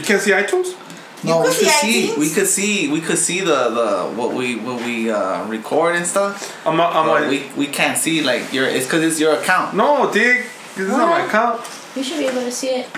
You 0.00 0.06
can't 0.06 0.22
see 0.22 0.30
iTunes? 0.30 0.68
No, 1.22 1.42
we 1.42 1.48
could 1.48 1.58
could 1.58 1.68
see 1.68 1.68
see. 1.68 2.08
iTunes? 2.08 2.18
We 2.18 2.30
could 2.30 2.46
see. 2.46 2.88
We 2.90 3.00
could 3.02 3.18
see 3.18 3.40
the 3.40 3.68
the 3.78 3.88
what 4.18 4.32
we 4.32 4.56
what 4.56 4.82
we 4.82 5.10
uh, 5.10 5.44
record 5.46 5.96
and 5.96 6.06
stuff. 6.06 6.56
I'm, 6.66 6.80
a, 6.80 6.84
I'm 6.84 7.06
But 7.06 7.24
a, 7.24 7.28
we 7.28 7.50
we 7.54 7.66
can't 7.66 7.98
see 7.98 8.22
like 8.22 8.50
your. 8.54 8.64
It's 8.66 8.86
because 8.86 9.02
it's 9.04 9.20
your 9.20 9.34
account. 9.38 9.76
no, 9.76 10.10
dig. 10.10 10.46
This 10.74 10.88
is 10.88 10.96
not 10.96 11.10
my 11.10 11.26
account. 11.26 11.60
You 11.94 12.02
should 12.02 12.18
be 12.18 12.26
able 12.28 12.40
to 12.40 12.50
see 12.50 12.68
it. 12.80 12.88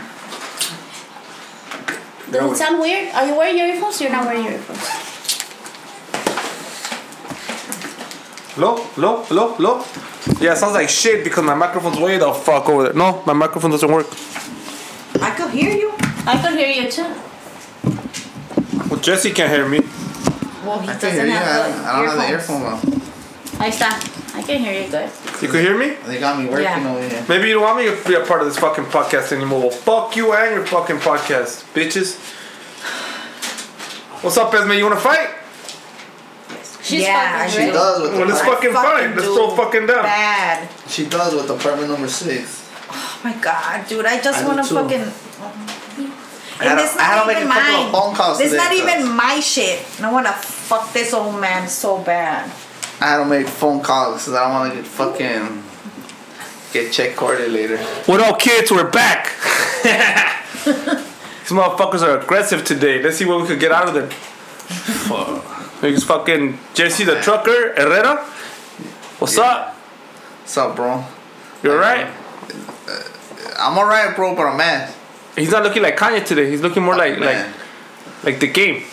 Does 2.30 2.52
it 2.52 2.56
sound 2.56 2.80
weird? 2.80 3.12
Are 3.14 3.26
you 3.26 3.34
wearing 3.36 3.58
your 3.58 3.66
earphones? 3.66 4.00
You're 4.00 4.12
not 4.12 4.24
wearing 4.24 4.44
your 4.44 4.52
earphones. 4.52 4.86
Hello? 8.54 8.76
Hello? 8.94 9.24
Hello? 9.24 9.54
Hello? 9.54 9.84
Yeah, 10.40 10.52
it 10.52 10.56
sounds 10.58 10.74
like 10.74 10.88
shit 10.88 11.24
because 11.24 11.42
my 11.42 11.54
microphone's 11.54 11.98
way 11.98 12.16
the 12.18 12.32
fuck 12.32 12.68
over 12.68 12.84
there. 12.84 12.92
No, 12.92 13.22
my 13.26 13.32
microphone 13.32 13.70
doesn't 13.72 13.90
work. 13.90 14.06
I 15.20 15.34
could 15.36 15.50
hear 15.50 15.74
you. 15.74 15.91
I 16.24 16.40
could 16.40 16.58
hear 16.58 16.68
you 16.68 16.90
too. 16.90 17.14
Well, 18.88 19.00
Jesse 19.00 19.30
can't 19.32 19.50
hear 19.50 19.68
me. 19.68 19.80
Well, 20.64 20.78
he 20.78 20.88
I 20.88 20.92
can 20.94 21.00
doesn't 21.00 21.12
hear 21.12 21.26
you. 21.26 21.32
I, 21.32 21.36
have 21.36 21.76
the 21.76 21.88
I 21.88 21.96
don't 21.96 22.08
have 22.08 22.16
the 22.18 22.28
earphones. 22.30 22.62
earphone. 22.62 22.62
Well, 22.62 22.78
Ahí 23.62 23.70
está. 23.70 24.36
I 24.38 24.42
can 24.42 24.60
hear 24.60 24.82
you 24.82 24.88
good. 24.90 25.10
You 25.42 25.48
can 25.48 25.60
hear 25.60 25.76
me? 25.76 25.96
they 26.06 26.18
got 26.20 26.38
me 26.38 26.46
working 26.46 26.64
Yeah. 26.64 26.90
over 26.90 27.02
here. 27.08 27.24
Maybe 27.28 27.48
you 27.48 27.54
don't 27.54 27.62
want 27.64 27.78
me 27.78 27.84
to 27.86 28.08
be 28.08 28.14
a 28.14 28.24
part 28.24 28.40
of 28.40 28.46
this 28.46 28.56
fucking 28.58 28.84
podcast 28.86 29.32
anymore. 29.32 29.60
Well, 29.60 29.70
fuck 29.70 30.16
you 30.16 30.32
and 30.32 30.54
your 30.54 30.66
fucking 30.66 30.98
podcast, 30.98 31.64
bitches. 31.74 32.16
What's 34.22 34.36
up, 34.38 34.54
Esme? 34.54 34.72
You 34.72 34.84
wanna 34.84 34.96
fight? 35.00 35.30
She's 36.82 37.02
Yeah, 37.02 37.38
fucking 37.38 37.50
she 37.50 37.54
She 37.54 37.58
ready. 37.60 37.72
does 37.72 38.02
with 38.02 38.12
Well, 38.14 38.26
let's 38.26 38.40
I 38.40 38.46
fucking 38.46 38.72
fight. 38.72 39.10
Let's 39.16 39.22
do 39.28 39.34
throw 39.34 39.56
fucking 39.56 39.86
down. 39.86 40.02
Bad. 40.04 40.68
She 40.88 41.06
does 41.06 41.34
with 41.34 41.50
apartment 41.50 41.90
number 41.90 42.08
six. 42.08 42.62
Oh 42.90 43.20
my 43.24 43.32
god, 43.34 43.86
dude! 43.88 44.04
I 44.06 44.20
just 44.20 44.38
I 44.38 44.42
do 44.42 44.48
want 44.48 44.62
to 44.62 44.68
too. 44.68 44.74
fucking. 44.76 45.12
I 46.62 46.68
had 46.68 46.78
And 46.78 46.78
to- 46.78 46.84
it's 46.84 46.96
I 46.96 47.02
had 47.02 47.16
not 47.16 47.22
to 47.22 47.26
make 47.28 47.36
even 47.38 47.50
a 47.50 47.54
couple 47.54 47.72
mine. 47.72 47.86
of 47.86 47.92
phone 47.92 48.14
calls 48.14 48.38
This 48.38 48.52
is 48.52 48.58
not 48.58 48.72
even 48.72 49.08
my 49.16 49.40
shit. 49.40 49.84
And 49.96 50.06
I 50.06 50.12
want 50.12 50.26
to 50.26 50.32
fuck 50.32 50.92
this 50.92 51.12
old 51.12 51.40
man 51.40 51.68
so 51.68 51.98
bad. 51.98 52.50
I 53.00 53.06
had 53.06 53.18
to 53.18 53.24
make 53.24 53.48
phone 53.48 53.80
calls 53.82 54.22
because 54.22 54.34
I 54.34 54.44
don't 54.44 54.52
want 54.52 54.70
to 54.72 54.76
get 54.80 54.86
fucking 54.86 55.62
get 56.72 56.92
check 56.92 57.16
corded 57.16 57.50
later. 57.50 57.78
What 58.06 58.20
up, 58.20 58.38
kids? 58.38 58.70
We're 58.70 58.88
back. 58.90 59.32
These 60.64 61.50
motherfuckers 61.58 62.02
are 62.02 62.20
aggressive 62.20 62.64
today. 62.64 63.02
Let's 63.02 63.16
see 63.16 63.24
what 63.24 63.40
we 63.42 63.48
could 63.48 63.58
get 63.60 63.72
out 63.72 63.88
of 63.88 63.94
them. 63.94 64.08
He's 65.80 66.04
fucking 66.04 66.58
Jesse 66.74 67.02
the 67.04 67.20
trucker, 67.20 67.74
Herrera. 67.76 68.24
What's 69.18 69.36
up? 69.36 69.74
What's 69.74 70.56
up, 70.56 70.76
bro? 70.76 71.04
You're 71.62 71.74
alright? 71.74 72.06
Uh, 72.88 73.02
I'm 73.58 73.76
alright, 73.76 74.14
bro, 74.14 74.34
but 74.36 74.42
I'm 74.46 74.56
mad. 74.56 74.94
He's 75.36 75.50
not 75.50 75.62
looking 75.62 75.82
like 75.82 75.96
Kanye 75.96 76.24
today. 76.24 76.50
He's 76.50 76.60
looking 76.60 76.82
more 76.82 76.94
oh, 76.94 76.98
like 76.98 77.18
like 77.18 77.36
Man. 77.36 77.54
like 78.22 78.40
the 78.40 78.48
game. 78.48 78.84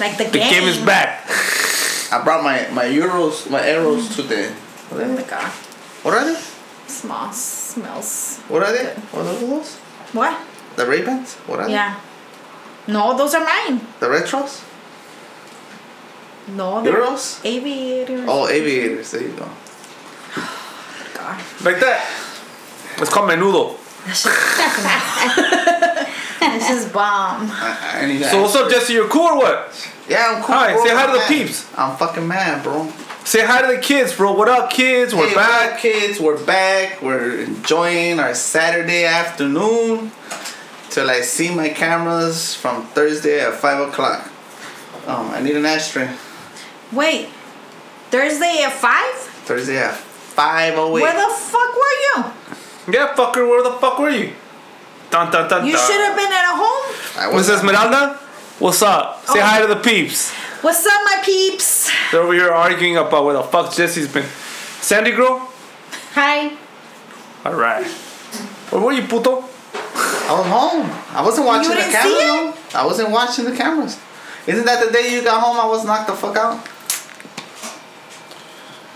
Like 0.00 0.16
the, 0.16 0.24
game. 0.24 0.32
The 0.32 0.38
game 0.38 0.64
is 0.64 0.78
back. 0.78 1.24
I 2.12 2.22
brought 2.24 2.42
my 2.42 2.68
my 2.72 2.84
euros, 2.84 3.50
my 3.50 3.60
arrows 3.66 4.08
mm. 4.08 4.16
today. 4.16 4.54
Oh 4.92 5.04
my 5.04 5.22
god. 5.22 5.50
What 6.02 6.14
are 6.14 6.24
they? 6.24 6.40
Small 6.86 7.32
smells. 7.32 8.38
What 8.48 8.62
are 8.62 8.72
they? 8.72 8.86
What 9.12 9.26
are 9.26 9.34
those? 9.34 9.76
What? 10.12 10.40
The 10.76 10.86
Ray 10.86 11.02
Bans? 11.02 11.34
What 11.46 11.60
are 11.60 11.66
they? 11.66 11.72
Yeah. 11.72 12.00
No, 12.86 13.16
those 13.16 13.34
are 13.34 13.44
mine. 13.44 13.80
The 13.98 14.06
retros? 14.06 14.62
No, 16.48 16.80
they're 16.82 16.94
Euros? 16.94 17.44
aviators. 17.44 18.24
Oh, 18.28 18.48
aviators. 18.48 19.10
There 19.10 19.22
you 19.22 19.32
go. 19.32 19.48
Oh 20.36 21.10
god. 21.14 21.42
Like 21.64 21.80
that. 21.80 22.06
It's 22.98 23.10
called 23.10 23.28
menudo. 23.28 23.76
This 26.38 26.70
is 26.70 26.92
bomb. 26.92 27.48
I, 27.50 28.00
I 28.02 28.06
need 28.06 28.22
So 28.24 28.42
what's 28.42 28.54
up, 28.54 28.70
Jesse? 28.70 28.92
You're 28.92 29.08
cool 29.08 29.22
or 29.26 29.36
what? 29.36 29.92
Yeah, 30.08 30.34
I'm 30.36 30.42
cool. 30.42 30.54
All 30.54 30.60
right, 30.62 30.74
bro. 30.74 30.84
say 30.86 30.94
hi 30.94 31.02
to 31.02 31.08
I'm 31.08 31.12
the 31.14 31.18
mad. 31.18 31.28
peeps. 31.28 31.66
I'm 31.76 31.96
fucking 31.96 32.26
mad, 32.28 32.62
bro. 32.62 32.92
Say 33.24 33.44
hi 33.44 33.62
to 33.62 33.76
the 33.76 33.82
kids, 33.82 34.14
bro. 34.16 34.32
What 34.32 34.48
up, 34.48 34.70
kids? 34.70 35.14
We're 35.14 35.28
Hey, 35.28 35.34
back. 35.34 35.60
what 35.62 35.72
up, 35.72 35.78
kids. 35.80 36.20
We're 36.20 36.44
back. 36.44 37.02
We're 37.02 37.40
enjoying 37.40 38.20
our 38.20 38.34
Saturday 38.34 39.04
afternoon 39.04 40.12
till 40.90 41.10
I 41.10 41.22
see 41.22 41.52
my 41.54 41.70
cameras 41.70 42.54
from 42.54 42.84
Thursday 42.86 43.40
at 43.40 43.54
five 43.54 43.88
o'clock. 43.88 44.30
Um, 45.06 45.30
I 45.30 45.40
need 45.40 45.56
an 45.56 45.66
ashtray. 45.66 46.08
Wait. 46.92 47.28
Thursday 48.10 48.62
at 48.64 48.72
5? 48.72 49.14
Thursday 49.46 49.78
at 49.78 49.94
five 49.94 50.74
oh 50.76 50.96
eight. 50.96 51.02
Where 51.02 51.12
the 51.12 51.34
fuck 51.34 51.74
were 51.74 51.96
you? 52.06 52.24
Yeah, 52.88 53.14
fucker. 53.14 53.46
Where 53.48 53.62
the 53.62 53.72
fuck 53.78 53.98
were 53.98 54.10
you? 54.10 54.32
Dun 55.10 55.30
dun 55.30 55.48
dun 55.48 55.66
You 55.66 55.72
dun. 55.72 55.86
should 55.86 56.00
have 56.00 56.16
been 56.16 56.32
at 56.32 56.46
home. 56.54 56.94
I 57.18 57.26
What's 57.28 57.48
was 57.48 57.58
Esmeralda? 57.58 58.18
What's 58.58 58.82
up? 58.82 59.24
Say 59.26 59.40
Oh. 59.40 59.42
hi 59.42 59.60
to 59.60 59.66
the 59.66 59.76
peeps. 59.76 60.30
What's 60.62 60.84
up, 60.86 61.00
my 61.04 61.20
peeps? 61.24 61.90
They're 62.10 62.22
over 62.22 62.32
here 62.32 62.50
arguing 62.52 62.96
about 62.96 63.24
where 63.24 63.34
the 63.34 63.42
fuck 63.42 63.72
Jesse's 63.74 64.08
been. 64.08 64.24
Sandy 64.80 65.10
girl? 65.12 65.50
Hi. 66.14 66.52
Alright. 67.44 67.86
Where 68.70 68.80
were 68.82 68.92
you, 68.92 69.02
puto? 69.02 69.44
I 69.84 70.32
was 70.38 70.46
home. 70.46 70.90
I 71.12 71.22
wasn't 71.22 71.46
watching 71.46 71.70
the 71.70 71.76
didn't 71.76 71.92
see 71.92 72.18
cameras. 72.18 72.54
though. 72.72 72.78
I 72.80 72.86
wasn't 72.86 73.10
watching 73.10 73.44
the 73.44 73.52
cameras. 73.56 73.98
Isn't 74.46 74.64
that 74.64 74.84
the 74.84 74.90
day 74.92 75.12
you 75.12 75.22
got 75.22 75.40
home? 75.40 75.58
I 75.60 75.66
was 75.66 75.84
knocked 75.84 76.08
the 76.08 76.14
fuck 76.14 76.36
out. 76.36 76.58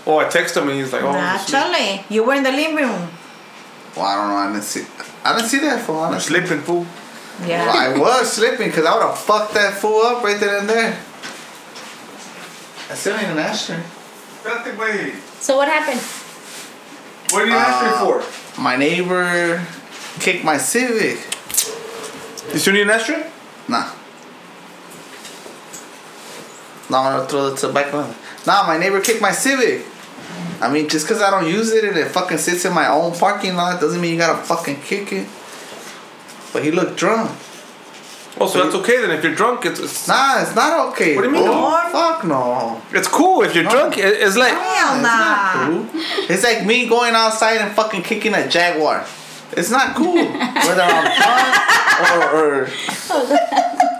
Oh, 0.05 0.17
I 0.17 0.25
texted 0.25 0.57
him 0.61 0.69
and 0.69 0.79
he's 0.79 0.91
like, 0.91 1.03
oh, 1.03 1.11
Nah, 1.11 1.33
I'm 1.33 1.39
sleep- 1.39 1.49
Charlie. 1.61 2.05
You 2.09 2.23
were 2.23 2.33
in 2.33 2.43
the 2.43 2.51
living 2.51 2.75
room. 2.75 3.09
Well, 3.95 4.05
I 4.05 4.15
don't 4.15 4.29
know. 4.29 4.35
I 4.37 4.47
didn't 4.53 4.63
see. 4.63 4.85
I 5.23 5.35
didn't 5.35 5.49
see 5.49 5.59
that 5.59 5.81
fool. 5.85 5.99
I'm 5.99 6.11
Honestly. 6.13 6.39
sleeping, 6.39 6.61
fool. 6.63 6.85
Yeah. 7.45 7.65
Well, 7.65 8.05
I 8.05 8.19
was 8.19 8.31
sleeping 8.31 8.67
because 8.69 8.85
I 8.85 8.93
would 8.93 9.03
have 9.03 9.17
fucked 9.17 9.53
that 9.55 9.73
fool 9.73 10.01
up 10.01 10.23
right 10.23 10.39
there 10.39 10.59
and 10.59 10.69
there. 10.69 10.97
I 12.89 12.93
still 12.95 13.17
need 13.17 13.25
an 13.25 13.39
ashtray. 13.39 13.81
Espérate, 14.43 14.75
güey. 14.75 15.15
So 15.39 15.57
what 15.57 15.67
happened? 15.67 16.01
What 17.31 17.43
are 17.43 17.47
you 17.47 17.53
Uh, 17.53 17.57
asking 17.57 18.05
for? 18.05 18.61
My 18.61 18.75
neighbor 18.75 19.61
kicked 20.19 20.43
my 20.43 20.57
Civic. 20.57 21.17
You 22.53 22.59
still 22.59 22.73
need 22.73 22.81
an 22.83 22.89
ashtray? 22.91 23.25
Nah. 23.67 23.89
No, 26.89 26.97
I'm 26.97 27.17
gonna 27.17 27.27
throw 27.29 27.47
it 27.47 27.57
to 27.59 27.67
the 27.67 27.73
back 27.73 27.93
one. 27.93 28.13
Nah, 28.45 28.67
my 28.67 28.77
neighbor 28.77 28.99
kicked 28.99 29.21
my 29.21 29.31
Civic. 29.31 29.85
I 30.61 30.71
mean, 30.71 30.87
just 30.87 31.07
because 31.07 31.21
I 31.21 31.31
don't 31.31 31.47
use 31.49 31.71
it 31.71 31.83
and 31.83 31.97
it 31.97 32.09
fucking 32.09 32.37
sits 32.37 32.65
in 32.65 32.73
my 32.73 32.87
own 32.87 33.13
parking 33.17 33.55
lot 33.55 33.81
doesn't 33.81 33.99
mean 33.99 34.11
you 34.11 34.17
gotta 34.17 34.43
fucking 34.43 34.81
kick 34.81 35.11
it. 35.11 35.27
But 36.53 36.63
he 36.63 36.71
looked 36.71 36.97
drunk. 36.97 37.31
Oh, 38.39 38.47
so 38.47 38.63
that's 38.63 38.75
okay 38.75 39.01
then. 39.01 39.11
If 39.11 39.23
you're 39.23 39.35
drunk, 39.35 39.65
it's 39.65 39.79
it's, 39.79 40.07
Nah, 40.07 40.41
it's 40.41 40.55
not 40.55 40.89
okay. 40.89 41.15
What 41.15 41.23
do 41.23 41.27
you 41.27 41.33
mean 41.33 41.43
oh, 41.47 41.51
bro. 41.51 41.83
no? 41.83 41.91
Fuck 41.91 42.23
no. 42.25 42.81
it's 42.91 43.07
cool. 43.07 43.43
If 43.43 43.53
you're 43.55 43.65
drunk, 43.65 43.97
it's 43.97 44.37
like 44.37 44.53
Hell 44.53 44.95
It's 44.95 45.03
nah. 45.03 45.09
not 45.09 45.67
cool. 45.67 46.01
It's 46.29 46.43
like 46.43 46.65
me 46.65 46.87
going 46.87 47.13
outside 47.13 47.57
and 47.57 47.75
fucking 47.75 48.03
kicking 48.03 48.33
a 48.33 48.47
jaguar. 48.47 49.05
It's 49.57 49.69
not 49.69 49.95
cool. 49.95 50.15
Whether 50.15 50.81
I'm 50.81 51.03
drunk 51.17 52.33
or, 52.33 52.63
or 52.63 52.69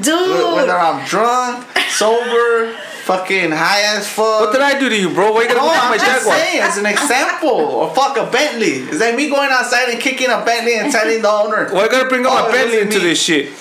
Dude. 0.00 0.54
whether 0.54 0.76
I'm 0.76 1.04
drunk, 1.06 1.66
sober, 1.90 2.72
fucking 3.04 3.50
high 3.52 3.96
as 3.96 4.08
fuck. 4.08 4.40
What 4.40 4.52
did 4.52 4.60
I 4.62 4.78
do 4.78 4.88
to 4.88 4.96
you, 4.96 5.10
bro? 5.14 5.32
Why 5.32 5.42
you 5.42 5.48
No, 5.48 5.54
gonna 5.56 5.72
kick 5.72 5.82
I'm 5.82 5.90
my 5.90 5.96
just 5.98 6.18
Jaguar? 6.24 6.36
saying, 6.36 6.60
as 6.62 6.76
an 6.78 6.86
example. 6.86 7.48
Or 7.50 7.94
fuck 7.94 8.16
a 8.16 8.30
Bentley. 8.30 8.82
Is 8.90 8.98
that 8.98 9.14
me 9.16 9.28
going 9.30 9.50
outside 9.50 9.88
and 9.90 10.00
kicking 10.00 10.28
a 10.30 10.44
Bentley 10.44 10.74
and 10.76 10.90
telling 10.92 11.22
the 11.22 11.30
owner? 11.30 11.68
Why 11.72 11.84
you 11.84 11.90
gotta 11.90 12.08
bring 12.08 12.26
up 12.26 12.32
Oh, 12.32 12.42
my 12.46 12.52
Bentley 12.52 12.80
into 12.80 12.98
me. 12.98 13.04
this 13.04 13.22
shit? 13.22 13.52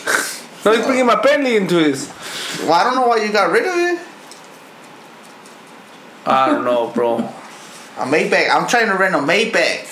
No, 0.66 0.74
he's 0.76 0.86
bringing 0.86 1.06
my 1.06 1.16
Bentley 1.22 1.56
into 1.56 1.76
this. 1.76 2.10
Well, 2.64 2.74
I 2.74 2.84
don't 2.84 2.96
know 2.96 3.08
why 3.08 3.18
you 3.24 3.32
got 3.32 3.52
rid 3.52 3.66
of 3.66 3.76
it. 3.78 4.00
I 6.26 6.48
don't 6.48 6.66
know, 6.66 6.88
bro. 6.94 7.18
A 7.20 8.04
Maybach. 8.06 8.50
I'm 8.50 8.68
trying 8.68 8.88
to 8.88 8.96
rent 8.96 9.16
a 9.16 9.20
Maybach. 9.20 9.88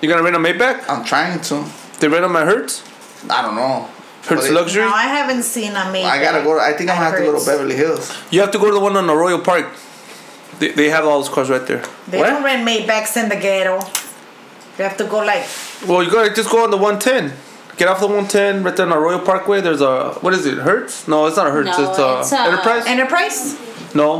You 0.00 0.08
gonna 0.08 0.22
rent 0.22 0.36
a 0.36 0.38
Maybach? 0.38 0.84
I'm 0.88 1.04
trying 1.04 1.40
to. 1.42 1.64
They 2.00 2.08
rent 2.08 2.24
on 2.24 2.32
my 2.32 2.44
Hertz? 2.44 2.82
I 3.28 3.42
don't 3.42 3.54
know. 3.54 3.88
Hertz 4.26 4.46
it- 4.46 4.52
Luxury? 4.52 4.82
No, 4.84 4.92
I 4.92 5.02
haven't 5.02 5.42
seen 5.42 5.72
a 5.72 5.80
Maybach. 5.92 6.04
I 6.04 6.20
gotta 6.22 6.42
go. 6.42 6.54
To, 6.54 6.60
I 6.60 6.72
think 6.74 6.90
I'm 6.90 6.96
gonna 6.96 7.10
have 7.10 7.16
to 7.18 7.24
go 7.24 7.38
to 7.38 7.44
Beverly 7.44 7.74
Hills. 7.76 8.12
You 8.30 8.40
have 8.40 8.50
to 8.52 8.58
go 8.58 8.66
to 8.66 8.72
the 8.72 8.80
one 8.80 8.96
on 8.96 9.06
the 9.06 9.14
Royal 9.14 9.38
Park. 9.40 9.66
They, 10.58 10.72
they 10.72 10.90
have 10.90 11.04
all 11.06 11.18
those 11.20 11.30
cars 11.30 11.48
right 11.48 11.66
there. 11.66 11.82
They 12.08 12.18
What? 12.18 12.26
don't 12.28 12.42
rent 12.44 12.66
Maybachs 12.68 13.16
in 13.16 13.28
the 13.30 13.36
ghetto. 13.36 13.78
You 14.78 14.84
have 14.84 14.96
to 14.98 15.04
go 15.04 15.18
like 15.18 15.44
Well, 15.86 16.02
you 16.02 16.10
gotta 16.10 16.32
just 16.34 16.50
go 16.50 16.64
on 16.64 16.70
the 16.70 16.76
110. 16.76 17.32
Get 17.78 17.88
off 17.88 17.98
the 18.00 18.06
110 18.06 18.62
right 18.62 18.76
there 18.76 18.84
on 18.84 18.90
the 18.90 18.98
Royal 18.98 19.20
Parkway. 19.20 19.62
There's 19.62 19.80
a 19.80 20.10
what 20.20 20.34
is 20.34 20.44
it? 20.44 20.58
Hertz? 20.58 21.08
No, 21.08 21.26
it's 21.26 21.36
not 21.36 21.46
a 21.46 21.50
Hertz. 21.50 21.66
No, 21.78 21.90
it's 21.90 21.98
a 21.98 22.20
it's 22.20 22.32
a- 22.32 22.40
Enterprise. 22.40 22.86
Enterprise. 22.86 23.94
no. 23.94 24.18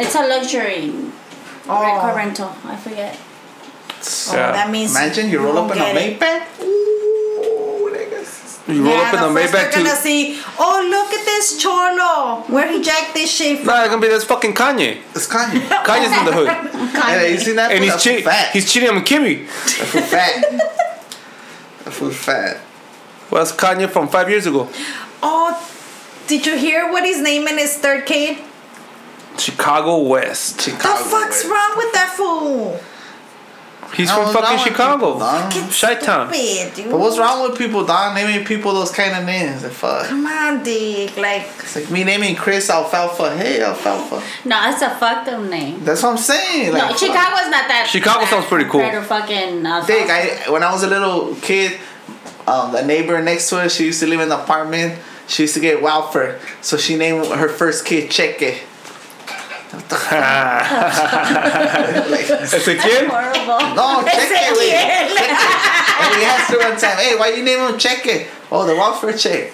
It's 0.00 0.14
a 0.16 0.26
luxury 0.26 0.92
Oh, 1.70 1.98
car 2.00 2.16
rental. 2.16 2.50
I 2.66 2.76
forget. 2.76 3.16
oh 3.16 4.32
Yeah. 4.34 4.52
that 4.52 4.70
means 4.70 4.90
Imagine 4.96 5.30
you 5.30 5.38
roll 5.40 5.58
up 5.58 5.66
in 5.70 5.78
a 5.78 5.92
get 5.92 5.96
it. 5.96 6.18
Maybach. 6.20 6.42
Ooh, 8.68 8.72
niggas. 8.72 8.76
You 8.76 8.84
roll 8.84 8.94
yeah, 8.94 9.08
up 9.08 9.14
in 9.14 9.20
the 9.34 9.40
first 9.40 9.54
Maybach 9.54 9.72
they're 9.72 9.84
gonna 9.84 9.96
see. 9.96 10.40
Oh, 10.58 10.86
look 10.90 11.12
at 11.18 11.24
this 11.24 11.56
cholo. 11.60 12.42
Where 12.52 12.70
he 12.70 12.82
jacked 12.82 13.14
this 13.14 13.30
shit 13.30 13.58
from? 13.58 13.66
Nah, 13.68 13.80
it's 13.82 13.88
gonna 13.90 14.02
be 14.02 14.08
this 14.08 14.24
fucking 14.24 14.54
Kanye. 14.54 14.98
It's 15.14 15.26
Kanye. 15.26 15.60
Kanye's 15.84 16.18
in 16.18 16.24
the 16.24 16.32
hood, 16.32 16.92
Hey, 17.02 17.32
you 17.32 17.38
seen 17.38 17.56
that? 17.56 17.72
and 17.72 17.82
he's 17.82 17.94
That 17.94 18.00
cheating. 18.00 18.24
Fat. 18.24 18.52
He's 18.52 18.72
cheating 18.72 18.88
on 18.90 19.04
Kimmy. 19.04 19.46
That 19.46 19.86
fool 19.86 20.02
fat. 20.02 20.58
that 21.84 21.92
fool 21.92 22.10
fat. 22.10 22.60
Well, 23.30 23.44
that's 23.44 23.56
Kanye 23.56 23.88
from 23.88 24.08
five 24.08 24.28
years 24.30 24.46
ago. 24.46 24.68
Oh, 25.22 25.70
did 26.26 26.46
you 26.46 26.56
hear 26.56 26.90
what 26.90 27.04
he's 27.04 27.20
naming 27.20 27.58
his 27.58 27.76
third 27.76 28.06
kid? 28.06 28.38
Chicago 29.38 30.02
West. 30.02 30.60
Chicago. 30.60 31.04
the 31.04 31.10
fuck's 31.10 31.44
way. 31.44 31.50
wrong 31.50 31.72
with 31.76 31.92
that 31.92 32.12
fool? 32.16 32.80
He's 33.94 34.10
from 34.10 34.32
fucking 34.32 34.58
Chicago. 34.58 35.14
people, 35.14 35.18
dog. 35.20 35.52
Fucking 35.52 35.70
Chi-town. 35.70 36.28
But 36.90 36.98
what's 37.00 37.18
wrong 37.18 37.48
with 37.48 37.58
people, 37.58 37.84
dog? 37.84 38.14
Naming 38.14 38.44
people 38.44 38.72
those 38.74 38.90
kind 38.92 39.14
of 39.16 39.24
names. 39.24 39.62
The 39.62 39.70
fuck. 39.70 40.06
Come 40.06 40.26
on, 40.26 40.62
Dick. 40.62 41.16
Like, 41.16 41.46
It's 41.60 41.74
like 41.76 41.90
me 41.90 42.04
naming 42.04 42.36
Chris 42.36 42.70
Alfalfa. 42.70 43.36
Hey, 43.36 43.62
Alfalfa. 43.62 44.22
No, 44.48 44.70
it's 44.70 44.82
a 44.82 44.90
fucked 44.90 45.28
up 45.28 45.42
name. 45.48 45.82
That's 45.84 46.02
what 46.02 46.10
I'm 46.10 46.18
saying. 46.18 46.72
Like, 46.72 46.82
no, 46.82 46.88
fuck. 46.90 46.98
Chicago's 46.98 47.50
not 47.50 47.66
that. 47.68 47.88
Chicago 47.90 48.24
sounds 48.26 48.46
pretty 48.46 48.68
cool. 48.70 48.80
better 48.80 49.02
fucking. 49.02 49.64
Uh, 49.66 49.84
Dick, 49.86 50.08
I 50.10 50.50
when 50.50 50.62
I 50.62 50.70
was 50.72 50.82
a 50.82 50.88
little 50.88 51.34
kid, 51.36 51.78
um, 52.46 52.72
the 52.72 52.82
neighbor 52.84 53.20
next 53.22 53.48
to 53.50 53.58
us, 53.60 53.74
she 53.74 53.86
used 53.86 54.00
to 54.00 54.06
live 54.06 54.20
in 54.20 54.30
an 54.30 54.38
apartment. 54.40 54.98
She 55.26 55.42
used 55.42 55.54
to 55.54 55.60
get 55.60 55.82
welfare, 55.82 56.40
so 56.62 56.76
she 56.78 56.96
named 56.96 57.26
her 57.26 57.48
first 57.48 57.84
kid 57.84 58.10
Cheque. 58.10 58.62
Like, 62.08 62.26
Ezequiel? 62.26 63.06
horrible. 63.08 63.74
no, 63.76 64.02
Cheque. 64.04 64.56
wait. 64.56 64.72
Ezequiel. 64.72 65.48
And 66.00 66.16
we 66.16 66.24
asked 66.24 66.50
her 66.50 66.58
one 66.58 66.76
time, 66.78 66.96
"Hey, 66.98 67.16
why 67.16 67.28
you 67.36 67.42
name 67.44 67.58
him 67.60 67.78
Cheque?" 67.78 68.28
Oh, 68.50 68.64
the 68.66 68.74
welfare 68.74 69.12
check 69.12 69.52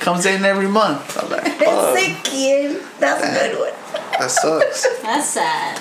comes 0.00 0.26
in 0.26 0.44
every 0.44 0.66
month. 0.68 1.16
I'm 1.22 1.30
like, 1.30 1.42
fuck, 1.58 1.96
Ezequiel. 1.96 2.82
That's 2.98 3.22
a 3.22 3.30
good 3.32 3.58
one. 3.60 3.72
that 4.18 4.30
sucks. 4.30 5.00
That's 5.02 5.28
sad. 5.28 5.80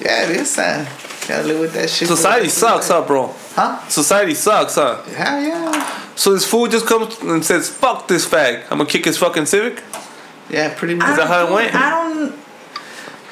Yeah, 0.00 0.24
it 0.24 0.36
is 0.36 0.50
sad. 0.50 0.88
Gotta 1.28 1.46
live 1.46 1.60
with 1.60 1.72
that 1.74 1.90
shit. 1.90 2.08
Society 2.08 2.48
sucks, 2.48 2.88
your 2.88 3.02
huh, 3.02 3.06
bro? 3.06 3.34
Huh? 3.54 3.86
Society 3.88 4.34
sucks, 4.34 4.74
huh? 4.76 5.02
Hell 5.02 5.42
yeah. 5.42 5.98
So 6.16 6.32
this 6.32 6.44
fool 6.46 6.66
just 6.68 6.86
comes 6.86 7.18
and 7.20 7.44
says, 7.44 7.68
"Fuck 7.68 8.08
this 8.08 8.26
fag! 8.26 8.62
I'm 8.70 8.78
gonna 8.78 8.86
kick 8.86 9.04
his 9.04 9.18
fucking 9.18 9.46
Civic." 9.46 9.82
Yeah, 10.48 10.74
pretty 10.74 10.94
much. 10.94 11.10
Is 11.10 11.16
that 11.18 11.28
how 11.28 11.46
it 11.46 11.52
went? 11.52 11.74
I 11.74 11.90
don't. 11.90 12.34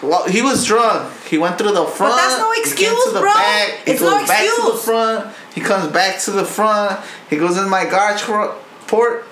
Well, 0.02 0.28
he 0.28 0.42
was 0.42 0.64
drunk. 0.64 1.12
He 1.24 1.38
went 1.38 1.58
through 1.58 1.72
the 1.72 1.84
front. 1.84 2.14
But 2.14 2.16
that's 2.16 2.38
no 2.38 2.52
he 2.52 2.60
excuse, 2.60 3.12
bro. 3.12 3.22
Back. 3.22 3.70
He 3.84 3.92
It's 3.92 4.00
goes 4.00 4.12
no 4.12 4.26
back 4.26 4.56
to 4.56 4.72
the 4.72 4.78
front. 4.78 5.36
He 5.54 5.60
comes 5.60 5.92
back 5.92 6.20
to 6.20 6.30
the 6.30 6.44
front. 6.44 7.00
He 7.28 7.36
goes 7.36 7.58
in 7.58 7.68
my 7.68 7.84
garage 7.84 8.22
port, 8.86 9.26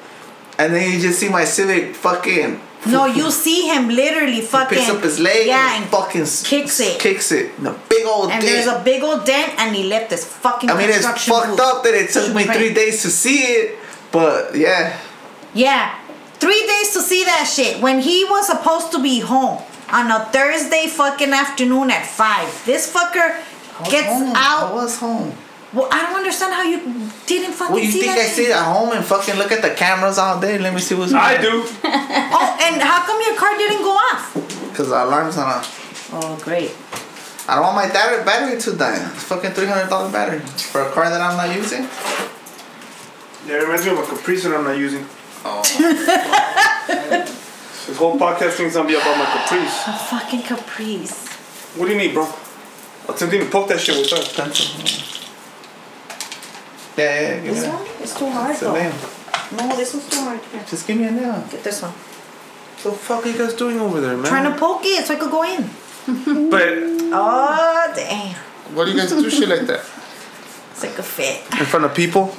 and 0.59 0.75
then 0.75 0.93
you 0.93 1.01
just 1.01 1.21
see 1.21 1.29
my 1.29 1.45
Civic 1.45 1.95
fucking. 1.95 2.61
No, 2.87 3.07
you 3.07 3.31
see 3.31 3.69
him 3.69 3.89
literally 3.89 4.41
fucking. 4.41 4.79
Picks 4.79 4.91
up 4.91 5.03
his 5.03 5.19
leg 5.19 5.47
Yeah, 5.47 5.77
and 5.77 5.87
fucking 5.87 6.27
kicks 6.45 6.79
it. 6.81 7.01
Kicks 7.01 7.33
it. 7.33 7.57
The 7.61 7.77
big 7.89 8.07
old 8.07 8.31
and 8.31 8.43
dent. 8.43 8.45
there's 8.45 8.67
a 8.67 8.83
big 8.83 9.03
old 9.03 9.25
dent, 9.25 9.55
and 9.59 9.75
he 9.75 9.85
left 9.85 10.11
this 10.11 10.25
fucking. 10.25 10.71
I 10.71 10.77
mean, 10.77 10.91
it's 10.91 11.05
fucked 11.05 11.49
booth. 11.49 11.61
up 11.61 11.83
that 11.85 11.95
it 11.95 12.11
took 12.11 12.35
me 12.35 12.45
three 12.45 12.75
days 12.75 13.03
to 13.03 13.11
see 13.11 13.39
it, 13.39 13.79
but 14.13 14.57
yeah. 14.57 14.99
Yeah, 15.55 15.97
three 16.35 16.67
days 16.67 16.93
to 16.93 17.01
see 17.01 17.25
that 17.25 17.45
shit 17.45 17.81
when 17.81 18.01
he 18.01 18.25
was 18.25 18.47
supposed 18.47 18.93
to 18.93 19.03
be 19.03 19.21
home 19.21 19.63
on 19.93 20.11
a 20.11 20.25
Thursday 20.27 20.87
fucking 20.89 21.33
afternoon 21.33 21.91
at 21.91 22.07
five. 22.07 22.49
This 22.67 22.93
fucker 22.93 23.41
I 23.81 23.91
gets 23.91 24.07
home. 24.09 24.33
I 24.35 24.63
out. 24.63 24.75
was 24.75 24.99
home. 24.99 25.33
Well, 25.73 25.89
I 25.93 26.03
don't 26.07 26.17
understand 26.17 26.55
how 26.55 26.63
you 26.63 26.79
didn't 27.27 27.53
fucking 27.53 27.75
Well, 27.75 27.85
you 27.85 27.91
see 27.91 28.01
think 28.01 28.15
that. 28.15 28.19
I 28.21 28.27
shit. 28.29 28.47
sit 28.47 28.51
at 28.51 28.65
home 28.65 28.93
and 28.93 29.05
fucking 29.05 29.35
look 29.37 29.53
at 29.53 29.61
the 29.63 29.71
cameras 29.71 30.17
all 30.17 30.41
day? 30.41 30.59
Let 30.59 30.73
me 30.73 30.81
see 30.81 30.95
what's 30.95 31.13
I 31.13 31.37
do. 31.41 31.65
Oh, 32.39 32.59
and 32.63 32.81
how 32.83 33.05
come 33.05 33.21
your 33.21 33.37
car 33.37 33.57
didn't 33.59 33.83
go 33.83 33.91
off? 33.93 34.33
Because 34.71 34.89
the 34.89 35.05
alarm's 35.05 35.37
on. 35.37 35.49
A, 35.49 35.65
Oh, 36.13 36.39
great. 36.43 36.71
I 37.49 37.57
don't 37.57 37.65
want 37.65 37.77
my 37.77 37.89
battery, 37.89 38.25
battery 38.25 38.61
to 38.61 38.73
die. 38.77 38.97
It's 39.13 39.25
fucking 39.25 39.51
three 39.53 39.67
hundred 39.67 39.89
dollar 39.91 40.11
battery 40.11 40.39
for 40.41 40.83
a 40.83 40.91
car 40.93 41.11
that 41.11 41.21
I'm 41.21 41.37
not 41.37 41.55
using. 41.55 41.83
Yeah, 43.47 43.59
it 43.59 43.63
reminds 43.63 43.85
me 43.87 43.93
of 43.93 43.99
a 43.99 44.03
Caprice 44.07 44.45
that 44.45 44.55
I'm 44.57 44.65
not 44.65 44.77
using. 44.79 45.05
Oh, 45.45 45.63
This 47.87 47.97
whole 47.99 48.19
podcast 48.19 48.53
thing's 48.53 48.75
gonna 48.75 48.89
be 48.89 48.95
about 48.95 49.17
my 49.19 49.25
Caprice. 49.27 49.87
A 49.87 49.93
fucking 49.93 50.43
caprice. 50.43 51.29
What 51.77 51.87
do 51.87 51.93
you 51.93 51.99
need, 51.99 52.15
bro? 52.15 52.25
I'll 53.09 53.17
send 53.17 53.33
you 53.33 53.39
to 53.41 53.47
poke 53.51 53.69
that 53.69 53.79
shit 53.81 53.97
with 53.97 54.13
us. 54.13 54.37
yeah, 56.99 57.05
yeah. 57.05 57.21
yeah 57.21 57.35
give 57.37 57.45
me 57.45 57.51
This 57.51 57.63
that. 57.65 57.75
one 57.75 58.03
is 58.03 58.15
too 58.15 58.29
hard 58.31 58.51
It's 58.53 58.63
a 58.63 58.65
though. 58.67 58.73
nail. 58.75 58.93
No, 59.57 59.77
this 59.77 59.95
one's 59.95 60.09
too 60.09 60.21
hard. 60.21 60.41
Here, 60.51 60.65
Just 60.69 60.87
give 60.87 60.97
me 60.99 61.05
a 61.05 61.11
nail. 61.13 61.45
get 61.51 61.63
this 61.63 61.83
one. 61.83 61.93
What 61.93 62.93
the 62.93 62.99
fuck 62.99 63.25
are 63.25 63.29
you 63.29 63.39
guys 63.39 63.55
doing 63.55 63.79
over 63.81 64.01
there, 64.01 64.17
man? 64.17 64.27
Trying 64.27 64.53
to 64.53 64.59
poke 64.59 64.83
it 64.85 65.07
so 65.07 65.15
I 65.15 65.17
could 65.19 65.31
go 65.31 65.43
in. 65.45 65.71
But 66.51 66.69
Oh 67.13 67.93
damn, 67.95 68.35
What 68.75 68.85
do 68.87 68.91
you 68.93 68.97
guys 68.99 69.11
do 69.11 69.31
shit 69.31 69.49
like 69.49 69.67
that? 69.67 69.85
it's 70.73 70.83
like 70.83 70.99
a 70.99 71.03
fit. 71.03 71.41
in 71.61 71.67
front 71.67 71.85
of 71.85 71.95
people. 71.95 72.35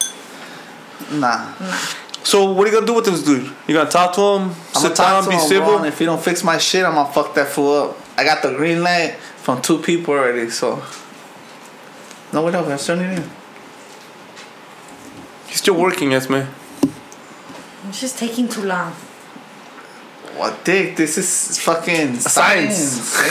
Nah. 1.12 1.54
Nah. 1.60 1.78
So 2.27 2.51
what 2.51 2.68
are 2.68 2.69
you 2.69 2.74
gonna 2.75 2.85
do 2.85 2.94
with 2.94 3.06
this 3.06 3.24
dude? 3.24 3.50
You 3.69 3.74
gonna 3.74 3.89
talk 3.89 4.13
to 4.15 4.21
him? 4.21 4.41
I'm 4.75 4.81
sit 4.81 4.97
down, 4.97 5.24
be 5.29 5.31
him, 5.31 5.39
bro, 5.39 5.47
civil? 5.47 5.77
and 5.77 5.85
if 5.85 5.97
he 5.97 6.03
don't 6.03 6.21
fix 6.21 6.44
my 6.44 6.57
shit, 6.57 6.83
I'm 6.83 6.95
gonna 6.95 7.13
fuck 7.13 7.33
that 7.35 7.47
fool 7.47 7.74
up. 7.74 7.97
I 8.18 8.25
got 8.25 8.41
the 8.41 8.53
green 8.53 8.83
light 8.83 9.15
from 9.38 9.62
two 9.62 9.77
people 9.79 10.13
already, 10.13 10.50
so. 10.50 10.83
No, 12.33 12.41
whatever. 12.41 12.69
I'm 12.74 12.77
still 12.79 12.97
need 12.97 13.18
him. 13.18 13.29
He's 15.47 15.59
still 15.59 15.75
working, 15.79 16.12
yes, 16.12 16.29
man. 16.29 16.53
It's 17.88 18.01
just 18.01 18.19
taking 18.19 18.50
too 18.50 18.63
long. 18.65 18.91
What 20.35 20.65
dick? 20.65 20.97
This 20.97 21.18
is 21.18 21.57
fucking 21.59 22.19
Science. 22.19 22.75
science. 22.77 23.19
eh? 23.21 23.29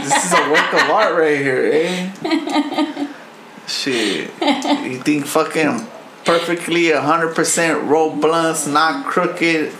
this 0.00 0.24
is 0.24 0.32
a 0.32 0.50
work 0.50 0.72
of 0.72 0.80
art 0.90 1.14
right 1.14 1.36
here, 1.36 1.70
eh? 1.74 3.06
Shit. 3.66 4.30
You 4.40 4.98
think 5.02 5.26
fucking 5.26 5.86
perfectly 6.26 6.84
100% 6.90 7.88
roll 7.88 8.14
blunts, 8.14 8.66
not 8.66 9.06
crooked. 9.06 9.72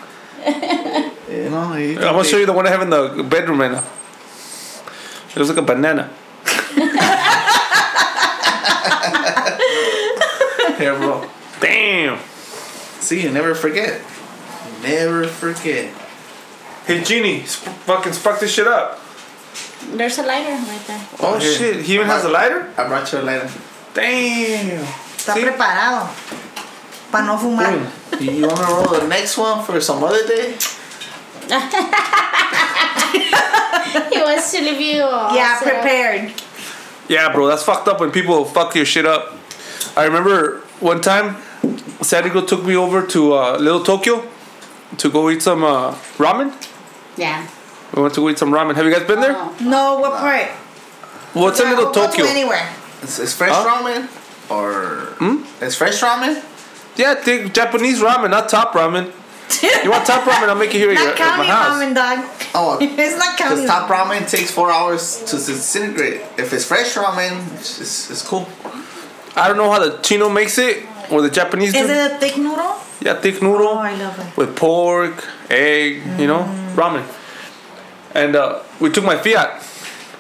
You 1.29 1.51
know? 1.51 1.75
You 1.75 1.97
I'm 1.97 2.13
gonna 2.15 2.23
show 2.25 2.37
you 2.37 2.47
the 2.47 2.53
one 2.53 2.69
I 2.69 2.71
have 2.71 2.83
in 2.83 2.91
the 2.91 3.27
bedroom 3.29 3.61
right 3.61 3.73
now. 3.73 3.83
It 5.31 5.37
looks 5.37 5.49
like 5.49 5.59
a 5.59 5.63
banana. 5.63 6.09
Here, 10.79 10.95
bro. 10.95 11.29
Damn. 11.61 12.21
See, 13.01 13.23
you 13.23 13.31
never 13.33 13.55
forget. 13.57 14.01
Never 14.83 15.27
forget. 15.27 15.93
Hey, 16.87 17.03
Genie, 17.03 17.43
sp- 17.51 17.75
fucking 17.91 18.13
spark 18.13 18.39
this 18.39 18.53
shit 18.53 18.69
up. 18.69 19.01
There's 19.91 20.19
a 20.19 20.23
lighter 20.23 20.53
right 20.53 20.85
there. 20.87 21.07
Oh, 21.21 21.39
Here. 21.39 21.53
shit, 21.53 21.85
he 21.85 21.95
even 21.95 22.07
has 22.07 22.25
a 22.25 22.29
lighter? 22.29 22.73
I 22.77 22.87
brought 22.87 23.11
you 23.13 23.19
a 23.19 23.23
lighter. 23.23 23.51
Damn. 23.95 24.87
Está 25.27 25.35
Sí. 25.35 25.43
preparado 25.43 26.09
para 27.11 27.25
no 27.25 27.37
fumar. 27.37 27.67
Boom. 27.73 27.87
You 28.21 28.47
wanna 28.47 28.67
roll 28.71 28.87
the 29.01 29.09
next 29.09 29.37
one 29.37 29.65
for 29.65 29.81
some 29.81 30.05
other 30.05 30.25
day? 30.27 30.55
He 34.13 34.21
wants 34.23 34.51
to 34.53 34.61
leave 34.61 34.81
you. 34.81 34.99
Yeah, 35.35 35.59
set 35.59 35.65
prepared. 35.83 36.33
Yeah, 37.09 37.33
bro, 37.33 37.47
that's 37.49 37.63
fucked 37.65 37.89
up 37.89 37.99
when 38.01 38.11
people 38.13 38.45
fuck 38.45 38.75
your 38.75 38.85
shit 38.85 39.07
up. 39.07 39.33
I 39.97 40.05
remember 40.05 40.61
one 40.81 41.01
time, 41.01 41.37
Sadigo 42.03 42.47
took 42.47 42.65
me 42.65 42.77
over 42.77 43.03
to 43.07 43.35
uh, 43.35 43.57
Little 43.59 43.83
Tokyo 43.83 44.25
to 44.99 45.11
go 45.11 45.31
eat 45.31 45.43
some 45.43 45.65
uh, 45.65 45.95
ramen. 46.19 46.53
Yeah. 47.17 47.47
We 47.95 48.03
went 48.03 48.15
to 48.15 48.21
go 48.21 48.29
eat 48.31 48.39
some 48.39 48.51
ramen. 48.53 48.75
Have 48.77 48.85
you 48.87 48.93
guys 48.93 49.07
been 49.07 49.21
there? 49.21 49.35
Oh. 49.35 49.55
No, 49.61 49.99
what 50.01 50.13
part? 50.19 50.49
What's 51.33 51.59
in 51.61 51.67
Yeah, 51.67 51.75
Little 51.75 51.93
we'll 51.93 51.95
to 51.95 52.01
Tokyo? 52.09 52.27
Anywhere. 52.27 52.69
Is, 53.03 53.19
is 53.19 53.33
fresh 53.35 53.53
Huh? 53.53 53.65
ramen? 53.83 54.09
Or. 54.51 55.15
Hmm? 55.19 55.45
Is 55.63 55.75
fresh 55.77 56.01
ramen? 56.01 56.43
Yeah, 56.97 57.15
think 57.15 57.53
Japanese 57.53 58.01
ramen, 58.01 58.31
not 58.31 58.49
top 58.49 58.73
ramen. 58.73 59.13
You 59.85 59.91
want 59.91 60.07
top 60.07 60.23
ramen? 60.25 60.49
I'll 60.49 60.55
make 60.57 60.75
it 60.75 60.79
here 60.79 60.91
at, 60.91 60.97
your, 60.97 61.07
Not 61.09 61.21
at 61.21 61.39
my 61.39 61.45
counting 61.47 61.51
house. 61.51 61.83
ramen, 61.83 61.95
dog. 61.95 62.51
Oh, 62.55 62.79
it's 62.81 63.19
not 63.19 63.37
counting. 63.39 63.63
Because 63.63 63.69
top 63.71 63.89
ramen 63.91 64.29
takes 64.31 64.51
four 64.51 64.71
hours 64.73 65.23
to 65.25 65.37
disintegrate. 65.37 66.21
If 66.39 66.53
it's 66.53 66.65
fresh 66.65 66.95
ramen, 66.95 67.53
it's, 67.55 67.81
it's, 67.81 68.11
it's 68.11 68.23
cool. 68.23 68.49
I 69.37 69.49
don't 69.49 69.57
know 69.57 69.71
how 69.71 69.79
the 69.79 69.99
Chino 70.03 70.29
makes 70.29 70.59
it 70.59 70.85
or 71.11 71.23
the 71.23 71.31
Japanese 71.31 71.73
do. 71.73 71.79
Is 71.81 71.91
it 71.91 72.13
a 72.13 72.19
thick 72.19 72.37
noodle? 72.39 72.75
yeah, 73.01 73.21
thick 73.21 73.43
noodle 73.43 73.69
Oh, 73.69 73.79
I 73.79 73.95
love 73.95 74.19
it. 74.19 74.37
with 74.37 74.57
pork, 74.57 75.23
egg, 75.51 76.03
you 76.19 76.27
know, 76.27 76.43
ramen. 76.75 77.05
And 78.15 78.35
uh, 78.35 78.63
we 78.81 78.91
took 78.91 79.05
my 79.05 79.17
Fiat, 79.17 79.63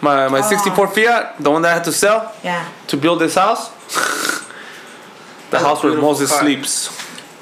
my 0.03 0.29
my 0.29 0.39
Oh. 0.41 0.43
64 0.49 0.89
Fiat, 0.89 1.37
the 1.43 1.51
one 1.51 1.63
that 1.63 1.71
I 1.71 1.75
had 1.75 1.85
to 1.85 1.93
sell 1.93 2.35
Yeah. 2.45 2.69
to 2.89 2.97
build 2.97 3.21
this 3.21 3.35
house. 3.35 3.71
the 5.51 5.59
house 5.59 5.83
where 5.83 6.01
Moses 6.01 6.31
car. 6.31 6.41
sleeps. 6.41 6.91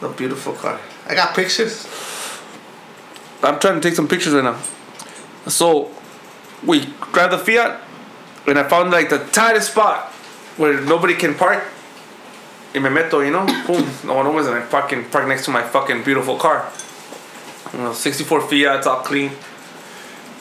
A 0.02 0.08
beautiful 0.08 0.52
car. 0.52 0.80
I 1.06 1.14
got 1.14 1.34
pictures. 1.34 1.86
I'm 3.42 3.58
trying 3.58 3.74
to 3.74 3.80
take 3.80 3.94
some 3.94 4.08
pictures 4.08 4.32
right 4.34 4.44
now. 4.44 4.58
So 5.46 5.90
we 6.64 6.86
grabbed 7.00 7.32
the 7.32 7.38
Fiat, 7.38 7.80
and 8.46 8.58
I 8.58 8.68
found 8.68 8.90
like 8.90 9.10
the 9.10 9.18
tightest 9.18 9.72
spot 9.72 10.10
where 10.56 10.80
nobody 10.80 11.14
can 11.14 11.34
park. 11.34 11.64
In 12.74 12.82
me 12.82 12.88
meto, 12.88 13.24
you 13.24 13.30
know, 13.30 13.46
boom, 13.66 13.88
no 14.04 14.14
one 14.14 14.34
was, 14.34 14.46
and 14.46 14.56
I 14.56 14.62
fucking 14.62 15.10
park 15.10 15.28
next 15.28 15.44
to 15.44 15.50
my 15.50 15.62
fucking 15.62 16.02
beautiful 16.02 16.36
car. 16.36 16.70
You 17.72 17.78
know, 17.78 17.92
64 17.92 18.40
Fiat, 18.42 18.78
it's 18.78 18.86
all 18.86 19.00
clean. 19.02 19.30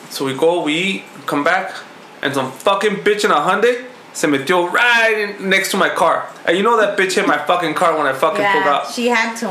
So 0.09 0.25
we 0.25 0.35
go, 0.35 0.63
we 0.63 0.73
eat, 0.73 1.03
come 1.25 1.43
back, 1.43 1.75
and 2.21 2.33
some 2.33 2.51
fucking 2.51 2.97
bitch 2.97 3.25
in 3.25 3.31
a 3.31 3.35
Hyundai 3.35 3.87
se 4.13 4.27
metió 4.27 4.71
right 4.71 5.17
in, 5.39 5.49
next 5.49 5.71
to 5.71 5.77
my 5.77 5.89
car. 5.89 6.27
And 6.45 6.55
you 6.57 6.63
know 6.63 6.77
that 6.79 6.97
bitch 6.97 7.13
hit 7.15 7.27
my 7.27 7.37
fucking 7.37 7.73
car 7.73 7.97
when 7.97 8.07
I 8.07 8.13
fucking 8.13 8.37
pulled 8.45 8.65
Yeah, 8.65 8.73
out. 8.73 8.91
she 8.91 9.07
had 9.07 9.35
to. 9.37 9.49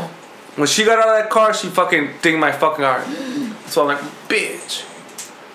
When 0.57 0.69
she 0.69 0.85
got 0.85 0.99
out 0.99 1.09
of 1.09 1.23
that 1.23 1.31
car, 1.31 1.53
she 1.55 1.69
fucking 1.69 2.11
dinged 2.23 2.39
my 2.41 2.53
fucking 2.53 2.85
car. 2.85 3.05
So 3.67 3.83
I'm 3.83 3.97
like, 3.97 4.05
bitch. 4.29 4.85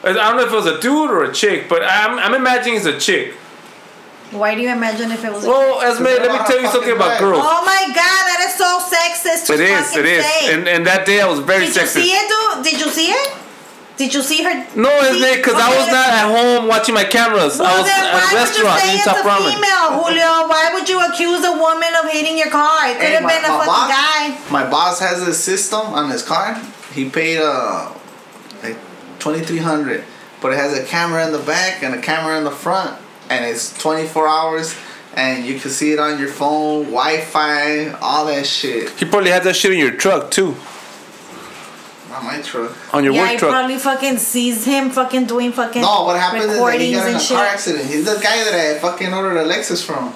I 0.03 0.13
don't 0.13 0.37
know 0.37 0.43
if 0.45 0.51
it 0.51 0.55
was 0.55 0.65
a 0.65 0.79
dude 0.81 1.11
or 1.11 1.23
a 1.25 1.33
chick, 1.33 1.69
but 1.69 1.83
I'm, 1.83 2.17
I'm 2.17 2.33
imagining 2.33 2.77
it's 2.77 2.85
a 2.87 2.97
chick. 2.99 3.33
Why 4.31 4.55
do 4.55 4.61
you 4.61 4.69
imagine 4.69 5.11
if 5.11 5.23
it 5.23 5.31
was? 5.31 5.45
a 5.45 5.47
Well, 5.49 5.81
Esme, 5.81 6.03
Because 6.03 6.19
let 6.19 6.31
me 6.31 6.47
tell 6.47 6.59
you 6.61 6.67
something 6.67 6.81
fucking 6.89 6.95
about 6.95 7.19
girls. 7.19 7.41
Oh 7.45 7.63
my 7.63 7.83
god, 7.93 8.23
that 8.27 8.43
is 8.47 8.55
so 8.57 8.79
sexist 8.81 9.45
to 9.47 9.53
it 9.53 9.59
is. 9.61 9.95
It 9.95 10.05
is. 10.05 10.25
say. 10.25 10.53
And, 10.53 10.67
and 10.67 10.85
that 10.87 11.05
day 11.05 11.21
I 11.21 11.27
was 11.27 11.39
very 11.39 11.67
Did 11.67 11.75
you 11.75 11.81
sexist. 11.81 11.87
see 12.01 12.09
it, 12.11 12.27
dude? 12.27 12.63
Did 12.65 12.79
you 12.85 12.91
see 12.91 13.11
it? 13.11 13.33
Did 13.97 14.13
you 14.13 14.21
see 14.21 14.43
her? 14.43 14.53
No, 14.75 14.89
it's 15.01 15.17
Esme, 15.17 15.37
because 15.41 15.55
I 15.55 15.69
was 15.75 15.87
not 15.87 16.09
at 16.09 16.27
home 16.29 16.67
watching 16.67 16.93
my 16.93 17.03
cameras. 17.03 17.57
Well, 17.57 17.65
I 17.67 17.77
was 17.81 17.87
then 17.89 18.05
at 18.05 18.13
why 18.13 18.19
a 18.19 18.23
would 18.23 18.31
you 18.31 18.37
restaurant 18.37 18.79
say 18.81 18.87
eating 18.87 18.95
it's 18.97 19.05
top 19.05 19.17
a 19.17 19.27
ramen. 19.27 19.53
female, 19.57 19.87
Julio? 20.03 20.31
Why 20.47 20.69
would 20.73 20.87
you 20.87 20.99
accuse 21.05 21.43
a 21.43 21.51
woman 21.51 21.89
of 22.03 22.11
hitting 22.11 22.37
your 22.37 22.49
car? 22.51 22.87
It 22.89 22.93
could 22.97 23.01
Hey, 23.07 23.13
have 23.13 23.23
my- 23.23 23.33
been 23.33 23.45
a 23.45 23.47
fucking 23.47 23.65
boss- 23.65 23.89
guy. 23.89 24.37
My 24.51 24.65
boss 24.69 24.99
has 24.99 25.21
a 25.27 25.33
system 25.33 25.81
on 25.81 26.09
his 26.11 26.21
car. 26.21 26.61
He 26.93 27.09
paid 27.09 27.39
uh 27.41 27.89
like 28.63 28.77
twenty 29.19 29.41
three 29.41 29.57
hundred, 29.59 30.03
but 30.41 30.53
it 30.53 30.57
has 30.57 30.77
a 30.77 30.83
camera 30.83 31.25
in 31.25 31.31
the 31.33 31.39
back 31.39 31.81
and 31.83 31.95
a 31.95 32.01
camera 32.01 32.37
in 32.37 32.43
the 32.43 32.51
front, 32.51 32.95
and 33.29 33.43
it's 33.45 33.75
twenty 33.77 34.07
four 34.07 34.27
hours, 34.27 34.75
and 35.15 35.43
you 35.45 35.59
can 35.59 35.71
see 35.71 35.91
it 35.91 35.99
on 35.99 36.19
your 36.19 36.29
phone, 36.29 36.85
Wi-Fi, 36.85 37.89
all 37.99 38.25
that 38.27 38.45
shit. 38.45 38.89
He 38.91 39.05
probably 39.05 39.31
had 39.31 39.43
that 39.43 39.55
shit 39.55 39.71
in 39.73 39.79
your 39.79 39.91
truck 39.91 40.29
too, 40.31 40.55
Not 42.17 42.24
my 42.24 42.41
truck. 42.41 42.93
on 42.93 43.03
your 43.03 43.13
yeah, 43.13 43.21
work 43.21 43.31
he 43.31 43.38
truck. 43.38 43.51
probably 43.51 43.77
fucking 43.77 44.17
sees 44.17 44.65
him 44.65 44.89
fucking 44.89 45.25
doing 45.25 45.51
fucking 45.51 45.81
No, 45.81 46.03
what 46.05 46.19
happened 46.19 46.43
is 46.43 46.57
that 46.57 46.79
he 46.79 46.93
got 46.93 47.09
in 47.09 47.15
a 47.15 47.19
shit. 47.19 47.38
car 47.38 47.45
accident. 47.45 47.86
He's 47.86 48.05
the 48.05 48.15
guy 48.15 48.43
that 48.43 48.53
I 48.53 48.79
fucking 48.79 49.13
ordered 49.13 49.38
a 49.38 49.45
Lexus 49.45 49.83
from. 49.86 50.09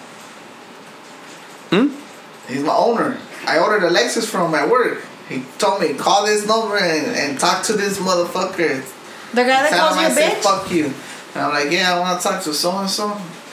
Hmm? 1.70 2.52
He's 2.52 2.64
my 2.64 2.74
owner. 2.74 3.18
I 3.46 3.60
ordered 3.60 3.84
a 3.84 3.90
Lexus 3.90 4.26
from 4.28 4.52
my 4.52 4.66
work. 4.68 5.04
He 5.30 5.44
told 5.60 5.80
me 5.82 5.94
call 5.94 6.26
this 6.26 6.46
number 6.48 6.78
and, 6.78 7.16
and 7.16 7.40
talk 7.40 7.64
to 7.66 7.74
this 7.74 8.00
motherfucker. 8.00 8.84
The 9.34 9.44
guy 9.44 9.48
that 9.48 9.70
Tell 9.70 9.90
calls 9.90 9.96
him 9.98 10.02
you 10.02 10.08
I 10.08 10.12
a 10.12 10.14
said 10.16 10.38
bitch. 10.38 10.42
fuck 10.44 10.72
you. 10.72 10.86
And 11.36 11.46
I'm 11.46 11.52
like, 11.54 11.72
yeah, 11.72 11.96
I 11.96 12.00
want 12.00 12.20
to 12.22 12.28
talk 12.28 12.44
to 12.44 12.54
so 12.54 12.78
and 12.80 12.90
so. 12.90 13.10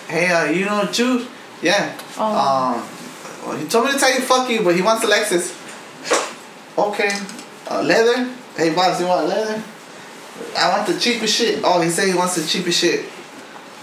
Hey, 0.09 0.28
uh, 0.31 0.45
you 0.47 0.64
know 0.64 0.85
Jude? 0.90 1.28
Yeah. 1.62 1.97
Oh. 2.17 2.25
Um, 2.25 3.49
well, 3.49 3.57
he 3.59 3.69
told 3.69 3.87
me 3.87 3.93
to 3.93 3.99
tell 3.99 4.12
you 4.12 4.21
fuck 4.21 4.49
you, 4.50 4.62
but 4.62 4.75
he 4.75 4.83
wants 4.83 5.05
a 5.05 5.07
Lexus. 5.07 5.55
Okay. 6.76 7.11
Uh, 7.71 7.83
leather? 7.83 8.35
Hey, 8.59 8.75
boss, 8.75 9.00
you 9.00 9.07
want 9.07 9.29
leather? 9.29 9.62
I 10.59 10.69
want 10.77 10.87
the 10.87 10.99
cheapest 10.99 11.35
shit. 11.35 11.61
Oh, 11.65 11.81
he 11.81 11.91
said 11.91 12.09
he 12.09 12.15
wants 12.15 12.35
the 12.35 12.47
cheapest 12.47 12.81
shit. 12.81 13.07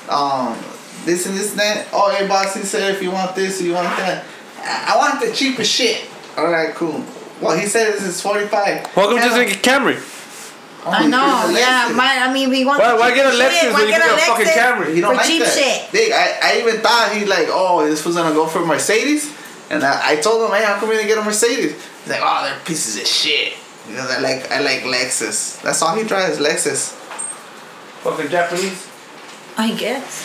Um, 0.10 0.56
this 1.06 1.26
and 1.26 1.36
this 1.38 1.52
and 1.52 1.60
that. 1.62 1.88
Oh, 1.94 2.14
hey, 2.14 2.28
boss, 2.28 2.54
he 2.56 2.62
said 2.64 2.94
if 2.94 3.02
you 3.02 3.10
want 3.12 3.36
this, 3.36 3.62
you 3.62 3.74
want 3.74 3.88
that. 3.98 4.26
I, 4.60 4.94
I 4.94 4.98
want 4.98 5.22
the 5.26 5.32
cheapest 5.34 5.72
shit. 5.72 6.06
All 6.38 6.52
right, 6.52 6.76
cool. 6.76 7.04
Well, 7.42 7.58
he 7.58 7.66
said 7.68 7.94
this 7.94 8.04
is 8.04 8.22
45 8.22 8.96
Welcome 8.96 9.18
Yeah. 9.18 9.30
to 9.30 9.46
the 9.50 9.52
Camry. 9.60 10.12
Oh, 10.88 10.92
I 10.92 11.08
know, 11.08 11.50
yeah. 11.58 11.92
My, 11.96 12.20
I 12.30 12.32
mean, 12.34 12.50
we 12.50 12.64
want. 12.66 12.80
Why- 12.80 12.92
the 12.92 12.98
why 12.98 13.16
get 13.16 13.26
a 13.26 13.32
cheap 13.32 13.40
Lexus 13.42 13.52
shit. 13.60 13.64
when 13.64 13.74
Why 13.74 13.82
you 13.82 13.88
get 13.88 14.02
can 14.02 14.14
a 14.14 14.22
fucking 14.22 14.46
Lexus 14.46 14.54
Camry? 14.86 14.94
He 14.94 15.02
don't 15.02 15.12
for 15.12 15.18
like 15.18 15.26
cheap 15.26 15.42
that. 15.44 15.58
shit? 15.58 15.92
Big, 15.92 16.12
I, 16.12 16.38
I 16.44 16.60
even 16.60 16.82
thought 16.82 17.12
he 17.16 17.26
like, 17.26 17.48
oh, 17.50 17.86
this 17.88 18.06
was 18.06 18.16
gonna 18.16 18.36
go 18.36 18.46
for 18.46 18.64
Mercedes, 18.66 19.34
and 19.72 19.84
I, 19.84 20.12
I 20.12 20.16
told 20.18 20.48
him, 20.48 20.56
hey, 20.56 20.64
how 20.64 20.78
come 20.80 20.90
we 20.90 20.96
didn't 20.96 21.08
get 21.08 21.18
a 21.18 21.24
Mercedes? 21.24 21.72
He's 21.74 22.10
like, 22.10 22.20
oh, 22.22 22.44
they're 22.46 22.60
pieces 22.66 22.98
of 23.02 23.08
shit. 23.08 23.54
Because 23.88 24.10
I 24.12 24.20
like 24.20 24.52
I 24.52 24.60
like 24.62 24.82
Lexus. 24.82 25.62
That's 25.62 25.82
all 25.82 25.96
he 25.96 26.04
drives, 26.04 26.40
Lexus. 26.40 26.94
Fucking 28.04 28.30
Japanese. 28.30 28.88
I 29.58 29.74
guess. 29.74 30.24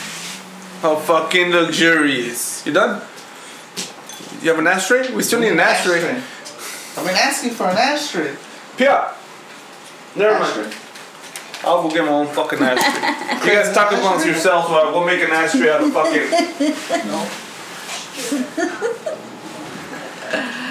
How 0.83 0.97
fucking 0.97 1.50
luxurious. 1.50 2.67
You 2.67 2.73
done? 2.73 3.02
You 4.43 4.49
have 4.50 4.59
an 4.59 4.67
ashtray? 4.67 5.12
We 5.12 5.23
still 5.23 5.40
need 5.40 5.52
an 5.52 5.61
ashtray. 5.61 6.00
I've 6.02 7.07
been 7.07 7.17
asking 7.17 7.50
for 7.50 7.64
an 7.69 7.76
ashtray. 7.76 8.35
Pia. 8.76 9.12
Never 10.17 10.35
Ashtray. 10.35 10.62
mind. 10.64 10.75
I'll 11.62 11.83
go 11.83 11.90
get 11.90 12.05
my 12.05 12.11
own 12.11 12.26
fucking 12.29 12.59
ashtray. 12.59 13.47
you 13.52 13.57
guys 13.62 13.75
talk 13.75 13.93
amongst 13.93 14.25
yourselves 14.26 14.71
while 14.71 14.88
I 14.88 14.90
go 14.90 15.05
make 15.05 15.23
an 15.23 15.31
ashtray 15.31 15.71
out 15.71 15.83
of 15.83 15.93
fucking. 15.93 16.31
No. 17.07 17.29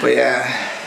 but 0.02 0.16
yeah. 0.16 0.79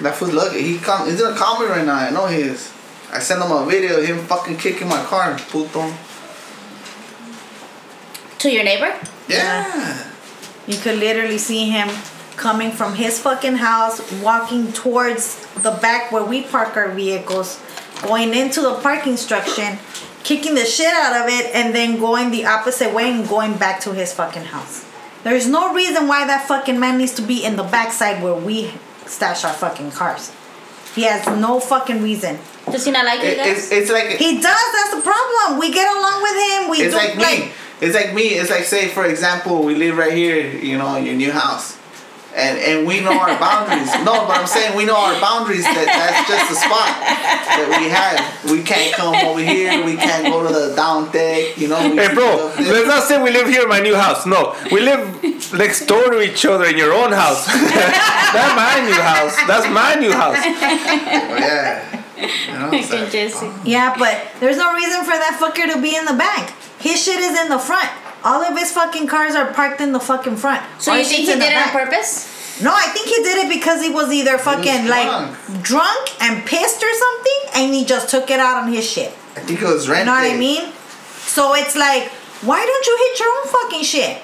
That 0.00 0.14
fool's 0.16 0.32
lucky. 0.32 0.62
He 0.62 0.78
come. 0.78 1.08
He's 1.08 1.20
gonna 1.20 1.36
call 1.36 1.60
me 1.60 1.66
right 1.66 1.84
now. 1.84 1.94
I 1.94 2.10
know 2.10 2.26
he 2.26 2.40
is. 2.40 2.72
I 3.12 3.18
sent 3.18 3.42
him 3.42 3.50
a 3.50 3.66
video 3.66 3.98
of 3.98 4.06
him 4.06 4.18
fucking 4.18 4.56
kicking 4.56 4.88
my 4.88 5.02
car. 5.04 5.38
Puto. 5.50 5.92
To 8.38 8.50
your 8.50 8.64
neighbor? 8.64 8.94
Yeah. 9.28 10.10
You 10.66 10.78
could 10.78 10.98
literally 10.98 11.38
see 11.38 11.68
him 11.68 11.90
coming 12.36 12.70
from 12.70 12.94
his 12.94 13.20
fucking 13.20 13.56
house, 13.56 14.00
walking 14.22 14.72
towards 14.72 15.44
the 15.56 15.72
back 15.72 16.10
where 16.10 16.24
we 16.24 16.42
park 16.42 16.76
our 16.76 16.88
vehicles, 16.88 17.60
going 18.02 18.32
into 18.32 18.62
the 18.62 18.74
parking 18.76 19.18
structure, 19.18 19.78
kicking 20.22 20.54
the 20.54 20.64
shit 20.64 20.94
out 20.94 21.20
of 21.20 21.28
it, 21.28 21.54
and 21.54 21.74
then 21.74 21.98
going 22.00 22.30
the 22.30 22.46
opposite 22.46 22.94
way 22.94 23.12
and 23.12 23.28
going 23.28 23.58
back 23.58 23.80
to 23.80 23.92
his 23.92 24.14
fucking 24.14 24.44
house. 24.44 24.86
There's 25.22 25.46
no 25.46 25.74
reason 25.74 26.08
why 26.08 26.26
that 26.26 26.48
fucking 26.48 26.80
man 26.80 26.96
needs 26.96 27.12
to 27.14 27.22
be 27.22 27.44
in 27.44 27.56
the 27.56 27.62
backside 27.64 28.22
where 28.22 28.34
we 28.34 28.72
stash 29.10 29.44
our 29.44 29.52
fucking 29.52 29.90
cars. 29.92 30.30
He 30.94 31.02
has 31.04 31.24
no 31.38 31.60
fucking 31.60 32.02
reason. 32.02 32.38
Does 32.70 32.84
he 32.84 32.90
not 32.90 33.04
like 33.04 33.20
you 33.22 33.28
It- 33.28 33.36
guys? 33.36 33.70
it's, 33.70 33.72
it's 33.72 33.90
like 33.90 34.08
He 34.18 34.34
does. 34.40 34.42
That's 34.72 34.94
the 34.96 35.02
problem. 35.02 35.58
We 35.58 35.70
get 35.72 35.86
along 35.96 36.22
with 36.22 36.36
him. 36.50 36.70
We 36.70 36.78
it's 36.82 36.94
do 36.94 36.98
like 36.98 37.16
me. 37.16 37.52
It's 37.80 37.94
like 37.94 38.12
me. 38.14 38.22
It's 38.40 38.50
like 38.50 38.64
say 38.64 38.88
for 38.88 39.04
example, 39.06 39.62
we 39.62 39.74
live 39.74 39.96
right 39.96 40.12
here, 40.12 40.46
you 40.46 40.76
know, 40.78 40.94
in 40.96 41.06
your 41.06 41.14
new 41.14 41.32
house. 41.32 41.76
And 42.34 42.58
and 42.58 42.86
we 42.86 43.00
know 43.00 43.18
our 43.18 43.34
boundaries. 43.38 43.90
No, 44.06 44.26
but 44.26 44.38
I'm 44.38 44.46
saying 44.46 44.76
we 44.76 44.84
know 44.84 44.96
our 44.96 45.18
boundaries 45.20 45.64
that 45.64 45.86
that's 45.90 46.30
just 46.30 46.46
the 46.46 46.58
spot 46.62 46.86
that 47.02 47.66
we 47.82 47.90
have. 47.90 48.22
We 48.50 48.62
can't 48.62 48.94
come 48.94 49.14
over 49.26 49.40
here, 49.40 49.84
we 49.84 49.96
can't 49.96 50.26
go 50.26 50.46
to 50.46 50.52
the 50.52 50.74
down 50.76 51.10
deck, 51.10 51.58
you 51.58 51.66
know. 51.66 51.82
We 51.90 51.96
Hey, 51.96 52.14
bro, 52.14 52.54
let's 52.56 52.86
not 52.86 53.02
say 53.02 53.20
we 53.20 53.30
live 53.30 53.48
here 53.48 53.62
in 53.62 53.68
my 53.68 53.80
new 53.80 53.96
house. 53.96 54.26
No, 54.26 54.54
we 54.70 54.80
live 54.80 55.00
next 55.54 55.86
door 55.86 56.10
to 56.10 56.22
each 56.22 56.46
other 56.46 56.66
in 56.66 56.78
your 56.78 56.92
own 56.92 57.10
house. 57.10 57.46
That's 58.30 58.54
my 58.54 58.78
new 58.86 59.00
house. 59.02 59.34
That's 59.46 59.68
my 59.68 59.94
new 59.98 60.12
house. 60.12 60.38
Oh, 60.38 61.36
yeah. 61.36 62.02
You 62.20 62.58
know, 62.58 62.70
like, 62.70 62.92
um, 62.92 63.60
Yeah, 63.64 63.96
but 63.98 64.28
there's 64.40 64.58
no 64.58 64.74
reason 64.74 65.00
for 65.04 65.16
that 65.16 65.38
fucker 65.40 65.72
to 65.72 65.80
be 65.80 65.96
in 65.96 66.04
the 66.04 66.12
back. 66.12 66.52
His 66.78 67.02
shit 67.02 67.18
is 67.18 67.38
in 67.38 67.48
the 67.48 67.58
front. 67.58 67.88
All 68.24 68.42
of 68.42 68.56
his 68.58 68.70
fucking 68.72 69.06
cars 69.06 69.34
are 69.34 69.52
parked 69.52 69.80
in 69.80 69.92
the 69.92 70.00
fucking 70.00 70.36
front. 70.36 70.62
So 70.78 70.92
Our 70.92 70.98
you 70.98 71.04
think 71.04 71.20
he 71.20 71.26
did 71.26 71.40
the 71.40 71.46
it 71.46 71.56
on 71.56 71.70
purpose? 71.70 72.62
No, 72.62 72.72
I 72.74 72.86
think 72.92 73.06
he 73.08 73.22
did 73.22 73.46
it 73.46 73.48
because 73.48 73.80
he 73.82 73.88
was 73.88 74.12
either 74.12 74.36
fucking 74.36 74.86
like 74.88 75.08
drunk. 75.08 75.62
drunk 75.62 76.22
and 76.22 76.44
pissed 76.44 76.82
or 76.82 76.92
something, 76.92 77.40
and 77.54 77.74
he 77.74 77.84
just 77.86 78.08
took 78.10 78.30
it 78.30 78.38
out 78.38 78.62
on 78.64 78.70
his 78.72 78.84
shit. 78.88 79.12
I 79.36 79.40
think 79.40 79.62
it 79.62 79.64
was 79.66 79.86
You 79.86 79.92
rent. 79.94 80.06
know 80.06 80.12
what 80.12 80.30
I 80.30 80.36
mean? 80.36 80.70
So 81.24 81.54
it's 81.54 81.74
like, 81.76 82.08
why 82.42 82.60
don't 82.64 82.86
you 82.86 82.96
hit 83.08 83.18
your 83.20 83.30
own 83.38 83.46
fucking 83.48 83.84
shit? 83.84 84.18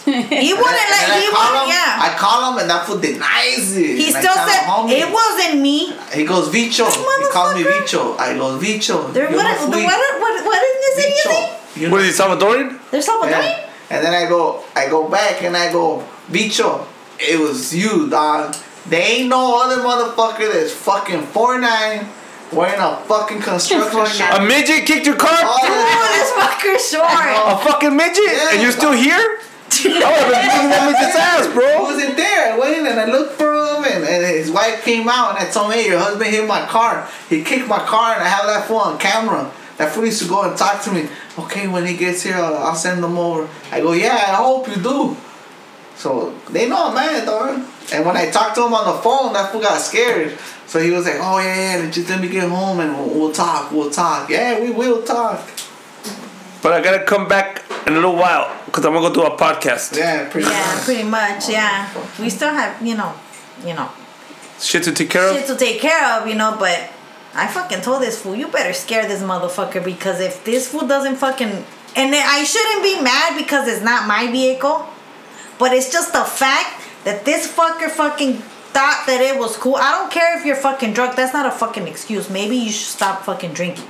He 0.04 0.52
wouldn't 0.54 0.90
let 0.90 1.08
like 1.12 1.22
he 1.22 1.30
call 1.30 1.52
wouldn't. 1.52 1.70
him, 1.70 1.76
Yeah. 1.76 2.00
I 2.08 2.16
call 2.18 2.52
him 2.52 2.58
and 2.58 2.70
that 2.70 2.86
fool 2.86 2.98
denies 2.98 3.76
it. 3.76 4.00
He 4.00 4.06
And 4.08 4.16
still 4.16 4.34
tell 4.34 4.48
said 4.48 4.96
it 4.96 5.12
wasn't 5.12 5.60
me. 5.60 5.92
He 6.14 6.24
goes 6.24 6.48
Vicho. 6.48 6.86
This 6.86 6.96
He 6.96 7.04
calls 7.30 7.54
me 7.54 7.62
motherfucker. 7.62 7.80
Vicho. 7.84 8.16
I 8.16 8.34
go 8.34 8.56
Vicho. 8.58 9.08
There, 9.12 9.30
yo 9.30 9.36
what, 9.36 9.46
what, 9.60 9.68
what, 9.70 10.20
what, 10.20 10.44
what 10.46 10.62
is 10.62 10.74
this 10.96 11.04
idiot 11.04 11.26
thing? 11.28 11.46
Vicho. 11.52 11.59
You 11.80 11.90
What 11.90 12.02
is 12.02 12.16
he, 12.16 12.22
Salvadorian? 12.22 12.78
There's 12.90 13.06
Salvadorian? 13.08 13.30
Yeah. 13.30 13.70
And 13.90 14.04
then 14.04 14.14
I 14.14 14.28
go, 14.28 14.62
I 14.76 14.88
go 14.88 15.08
back 15.08 15.42
and 15.42 15.56
I 15.56 15.72
go, 15.72 16.06
Bicho, 16.30 16.86
it 17.18 17.38
was 17.40 17.74
you, 17.74 18.08
dog. 18.08 18.54
There 18.86 19.02
ain't 19.02 19.28
no 19.28 19.60
other 19.62 19.82
motherfucker 19.82 20.52
that's 20.52 20.72
fucking 20.72 21.22
4'9", 21.22 22.06
wearing 22.52 22.80
a 22.80 22.96
fucking 23.06 23.40
construction 23.40 24.06
shirt. 24.06 24.38
A 24.38 24.44
midget 24.44 24.86
kicked 24.86 25.06
your 25.06 25.16
car? 25.16 25.30
All 25.42 25.58
Oh, 25.60 26.08
this 26.12 26.30
this- 26.30 26.38
fucker's 26.38 26.90
short. 26.90 27.08
Oh. 27.10 27.60
A 27.60 27.64
fucking 27.64 27.96
midget? 27.96 28.24
Yeah. 28.26 28.52
And 28.52 28.62
you're 28.62 28.72
still 28.72 28.92
here? 28.92 29.38
Oh, 29.82 29.86
I 29.86 30.26
would 30.26 30.34
have 30.34 30.42
been 30.42 30.50
kicking 30.50 30.70
that 30.70 30.84
midget's 30.92 31.16
ass, 31.16 31.46
bro. 31.54 31.64
I 31.64 31.80
wasn't 31.80 32.16
there. 32.16 32.52
I 32.52 32.58
went 32.58 32.76
in 32.76 32.86
and 32.86 32.98
I 33.00 33.04
looked 33.06 33.34
for 33.38 33.48
him, 33.54 33.84
and, 33.84 34.04
and 34.04 34.26
his 34.26 34.50
wife 34.50 34.84
came 34.84 35.08
out 35.08 35.30
and 35.38 35.38
I 35.48 35.50
told 35.50 35.70
me, 35.70 35.76
hey, 35.76 35.88
your 35.88 35.98
husband 36.00 36.28
hit 36.28 36.46
my 36.46 36.66
car. 36.66 37.08
He 37.30 37.42
kicked 37.44 37.66
my 37.68 37.78
car, 37.78 38.14
and 38.14 38.22
I 38.22 38.26
have 38.28 38.46
that 38.46 38.66
fool 38.66 38.78
on 38.78 38.98
camera. 38.98 39.50
That 39.80 39.92
fool 39.94 40.04
used 40.04 40.20
to 40.20 40.28
go 40.28 40.42
and 40.42 40.54
talk 40.58 40.82
to 40.82 40.92
me. 40.92 41.08
Okay, 41.38 41.66
when 41.66 41.86
he 41.86 41.96
gets 41.96 42.22
here, 42.22 42.34
I'll, 42.34 42.54
I'll 42.54 42.74
send 42.74 43.02
him 43.02 43.16
over. 43.16 43.48
I 43.72 43.80
go, 43.80 43.92
yeah, 43.92 44.12
I 44.12 44.34
hope 44.34 44.68
you 44.68 44.76
do. 44.76 45.16
So 45.96 46.38
they 46.50 46.68
know 46.68 46.88
I'm 46.88 46.94
mad, 46.94 47.24
dog. 47.24 47.64
And 47.90 48.04
when 48.04 48.14
I 48.14 48.28
talked 48.30 48.56
to 48.56 48.66
him 48.66 48.74
on 48.74 48.94
the 48.94 49.00
phone, 49.00 49.32
that 49.32 49.50
fool 49.50 49.62
got 49.62 49.80
scared. 49.80 50.38
So 50.66 50.80
he 50.80 50.90
was 50.90 51.06
like, 51.06 51.16
oh, 51.16 51.38
yeah, 51.38 51.78
yeah, 51.78 51.90
just 51.90 52.10
let 52.10 52.20
me 52.20 52.28
get 52.28 52.46
home 52.46 52.80
and 52.80 52.94
we'll, 52.94 53.08
we'll 53.08 53.32
talk, 53.32 53.72
we'll 53.72 53.88
talk. 53.88 54.28
Yeah, 54.28 54.60
we 54.60 54.70
will 54.70 55.02
talk. 55.02 55.48
But 56.62 56.74
I 56.74 56.82
gotta 56.82 57.02
come 57.04 57.26
back 57.26 57.64
in 57.86 57.94
a 57.94 57.96
little 57.96 58.16
while 58.16 58.54
because 58.66 58.84
I'm 58.84 58.92
gonna 58.92 59.08
go 59.08 59.14
do 59.14 59.22
a 59.22 59.34
podcast. 59.34 59.96
Yeah, 59.96 60.28
pretty 60.28 60.46
much. 60.46 60.54
Yeah, 60.54 60.74
much. 60.74 60.84
pretty 60.84 61.04
much. 61.04 61.48
Yeah, 61.48 62.06
we 62.20 62.28
still 62.28 62.52
have 62.52 62.86
you 62.86 62.98
know, 62.98 63.14
you 63.64 63.72
know, 63.72 63.88
Shit 64.60 64.82
to 64.82 64.92
take 64.92 65.08
care 65.08 65.26
of. 65.30 65.36
shit 65.38 65.46
to 65.46 65.56
take 65.56 65.80
care 65.80 66.20
of, 66.20 66.28
you 66.28 66.34
know. 66.34 66.54
But 66.58 66.92
I 67.34 67.46
fucking 67.46 67.82
told 67.82 68.02
this 68.02 68.20
fool, 68.20 68.34
you 68.34 68.48
better 68.48 68.72
scare 68.72 69.06
this 69.06 69.22
motherfucker 69.22 69.84
because 69.84 70.20
if 70.20 70.44
this 70.44 70.70
fool 70.70 70.86
doesn't 70.86 71.16
fucking. 71.16 71.64
And 71.96 72.14
I 72.14 72.44
shouldn't 72.44 72.82
be 72.82 73.00
mad 73.00 73.36
because 73.36 73.68
it's 73.68 73.82
not 73.82 74.06
my 74.06 74.30
vehicle, 74.30 74.86
but 75.58 75.72
it's 75.72 75.92
just 75.92 76.12
the 76.12 76.24
fact 76.24 76.82
that 77.04 77.24
this 77.24 77.50
fucker 77.52 77.90
fucking 77.90 78.34
thought 78.72 79.04
that 79.06 79.20
it 79.20 79.38
was 79.38 79.56
cool. 79.56 79.76
I 79.76 79.92
don't 79.92 80.10
care 80.10 80.38
if 80.38 80.46
you're 80.46 80.56
fucking 80.56 80.92
drunk. 80.92 81.16
That's 81.16 81.32
not 81.32 81.46
a 81.46 81.50
fucking 81.50 81.88
excuse. 81.88 82.30
Maybe 82.30 82.56
you 82.56 82.70
should 82.70 82.88
stop 82.88 83.24
fucking 83.24 83.52
drinking. 83.52 83.88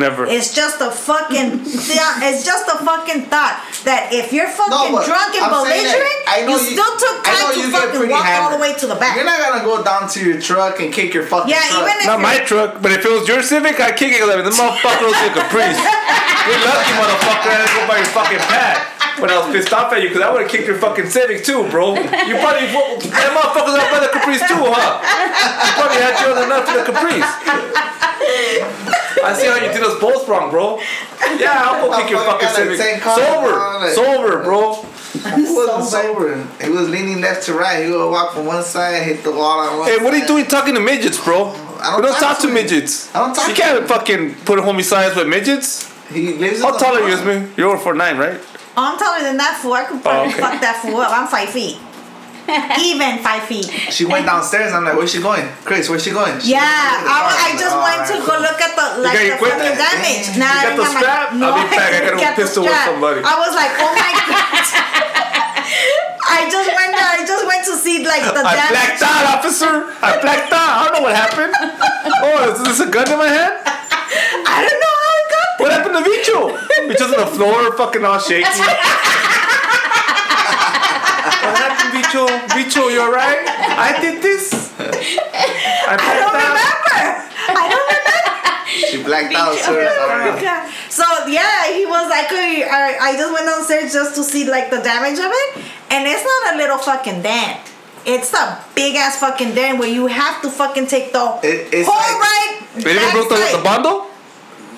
Never. 0.00 0.24
It's 0.24 0.56
just 0.56 0.80
a 0.80 0.90
fucking. 0.90 1.60
yeah, 1.92 2.24
it's 2.32 2.40
just 2.44 2.64
a 2.72 2.80
fucking 2.80 3.28
thought 3.28 3.60
that 3.84 4.08
if 4.16 4.32
you're 4.32 4.48
fucking 4.48 4.96
but 4.96 5.04
drunk 5.04 5.36
and 5.36 5.44
I'm 5.44 5.52
belligerent, 5.52 6.18
I 6.24 6.40
know 6.48 6.56
you, 6.56 6.72
still 6.72 6.92
took 6.96 7.20
I 7.20 7.36
know 7.36 7.44
time 7.44 7.52
to 7.52 7.60
you 7.60 7.68
fucking 7.70 7.98
pretty 8.00 8.12
walk 8.16 8.24
all 8.40 8.50
the 8.56 8.60
way 8.64 8.72
to 8.80 8.86
the 8.88 8.96
back. 8.96 9.14
You're 9.16 9.28
not 9.28 9.36
gonna 9.44 9.60
go 9.64 9.84
down 9.84 10.08
to 10.16 10.18
your 10.24 10.40
truck 10.40 10.80
and 10.80 10.88
kick 10.88 11.12
your 11.12 11.28
fucking 11.28 11.52
Yeah, 11.52 11.60
truck. 11.68 11.84
even 11.84 12.00
if- 12.00 12.06
Not 12.08 12.20
my 12.24 12.40
truck, 12.48 12.80
but 12.80 12.92
if 12.96 13.04
it 13.04 13.12
was 13.12 13.28
your 13.28 13.42
Civic, 13.44 13.76
I'd 13.78 13.96
kick 14.00 14.16
it 14.16 14.24
because 14.24 14.48
the 14.48 14.56
motherfucker 14.56 15.04
was 15.04 15.20
a 15.20 15.30
Caprice. 15.36 15.76
You're 16.48 16.62
lucky, 16.64 16.92
motherfucker, 16.96 17.52
I 17.52 17.68
go 17.76 17.80
by 17.86 17.96
your 18.00 18.10
fucking 18.16 18.38
pad 18.48 18.99
when 19.20 19.30
I 19.30 19.38
was 19.38 19.52
pissed 19.52 19.72
off 19.72 19.92
at 19.92 20.02
you 20.02 20.08
because 20.08 20.22
I 20.22 20.32
would 20.32 20.42
have 20.42 20.50
kicked 20.50 20.66
your 20.66 20.78
fucking 20.78 21.08
Civic 21.08 21.44
too, 21.44 21.68
bro. 21.70 21.94
You 21.94 22.34
probably, 22.40 22.66
that 23.12 23.30
motherfucker's 23.36 23.76
out 23.78 23.90
by 23.92 24.00
the 24.00 24.10
Caprice 24.12 24.40
too, 24.48 24.58
huh? 24.58 25.00
You 25.04 25.72
probably 25.76 26.00
had 26.00 26.14
your 26.20 26.30
other 26.36 26.48
nut 26.48 26.64
for 26.66 26.76
the 26.78 26.84
Caprice. 26.84 27.28
I 29.22 29.32
see 29.34 29.46
how 29.46 29.56
you 29.56 29.72
did 29.72 29.82
us 29.82 30.00
both 30.00 30.28
wrong, 30.28 30.50
bro. 30.50 30.78
Yeah, 31.38 31.52
I'll 31.68 31.88
go 31.90 31.96
kick 32.00 32.10
your 32.10 32.20
fucking 32.24 32.48
got 32.48 32.58
like 32.58 32.78
Civic. 32.78 32.78
10 32.78 33.00
cars, 33.00 33.20
Sober, 33.22 33.52
bro, 33.52 33.92
sober, 33.94 34.42
bro. 34.42 34.82
He 35.36 35.42
wasn't 35.54 35.84
sober. 35.84 36.46
He 36.62 36.70
was 36.70 36.88
leaning 36.88 37.20
left 37.20 37.44
to 37.46 37.54
right. 37.54 37.84
He 37.84 37.90
would 37.90 38.10
walk 38.10 38.34
from 38.34 38.46
one 38.46 38.62
side, 38.62 39.02
hit 39.02 39.22
the 39.24 39.32
wall 39.32 39.60
on 39.60 39.78
one 39.80 39.88
Hey, 39.90 39.98
what 40.02 40.14
are 40.14 40.18
you 40.18 40.26
doing 40.26 40.46
talking 40.46 40.74
to 40.74 40.80
midgets, 40.80 41.22
bro? 41.22 41.48
I 41.48 41.92
don't 41.92 41.96
we 42.00 42.02
don't 42.06 42.12
talk 42.12 42.36
talk 42.36 42.40
to 42.42 42.46
to 42.48 42.52
midgets. 42.52 43.14
I 43.14 43.18
don't 43.20 43.34
talk 43.34 43.48
You 43.48 43.54
to 43.54 43.60
can't 43.60 43.88
fucking 43.88 44.34
put 44.46 44.58
homie 44.60 44.84
size 44.84 45.16
with 45.16 45.28
midgets. 45.28 45.90
He 46.10 46.34
lives 46.34 46.60
How 46.62 46.74
in 46.74 46.80
tall 46.80 46.96
are 46.96 47.08
you, 47.08 47.16
front. 47.16 47.26
Yasmin? 47.26 47.54
You're 47.56 47.68
over 47.70 47.78
four 47.82 47.94
nine, 47.94 48.18
right? 48.18 48.40
Oh, 48.76 48.86
I'm 48.92 48.98
taller 48.98 49.22
than 49.26 49.36
that 49.38 49.58
fool. 49.60 49.74
I 49.74 49.84
could 49.84 50.00
probably 50.02 50.30
Oh, 50.30 50.34
okay. 50.34 50.40
fuck 50.40 50.60
that 50.62 50.78
fool 50.82 51.00
up. 51.02 51.10
I'm 51.10 51.26
five 51.26 51.50
feet. 51.50 51.76
Even 52.82 53.18
five 53.22 53.44
feet. 53.46 53.66
She 53.94 54.02
went 54.06 54.26
downstairs. 54.26 54.72
I'm 54.72 54.82
like, 54.82 54.96
where's 54.98 55.12
she 55.12 55.22
going? 55.22 55.46
Chris, 55.62 55.86
where's 55.90 56.02
she 56.02 56.10
going? 56.10 56.34
She 56.42 56.50
Yeah, 56.56 56.62
went 56.62 57.06
I. 57.06 57.54
I 57.54 57.58
just 57.58 57.74
like, 57.76 57.86
went 57.86 58.02
to 58.10 58.14
"Alright, 58.18 58.26
go 58.26 58.34
cool." 58.34 58.42
look 58.42 58.58
at 58.62 58.72
the 58.74 58.86
like 59.02 59.14
got 59.14 59.22
the 59.22 59.26
your 59.30 59.38
equipment? 59.38 59.62
fucking 59.70 59.78
damage. 59.78 60.26
Nah, 60.34 60.50
You 60.50 60.50
I 60.50 60.58
got 60.58 60.66
didn't 60.66 60.78
the 60.78 60.86
have 60.86 60.94
my- 60.94 61.02
strap? 61.02 61.26
No, 61.40 61.46
I'll 61.50 61.62
be 61.62 61.66
back. 61.70 61.90
I 61.94 61.98
gotta 62.02 62.16
go 62.18 62.22
got 62.26 62.34
pistol 62.38 62.62
whip 62.66 62.74
strap. 62.74 62.86
somebody. 62.90 63.20
I 63.22 63.34
was 63.38 63.52
like, 63.54 63.72
oh 63.78 63.92
my 63.94 64.10
god. 64.26 65.30
I 66.30 66.38
just 66.50 66.70
went 66.74 66.92
there. 66.94 67.10
I 67.10 67.22
just 67.26 67.44
went 67.46 67.62
to 67.70 67.74
see 67.78 68.02
like 68.06 68.22
the 68.26 68.42
I 68.42 68.54
damage. 68.54 68.74
blacked 68.74 69.02
out, 69.02 69.24
officer. 69.38 69.74
I 70.02 70.10
blacked 70.22 70.50
out. 70.50 70.70
I 70.74 70.80
don't 70.90 70.94
know 70.98 71.04
what 71.06 71.14
happened. 71.14 71.54
Oh, 71.54 72.50
is 72.54 72.62
this 72.66 72.80
a 72.82 72.88
gun 72.90 73.06
in 73.10 73.18
my 73.18 73.28
hand? 73.30 73.54
I 73.62 74.56
don't 74.66 74.78
know 74.82 74.94
how 74.98 75.12
it 75.22 75.26
got 75.30 75.49
there. 75.49 75.49
What 75.60 75.72
happened 75.72 75.96
to 75.96 76.02
Vicho? 76.04 76.56
Vicho's 76.88 77.12
on 77.12 77.20
the 77.20 77.26
floor, 77.36 77.72
fucking 77.76 78.04
all 78.04 78.18
shaky. 78.18 78.48
what 81.44 81.56
happened, 81.56 81.92
Vicho? 81.94 82.26
Vicho, 82.56 82.88
you 82.88 83.00
alright? 83.02 83.44
I 83.46 83.98
did 84.00 84.22
this. 84.22 84.52
I 84.78 84.84
I 85.88 85.96
don't 85.96 86.16
out. 86.16 86.32
remember. 86.32 86.96
I 87.60 87.64
don't 87.68 87.86
remember. 87.88 88.86
She 88.88 89.02
blacked 89.02 89.34
out, 89.34 89.54
Bitch. 89.56 89.64
sir. 89.64 89.88
Oh 89.90 90.08
my 90.08 90.30
Alright. 90.30 90.42
God. 90.42 90.72
So 90.88 91.04
yeah, 91.28 91.72
he 91.74 91.84
was 91.86 92.08
like, 92.08 92.26
"Okay, 92.26 92.64
I, 92.64 92.96
I 93.00 93.16
just 93.16 93.32
went 93.32 93.46
downstairs 93.46 93.92
just 93.92 94.14
to 94.16 94.22
see 94.24 94.48
like 94.48 94.70
the 94.70 94.78
damage 94.80 95.18
of 95.18 95.30
it, 95.30 95.48
and 95.90 96.06
it's 96.06 96.24
not 96.24 96.54
a 96.54 96.56
little 96.56 96.78
fucking 96.78 97.22
dent. 97.22 97.60
It's 98.06 98.32
a 98.32 98.58
big 98.74 98.96
ass 98.96 99.18
fucking 99.20 99.54
dent 99.54 99.78
where 99.78 99.88
you 99.88 100.06
have 100.06 100.40
to 100.42 100.50
fucking 100.50 100.86
take 100.86 101.12
the 101.12 101.38
It- 101.42 101.68
it's 101.74 101.88
whole 101.88 101.98
like- 102.00 102.20
right. 102.22 102.56
They 102.76 102.94
even 102.96 103.10
broke 103.12 103.28
the, 103.28 103.56
the 103.58 103.62
bundle? 103.62 104.06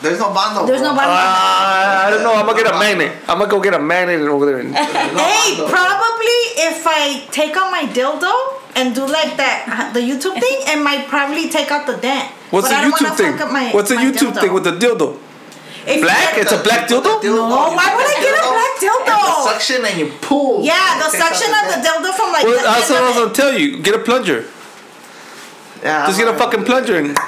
There's 0.03 0.19
no 0.19 0.35
bando. 0.35 0.67
There's 0.67 0.83
no 0.83 0.93
bro. 0.95 1.07
bundle. 1.07 1.15
Uh, 1.15 2.07
I 2.07 2.11
don't 2.11 2.23
know. 2.23 2.35
I'm 2.35 2.45
gonna 2.47 2.63
get 2.63 2.75
a 2.75 2.79
magnet. 2.79 3.13
I'm 3.29 3.39
gonna 3.39 3.51
go 3.51 3.61
get 3.61 3.75
a 3.75 3.79
magnet 3.79 4.21
over 4.29 4.45
there. 4.47 4.59
And, 4.59 4.75
There's 4.75 5.13
no 5.15 5.23
Hey, 5.23 5.57
probably 5.57 6.39
if 6.69 6.83
I 6.87 7.25
take 7.31 7.57
out 7.57 7.71
my 7.71 7.85
dildo 7.87 8.33
and 8.77 8.95
do 8.95 9.07
like 9.07 9.37
that, 9.39 9.91
the 9.95 10.01
YouTube 10.01 10.35
thing, 10.43 10.59
it 10.67 10.83
might 10.83 11.07
probably 11.09 11.49
take 11.49 11.71
out 11.71 11.87
the 11.87 11.97
dent. 11.97 12.31
what's 12.51 12.69
But 12.69 12.75
a 12.75 12.79
I 12.79 12.83
don't 12.83 12.93
YouTube 12.99 13.17
thing? 13.17 13.53
my- 13.53 13.71
What's 13.71 13.91
a 13.91 13.97
YouTube 13.97 14.33
dildo. 14.35 14.41
thing 14.41 14.53
with 14.53 14.65
the 14.65 14.73
dildo? 14.77 15.19
If 15.85 16.01
Black? 16.03 16.35
get- 16.35 16.43
It's 16.47 16.53
a 16.53 16.63
black 16.63 16.87
dildo? 16.89 17.23
No, 17.25 17.47
why 17.75 17.91
would 17.97 18.07
I 18.07 18.17
get 18.23 18.35
a 18.39 18.43
black 18.55 18.75
dildo? 18.79 19.19
And 19.19 19.27
the 19.27 19.51
suction 19.51 19.85
and 19.85 19.97
you 19.99 20.13
pull. 20.21 20.63
Yeah, 20.65 20.99
the 20.99 21.11
suction 21.11 21.51
of 21.55 21.65
the 21.75 21.79
dent. 21.83 21.87
dildo 21.87 22.11
from 22.15 22.33
like 22.33 22.45
Well, 22.45 22.59
that's 22.63 22.89
what 22.91 23.03
I 23.03 23.07
was 23.09 23.17
gonna 23.19 23.35
tell 23.35 23.53
you. 23.59 23.79
Get 23.79 23.95
a 23.95 23.99
plunger. 23.99 24.45
Yeah, 25.83 26.07
Just 26.07 26.19
I'm 26.21 26.27
get 26.27 26.35
a 26.35 26.39
fucking 26.39 26.65
plunger 26.65 26.97
and 26.97 27.19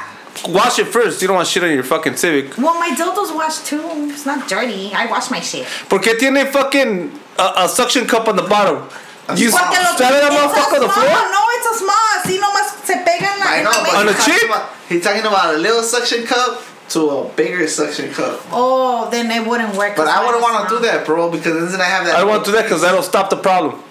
wash 0.48 0.78
it 0.78 0.86
first. 0.86 1.20
You 1.22 1.28
don't 1.28 1.36
want 1.36 1.48
shit 1.48 1.62
on 1.64 1.70
your 1.72 1.82
fucking 1.82 2.16
Civic. 2.16 2.56
Well, 2.58 2.74
my 2.78 2.94
dildo's 2.94 3.32
washed 3.32 3.66
too. 3.66 3.82
It's 4.12 4.26
not 4.26 4.48
dirty. 4.48 4.92
I 4.94 5.06
wash 5.06 5.30
my 5.30 5.40
shit. 5.40 5.66
Porque 5.88 6.16
tiene 6.18 6.46
fucking 6.46 7.12
a, 7.38 7.52
a 7.64 7.68
suction 7.68 8.06
cup 8.06 8.28
on 8.28 8.36
the 8.36 8.42
bottom. 8.42 8.88
You 9.36 9.48
small. 9.50 9.60
Porque 9.64 9.78
lo- 9.80 9.96
stand 9.96 10.14
that 10.14 10.24
it's 10.24 10.34
a 10.34 10.38
motherfucker 10.38 10.74
on 10.74 10.86
the 10.86 10.92
small, 10.92 11.06
floor? 11.06 11.32
No, 11.32 11.42
it's 11.56 11.66
a 11.66 11.74
small. 11.78 12.04
Así 12.20 12.38
nomás 12.38 12.84
se 12.84 12.94
pega 13.04 13.32
en 13.32 13.40
la. 13.40 13.46
I 13.46 13.58
en 13.58 13.64
know, 13.64 13.70
la 13.70 13.82
but. 13.84 13.94
On 13.94 14.06
the 14.06 14.12
he's 14.12 14.18
talking 14.24 14.34
cheek? 14.40 14.44
about- 14.50 14.70
He's 14.88 15.02
talking 15.02 15.22
about 15.24 15.54
a 15.54 15.58
little 15.58 15.82
suction 15.82 16.24
cup 16.26 16.62
to 16.90 17.08
a 17.08 17.28
bigger 17.30 17.66
suction 17.66 18.12
cup. 18.12 18.38
Oh, 18.52 19.08
then 19.10 19.30
it 19.30 19.46
wouldn't 19.48 19.74
work. 19.76 19.96
But 19.96 20.08
I 20.08 20.22
wouldn't 20.26 20.42
want 20.42 20.68
to 20.68 20.76
do 20.76 20.82
that, 20.82 21.06
bro, 21.06 21.30
because 21.30 21.72
then 21.72 21.80
I 21.80 21.84
have 21.84 22.04
that. 22.04 22.16
I 22.16 22.20
don't 22.20 22.28
want 22.28 22.44
to 22.44 22.50
do 22.50 22.56
that 22.58 22.64
because 22.64 22.82
that'll 22.82 23.02
stop 23.02 23.30
the 23.30 23.36
problem. 23.38 23.82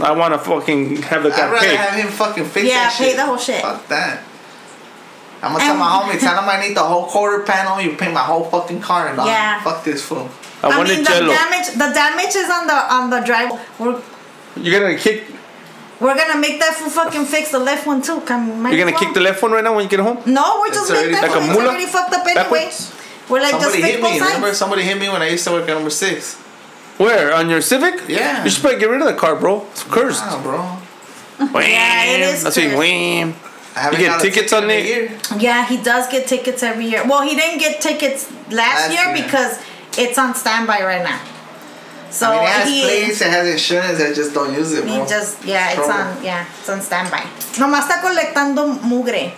I 0.00 0.12
want 0.12 0.32
to 0.32 0.38
fucking 0.38 1.02
have 1.02 1.24
the 1.24 1.30
I'd 1.32 1.36
guy 1.36 1.50
rather 1.50 1.66
pay. 1.66 1.74
have 1.74 1.94
him 1.98 2.06
fucking 2.06 2.44
fix 2.44 2.68
Yeah, 2.68 2.74
that 2.88 2.94
pay 2.96 3.16
the 3.16 3.26
whole 3.26 3.36
shit. 3.36 3.60
Fuck 3.60 3.88
that. 3.88 4.22
I'm 5.42 5.52
gonna 5.52 5.64
tell 5.64 5.76
my 5.76 5.86
homie, 5.86 6.18
tell 6.18 6.36
him 6.42 6.48
I 6.48 6.60
need 6.66 6.76
the 6.76 6.82
whole 6.82 7.06
quarter 7.06 7.44
panel. 7.44 7.80
You 7.80 7.96
paint 7.96 8.12
my 8.12 8.20
whole 8.24 8.44
fucking 8.44 8.80
car, 8.80 9.14
dog. 9.14 9.26
Yeah. 9.26 9.62
Fuck 9.62 9.84
this 9.84 10.02
fool. 10.04 10.28
I, 10.62 10.68
I 10.68 10.76
want 10.78 10.88
mean, 10.88 10.98
the 10.98 11.04
jello. 11.10 11.32
damage. 11.32 11.68
The 11.74 11.90
damage 11.94 12.34
is 12.34 12.50
on 12.50 12.66
the 12.66 12.74
on 12.94 13.10
the 13.10 13.20
drive. 13.20 13.52
We're 13.78 14.02
You're 14.56 14.80
gonna 14.80 14.98
kick. 14.98 15.24
we're 16.00 16.16
gonna 16.16 16.40
make 16.40 16.58
that 16.58 16.74
fool 16.74 16.90
fucking 16.90 17.24
fix 17.26 17.52
the 17.52 17.60
left 17.60 17.86
one 17.86 18.02
too. 18.02 18.20
Come, 18.22 18.62
might 18.62 18.70
You're 18.74 18.84
gonna 18.84 18.96
as 18.96 19.00
kick 19.00 19.14
the 19.14 19.20
left 19.20 19.40
one 19.40 19.52
right 19.52 19.62
now 19.62 19.74
when 19.76 19.84
you 19.84 19.90
get 19.90 20.00
home. 20.00 20.18
No, 20.26 20.58
we're 20.60 20.68
just 20.74 20.90
It's 20.90 20.90
make 20.90 20.98
already 20.98 21.12
that 21.14 21.22
like 21.22 21.36
a 21.36 21.38
one. 21.38 21.50
It's 21.50 21.58
already 21.70 21.86
fucked 21.86 22.14
up 22.14 22.26
anyway. 22.26 22.42
Backwards? 22.42 22.94
We're 23.30 23.40
like 23.42 23.50
Somebody 23.52 23.72
just 23.82 23.84
hit 23.84 24.00
fix 24.00 24.02
me. 24.02 24.18
both 24.18 24.26
Remember, 24.28 24.54
somebody 24.54 24.82
hit 24.82 24.98
me 24.98 25.08
when 25.08 25.22
I 25.22 25.28
used 25.28 25.44
to 25.46 25.52
work 25.52 25.68
at 25.68 25.74
number 25.74 25.90
six. 25.90 26.34
Where 26.98 27.32
on 27.32 27.48
your 27.48 27.60
Civic? 27.60 28.08
Yeah. 28.08 28.42
You 28.42 28.50
should 28.50 28.62
probably 28.62 28.80
get 28.80 28.88
rid 28.90 29.00
of 29.02 29.06
the 29.06 29.14
car, 29.14 29.36
bro. 29.36 29.64
It's 29.70 29.84
cursed. 29.84 30.20
Wow, 30.24 30.42
bro. 30.42 31.60
Yeah, 31.60 32.04
it 32.06 32.20
is 32.20 32.42
That's 32.42 32.56
what 32.56 32.64
cursed. 32.64 32.76
wham. 32.78 33.34
I 33.78 33.82
haven't 33.82 34.00
You 34.00 34.06
get 34.06 34.20
tickets 34.20 34.50
ticket 34.50 34.52
on 34.52 34.64
in 34.64 34.70
a 34.70 34.80
it? 34.80 34.86
year. 34.86 35.18
Yeah, 35.38 35.64
he 35.66 35.76
does 35.82 36.08
get 36.10 36.26
tickets 36.26 36.62
every 36.62 36.86
year. 36.86 37.06
Well, 37.06 37.22
he 37.22 37.34
didn't 37.36 37.58
get 37.60 37.80
tickets 37.80 38.26
last, 38.50 38.90
Last 38.90 38.92
year, 38.92 39.14
year. 39.14 39.24
because 39.24 39.52
it's 39.96 40.18
on 40.18 40.34
standby 40.34 40.82
right 40.82 41.04
now. 41.04 41.20
So 42.10 42.26
I 42.26 42.32
mean, 42.32 42.42
it 42.42 42.48
has 42.48 42.68
he 42.68 42.82
plates, 42.82 43.20
it 43.20 43.30
has 43.30 43.46
insurance, 43.46 44.00
I 44.00 44.12
just 44.14 44.32
don't 44.34 44.54
use 44.54 44.72
it, 44.72 44.84
he 44.88 44.96
just 45.06 45.44
yeah, 45.44 45.68
it's 45.68 45.76
Trouble. 45.76 45.92
on 45.92 46.24
yeah, 46.24 46.46
it's 46.58 46.68
on 46.68 46.80
standby. 46.80 47.22
Nomás 47.60 47.84
está 47.86 48.00
colectando 48.00 48.66
mugre. 48.82 49.32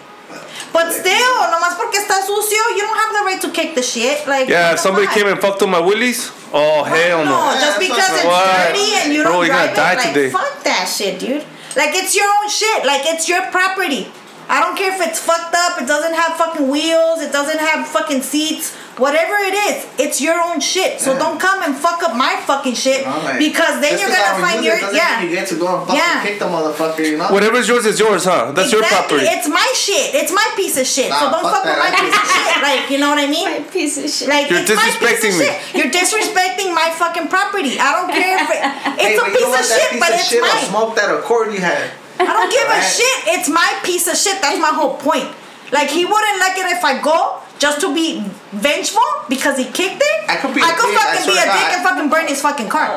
But 0.73 0.93
still, 0.93 1.35
nomás 1.51 1.75
porque 1.77 1.99
está 1.99 2.23
sucio, 2.25 2.63
you 2.77 2.83
don't 2.87 2.97
have 2.97 3.13
the 3.13 3.25
right 3.27 3.41
to 3.43 3.51
kick 3.51 3.75
the 3.75 3.83
shit. 3.83 4.25
Like 4.29 4.49
Yeah, 4.49 4.73
if 4.75 4.79
somebody 4.79 5.07
fuck? 5.07 5.17
came 5.17 5.27
and 5.27 5.41
fucked 5.41 5.61
up 5.63 5.69
my 5.69 5.81
willies. 5.81 6.31
Oh 6.53 6.85
hell 6.85 7.25
no. 7.25 7.31
No, 7.51 7.59
just 7.61 7.81
because 7.81 7.99
it's 8.15 8.25
right. 8.25 8.69
dirty 8.73 8.89
and 9.03 9.13
you 9.13 9.25
don't 9.25 9.45
you're 9.45 9.49
gonna 9.53 9.75
drive 9.75 9.77
die 9.77 9.93
it, 9.93 9.97
like 9.99 10.15
today. 10.15 10.31
fuck 10.31 10.63
that 10.63 10.87
shit, 10.87 11.19
dude. 11.19 11.43
Like 11.75 11.91
it's 11.95 12.15
your 12.15 12.27
own 12.27 12.49
shit. 12.49 12.87
Like 12.87 13.03
it's 13.05 13.29
your 13.29 13.43
property. 13.51 14.07
I 14.51 14.59
don't 14.59 14.77
care 14.77 14.91
if 14.93 15.01
it's 15.07 15.21
fucked 15.21 15.55
up. 15.55 15.81
It 15.81 15.87
doesn't 15.87 16.13
have 16.15 16.37
fucking 16.37 16.67
wheels. 16.69 17.23
It 17.23 17.31
doesn't 17.31 17.61
have 17.61 17.87
fucking 17.87 18.23
seats. 18.23 18.75
Whatever 18.99 19.37
it 19.49 19.55
is, 19.55 19.87
it's 19.97 20.21
your 20.21 20.37
own 20.43 20.59
shit. 20.61 21.01
So 21.01 21.13
Yeah. 21.13 21.21
don't 21.25 21.39
come 21.41 21.63
and 21.63 21.73
fuck 21.79 22.03
up 22.03 22.15
my 22.17 22.35
fucking 22.45 22.75
shit 22.75 23.07
No, 23.07 23.17
like, 23.25 23.39
because 23.39 23.81
then 23.81 23.97
you're 23.99 24.11
gonna 24.11 24.37
find 24.45 24.63
your 24.65 24.75
it 24.75 24.93
yeah. 24.93 25.23
You 25.23 25.31
get 25.31 25.47
to 25.49 25.55
go 25.55 25.69
and 25.79 25.87
fucking 25.87 26.03
Yeah. 26.03 26.21
kick 26.27 26.37
the 26.43 26.47
motherfucker, 26.51 27.07
you 27.07 27.17
know? 27.17 27.29
Whatever's 27.29 27.67
yours 27.69 27.87
is 27.87 27.99
yours, 27.99 28.25
huh? 28.25 28.51
That's 28.53 28.73
your 28.73 28.83
Exactly. 28.83 29.21
property. 29.25 29.39
It's 29.39 29.49
my 29.49 29.69
shit. 29.75 30.15
It's 30.21 30.33
my 30.33 30.45
piece 30.57 30.77
of 30.77 30.87
shit. 30.87 31.09
so 31.15 31.31
don't 31.31 31.41
fuck 31.41 31.63
fuck 31.63 31.65
with 31.65 31.79
my 31.79 31.91
piece 32.03 32.13
of 32.19 32.27
shit. 32.29 32.63
Like 32.69 32.91
you 32.91 32.99
know 32.99 33.09
what 33.09 33.19
I 33.19 33.27
mean? 33.27 33.49
My 33.49 33.61
piece 33.73 33.97
of 33.97 34.11
shit. 34.11 34.29
Like 34.29 34.51
You're 34.51 34.59
it's 34.61 34.69
my 34.69 34.83
piece 34.85 34.95
of 34.97 35.01
disrespecting 35.01 35.39
me. 35.39 35.45
shit. 35.47 35.57
You're 35.79 35.93
disrespecting 36.01 36.75
my 36.75 36.91
fucking 36.91 37.29
property. 37.29 37.79
I 37.81 37.93
don't 37.95 38.11
care 38.13 38.37
if 38.43 38.51
it, 38.51 38.61
Hey, 39.01 39.15
it's 39.15 39.21
but 39.23 39.29
a 39.29 39.31
you 39.31 39.37
piece 39.39 39.47
don't 39.47 39.55
of 39.55 39.61
want 39.61 39.69
that 39.71 39.81
shit, 39.81 39.91
piece 39.93 40.01
but 40.01 40.09
of 40.11 40.15
it's 40.21 40.29
shit 40.29 40.43
or 40.43 40.47
mine. 40.55 40.65
smoke 40.69 40.97
that 40.97 41.15
accord 41.15 41.55
you 41.55 41.61
had. 41.61 41.91
I 42.21 42.33
don't 42.37 42.51
give 42.53 42.69
a 42.69 42.81
shit. 42.85 43.19
It's 43.41 43.49
my 43.49 43.69
piece 43.85 44.07
of 44.07 44.17
shit. 44.17 44.41
That's 44.43 44.61
my 44.61 44.71
whole 44.77 44.97
point. 45.01 45.29
Like 45.73 45.89
he 45.89 46.05
wouldn't 46.05 46.39
like 46.41 46.59
it 46.59 46.67
if 46.77 46.85
I 46.85 47.01
go 47.01 47.41
just 47.59 47.81
to 47.81 47.95
be 47.95 48.21
vengeful 48.53 49.05
because 49.29 49.57
he 49.57 49.65
kicked 49.71 50.03
it. 50.03 50.19
I 50.29 50.37
could 50.37 50.53
be 50.55 50.61
I 50.61 50.73
a 50.73 50.75
could 50.77 50.91
dick, 50.91 50.99
I 51.01 51.17
fucking 51.17 51.27
be 51.31 51.37
a 51.39 51.47
dick 51.47 51.67
God. 51.67 51.73
and 51.77 51.83
fucking 51.87 52.09
burn 52.11 52.27
his 52.29 52.41
fucking 52.43 52.69
car. 52.69 52.89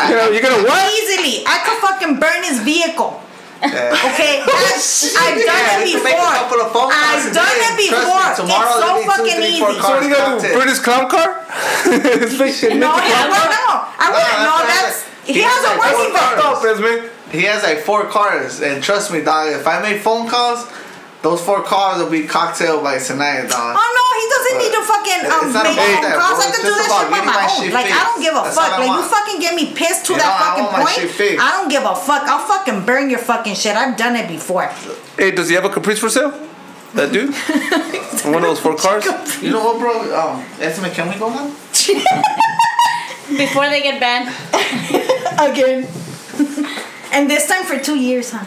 Oh, 0.00 0.08
you 0.08 0.14
know, 0.14 0.26
you're 0.30 0.42
gonna 0.42 0.62
what? 0.64 0.78
Easily, 0.94 1.42
I 1.46 1.58
could 1.66 1.78
fucking 1.84 2.18
burn 2.22 2.42
his 2.46 2.60
vehicle. 2.64 3.20
Yeah. 3.60 3.90
Okay, 4.14 4.38
That's- 4.46 5.18
I've 5.18 5.34
done 5.34 5.42
Yeah, 5.42 5.82
it 5.82 5.84
we 5.84 5.98
make 6.06 6.14
a 6.14 6.22
before. 6.46 6.62
of 6.62 6.70
phone 6.70 6.88
calls 6.94 7.26
I've 7.26 7.34
done 7.34 7.50
it 7.50 7.58
Trust 7.58 7.74
me, 7.74 7.86
before. 7.90 8.22
it's 8.30 8.38
so 8.38 8.46
there'll 8.46 9.02
two, 9.02 9.10
fucking 9.10 9.34
three, 9.42 9.58
easy. 9.58 9.66
So 9.66 9.66
what 9.66 9.98
are 9.98 10.06
you 10.06 10.14
gonna 10.14 10.38
do? 10.38 10.54
Burn 10.54 10.68
his 10.70 10.78
clown 10.78 11.10
car? 11.10 11.28
his 12.22 12.32
fake 12.38 12.78
No, 12.78 12.94
Nicky 12.94 13.10
I 13.10 13.18
clown 13.18 13.28
wouldn't 13.34 13.50
car? 13.50 13.58
know. 13.58 13.74
I 13.98 14.06
wouldn't 14.14 14.38
Nah, 14.38 14.46
know. 14.46 14.58
that's 14.64 14.70
That's 14.70 15.02
not- 15.02 15.26
he 15.26 15.32
he 15.34 15.40
has 15.42 15.58
has 15.58 15.66
a 15.66 15.74
like 15.74 15.82
working 15.90 16.14
four 17.32 17.34
vehicle. 17.34 17.34
Fucked 17.34 17.34
up, 17.34 17.34
Esme. 17.34 17.36
He 17.36 17.42
has 17.44 17.62
like 17.62 17.78
four 17.84 18.04
cars, 18.06 18.60
and 18.60 18.82
trust 18.82 19.12
me, 19.12 19.20
dog. 19.22 19.52
If 19.52 19.66
I 19.66 19.80
make 19.82 20.00
phone 20.02 20.28
calls, 20.28 20.66
those 21.22 21.40
four 21.44 21.62
cars 21.62 21.98
will 22.02 22.10
be 22.10 22.26
cocktail 22.26 22.82
by 22.82 22.98
tonight, 22.98 23.48
dog. 23.48 23.76
Oh 23.78 23.88
no, 23.98 24.04
he 24.18 24.26
doesn't 24.30 24.58
need 24.58 24.72
to 24.74 24.82
fucking 24.86 25.20
um, 25.26 25.52
make 25.52 25.76
phone 25.76 26.02
calls. 26.02 26.14
bro. 26.14 26.38
I 26.38 26.50
can 26.50 26.62
do 26.62 26.70
just 26.70 26.78
this 26.78 26.86
about 26.86 27.00
shit 27.02 27.10
by 27.10 27.16
getting 27.18 27.26
my 27.26 27.34
my 27.34 27.48
own. 27.50 27.62
shit 27.64 27.72
Like 27.74 27.90
I 27.90 28.02
don't 28.04 28.20
give 28.22 28.34
a 28.34 28.42
That's 28.42 28.56
fuck. 28.56 28.72
all 28.72 28.80
I 28.82 28.86
Like 28.86 28.94
you 28.98 29.08
fucking 29.08 29.40
get 29.40 29.54
me 29.54 29.64
pissed 29.74 30.06
to 30.06 30.12
You 30.14 30.18
that 30.18 30.28
know, 30.28 30.34
I 30.34 30.38
fucking 30.48 30.64
want 30.64 30.76
my 30.78 30.84
point. 30.84 30.96
shit 30.96 31.10
fixed. 31.10 31.42
I 31.44 31.50
don't 31.58 31.68
give 31.70 31.84
a 31.84 31.94
fuck. 31.96 32.22
I'll 32.28 32.46
fucking 32.46 32.86
burn 32.86 33.10
your 33.10 33.18
fucking 33.20 33.54
shit. 33.54 33.74
I've 33.76 33.96
done 33.96 34.14
it 34.16 34.28
before. 34.28 34.66
Hey, 35.18 35.30
does 35.32 35.48
he 35.48 35.54
have 35.56 35.64
a 35.64 35.70
Caprice 35.70 35.98
for 35.98 36.08
sale? 36.08 36.32
That 36.94 37.12
dude? 37.12 37.34
One 38.32 38.42
of 38.42 38.48
those 38.48 38.60
four 38.60 38.74
cars? 38.76 39.04
You 39.42 39.50
know 39.52 39.62
what, 39.62 39.78
bro? 39.78 39.92
Um, 40.16 40.40
Esme, 40.60 40.86
can 40.86 41.08
we 41.12 41.18
go 41.18 41.28
now? 41.28 41.46
Before 43.28 43.68
they 43.68 43.82
get 43.82 44.00
banned. 44.00 44.28
Again. 45.38 45.86
And 47.12 47.28
this 47.30 47.46
time 47.48 47.64
for 47.64 47.78
two 47.78 47.96
years, 47.96 48.30
huh? 48.32 48.44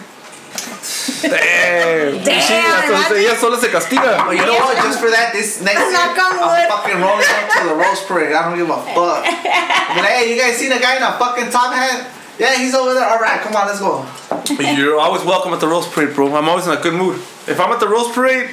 Damn. 1.21 2.23
Damn, 2.23 2.41
Sí, 2.41 2.53
hasta 2.53 3.13
imagine. 3.15 3.17
ella 3.25 3.35
solo 3.37 3.57
se 3.57 3.67
castiga. 3.69 4.25
Oh, 4.27 4.31
you 4.31 4.45
know 4.45 4.53
what? 4.59 4.75
Just 4.77 4.99
for 4.99 5.09
that, 5.09 5.31
this 5.33 5.61
next 5.61 5.79
year, 5.79 5.91
Knock 5.91 6.17
on 6.17 6.33
I'm 6.37 6.49
wood. 6.49 6.67
fucking 6.69 6.99
rolling 7.01 7.25
up 7.25 7.49
to 7.61 7.67
the 7.69 7.75
Rose 7.75 8.01
Parade. 8.05 8.33
I 8.33 8.49
don't 8.49 8.57
give 8.57 8.69
a 8.69 8.77
fuck. 8.93 9.23
But 9.25 10.05
hey, 10.05 10.33
you 10.33 10.39
guys 10.39 10.57
seen 10.57 10.71
a 10.71 10.79
guy 10.79 10.97
in 10.97 11.03
a 11.03 11.13
fucking 11.17 11.49
top 11.51 11.73
hat? 11.73 12.09
Yeah, 12.39 12.57
he's 12.57 12.73
over 12.73 12.93
there. 12.93 13.07
All 13.07 13.19
right, 13.19 13.39
come 13.41 13.55
on, 13.55 13.67
let's 13.67 13.79
go. 13.79 14.05
You're 14.59 14.99
always 14.99 15.23
welcome 15.23 15.53
at 15.53 15.59
the 15.59 15.67
Rose 15.67 15.87
Parade, 15.87 16.15
bro. 16.15 16.33
I'm 16.35 16.49
always 16.49 16.65
in 16.65 16.73
a 16.73 16.81
good 16.81 16.93
mood. 16.93 17.17
If 17.47 17.59
I'm 17.59 17.71
at 17.71 17.79
the 17.79 17.87
Rose 17.87 18.11
Parade, 18.11 18.49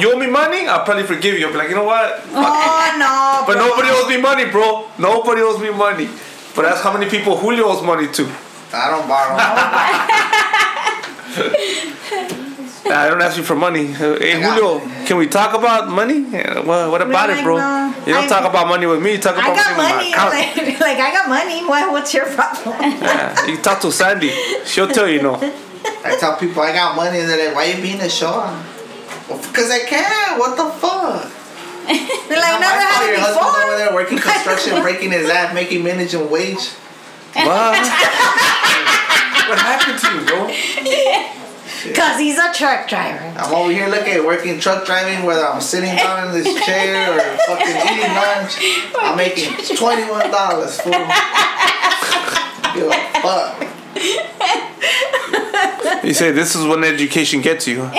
you 0.00 0.12
owe 0.12 0.18
me 0.18 0.26
money, 0.26 0.66
I'll 0.66 0.84
probably 0.84 1.04
forgive 1.04 1.38
you. 1.38 1.46
I'll 1.46 1.52
be 1.52 1.58
like, 1.58 1.68
you 1.68 1.74
know 1.76 1.84
what? 1.84 2.20
Oh, 2.34 2.42
fuck 2.42 2.56
it. 2.58 2.94
Oh 2.94 2.98
no. 2.98 3.44
But 3.46 3.56
bro. 3.58 3.66
nobody 3.68 3.88
owes 3.90 4.08
me 4.08 4.20
money, 4.20 4.44
bro. 4.50 4.88
Nobody 4.98 5.42
owes 5.42 5.60
me 5.60 5.70
money. 5.70 6.08
But 6.56 6.62
that's 6.62 6.80
how 6.82 6.92
many 6.92 7.08
people 7.08 7.36
Julio 7.36 7.66
owes 7.66 7.82
money 7.82 8.08
to. 8.08 8.28
I 8.72 8.90
don't 8.90 9.06
borrow. 9.08 9.36
Nah, 12.86 12.96
I 13.06 13.08
don't 13.10 13.22
ask 13.22 13.36
you 13.36 13.42
for 13.44 13.54
money. 13.54 13.92
Uh, 13.94 14.18
Hey, 14.18 14.40
Julio, 14.40 14.80
can 15.06 15.16
we 15.16 15.26
talk 15.28 15.54
about 15.54 15.88
money? 15.88 16.26
Yeah, 16.30 16.60
what, 16.60 16.90
what 16.90 17.02
about 17.02 17.28
We're 17.28 17.38
it, 17.38 17.44
bro? 17.44 17.56
no. 17.58 17.94
You 18.06 18.14
don't 18.14 18.24
I- 18.24 18.28
talk 18.28 18.48
about 18.48 18.66
money 18.68 18.86
with 18.86 19.02
me. 19.02 19.12
You 19.12 19.18
talk 19.18 19.36
I 19.36 19.44
about 19.44 19.56
got 19.56 19.76
money, 19.76 20.10
money. 20.10 20.10
with 20.10 20.16
my. 20.16 20.28
Like, 20.30 20.80
like 20.88 20.98
I 20.98 21.12
got 21.12 21.28
money. 21.28 21.64
What, 21.66 21.92
what's 21.92 22.12
your 22.14 22.26
problem? 22.26 22.74
Yeah, 22.80 23.46
you 23.46 23.56
talk 23.58 23.80
to 23.82 23.92
Sandy. 23.92 24.30
She'll 24.64 24.88
tell 24.88 25.06
you 25.08 25.22
no. 25.22 25.34
I 26.04 26.16
tell 26.18 26.36
people 26.36 26.62
I 26.62 26.72
got 26.72 26.96
money, 26.96 27.20
and 27.20 27.28
they're 27.28 27.46
like, 27.48 27.54
"Why 27.54 27.64
you 27.66 27.80
being 27.82 28.00
a 28.00 28.08
show?" 28.08 28.32
Well, 29.28 29.38
because 29.38 29.70
I 29.70 29.80
can. 29.86 30.38
What 30.38 30.56
the 30.56 30.66
fuck? 30.80 31.30
They're 31.86 32.38
like, 32.38 32.58
Not 32.58 32.60
never 32.60 32.76
my 32.76 32.90
fault. 32.90 33.02
had 33.02 33.06
Your 33.06 33.14
it 33.14 33.20
husband's 33.20 33.56
over 33.64 33.76
there 33.78 33.92
working 33.94 34.18
construction, 34.18 34.82
breaking 34.86 35.12
his 35.12 35.28
ass, 35.30 35.54
making 35.54 35.82
minimum 35.84 36.30
wage. 36.30 36.70
What? 37.34 37.76
what 39.48 39.58
happened 39.58 39.98
to 39.98 40.08
you, 40.14 40.24
bro? 40.26 40.50
Cause 41.94 42.18
he's 42.18 42.38
a 42.38 42.52
truck 42.52 42.88
driver. 42.88 43.24
I'm 43.38 43.54
over 43.54 43.70
here 43.72 43.88
looking 43.88 44.24
working 44.24 44.58
truck 44.60 44.84
driving, 44.84 45.24
whether 45.24 45.46
I'm 45.46 45.60
sitting 45.60 45.94
down 45.96 46.28
in 46.28 46.34
this 46.34 46.64
chair 46.64 47.14
or 47.14 47.20
fucking 47.46 47.76
eating 47.76 48.14
lunch. 48.14 48.58
I'm 48.98 49.16
making 49.16 49.76
twenty 49.76 50.10
one 50.10 50.30
dollars 50.30 50.80
fool. 50.80 50.92
Give 52.74 52.86
a 52.86 52.92
fuck. 53.22 53.66
You 56.04 56.14
say 56.14 56.32
this 56.32 56.54
is 56.54 56.66
what 56.66 56.84
education 56.84 57.40
gets 57.40 57.66
you. 57.66 57.90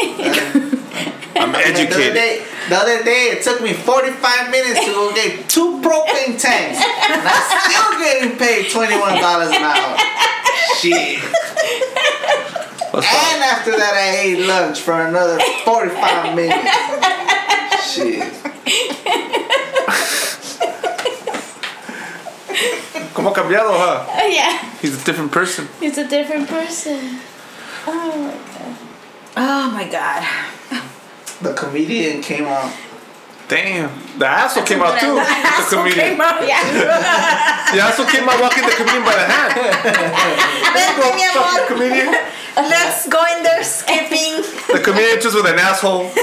I'm 1.35 1.51
The 1.51 1.57
other, 1.57 1.67
educated. 1.67 2.13
day, 2.13 2.45
the 2.69 2.75
other 2.75 3.03
day, 3.03 3.31
it 3.31 3.43
took 3.43 3.61
me 3.61 3.73
45 3.73 4.51
minutes 4.51 4.79
to 4.85 4.91
go 4.91 5.13
get 5.13 5.47
two 5.49 5.79
propane 5.81 6.39
tanks. 6.39 6.79
And 6.81 7.21
I'm 7.23 7.61
still 7.61 7.99
getting 7.99 8.37
paid 8.37 8.65
$21 8.67 9.55
an 9.55 9.63
hour. 9.63 9.97
Shit. 10.79 11.19
What's 12.91 13.07
up? 13.07 13.13
And 13.33 13.43
after 13.43 13.71
that, 13.71 13.93
I 13.95 14.19
ate 14.19 14.39
lunch 14.45 14.79
for 14.81 14.93
another 15.07 15.39
45 15.63 16.35
minutes. 16.35 16.67
Shit. 17.91 18.33
¿Cómo 23.13 23.33
cambiado, 23.33 23.71
huh? 23.77 24.05
Oh, 24.07 24.27
yeah. 24.27 24.57
He's 24.81 25.01
a 25.01 25.05
different 25.05 25.31
person. 25.31 25.67
He's 25.79 25.97
a 25.97 26.07
different 26.07 26.47
person. 26.47 27.19
Oh 27.87 28.17
my 28.17 28.33
god. 28.53 28.77
Oh 29.37 29.71
my 29.71 29.87
god. 29.89 30.91
The 31.41 31.53
comedian 31.53 32.21
came 32.21 32.45
out. 32.45 32.71
Damn. 33.47 33.91
The 34.17 34.27
asshole 34.27 34.63
came 34.63 34.81
out 34.81 34.99
too. 34.99 35.15
The 35.15 35.65
comedian. 35.69 36.17
Yeah. 36.47 37.73
The 37.73 37.81
asshole 37.81 38.05
came 38.05 38.29
out 38.29 38.39
walking 38.39 38.63
the 38.63 38.71
comedian 38.71 39.03
by 39.03 39.11
the 39.15 39.25
hand. 39.27 39.53
Vente, 40.71 41.15
mi 41.15 41.25
Fuck 41.33 41.51
the 41.51 41.59
amor. 41.59 41.67
comedian. 41.67 42.13
Let's 42.55 43.07
go 43.09 43.19
in 43.35 43.43
there 43.43 43.63
skipping. 43.63 44.43
The 44.71 44.79
comedian 44.83 45.19
just 45.19 45.35
with 45.35 45.45
an 45.47 45.59
asshole. 45.59 46.03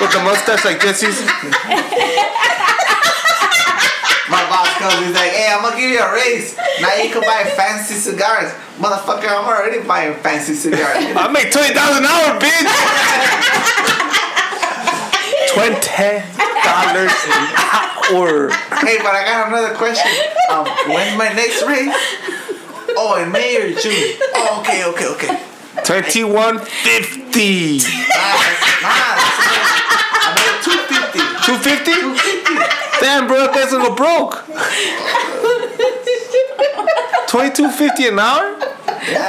with 0.00 0.12
the 0.12 0.20
mustache 0.22 0.64
like 0.64 0.80
Jesse's. 0.80 1.18
My 4.28 4.42
boss 4.50 4.68
comes, 4.78 5.06
he's 5.06 5.14
like, 5.14 5.30
hey, 5.30 5.52
I'm 5.54 5.62
gonna 5.62 5.76
give 5.76 5.90
you 5.90 6.00
a 6.00 6.12
raise. 6.12 6.56
Now 6.80 6.94
you 6.96 7.10
can 7.10 7.22
buy 7.22 7.44
fancy 7.54 7.94
cigars. 7.94 8.50
Motherfucker, 8.78 9.28
I'm 9.28 9.46
already 9.46 9.86
buying 9.86 10.14
fancy 10.18 10.54
cigars. 10.54 10.96
I 11.14 11.28
make 11.30 11.52
twenty 11.52 11.74
thousand 11.74 12.04
an 12.04 12.10
hour, 12.10 12.38
bitch. 12.40 12.66
Twenty 15.54 16.26
dollars 16.66 17.14
an 17.30 17.44
hour. 17.54 18.50
hey, 18.82 18.98
but 18.98 19.14
I 19.14 19.22
got 19.24 19.48
another 19.48 19.74
question. 19.74 20.10
Um, 20.50 20.66
when's 20.88 21.16
my 21.16 21.32
next 21.32 21.62
raise? 21.66 21.94
Oh, 22.98 23.22
in 23.22 23.30
May 23.32 23.56
or 23.56 23.74
June? 23.78 24.18
Oh, 24.34 24.60
okay, 24.60 24.84
okay, 24.84 25.06
okay. 25.14 25.42
Twenty-one 25.84 26.58
fifty. 26.58 27.78
Damn, 33.00 33.26
bro, 33.26 33.38
that 33.46 33.54
guy's 33.54 33.70
gonna 33.72 33.94
broke. 33.94 34.44
Twenty-two 37.28 37.70
fifty 37.70 38.06
an 38.06 38.18
hour? 38.18 38.58
Yeah. 39.06 39.28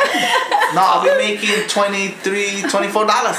No, 0.74 0.82
I'll 0.82 1.04
be 1.04 1.16
making 1.18 1.68
23 1.68 2.62
dollars. 2.62 3.38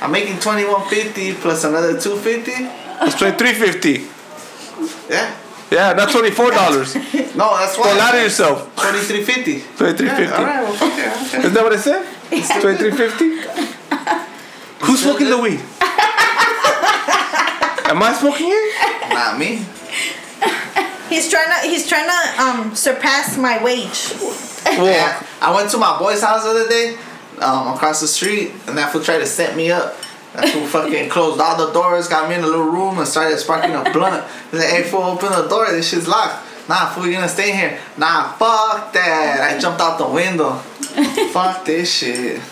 I'm 0.00 0.12
making 0.12 0.38
twenty 0.38 0.64
one 0.64 0.88
fifty 0.88 1.34
plus 1.34 1.64
another 1.64 1.98
two 2.00 2.16
fifty. 2.16 2.52
It's 2.54 3.14
twenty-three 3.18 3.54
fifty. 3.54 4.06
Yeah. 5.10 5.34
Yeah, 5.70 5.92
not 5.92 6.10
twenty-four 6.10 6.50
dollars. 6.52 6.94
No, 6.94 7.56
that's 7.58 7.76
why. 7.76 7.92
Go 7.92 7.98
lie 7.98 8.12
to 8.12 8.22
yourself. 8.22 8.74
Twenty 8.76 9.00
three 9.00 9.24
fifty. 9.24 9.60
Twenty-three 9.76 10.08
All 10.08 10.16
fifty. 10.16 10.32
right, 10.42 10.62
well, 10.62 10.72
fuck 10.74 10.92
okay. 10.92 11.38
Isn't 11.38 11.54
that 11.54 11.64
what 11.64 11.72
I 11.72 11.76
said? 11.76 12.04
Twenty-three 12.60 12.92
fifty. 12.92 13.28
Who's 14.86 15.02
smoking 15.02 15.28
the 15.30 15.38
weed? 15.38 15.60
Am 17.88 18.02
I 18.02 18.12
smoking 18.12 18.46
here? 18.46 18.72
Not 19.14 19.38
me. 19.38 19.64
He's 21.08 21.30
trying 21.30 21.48
to 21.48 21.66
he's 21.68 21.88
trying 21.88 22.06
to 22.06 22.42
um 22.42 22.74
surpass 22.74 23.38
my 23.38 23.62
wage. 23.64 24.12
Well, 24.64 24.84
Yeah, 24.86 25.22
I 25.40 25.54
went 25.54 25.70
to 25.70 25.78
my 25.78 25.98
boy's 25.98 26.20
house 26.22 26.44
the 26.44 26.50
other 26.50 26.68
day, 26.68 26.96
um, 27.40 27.68
across 27.74 28.00
the 28.02 28.08
street, 28.08 28.52
and 28.66 28.76
that 28.76 28.92
fool 28.92 29.02
tried 29.02 29.20
to 29.20 29.26
set 29.26 29.56
me 29.56 29.70
up. 29.70 29.96
That 30.34 30.50
fool 30.50 30.66
fucking 30.74 31.08
closed 31.08 31.40
all 31.40 31.66
the 31.66 31.72
doors, 31.72 32.08
got 32.08 32.28
me 32.28 32.34
in 32.34 32.42
a 32.42 32.46
little 32.46 32.66
room, 32.66 32.98
and 32.98 33.08
started 33.08 33.38
sparking 33.38 33.74
a 33.74 33.90
blunt. 33.90 34.22
He's 34.50 34.60
like, 34.60 34.68
"Hey, 34.68 34.82
fool, 34.82 35.02
open 35.04 35.32
the 35.32 35.48
door. 35.48 35.70
This 35.70 35.88
shit's 35.88 36.06
locked." 36.06 36.44
Nah, 36.68 36.90
fool, 36.90 37.06
you 37.06 37.14
gonna 37.14 37.26
stay 37.26 37.52
here? 37.52 37.78
Nah, 37.96 38.32
fuck 38.32 38.92
that. 38.92 39.40
I 39.40 39.58
jumped 39.58 39.80
out 39.80 39.96
the 39.96 40.06
window. 40.06 40.52
fuck 41.32 41.64
this 41.64 41.90
shit. 41.90 42.42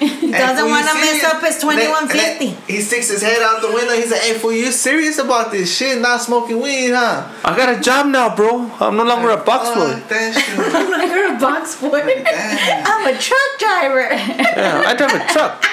He 0.00 0.30
doesn't 0.32 0.68
wanna 0.68 0.94
mess 0.94 1.22
up 1.24 1.42
his 1.44 1.58
2150. 1.60 2.46
He 2.72 2.80
sticks 2.80 3.08
his 3.10 3.20
head 3.22 3.42
out 3.42 3.60
the 3.60 3.68
window. 3.70 3.92
He's 3.94 4.10
like, 4.10 4.22
"Hey, 4.22 4.34
fool, 4.38 4.52
you 4.52 4.72
serious 4.72 5.18
about 5.18 5.50
this 5.52 5.68
shit? 5.76 6.00
Not 6.00 6.22
smoking 6.22 6.58
weed, 6.60 6.90
huh?" 6.92 7.24
I 7.44 7.54
got 7.56 7.68
a 7.68 7.78
job 7.80 8.06
now, 8.06 8.34
bro. 8.34 8.70
I'm 8.80 8.96
no 8.96 9.04
longer 9.04 9.30
a 9.30 9.36
box 9.36 9.68
boy. 9.76 9.92
Fuck 9.92 10.08
that 10.08 10.34
shit. 10.34 10.74
I'm 10.74 10.90
not 10.90 11.36
a 11.36 11.38
box 11.38 11.76
boy. 11.76 12.00
I'm 12.00 13.14
a 13.14 13.18
truck 13.18 13.50
driver. 13.58 14.08
Yeah, 14.10 14.84
I 14.86 14.94
drive 14.94 15.14
a 15.14 15.32
truck. 15.32 15.64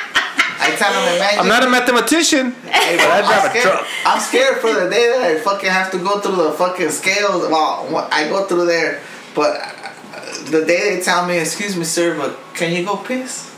I 0.59 0.71
tell 0.75 0.91
him, 0.91 1.15
imagine. 1.15 1.39
I'm 1.39 1.47
not 1.47 1.63
a 1.63 1.69
mathematician. 1.69 2.51
Hey, 2.65 2.97
But 2.97 3.07
I 3.07 3.21
drive 3.21 3.55
a 3.55 3.61
truck. 3.61 3.85
I'm 4.05 4.19
scared 4.19 4.57
for 4.59 4.73
the 4.73 4.89
day 4.89 5.07
that 5.09 5.21
I 5.21 5.39
fucking 5.39 5.69
have 5.69 5.91
to 5.91 5.99
go 5.99 6.19
through 6.19 6.35
the 6.35 6.51
fucking 6.51 6.89
scales. 6.89 7.47
Well, 7.49 8.07
I 8.11 8.27
go 8.27 8.45
through 8.45 8.65
there, 8.65 8.99
but 9.35 9.55
uh, 9.55 10.49
the 10.49 10.65
day 10.65 10.95
they 10.95 11.01
tell 11.01 11.25
me, 11.25 11.37
"Excuse 11.37 11.77
me, 11.77 11.85
sir, 11.85 12.17
but 12.17 12.37
can 12.55 12.73
you 12.73 12.83
go 12.83 12.97
piss?" 12.97 13.51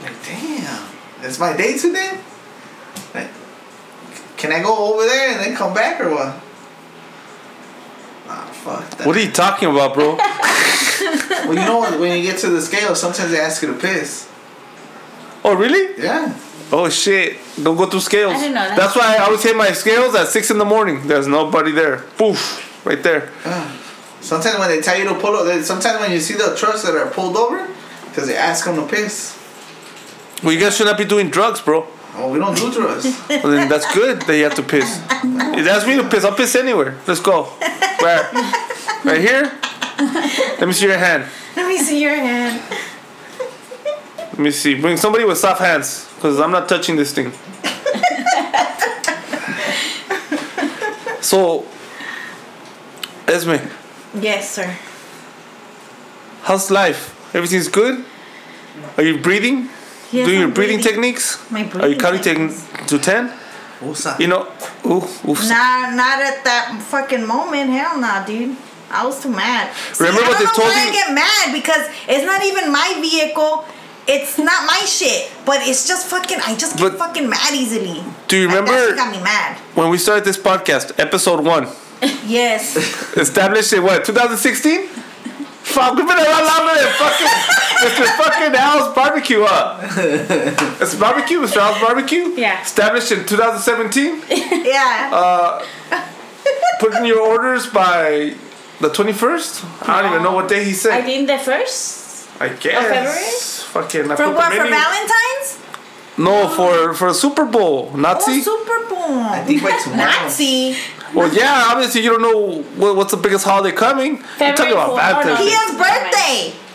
I'm 0.00 0.06
like, 0.06 0.24
damn, 0.24 0.88
it's 1.22 1.38
my 1.38 1.56
day 1.56 1.76
today. 1.76 2.18
Like, 3.14 3.28
can 4.36 4.52
I 4.52 4.62
go 4.62 4.94
over 4.94 5.04
there 5.04 5.32
and 5.32 5.40
then 5.40 5.54
come 5.54 5.74
back 5.74 6.00
or 6.00 6.10
what? 6.10 6.40
Ah, 8.26 8.50
fuck 8.52 8.90
that. 8.96 9.06
What 9.06 9.16
are 9.16 9.20
you 9.20 9.30
talking 9.30 9.70
about, 9.70 9.94
bro? 9.94 10.16
well, 10.16 11.48
you 11.48 11.54
know 11.54 11.78
what? 11.78 12.00
When 12.00 12.16
you 12.16 12.22
get 12.22 12.38
to 12.40 12.48
the 12.48 12.62
scale, 12.62 12.94
sometimes 12.94 13.30
they 13.30 13.40
ask 13.40 13.60
you 13.62 13.72
to 13.72 13.78
piss. 13.78 14.28
Oh, 15.44 15.54
really? 15.54 16.02
Yeah. 16.02 16.34
Oh 16.72 16.88
shit! 16.88 17.38
Don't 17.60 17.76
go 17.76 17.86
through 17.86 18.00
scales. 18.00 18.34
I 18.34 18.38
didn't 18.38 18.54
know 18.54 18.68
that. 18.68 18.76
That's 18.76 18.94
why 18.94 19.16
I 19.16 19.24
always 19.24 19.42
hit 19.42 19.56
my 19.56 19.72
scales 19.72 20.14
at 20.14 20.28
six 20.28 20.52
in 20.52 20.58
the 20.58 20.64
morning. 20.64 21.08
There's 21.08 21.26
nobody 21.26 21.72
there. 21.72 22.04
Poof, 22.16 22.86
right 22.86 23.02
there. 23.02 23.32
Yeah. 23.44 23.76
Sometimes 24.20 24.60
when 24.60 24.68
they 24.68 24.80
tell 24.80 24.96
you 24.96 25.08
to 25.08 25.14
pull 25.14 25.34
over, 25.34 25.60
sometimes 25.64 25.98
when 25.98 26.12
you 26.12 26.20
see 26.20 26.34
the 26.34 26.54
trucks 26.56 26.84
that 26.84 26.94
are 26.94 27.10
pulled 27.10 27.36
over, 27.36 27.68
because 28.04 28.28
they 28.28 28.36
ask 28.36 28.66
them 28.66 28.76
to 28.76 28.86
piss. 28.86 29.39
Well, 30.42 30.52
you 30.52 30.60
guys 30.60 30.76
should 30.76 30.86
not 30.86 30.96
be 30.98 31.04
doing 31.04 31.30
drugs, 31.30 31.60
bro. 31.60 31.86
Oh, 32.14 32.30
we 32.32 32.38
don't 32.38 32.56
do 32.56 32.72
drugs. 32.72 33.04
Well, 33.28 33.50
then 33.52 33.68
that's 33.68 33.92
good 33.94 34.22
that 34.22 34.36
you 34.36 34.44
have 34.44 34.54
to 34.56 34.62
piss. 34.62 35.00
It 35.58 35.66
asks 35.66 35.86
me 35.86 35.96
to 35.96 36.08
piss. 36.08 36.24
I'll 36.24 36.34
piss 36.34 36.54
anywhere. 36.56 36.96
Let's 37.06 37.20
go. 37.20 37.44
Where? 37.44 38.28
Right 39.04 39.20
here? 39.20 39.52
Let 40.58 40.66
me 40.66 40.72
see 40.72 40.86
your 40.86 40.98
hand. 40.98 41.26
Let 41.56 41.68
me 41.68 41.78
see 41.78 42.00
your 42.02 42.14
hand. 42.16 42.62
Let 44.18 44.38
me 44.38 44.50
see. 44.50 44.74
Bring 44.80 44.96
somebody 44.96 45.24
with 45.24 45.38
soft 45.38 45.60
hands, 45.60 46.08
because 46.16 46.40
I'm 46.40 46.50
not 46.50 46.68
touching 46.68 46.96
this 46.96 47.12
thing. 47.12 47.32
so, 51.20 51.66
Esme, 53.28 53.56
Yes, 54.18 54.50
sir. 54.50 54.76
how's 56.42 56.70
life? 56.70 57.14
Everything's 57.34 57.68
good? 57.68 58.04
Are 58.96 59.02
you 59.02 59.18
breathing? 59.18 59.68
Yes, 60.12 60.26
Doing 60.26 60.38
your 60.40 60.48
I'm 60.48 60.54
breathing, 60.54 60.80
techniques? 60.80 61.38
My 61.50 61.62
breathing. 61.62 61.80
Are 61.82 61.88
you 61.88 61.96
counting 61.96 62.22
techniques. 62.22 62.66
to 62.88 62.98
10? 62.98 63.32
Usa. 63.82 64.16
You 64.18 64.26
know, 64.26 64.42
ooh, 64.84 65.04
oof. 65.28 65.40
Nah, 65.48 65.94
not 65.94 66.20
at 66.20 66.44
that 66.44 66.78
fucking 66.90 67.24
moment. 67.26 67.70
Hell 67.70 67.98
nah, 68.00 68.24
dude. 68.24 68.56
I 68.90 69.06
was 69.06 69.22
too 69.22 69.30
mad. 69.30 69.72
See, 69.94 70.02
Remember 70.04 70.22
I 70.24 70.28
what 70.28 70.32
don't 70.32 70.38
they 70.40 70.44
know 70.46 70.52
told 70.52 70.68
why 70.68 70.82
you? 70.84 70.90
I 70.90 70.92
get 70.92 71.14
mad 71.14 71.52
because 71.54 71.86
it's 72.08 72.24
not 72.26 72.42
even 72.44 72.72
my 72.72 72.98
vehicle. 73.00 73.64
It's 74.08 74.36
not 74.36 74.66
my 74.66 74.80
shit. 74.84 75.30
But 75.46 75.60
it's 75.62 75.86
just 75.86 76.08
fucking. 76.08 76.38
I 76.44 76.56
just 76.56 76.76
get 76.76 76.90
But- 76.90 76.98
fucking 76.98 77.28
mad 77.30 77.54
easily. 77.54 78.02
Do 78.26 78.36
you 78.36 78.48
Like, 78.48 78.66
that 78.66 78.70
remember 78.72 78.96
got 78.96 79.10
me 79.16 79.22
mad. 79.22 79.56
when 79.76 79.90
we 79.90 79.98
started 79.98 80.24
this 80.24 80.36
podcast, 80.38 80.98
episode 80.98 81.44
one? 81.44 81.68
Yes. 82.26 82.76
Established 83.16 83.72
in 83.72 83.82
what, 83.84 84.04
2016? 84.04 84.86
Fuck, 84.88 85.94
we've 85.96 86.06
been 86.08 86.16
around 86.18 86.44
longer 86.46 86.74
than 86.80 86.92
fucking 86.98 87.28
Mr. 87.80 88.04
fucking 88.16 88.54
Al's 88.54 88.94
barbecue, 88.94 89.42
huh? 89.42 89.78
It's 90.80 90.94
barbecue, 90.94 91.38
Mr. 91.40 91.56
Al's 91.58 91.80
barbecue? 91.80 92.28
Yeah. 92.36 92.62
Established 92.62 93.10
in 93.12 93.24
2017? 93.26 94.22
yeah. 94.64 95.10
Uh, 95.12 95.64
put 96.80 96.94
in 96.94 97.04
your 97.06 97.20
orders 97.20 97.66
by 97.68 98.34
the 98.80 98.88
21st? 98.90 99.88
I 99.88 100.02
don't 100.02 100.12
even 100.12 100.22
know 100.22 100.32
what 100.32 100.48
day 100.48 100.64
he 100.64 100.72
said. 100.72 100.92
I 100.92 101.02
think 101.02 101.26
the 101.26 101.38
first. 101.38 102.28
I 102.40 102.48
guess. 102.48 102.86
February? 102.88 103.84
Fucking, 103.90 104.10
I 104.12 104.16
for 104.16 104.24
put 104.24 104.34
what? 104.34 104.50
the 104.50 104.56
For 104.56 104.62
menu- 104.64 104.76
Valentine's? 104.76 105.58
No, 106.18 106.48
for 106.48 106.92
for 106.94 107.14
Super 107.14 107.46
Bowl, 107.46 107.92
Nazi. 107.96 108.32
Oh, 108.32 108.40
Super 108.42 108.88
Bowl. 108.94 109.20
I 109.20 109.42
think 109.44 109.62
by 109.62 109.78
tomorrow. 109.78 110.10
Nazi. 110.22 110.76
well, 111.14 111.32
yeah, 111.32 111.68
obviously 111.70 112.02
you 112.02 112.10
don't 112.10 112.20
know 112.22 112.62
what, 112.76 112.96
what's 112.96 113.10
the 113.12 113.16
biggest 113.16 113.44
holiday 113.46 113.74
coming. 113.74 114.16
You're 114.16 114.22
talking 114.52 114.56
February 114.56 114.72
about 114.72 114.88
fourth. 114.90 115.02
Oh, 115.02 115.28
no. 115.28 115.34
Valentine's. 115.36 115.38
Day. 115.38 115.48
Pia's 115.48 115.72
birthday. 116.52 116.69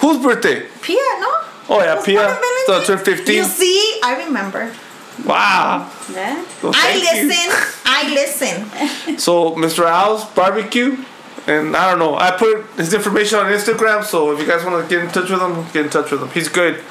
Whose 0.00 0.22
birthday? 0.22 0.66
Pia, 0.82 0.96
no? 1.20 1.30
Oh 1.68 1.80
yeah, 1.82 1.94
Was 1.96 2.04
Pia. 2.04 2.18
So 2.66 2.72
Valentine's? 2.72 2.86
turned 2.86 3.00
15. 3.18 3.34
You 3.36 3.44
see, 3.44 4.00
I 4.04 4.24
remember. 4.26 4.64
Yeah. 4.64 5.26
Wow. 5.26 5.90
Well, 6.62 6.72
I 6.74 7.00
thank 7.00 7.02
you. 7.02 7.28
listen. 7.28 7.72
I 7.86 8.14
listen. 8.14 9.18
So 9.18 9.54
Mr. 9.56 9.84
Al's 9.86 10.24
barbecue, 10.30 10.96
and 11.46 11.74
I 11.76 11.88
don't 11.90 11.98
know. 11.98 12.14
I 12.16 12.32
put 12.36 12.66
his 12.76 12.92
information 12.92 13.38
on 13.38 13.46
Instagram, 13.46 14.04
so 14.04 14.32
if 14.32 14.38
you 14.40 14.46
guys 14.46 14.64
want 14.64 14.82
to 14.86 14.94
get 14.94 15.04
in 15.04 15.10
touch 15.10 15.30
with 15.30 15.40
him, 15.40 15.64
get 15.72 15.86
in 15.86 15.90
touch 15.90 16.10
with 16.10 16.20
him. 16.22 16.28
He's 16.30 16.48
good. 16.48 16.82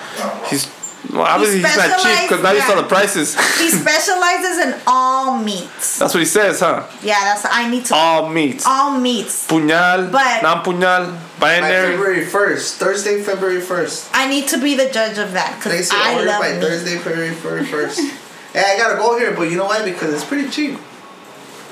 He's 0.49 0.65
well, 1.13 1.21
obviously 1.21 1.59
he's 1.61 1.77
not 1.77 2.01
cheap 2.01 2.27
because 2.27 2.41
now 2.41 2.51
you 2.51 2.61
saw 2.61 2.75
the 2.81 2.87
prices. 2.87 3.35
He 3.61 3.69
specializes 3.69 4.57
in 4.65 4.75
all 4.87 5.37
meats. 5.37 5.99
That's 5.99 6.13
what 6.15 6.19
he 6.21 6.25
says, 6.25 6.59
huh? 6.61 6.87
Yeah, 7.03 7.19
that's 7.23 7.45
I 7.45 7.69
need 7.69 7.85
to 7.85 7.95
All 7.95 8.27
meats. 8.27 8.65
all 8.65 8.97
meats. 8.99 9.47
Puñal, 9.47 10.11
But- 10.11 10.41
non-puñal, 10.41 11.13
By 11.13 11.19
binary. 11.39 11.91
February 11.91 12.25
1st. 12.25 12.77
Thursday, 12.77 13.21
February 13.21 13.61
1st. 13.61 14.09
I 14.13 14.27
need 14.29 14.47
to 14.49 14.61
be 14.61 14.75
the 14.75 14.89
judge 14.89 15.17
of 15.17 15.33
that 15.33 15.55
because 15.57 15.71
Place 15.89 15.91
your 15.91 16.01
I 16.01 16.13
order 16.15 16.25
love 16.27 16.41
by 16.41 16.51
meat. 16.53 16.61
Thursday, 16.61 16.97
February 16.97 17.33
1st. 17.35 17.99
hey, 18.53 18.63
I 18.73 18.77
gotta 18.77 18.95
go 18.97 19.17
here, 19.17 19.33
but 19.35 19.43
you 19.51 19.57
know 19.57 19.65
why? 19.65 19.83
Because 19.83 20.13
it's 20.13 20.25
pretty 20.25 20.49
cheap. 20.49 20.79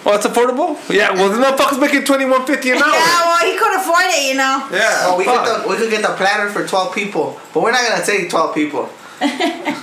Well, 0.06 0.16
it's 0.16 0.28
affordable. 0.28 0.76
Yeah. 0.94 1.14
Well, 1.14 1.30
the 1.30 1.38
motherfucker's 1.42 1.80
making 1.80 2.04
twenty-one 2.04 2.46
fifty 2.46 2.72
an 2.72 2.78
hour. 2.78 2.92
Yeah, 2.92 3.22
well, 3.24 3.46
he 3.52 3.58
could 3.58 3.80
afford 3.80 4.04
it, 4.08 4.28
you 4.28 4.36
know. 4.36 4.68
Yeah. 4.70 5.08
Oh, 5.08 5.16
we 5.18 5.24
fuck. 5.24 5.46
could, 5.48 5.64
the, 5.64 5.70
we 5.70 5.78
could 5.78 5.90
get 5.90 6.02
the 6.02 6.14
platter 6.16 6.50
for 6.50 6.68
12 6.68 6.94
people, 6.94 7.40
but 7.54 7.64
we're 7.64 7.72
not 7.72 7.88
gonna 7.88 8.06
take 8.06 8.30
12 8.30 8.54
people. 8.56 8.90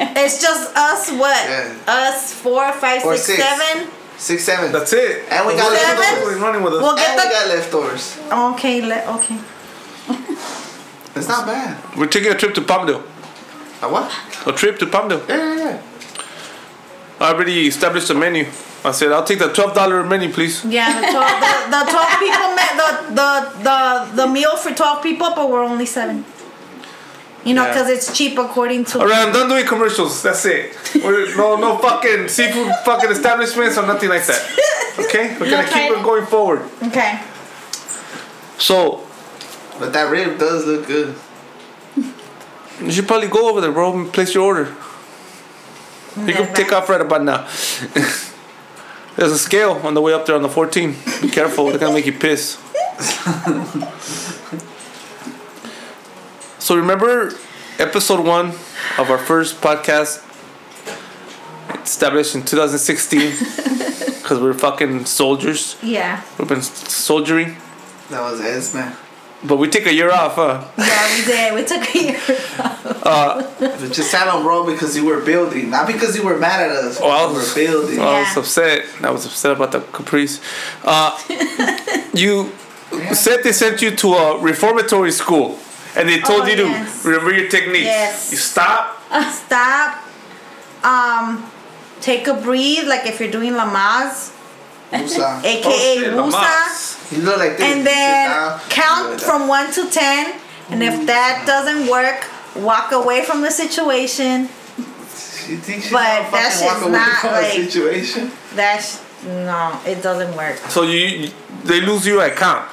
It's 0.00 0.40
just 0.40 0.76
us. 0.76 1.10
What? 1.10 1.48
Yeah. 1.48 1.76
Us 1.88 2.32
four, 2.32 2.70
five, 2.74 3.04
Or 3.04 3.16
six, 3.16 3.36
six. 3.38 3.42
seven. 3.42 3.88
Six, 4.18 4.42
seven. 4.44 4.72
That's 4.72 4.92
it. 4.92 5.24
And 5.30 5.46
we 5.46 5.54
got 5.54 5.70
Seven? 5.78 6.00
leftovers. 6.00 6.34
He's 6.34 6.42
running 6.42 6.62
with 6.62 6.74
us. 6.74 6.82
We'll 6.82 6.90
And 6.90 6.98
get 6.98 7.16
we 7.16 7.22
the. 7.22 7.28
got 7.30 7.48
leftovers. 7.48 8.18
Okay, 8.54 8.80
le- 8.82 9.16
okay. 9.16 9.38
It's 11.16 11.28
not 11.28 11.46
bad. 11.46 11.76
We're 11.96 12.06
taking 12.06 12.30
a 12.32 12.34
trip 12.34 12.54
to 12.54 12.60
Palmdale. 12.60 13.02
A 13.82 13.88
what? 13.88 14.10
A 14.46 14.52
trip 14.52 14.78
to 14.80 14.86
Palmdale. 14.86 15.26
Yeah, 15.28 15.36
yeah, 15.54 15.64
yeah. 15.64 15.82
I 17.20 17.32
already 17.32 17.66
established 17.68 18.10
a 18.10 18.14
menu. 18.14 18.46
I 18.84 18.92
said 18.92 19.10
I'll 19.12 19.24
take 19.24 19.38
the 19.40 19.52
twelve 19.52 19.74
dollar 19.74 20.04
menu, 20.04 20.32
please. 20.32 20.64
Yeah, 20.64 21.00
the 21.00 21.06
twelve, 21.10 21.40
the, 21.40 21.52
the 21.74 21.82
twelve 21.90 22.12
people 22.18 22.48
met 22.54 22.72
the, 22.78 22.90
the 23.18 23.62
the 23.64 24.16
the 24.22 24.26
meal 24.28 24.56
for 24.56 24.72
twelve 24.72 25.02
people, 25.02 25.32
but 25.34 25.50
we're 25.50 25.64
only 25.64 25.86
seven. 25.86 26.24
You 27.48 27.54
know, 27.54 27.64
Yeah. 27.64 27.72
because 27.72 27.88
it's 27.88 28.16
cheap 28.16 28.36
according 28.38 28.84
to. 28.90 28.98
Alright, 29.00 29.26
I'm 29.26 29.32
done 29.32 29.48
doing 29.48 29.64
commercials. 29.66 30.22
That's 30.22 30.44
it. 30.44 30.76
We're, 31.02 31.34
no, 31.36 31.56
no 31.56 31.78
fucking 31.86 32.28
seafood 32.28 32.70
fucking 32.84 33.10
establishments 33.10 33.78
or 33.78 33.86
nothing 33.86 34.10
like 34.10 34.26
that. 34.26 34.42
Okay, 34.98 35.24
we're 35.40 35.48
gonna 35.50 35.66
keep 35.66 35.90
it 35.96 36.02
going 36.04 36.26
forward. 36.26 36.62
Okay. 36.82 37.20
So 38.58 39.06
But 39.78 39.92
that 39.94 40.10
rib 40.10 40.38
does 40.38 40.66
look 40.66 40.86
good. 40.86 41.14
you 42.82 42.90
should 42.90 43.06
probably 43.08 43.28
go 43.28 43.48
over 43.48 43.60
there, 43.62 43.72
bro, 43.72 43.94
and 43.98 44.12
place 44.12 44.34
your 44.34 44.44
order. 44.44 44.74
You 46.26 46.32
can 46.34 46.52
take 46.54 46.72
off 46.72 46.88
right 46.88 47.00
about 47.00 47.22
now. 47.24 47.46
There's 49.16 49.32
a 49.32 49.38
scale 49.38 49.80
on 49.84 49.94
the 49.94 50.00
way 50.02 50.12
up 50.12 50.26
there 50.26 50.36
on 50.36 50.42
the 50.42 50.48
14. 50.48 50.96
Be 51.22 51.28
careful, 51.30 51.66
they're 51.70 51.78
gonna 51.78 51.94
make 51.94 52.06
you 52.06 52.12
piss. 52.12 52.58
so 56.68 56.76
remember 56.76 57.32
episode 57.78 58.20
one 58.26 58.48
of 58.98 59.08
our 59.10 59.16
first 59.16 59.58
podcast 59.62 60.22
established 61.82 62.34
in 62.34 62.44
2016 62.44 63.30
because 64.20 64.38
we're 64.42 64.52
fucking 64.52 65.06
soldiers. 65.06 65.76
Yeah. 65.82 66.22
We've 66.38 66.46
been 66.46 66.60
soldiering, 66.60 67.56
That 68.10 68.20
was 68.20 68.42
his 68.42 68.74
man. 68.74 68.94
but 69.42 69.56
we 69.56 69.68
take 69.68 69.86
a 69.86 69.94
year 69.94 70.12
off, 70.12 70.34
huh? 70.34 70.62
Yeah, 70.76 71.16
we 71.16 71.24
did. 71.24 71.54
We 71.54 71.64
took 71.64 71.94
a 71.94 71.98
year. 71.98 72.20
But 73.08 73.92
just 73.92 74.10
sat 74.10 74.28
on 74.28 74.44
roll 74.44 74.66
because 74.66 74.94
you 74.94 75.06
were 75.06 75.20
building, 75.22 75.70
not 75.70 75.86
because 75.86 76.14
you 76.14 76.22
were 76.22 76.36
mad 76.36 76.60
at 76.68 76.76
us. 76.76 77.00
Oh, 77.00 77.08
I 77.08 77.28
you 77.30 77.34
was- 77.34 77.48
were 77.48 77.64
building. 77.64 77.98
I 77.98 78.20
was 78.20 78.36
upset. 78.36 78.84
I 79.02 79.10
was 79.10 79.24
upset 79.24 79.52
about 79.52 79.72
the 79.72 79.80
caprice. 79.80 80.42
Uh, 80.84 81.16
you 82.12 82.52
said 83.14 83.42
they 83.42 83.52
sent 83.52 83.80
you 83.80 83.90
to 83.96 84.08
a 84.12 84.38
reformatory 84.38 85.12
school, 85.12 85.58
and 85.98 86.08
they 86.08 86.18
told 86.20 86.42
Oh, 86.42 86.46
you 86.46 86.56
to 86.56 86.62
yes. 86.70 87.04
remember 87.04 87.32
your 87.34 87.48
techniques. 87.50 87.84
Yes. 87.84 88.30
You 88.30 88.36
stop. 88.38 88.96
Stop. 89.32 90.04
Um, 90.84 91.50
take 92.00 92.26
a 92.28 92.34
breathe, 92.34 92.86
like 92.86 93.04
if 93.06 93.18
you're 93.20 93.30
doing 93.30 93.52
Lamaze, 93.52 94.32
Musa. 94.92 95.40
aka 95.44 95.62
Oh, 95.64 95.70
shit, 95.74 96.12
Musa. 96.14 96.38
Lamas. 96.38 97.38
Like 97.38 97.60
and 97.60 97.86
then 97.86 98.60
count 98.70 99.12
you 99.12 99.18
from 99.18 99.48
one 99.48 99.72
to 99.72 99.90
ten. 99.90 100.38
And 100.70 100.82
if 100.82 101.06
that 101.06 101.44
doesn't 101.46 101.88
work, 101.90 102.26
walk 102.54 102.92
away 102.92 103.24
from 103.24 103.40
the 103.40 103.50
situation. 103.50 104.46
that. 104.76 105.46
You 105.48 105.56
think 105.56 105.82
she's 105.82 105.92
But 105.92 106.04
gonna 106.04 106.30
that 106.30 106.52
fucking 106.52 106.66
walk 106.66 106.76
shit's 106.76 106.82
away 106.86 106.92
not 106.92 107.18
from 107.20 107.32
like- 107.32 107.58
a 107.58 107.64
situation? 107.64 108.30
That's 108.54 109.02
no, 109.24 109.80
it 109.86 110.02
doesn't 110.02 110.36
work. 110.36 110.58
So 110.68 110.82
you, 110.82 110.98
you- 111.26 111.30
they 111.64 111.80
lose 111.80 112.06
you 112.06 112.20
at 112.20 112.36
count. 112.36 112.68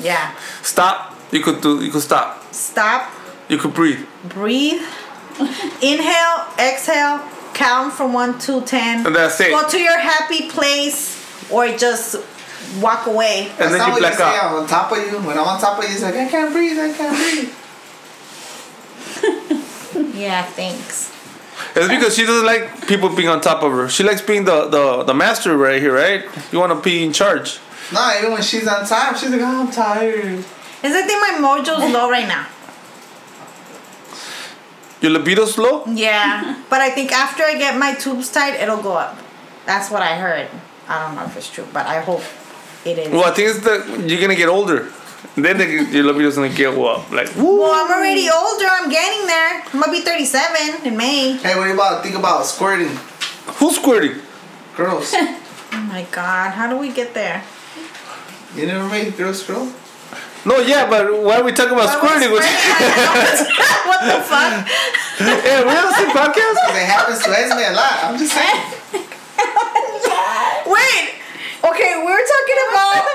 Yeah. 0.00 0.34
Stop. 0.62 1.13
You 1.34 1.42
could 1.42 1.60
do. 1.60 1.84
You 1.84 1.90
could 1.90 2.00
stop. 2.00 2.54
Stop. 2.54 3.10
You 3.48 3.58
could 3.58 3.74
breathe. 3.74 4.06
Breathe. 4.28 4.80
Inhale. 5.82 6.46
Exhale. 6.58 7.20
Count 7.54 7.92
from 7.92 8.12
one 8.12 8.38
to 8.40 8.60
ten. 8.62 9.04
And 9.04 9.14
that's 9.14 9.40
it. 9.40 9.50
Go 9.50 9.68
to 9.68 9.78
your 9.78 9.98
happy 9.98 10.48
place, 10.48 11.50
or 11.50 11.68
just 11.76 12.16
walk 12.80 13.06
away. 13.06 13.48
And 13.50 13.58
That's 13.58 13.70
then 13.72 13.78
not 13.78 13.94
you 13.94 13.98
black 13.98 14.18
you 14.18 14.24
out. 14.24 14.44
I'm 14.44 14.62
on 14.62 14.68
top 14.68 14.92
of 14.92 14.98
you. 14.98 15.18
When 15.26 15.36
I'm 15.36 15.46
on 15.46 15.60
top 15.60 15.78
of 15.78 15.84
you, 15.84 15.90
it's 15.90 16.02
like, 16.02 16.14
I 16.14 16.28
can't 16.28 16.52
breathe, 16.52 16.78
I 16.78 16.92
can't 16.92 17.16
breathe. 17.16 17.54
Yeah. 20.14 20.44
Thanks. 20.44 21.12
It's 21.74 21.88
because 21.88 22.16
she 22.16 22.24
doesn't 22.24 22.46
like 22.46 22.86
people 22.86 23.14
being 23.14 23.28
on 23.28 23.40
top 23.40 23.62
of 23.62 23.72
her. 23.72 23.88
She 23.88 24.04
likes 24.04 24.20
being 24.20 24.44
the, 24.44 24.68
the, 24.68 25.02
the 25.04 25.14
master 25.14 25.56
right 25.56 25.80
here, 25.80 25.94
right? 25.94 26.24
You 26.52 26.60
want 26.60 26.72
to 26.72 26.80
be 26.80 27.04
in 27.04 27.12
charge. 27.12 27.58
No, 27.92 28.14
even 28.18 28.32
when 28.32 28.42
she's 28.42 28.66
on 28.66 28.86
top, 28.86 29.16
she's 29.16 29.30
like, 29.30 29.40
oh, 29.40 29.66
I'm 29.66 29.72
tired. 29.72 30.44
Is 30.84 30.94
I 30.94 31.02
think 31.02 31.20
my 31.20 31.40
mojo's 31.40 31.90
low 31.92 32.10
right 32.10 32.28
now. 32.28 32.46
Your 35.00 35.12
libido's 35.12 35.56
low? 35.56 35.84
Yeah, 35.86 36.62
but 36.70 36.80
I 36.80 36.90
think 36.90 37.10
after 37.10 37.42
I 37.42 37.56
get 37.56 37.78
my 37.78 37.94
tubes 37.94 38.30
tied, 38.30 38.60
it'll 38.60 38.82
go 38.82 38.92
up. 38.92 39.16
That's 39.64 39.90
what 39.90 40.02
I 40.02 40.16
heard. 40.16 40.48
I 40.86 41.06
don't 41.06 41.16
know 41.16 41.24
if 41.24 41.36
it's 41.36 41.50
true, 41.50 41.66
but 41.72 41.86
I 41.86 42.00
hope 42.00 42.22
it 42.84 42.98
is. 42.98 43.08
Well, 43.08 43.24
I 43.24 43.30
think 43.30 43.48
it's 43.48 43.60
that 43.64 44.04
you're 44.06 44.20
gonna 44.20 44.36
get 44.36 44.50
older. 44.50 44.92
Then 45.36 45.56
the, 45.56 45.64
your 45.64 46.04
libido's 46.04 46.36
gonna 46.36 46.52
get 46.52 46.76
well, 46.76 47.04
like 47.10 47.34
woo. 47.34 47.60
Well, 47.60 47.72
I'm 47.72 47.90
already 47.90 48.28
older. 48.28 48.66
I'm 48.68 48.90
getting 48.90 49.26
there. 49.26 49.64
I'm 49.72 49.80
gonna 49.80 49.90
be 49.90 50.00
37 50.00 50.86
in 50.86 50.96
May. 50.96 51.32
Hey, 51.38 51.56
what 51.56 51.64
do 51.64 51.68
you 51.68 51.74
about 51.74 52.02
think 52.02 52.14
about 52.14 52.44
squirting? 52.44 52.92
Who's 53.56 53.76
squirting? 53.76 54.20
Girls. 54.76 55.14
Oh 55.76 55.80
my 55.90 56.06
god, 56.12 56.52
how 56.52 56.70
do 56.70 56.78
we 56.78 56.92
get 56.92 57.14
there? 57.14 57.42
You 58.54 58.66
never 58.66 58.88
made 58.88 59.16
girls 59.16 59.42
scroll? 59.42 59.72
No, 60.44 60.58
yeah, 60.60 60.84
but 60.88 61.08
why 61.24 61.40
are 61.40 61.44
we 61.44 61.52
talking 61.52 61.72
about 61.72 61.88
squirting? 61.88 62.30
what 62.36 62.42
the 64.04 64.20
fuck? 64.28 64.52
yeah, 65.20 65.64
we 65.64 65.70
have 65.72 65.88
the 65.88 65.96
same 65.96 66.12
podcast. 66.12 66.56
Because 66.60 66.76
it 66.76 66.84
happens 66.84 67.18
to 67.24 67.30
Esme 67.32 67.64
a 67.64 67.72
lot. 67.72 68.04
I'm 68.04 68.18
just 68.18 68.34
saying. 68.36 68.60
Wait. 70.68 71.16
Okay, 71.64 71.96
we 71.96 72.04
were 72.12 72.26
talking 72.28 72.60
about 72.68 73.08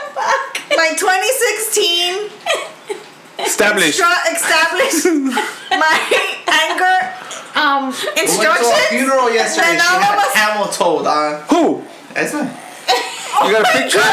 my 0.75 0.89
2016 0.97 2.33
Established. 3.45 3.99
stru- 4.01 4.25
established 4.33 5.05
my 5.69 5.95
anger 6.49 7.13
um 7.55 7.93
We 7.93 8.25
went 8.37 8.57
to 8.57 8.73
a 8.73 8.89
funeral 8.89 9.29
yesterday. 9.31 9.77
Then 9.77 9.81
She 9.81 9.85
all 9.93 9.99
had 10.01 10.17
of 10.17 10.23
a 10.25 10.33
camel 10.33 10.67
toe 10.73 11.05
on. 11.05 11.41
Who? 11.49 11.85
Esme. 12.15 12.49
You 13.45 13.51
got 13.55 13.63
a 13.63 13.71
picture? 13.77 14.03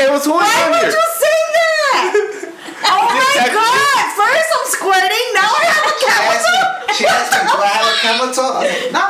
It 0.00 0.10
was 0.10 0.24
who 0.24 0.32
was 0.32 0.42
Why 0.44 0.64
on 0.64 0.70
would 0.70 0.80
here? 0.80 0.90
you 0.92 1.06
say 1.16 1.38
that? 1.56 2.12
Oh 2.82 3.04
my 3.12 3.20
Exactly. 3.20 3.60
god! 3.60 4.04
First 4.16 4.48
I'm 4.56 4.66
squirting, 4.72 5.26
now 5.36 5.50
I 5.52 5.64
have 5.68 5.84
a 5.84 5.94
She 6.00 6.06
camel 6.06 6.32
asked 6.32 6.48
me, 6.48 6.94
she 6.96 7.04
asked 7.06 7.32
me, 7.32 7.40
do 7.44 7.56
I 7.60 7.72
have 7.76 7.88
a 7.92 7.96
camel 8.00 8.28
toe? 8.32 8.52
I 8.56 8.66
said, 8.66 8.92
no. 8.92 9.04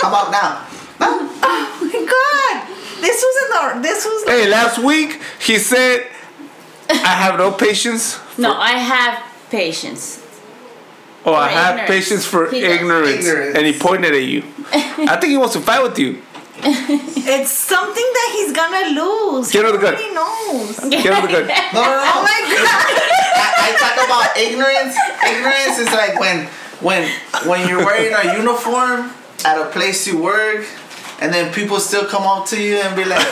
How 0.00 0.08
about 0.08 0.30
now? 0.30 0.66
No. 1.00 1.30
Oh 1.46 1.80
my 1.80 2.00
god! 2.04 3.00
This 3.00 3.22
was 3.22 3.34
in 3.42 3.82
the. 3.82 3.88
This 3.88 4.04
was. 4.04 4.24
Hey, 4.28 4.48
last 4.48 4.78
week 4.78 5.20
he 5.40 5.58
said, 5.58 6.06
"I 6.88 6.94
have 6.94 7.38
no 7.38 7.52
patience." 7.52 8.18
No, 8.38 8.54
I 8.54 8.72
have 8.72 9.22
patience. 9.50 10.20
Oh, 11.26 11.34
I 11.34 11.48
For 11.48 11.54
have 11.54 11.70
ignorance. 11.80 11.88
patience 12.04 12.26
for 12.26 12.46
ignorance. 12.54 13.26
Ignorance. 13.26 13.56
and 13.58 13.66
he 13.66 13.72
pointed 13.78 14.14
at 14.14 14.22
you. 14.22 14.42
I 14.72 15.16
think 15.20 15.30
he 15.32 15.36
wants 15.36 15.54
to 15.54 15.60
fight 15.60 15.82
with 15.82 15.98
you. 15.98 16.22
It's 17.26 17.50
something 17.50 18.08
that 18.14 18.30
he's 18.36 18.52
gonna 18.52 19.00
lose. 19.00 19.50
Get 19.50 19.64
he 19.64 19.72
her 19.72 19.78
the 19.78 20.14
knows. 20.14 20.78
Get 20.90 21.02
him 21.02 21.22
the 21.24 21.32
gun. 21.32 21.46
No, 21.72 21.82
no, 21.82 21.90
no. 21.90 22.04
Oh 22.14 22.20
my 22.22 22.40
god! 22.46 22.94
I, 23.34 23.48
I 23.64 23.70
talk 23.80 23.96
about 24.04 24.36
ignorance. 24.36 24.94
Ignorance 25.24 25.78
is 25.78 25.90
like 25.90 26.20
when 26.20 26.46
when 26.80 27.10
when 27.46 27.68
you're 27.68 27.84
wearing 27.84 28.14
a 28.14 28.36
uniform 28.36 29.10
at 29.44 29.58
a 29.60 29.66
place 29.70 30.06
you 30.06 30.22
work, 30.22 30.66
and 31.20 31.32
then 31.32 31.52
people 31.52 31.80
still 31.80 32.06
come 32.06 32.22
up 32.22 32.46
to 32.48 32.60
you 32.60 32.76
and 32.76 32.94
be 32.94 33.04
like, 33.04 33.26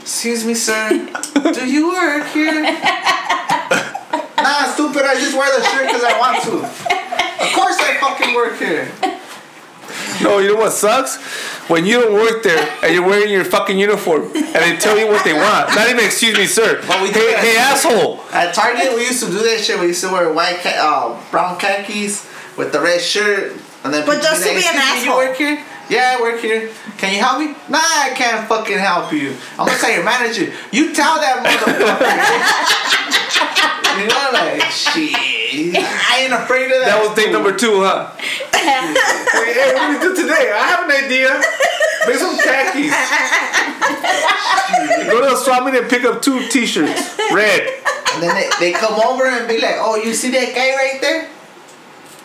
"Excuse 0.00 0.44
me, 0.44 0.54
sir, 0.54 0.90
do 1.52 1.66
you 1.66 1.88
work 1.88 2.26
here?" 2.28 2.62
nah, 4.38 4.70
stupid. 4.70 5.02
I 5.02 5.16
just 5.18 5.36
wear 5.36 5.50
the 5.58 5.64
shirt 5.66 5.86
because 5.86 6.04
I 6.04 6.18
want 6.18 6.42
to. 6.44 6.62
Of 6.62 7.52
course, 7.54 7.76
I 7.80 7.96
fucking 7.98 8.34
work 8.34 8.58
here. 8.58 8.92
No, 10.22 10.38
you 10.38 10.54
know 10.54 10.60
what 10.60 10.72
sucks? 10.72 11.16
When 11.68 11.84
you 11.84 12.00
don't 12.00 12.14
work 12.14 12.42
there 12.42 12.58
and 12.82 12.94
you're 12.94 13.06
wearing 13.06 13.30
your 13.30 13.44
fucking 13.44 13.78
uniform 13.78 14.24
and 14.34 14.54
they 14.54 14.76
tell 14.76 14.96
you 14.98 15.06
what 15.08 15.24
they 15.24 15.32
want. 15.32 15.74
Not 15.74 15.88
even 15.88 16.04
excuse 16.04 16.36
me, 16.36 16.46
sir. 16.46 16.80
But 16.86 17.02
we 17.02 17.08
hey, 17.10 17.34
hey, 17.36 17.56
asshole. 17.56 18.20
At 18.32 18.54
Target, 18.54 18.94
we 18.94 19.02
used 19.06 19.22
to 19.24 19.30
do 19.30 19.38
that 19.42 19.60
shit. 19.60 19.78
We 19.80 19.88
used 19.88 20.02
to 20.04 20.10
wear 20.12 20.32
white, 20.32 20.58
ca- 20.62 20.78
uh, 20.78 21.30
brown 21.30 21.58
khakis 21.58 22.24
with 22.56 22.72
the 22.72 22.80
red 22.80 23.00
shirt, 23.00 23.52
and 23.84 23.92
then. 23.92 24.06
But 24.06 24.16
people 24.16 24.22
just 24.22 24.42
to 24.42 24.48
be 24.48 24.56
an 24.56 24.58
"Excuse 24.58 24.74
me, 24.74 24.80
asshole." 24.80 25.22
You 25.22 25.28
work 25.28 25.36
here? 25.36 25.64
Yeah, 25.88 26.16
I 26.18 26.20
work 26.20 26.40
here. 26.40 26.70
Can 26.98 27.12
you 27.14 27.20
help 27.20 27.38
me? 27.38 27.54
Nah, 27.68 27.78
I 27.78 28.10
can't 28.16 28.48
fucking 28.48 28.78
help 28.78 29.12
you. 29.12 29.36
I'm 29.58 29.66
gonna 29.68 29.78
tell 29.78 29.92
your 29.92 30.02
manager. 30.04 30.52
You 30.72 30.92
tell 30.94 31.20
that 31.20 31.44
motherfucker. 31.46 33.05
you 33.98 34.06
know, 34.08 34.30
like 34.32 34.62
shit. 34.70 35.14
I 35.76 36.24
ain't 36.24 36.32
afraid 36.32 36.70
of 36.70 36.80
that. 36.80 36.96
That 36.96 37.00
was 37.00 37.16
date 37.16 37.32
number 37.32 37.56
two, 37.56 37.82
huh? 37.82 38.12
hey, 38.16 39.52
hey, 39.54 39.74
what 39.74 39.86
do 39.86 39.98
we 39.98 40.00
do 40.02 40.14
today? 40.22 40.52
I 40.52 40.66
have 40.68 40.84
an 40.84 40.92
idea. 40.92 41.40
Make 42.06 42.16
some 42.16 42.36
khakis. 42.38 42.92
Go 45.10 45.20
to 45.22 45.28
the 45.30 45.36
swap 45.36 45.64
meet 45.64 45.74
and 45.78 45.88
pick 45.88 46.04
up 46.04 46.22
two 46.22 46.48
t-shirts. 46.48 47.18
Red. 47.32 47.82
And 48.14 48.22
then 48.22 48.34
they, 48.34 48.48
they 48.60 48.72
come 48.72 48.94
over 49.00 49.26
and 49.26 49.48
be 49.48 49.60
like, 49.60 49.76
"Oh, 49.78 49.96
you 49.96 50.14
see 50.14 50.30
that 50.30 50.54
guy 50.54 50.74
right 50.74 51.00
there? 51.00 51.28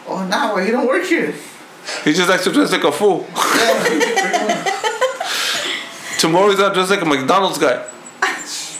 Oh, 0.07 0.25
nah, 0.25 0.53
well, 0.55 0.63
he 0.63 0.71
don't 0.71 0.87
work 0.87 1.03
here." 1.05 1.33
He 2.03 2.13
just 2.13 2.29
likes 2.29 2.43
to 2.45 2.51
dress 2.51 2.71
like 2.71 2.83
a 2.83 2.91
fool. 2.91 3.25
Tomorrow 6.19 6.51
he's 6.51 6.59
out 6.59 6.73
dressed 6.73 6.91
like 6.91 7.01
a 7.01 7.05
McDonald's 7.05 7.57
guy. 7.57 7.83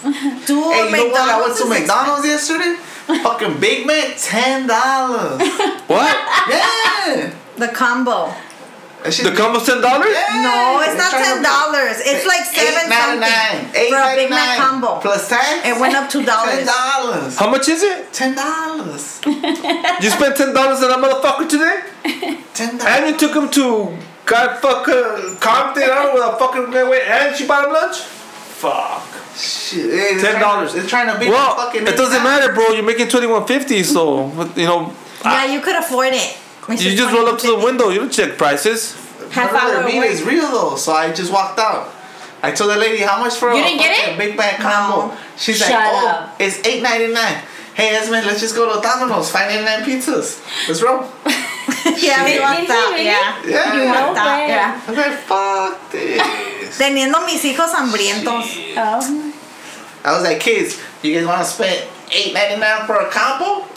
Dude, 0.48 0.74
Hey, 0.74 0.90
you 0.90 0.98
know 0.98 1.08
what? 1.14 1.30
I 1.30 1.42
went 1.42 1.56
to 1.58 1.64
is 1.64 1.70
McDonald's 1.70 2.26
yesterday. 2.26 2.76
Fucking 3.22 3.60
Big 3.60 3.86
Mac, 3.86 4.16
ten 4.18 4.68
dollars. 4.68 5.42
What? 5.88 6.16
Yeah. 6.50 7.34
The 7.58 7.68
combo. 7.68 8.34
That 9.04 9.14
shit- 9.14 9.26
The 9.26 9.32
combo's 9.32 9.66
ten 9.66 9.82
dollars? 9.82 10.08
Yeah. 10.10 10.42
No, 10.42 10.80
it's 10.82 10.94
They're 10.94 10.98
not 10.98 11.12
ten 11.12 11.44
dollars. 11.44 11.98
It's 12.02 12.26
like 12.26 12.46
seven 12.46 12.90
something 12.90 13.76
Eight 13.76 13.90
for 13.92 13.98
a 14.00 14.16
Big 14.16 14.30
Mac 14.30 14.58
combo. 14.58 15.00
plus 15.02 15.28
tax. 15.30 15.68
It 15.68 15.80
went 15.80 15.94
up 15.96 16.10
two 16.10 16.24
ten 16.24 16.28
dollars. 16.34 16.56
Ten 16.56 16.66
dollars. 16.66 17.38
How 17.38 17.50
much 17.50 17.68
is 17.68 17.84
it? 17.84 18.14
Ten 18.14 18.36
dollars. 18.36 19.20
You 19.26 20.10
spent 20.10 20.38
ten 20.38 20.54
dollars 20.54 20.82
on 20.82 20.90
that 20.90 21.00
motherfucker 21.02 21.50
today? 21.50 21.82
Ten 22.54 22.78
dollars. 22.78 22.94
And 22.94 23.06
you 23.10 23.18
took 23.18 23.36
him 23.36 23.50
to 23.52 23.98
God 24.26 24.60
fucking 24.62 25.38
Compton, 25.38 25.84
I 25.84 25.88
don't 25.88 26.16
know 26.16 26.22
where 26.22 26.32
the 26.32 26.38
fucking 26.38 26.72
guy 26.72 26.84
went, 26.84 27.04
and 27.04 27.36
she 27.36 27.46
bought 27.48 27.66
him 27.68 27.74
lunch? 27.74 27.98
Fuck. 28.00 29.04
Shit. 29.36 29.90
Hey, 29.92 30.18
$10. 30.22 30.76
It's 30.76 30.90
trying 30.90 31.12
to 31.14 31.20
be 31.20 31.30
Well, 31.30 31.56
the 31.56 31.62
fucking. 31.62 31.88
it 31.88 31.96
doesn't 31.98 32.24
matter, 32.24 32.54
bro. 32.54 32.70
You're 32.70 32.84
making 32.84 33.08
twenty 33.08 33.28
one 33.28 33.46
fifty, 33.48 33.84
so 33.84 34.28
you 34.56 34.66
know. 34.66 34.94
Yeah, 35.24 35.46
you 35.46 35.62
could 35.62 35.76
afford 35.76 36.10
it. 36.14 36.38
You 36.70 36.96
just 36.96 37.14
roll 37.14 37.28
up 37.28 37.40
to 37.40 37.48
the 37.48 37.58
window. 37.60 37.90
You 37.90 38.00
don't 38.00 38.12
check 38.12 38.38
prices. 38.38 38.96
Half 39.32 39.54
hour 39.54 39.72
their 39.72 39.86
meat 39.86 40.06
is 40.08 40.24
real 40.24 40.50
though, 40.52 40.76
so 40.76 40.92
I 40.94 41.12
just 41.14 41.32
walked 41.32 41.60
out. 41.60 41.90
I 42.44 42.52
told 42.52 42.72
the 42.72 42.76
lady 42.78 42.98
how 43.04 43.20
much 43.20 43.36
for 43.36 43.54
You 43.54 43.62
a 43.62 43.64
didn't 43.64 43.80
get 43.80 43.96
fucking 43.98 44.14
it? 44.16 44.18
Big 44.18 44.36
Mac 44.38 44.58
combo. 44.60 45.14
No. 45.14 45.18
She's 45.38 45.60
Shut 45.60 45.70
like, 45.70 45.86
oh, 45.94 46.08
up. 46.08 46.36
it's 46.40 46.58
eight 46.68 46.82
ninety 46.84 47.14
nine. 47.14 47.42
Hey 47.74 47.96
Esme, 47.96 48.12
let's 48.28 48.42
just 48.42 48.56
go 48.56 48.74
to 48.76 48.82
Domino's. 48.82 49.32
Five 49.32 49.50
ninety 49.50 49.66
nine 49.66 49.84
pizzas. 49.84 50.42
Let's 50.68 50.82
roll. 50.82 51.08
Yeah, 51.98 52.24
we 52.26 52.34
Did 52.34 52.42
walked 52.42 52.70
out. 52.70 52.92
Yeah. 53.00 53.42
Yeah. 53.46 53.76
We 53.76 53.86
walked 53.86 54.18
out. 54.18 54.48
Yeah. 54.48 54.82
I 54.86 54.90
was 54.90 54.98
like, 54.98 55.18
fuck 55.20 55.92
this. 55.92 56.22
Teniendo 56.78 57.26
mis 57.26 57.42
hijos 57.44 57.72
hambrientos. 57.74 58.46
Oh. 58.78 59.34
I 60.04 60.14
was 60.14 60.24
like, 60.24 60.40
kids, 60.40 60.80
you 61.04 61.14
guys 61.16 61.26
want 61.28 61.40
to 61.40 61.46
spend 61.46 61.88
eight 62.12 62.34
ninety 62.34 62.58
nine 62.60 62.86
for 62.88 62.96
a 62.96 63.10
combo, 63.10 63.68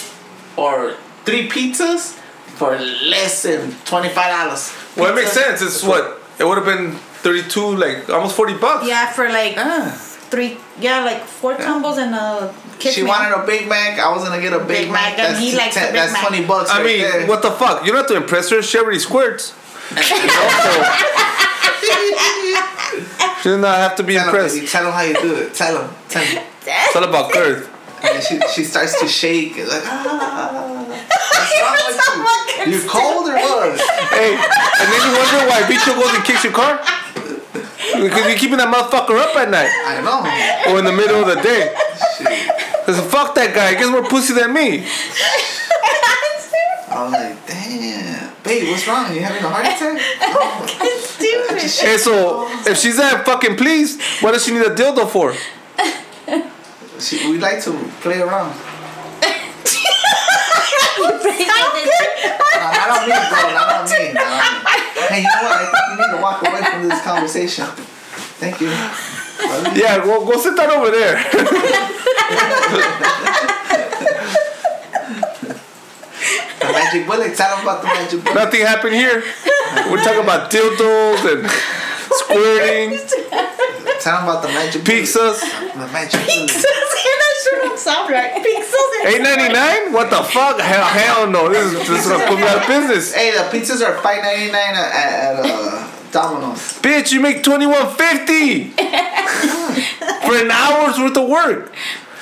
or 0.57 0.95
three 1.25 1.49
pizzas 1.49 2.13
for 2.57 2.79
less 2.79 3.43
than 3.43 3.73
twenty 3.85 4.09
five 4.09 4.31
dollars? 4.33 4.73
Well, 4.97 5.13
it 5.13 5.17
makes 5.17 5.33
sense. 5.33 5.61
It's 5.61 5.83
what 5.83 6.23
it 6.39 6.45
would 6.45 6.57
have 6.57 6.65
been 6.67 6.93
thirty 7.23 7.43
two, 7.49 7.77
like 7.77 8.09
almost 8.09 8.37
forty 8.37 8.55
bucks. 8.57 8.87
Yeah, 8.87 9.11
for 9.13 9.29
like 9.29 9.55
Ah. 9.59 9.91
three. 10.31 10.57
Yeah, 10.81 11.05
like 11.05 11.23
four 11.25 11.55
combos 11.57 11.99
and 11.99 12.15
a 12.15 12.55
kids 12.79 12.95
She 12.95 13.03
meal. 13.03 13.13
wanted 13.13 13.35
a 13.37 13.45
Big 13.47 13.69
Mac. 13.69 13.99
I 13.99 14.09
was 14.13 14.25
gonna 14.25 14.41
get 14.41 14.53
a 14.55 14.59
Big, 14.61 14.69
Big 14.87 14.91
Mac, 14.91 15.19
and 15.19 15.35
That's, 15.35 15.39
he 15.41 15.55
likes 15.57 15.75
ten- 15.75 15.93
Big 15.93 16.01
that's 16.01 16.13
Mac. 16.13 16.27
twenty 16.27 16.45
bucks. 16.47 16.71
I 16.71 16.79
right 16.79 16.87
mean, 16.87 17.01
there. 17.03 17.27
what 17.27 17.43
the 17.43 17.51
fuck? 17.53 17.85
You 17.85 17.93
don't 17.93 18.01
have 18.01 18.09
to 18.09 18.17
impress 18.17 18.49
her. 18.51 18.63
She 18.63 18.79
already 18.79 18.99
squirts. 18.99 19.53
You 19.95 20.27
know, 20.27 20.85
she 23.43 23.49
does 23.51 23.61
not 23.61 23.77
have 23.79 23.95
to 23.97 24.03
be 24.03 24.15
Tell 24.15 24.23
him, 24.25 24.29
impressed. 24.35 24.55
baby, 24.57 24.67
tell 24.67 24.87
him 24.87 24.93
how 24.93 25.03
you 25.03 25.15
do 25.15 25.35
it. 25.37 25.55
Tell 25.55 25.83
him. 25.83 25.91
Tell 26.09 26.25
him. 26.25 26.43
It's 26.67 26.97
all 26.97 27.05
about 27.05 27.33
girth. 27.33 27.69
And 28.03 28.23
she 28.23 28.41
she 28.53 28.65
starts 28.65 28.99
to 29.01 29.09
shake. 29.09 29.57
and 29.59 29.69
Like, 29.69 29.83
ah. 29.85 30.85
What's 30.89 32.09
wrong 32.09 32.25
with 32.25 32.67
you? 32.69 32.73
You 32.81 32.89
cold 32.89 33.29
or 33.29 33.35
what? 33.37 33.81
Hey, 34.13 34.33
and 34.35 34.87
then 34.93 35.01
you 35.05 35.13
wonder 35.17 35.41
why 35.49 35.63
Bicho 35.69 35.95
goes 35.95 36.15
and 36.15 36.25
kicks 36.25 36.45
your 36.45 36.53
car? 36.53 36.81
Because 37.15 38.25
you're 38.27 38.37
keeping 38.39 38.57
that 38.59 38.73
motherfucker 38.73 39.19
up 39.21 39.37
at 39.37 39.51
night 39.51 39.71
I 39.87 40.01
know. 40.01 40.73
or 40.73 40.79
in 40.79 40.85
the 40.85 40.93
middle 40.93 41.21
of 41.21 41.27
the 41.37 41.41
day. 41.43 41.75
Shit. 42.19 42.51
Cause 42.87 43.01
fuck 43.13 43.35
that 43.37 43.55
guy. 43.55 43.71
He 43.71 43.77
gets 43.77 43.89
more 43.91 44.03
pussy 44.05 44.33
than 44.35 44.53
me. 44.53 44.85
I'm 46.95 47.11
like, 47.11 47.47
damn, 47.47 48.33
babe, 48.45 48.69
what's 48.71 48.87
wrong? 48.87 49.13
You 49.13 49.21
having 49.21 49.43
a 49.43 49.49
heart 49.49 49.67
attack? 49.67 49.95
No. 50.21 50.39
I 50.81 51.59
just 51.59 51.81
Hey, 51.81 51.97
so 51.97 52.47
if 52.71 52.79
she's 52.79 52.97
that 52.99 53.27
fucking 53.27 53.57
pleased, 53.57 54.01
what 54.23 54.33
does 54.33 54.45
she 54.45 54.53
need 54.53 54.63
a 54.63 54.75
dildo 54.75 55.09
for? 55.09 55.35
she, 57.01 57.29
we 57.31 57.39
like 57.39 57.61
to 57.65 57.73
play 58.01 58.21
around. 58.21 58.55
No, 62.55 62.71
not 62.71 62.89
on 62.89 63.09
me, 63.09 63.13
bro. 63.13 63.41
Not 63.53 63.69
on 63.75 63.85
me. 63.91 64.13
Not 64.13 64.25
on 64.25 64.65
me. 64.65 64.71
Hey, 65.09 65.21
you 65.21 65.29
know 65.29 65.43
what? 65.43 65.53
I 65.53 65.67
think 65.67 65.85
you 65.91 65.97
need 66.07 66.13
to 66.17 66.23
walk 66.23 66.41
away 66.47 66.63
from 66.63 66.89
this 66.89 67.03
conversation. 67.03 67.67
Thank 68.41 68.61
you. 68.61 68.69
Yeah, 68.69 70.03
go 70.03 70.25
go 70.25 70.39
sit 70.39 70.57
down 70.57 70.71
over 70.71 70.91
there. 70.91 71.19
The 76.65 76.73
magic 76.95 77.07
bullet. 77.07 77.37
Tell 77.37 77.57
them 77.57 77.65
about 77.65 77.83
the 77.83 77.89
magic 77.89 78.23
bullet. 78.25 78.35
Nothing 78.35 78.61
happened 78.61 78.95
here. 78.95 79.23
We're 79.91 80.03
talking 80.03 80.23
about 80.23 80.51
dildos 80.51 81.25
and 81.33 81.51
squirting, 82.15 82.99
Tell 84.01 84.21
them 84.21 84.29
about 84.29 84.43
the 84.43 84.49
magic 84.49 84.85
bullet. 84.85 85.03
pizzas. 85.03 85.41
The 85.41 85.89
magic 85.93 86.21
bullet. 86.25 86.51
and 86.51 86.51
should 87.43 87.65
have 87.69 87.79
sound 87.79 88.11
right. 88.11 88.33
Pixels 88.33 89.07
Eight 89.07 89.21
ninety 89.23 89.53
nine? 89.53 89.93
What 89.93 90.09
the 90.11 90.23
fuck? 90.23 90.59
Hell, 90.61 90.85
hell 90.85 91.31
no. 91.31 91.49
This 91.49 91.73
is 91.73 91.89
this 91.89 92.05
is 92.07 92.11
gonna 92.11 92.27
put 92.27 92.39
me 92.39 92.45
out 92.47 92.63
of 92.63 92.67
business. 92.69 93.13
Hey, 93.15 93.33
the 93.33 93.45
pizzas 93.51 93.87
are 93.87 94.01
five 94.03 94.23
ninety 94.23 94.51
nine 94.53 94.75
at, 94.75 94.93
at 94.95 95.37
uh, 95.45 95.91
Domino's. 96.11 96.81
Bitch, 96.81 97.13
you 97.13 97.21
make 97.21 97.43
twenty 97.43 97.67
one 97.67 97.93
fifty 97.95 98.71
for 98.71 100.37
an 100.37 100.51
hour's 100.51 100.99
worth 100.99 101.17
of 101.17 101.29
work. 101.29 101.73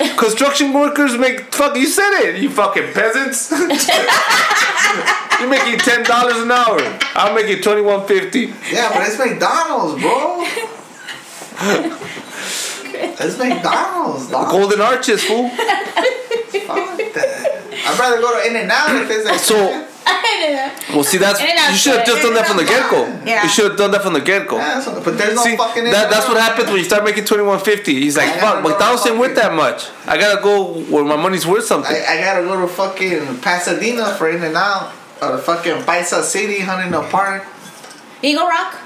Construction 0.17 0.73
workers 0.73 1.17
make 1.17 1.53
fuck. 1.53 1.75
You 1.75 1.87
said 1.87 2.11
it. 2.21 2.41
You 2.41 2.49
fucking 2.49 2.93
peasants. 2.93 3.51
You're 5.39 5.49
making 5.49 5.79
ten 5.79 6.03
dollars 6.03 6.37
an 6.37 6.51
hour. 6.51 6.79
I'm 7.15 7.35
making 7.35 7.61
twenty 7.61 7.81
one 7.81 8.07
fifty. 8.07 8.53
Yeah, 8.71 8.89
but 8.93 9.07
it's 9.07 9.17
McDonald's, 9.17 10.01
bro. 10.01 10.43
it's 13.19 13.37
McDonald's, 13.37 14.29
dog. 14.29 14.51
Golden 14.51 14.81
arches, 14.81 15.23
fool. 15.23 15.49
Fuck 15.49 16.97
that. 17.13 17.61
I'd 17.85 17.99
rather 17.99 18.21
go 18.21 18.39
to 18.39 18.47
In-N-Out 18.47 18.95
if 19.03 19.09
it's 19.09 19.25
like 19.25 19.39
So, 19.39 19.87
well, 20.05 21.03
see, 21.03 21.17
that's 21.17 21.41
you 21.41 21.77
should 21.77 21.97
have 21.97 22.05
just 22.05 22.21
done 22.21 22.33
that 22.33 22.45
from 22.47 22.57
the 22.57 22.65
get 22.65 22.89
go. 22.91 23.07
Yeah. 23.25 23.43
You 23.43 23.49
should 23.49 23.71
have 23.71 23.77
done 23.77 23.91
that 23.91 24.01
from 24.01 24.13
the 24.13 24.21
get 24.21 24.47
go. 24.47 24.57
Yeah, 24.57 24.83
but 25.03 25.17
there's 25.17 25.35
no 25.35 25.43
See, 25.43 25.55
fucking. 25.55 25.85
that, 25.85 26.09
that's 26.09 26.27
what 26.27 26.37
happens 26.37 26.67
when 26.67 26.77
you 26.77 26.83
start 26.83 27.03
making 27.03 27.25
twenty 27.25 27.43
one 27.43 27.59
fifty. 27.59 27.93
He's 27.95 28.17
like, 28.17 28.33
fuck, 28.39 28.63
McDonald's 28.63 29.05
ain't 29.07 29.17
worth 29.17 29.35
that 29.35 29.53
much. 29.53 29.87
I 30.05 30.17
gotta 30.17 30.41
go 30.41 30.73
where 30.91 31.03
my 31.05 31.15
money's 31.15 31.47
worth 31.47 31.65
something. 31.65 31.95
I, 31.95 32.17
I 32.17 32.21
gotta 32.21 32.43
go 32.43 32.59
to 32.61 32.67
fucking 32.67 33.39
Pasadena 33.39 34.13
for 34.15 34.29
In-N-Out. 34.29 34.93
Or 35.21 35.37
fucking 35.37 35.83
Paisa 35.83 36.21
City, 36.21 36.59
Huntington 36.59 37.09
Park. 37.09 37.45
Eagle 38.21 38.47
Rock. 38.47 38.77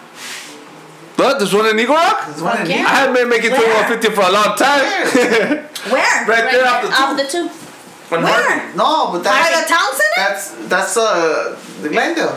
But 1.16 1.40
there's 1.40 1.54
one 1.54 1.66
in 1.66 1.80
Eagle 1.80 1.96
Rock. 1.96 2.28
There's 2.28 2.44
one 2.44 2.62
in 2.62 2.70
yeah. 2.70 2.86
I 2.86 2.96
haven't 3.02 3.16
been 3.16 3.30
making 3.30 3.52
Where? 3.52 3.62
twenty 3.62 3.74
one 3.74 3.88
fifty 3.90 4.14
for 4.14 4.22
a 4.22 4.32
long 4.32 4.56
time. 4.56 4.86
Where? 5.90 6.28
right 6.28 6.52
there 6.52 6.68
off 6.68 6.84
the 6.84 6.90
Off 6.94 7.18
the 7.18 7.26
two. 7.26 7.67
On 8.12 8.24
Where? 8.24 8.32
Harvey. 8.32 8.78
No, 8.78 9.12
but 9.12 9.24
By 9.24 9.52
the 9.52 9.68
that's 9.68 9.70
town 9.70 9.92
center? 9.92 10.16
that's 10.18 10.44
that's 10.70 10.98
uh 10.98 11.60
the 11.82 11.90
Glendale. 11.90 12.36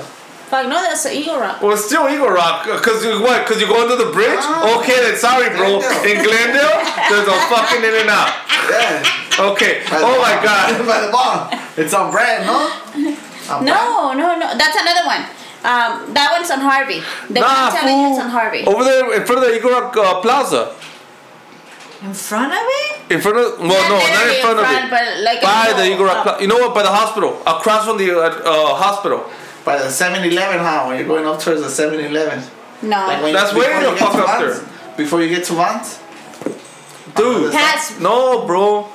Fuck 0.50 0.66
no, 0.66 0.82
that's 0.82 1.04
the 1.04 1.14
Eagle 1.14 1.38
Rock. 1.38 1.62
Well, 1.62 1.72
it's 1.72 1.84
still 1.86 2.08
Eagle 2.10 2.26
Rock. 2.28 2.66
Cause 2.82 3.04
you 3.04 3.22
what? 3.22 3.46
Cause 3.46 3.60
you 3.60 3.68
go 3.68 3.80
under 3.80 3.94
the 3.94 4.10
bridge? 4.10 4.42
Ah. 4.42 4.80
Okay, 4.80 4.98
then 4.98 5.14
sorry, 5.16 5.46
bro. 5.54 5.78
Glendale. 5.78 6.10
In 6.10 6.16
Glendale, 6.26 6.74
there's 7.06 7.28
a 7.30 7.38
fucking 7.46 7.82
In-N-Out. 7.86 8.30
Yeah. 8.66 9.46
Okay. 9.54 9.82
By 9.88 10.02
Oh 10.02 10.18
my 10.18 10.34
god. 10.42 10.74
By 10.90 11.06
the 11.06 11.12
bar. 11.12 11.46
It's 11.78 11.94
on 11.94 12.10
Brand, 12.10 12.46
no? 12.50 12.66
On 12.66 13.62
Brand? 13.62 13.66
No, 13.66 14.10
no, 14.12 14.34
no. 14.42 14.58
That's 14.58 14.74
another 14.74 15.06
one. 15.06 15.22
Um, 15.62 16.12
that 16.18 16.30
one's 16.32 16.50
on 16.50 16.58
Harvey. 16.60 16.98
The 17.30 17.38
Nah, 17.40 17.46
one 17.46 17.56
I'm 17.56 17.72
telling 17.72 17.98
you 18.00 18.06
fool. 18.08 18.16
it's 18.16 18.24
on 18.24 18.30
Harvey. 18.30 18.62
Over 18.66 18.82
there 18.82 19.14
in 19.14 19.26
front 19.26 19.44
of 19.44 19.48
the 19.48 19.54
Eagle 19.54 19.70
Rock 19.70 19.96
uh, 19.96 20.20
Plaza. 20.20 20.74
In 22.02 22.14
front 22.14 22.52
of 22.52 22.58
it? 22.62 23.12
In 23.12 23.20
front 23.20 23.36
of 23.36 23.58
well, 23.58 23.68
no, 23.68 23.98
not 23.98 24.10
literally 24.10 24.36
in 24.36 24.42
front 24.42 24.58
of 24.58 24.64
front, 24.64 24.84
it. 24.86 24.90
But 24.90 25.20
like 25.22 25.42
By 25.42 25.72
the 25.76 25.84
Eagle 25.92 26.06
Rock 26.06 26.26
up. 26.26 26.40
You 26.40 26.46
know 26.46 26.56
what? 26.56 26.74
By 26.74 26.82
the 26.82 26.88
hospital, 26.88 27.40
across 27.46 27.84
from 27.86 27.98
the 27.98 28.10
uh, 28.18 28.22
uh, 28.22 28.74
hospital. 28.74 29.28
By 29.64 29.76
the 29.76 29.84
7-Eleven, 29.84 30.58
huh? 30.60 30.86
When 30.86 30.98
you're 30.98 31.06
going 31.06 31.26
up 31.26 31.38
towards 31.38 31.60
the 31.60 31.68
7-Eleven. 31.68 32.42
No. 32.82 32.96
Like 33.06 33.22
when 33.22 33.34
That's 33.34 33.52
you, 33.52 33.58
way 33.60 33.66
before 33.66 33.80
the 33.82 33.90
you 33.90 33.98
get 33.98 33.98
fuck 34.00 34.12
to 34.12 34.22
up 34.22 34.40
Vance. 34.40 34.96
Before 34.96 35.22
you 35.22 35.28
get 35.28 35.44
to 35.44 35.52
Vance. 35.52 36.00
Dude. 37.14 37.52
Pass. 37.52 38.00
No, 38.00 38.46
bro. 38.46 38.88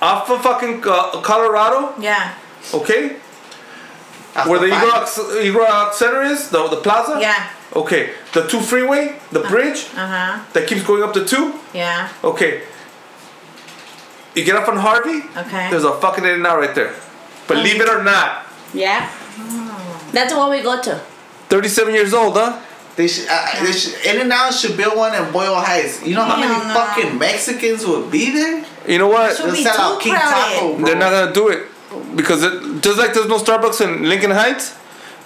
Off 0.00 0.30
of 0.30 0.40
fucking 0.42 0.82
uh, 0.86 1.20
Colorado, 1.20 2.00
Yeah. 2.00 2.34
okay? 2.72 3.16
After 4.34 4.50
Where 4.50 4.58
the 4.60 4.66
Eagle 4.66 4.78
Vance. 4.90 5.18
Rock, 5.18 5.44
Eagle 5.44 5.60
Rock 5.60 5.92
Center 5.94 6.22
is, 6.22 6.48
the, 6.48 6.66
the 6.68 6.76
plaza? 6.76 7.18
Yeah. 7.20 7.50
Okay, 7.76 8.10
the 8.32 8.46
two 8.48 8.60
freeway, 8.60 9.14
the 9.32 9.40
bridge 9.40 9.86
Uh 9.94 10.06
huh. 10.08 10.44
that 10.54 10.66
keeps 10.66 10.82
going 10.82 11.02
up 11.02 11.12
to 11.12 11.24
two. 11.24 11.52
Yeah. 11.74 12.08
Okay. 12.24 12.62
You 14.34 14.44
get 14.44 14.56
up 14.56 14.68
on 14.68 14.76
Harvey, 14.76 15.22
Okay. 15.36 15.68
there's 15.70 15.84
a 15.84 15.92
fucking 16.00 16.24
In 16.24 16.30
and 16.40 16.46
Out 16.46 16.58
right 16.58 16.74
there. 16.74 16.92
Believe 17.48 17.80
it 17.80 17.88
or 17.88 18.02
not, 18.02 18.46
Yeah. 18.72 19.08
That's 20.12 20.32
the 20.32 20.38
one 20.38 20.50
we 20.50 20.62
go 20.62 20.80
to. 20.80 21.00
37 21.48 21.94
years 21.94 22.12
old, 22.14 22.34
huh? 22.34 22.58
They 22.96 23.06
should, 23.06 23.28
uh, 23.28 23.46
they 23.62 23.72
should, 23.72 23.94
In-N-Out 24.06 24.54
should 24.54 24.74
build 24.76 24.96
one 24.96 25.14
in 25.14 25.30
Boyle 25.30 25.54
Heights. 25.60 26.02
You 26.02 26.14
know 26.14 26.24
how 26.24 26.36
many 26.40 26.52
no. 26.52 26.72
fucking 26.74 27.18
Mexicans 27.18 27.84
would 27.84 28.10
be 28.10 28.30
there? 28.32 28.64
You 28.88 28.98
know 28.98 29.08
what? 29.08 29.36
They'll 29.36 29.54
sell 29.54 29.78
out 29.78 30.00
King 30.00 30.14
Taco, 30.14 30.76
bro. 30.76 30.86
They're 30.86 30.96
not 30.96 31.10
gonna 31.10 31.32
do 31.34 31.48
it 31.48 31.68
because 32.16 32.42
it 32.42 32.80
just 32.82 32.98
like 32.98 33.12
there's 33.12 33.28
no 33.28 33.36
Starbucks 33.38 33.82
in 33.82 34.08
Lincoln 34.08 34.30
Heights. 34.30 34.74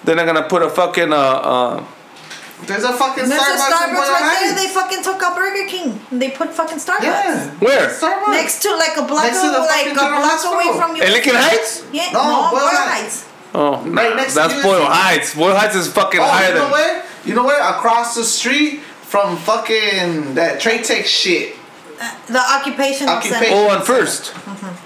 They're 0.02 0.16
not 0.16 0.26
gonna 0.26 0.48
put 0.48 0.62
a 0.62 0.68
fucking 0.68 1.12
uh, 1.12 1.16
uh 1.16 1.84
There's 2.66 2.84
a 2.84 2.92
fucking 2.92 3.28
There's 3.28 3.40
Starbucks, 3.40 3.48
a 3.48 3.88
in 3.88 3.96
Starbucks 3.96 4.10
right 4.12 4.38
there. 4.40 4.54
They 4.54 4.68
fucking 4.68 5.02
took 5.02 5.22
out 5.22 5.34
Burger 5.36 5.66
King. 5.68 6.00
They 6.12 6.30
put 6.30 6.50
fucking 6.50 6.78
Starbucks. 6.78 7.02
yeah. 7.02 7.50
where 7.58 7.88
Starbucks. 7.88 8.30
Next 8.30 8.62
to 8.62 8.70
like 8.76 8.96
a 8.96 9.02
block, 9.02 9.24
Next 9.24 9.40
to 9.42 9.48
the 9.48 9.58
away, 9.58 9.66
like 9.68 9.86
a 9.86 9.94
General 9.94 10.20
block 10.20 10.44
away 10.52 10.78
from 10.78 10.96
you. 10.96 11.02
in 11.02 11.12
Lincoln 11.12 11.34
Heights. 11.36 11.84
Yeah, 11.92 12.10
No, 12.12 12.22
no, 12.22 12.50
Boyle 12.50 12.60
Boyle 12.60 12.68
Heights. 12.70 13.24
Heights. 13.24 13.26
Oh, 13.52 13.82
Right 13.90 14.14
next 14.16 14.34
to 14.34 14.38
that's 14.40 14.54
USC. 14.54 14.62
Boyle 14.62 14.84
Heights. 14.86 15.34
Boyle 15.34 15.56
Heights 15.56 15.74
is 15.74 15.88
fucking 15.92 16.20
Oh, 16.20 16.24
higher 16.24 16.48
you 16.48 16.54
know 16.54 16.60
than. 16.62 16.70
where? 16.72 17.04
You 17.24 17.34
know 17.34 17.44
where? 17.44 17.60
Across 17.60 18.14
the 18.14 18.24
street 18.24 18.80
from 18.80 19.36
fucking 19.38 20.34
that 20.34 20.60
trade 20.60 20.84
tech 20.84 21.06
shit. 21.06 21.56
The 22.28 22.38
occupational 22.40 23.14
Occupation. 23.16 23.52
Oh, 23.52 23.68
on 23.68 23.82
First, 23.82 24.32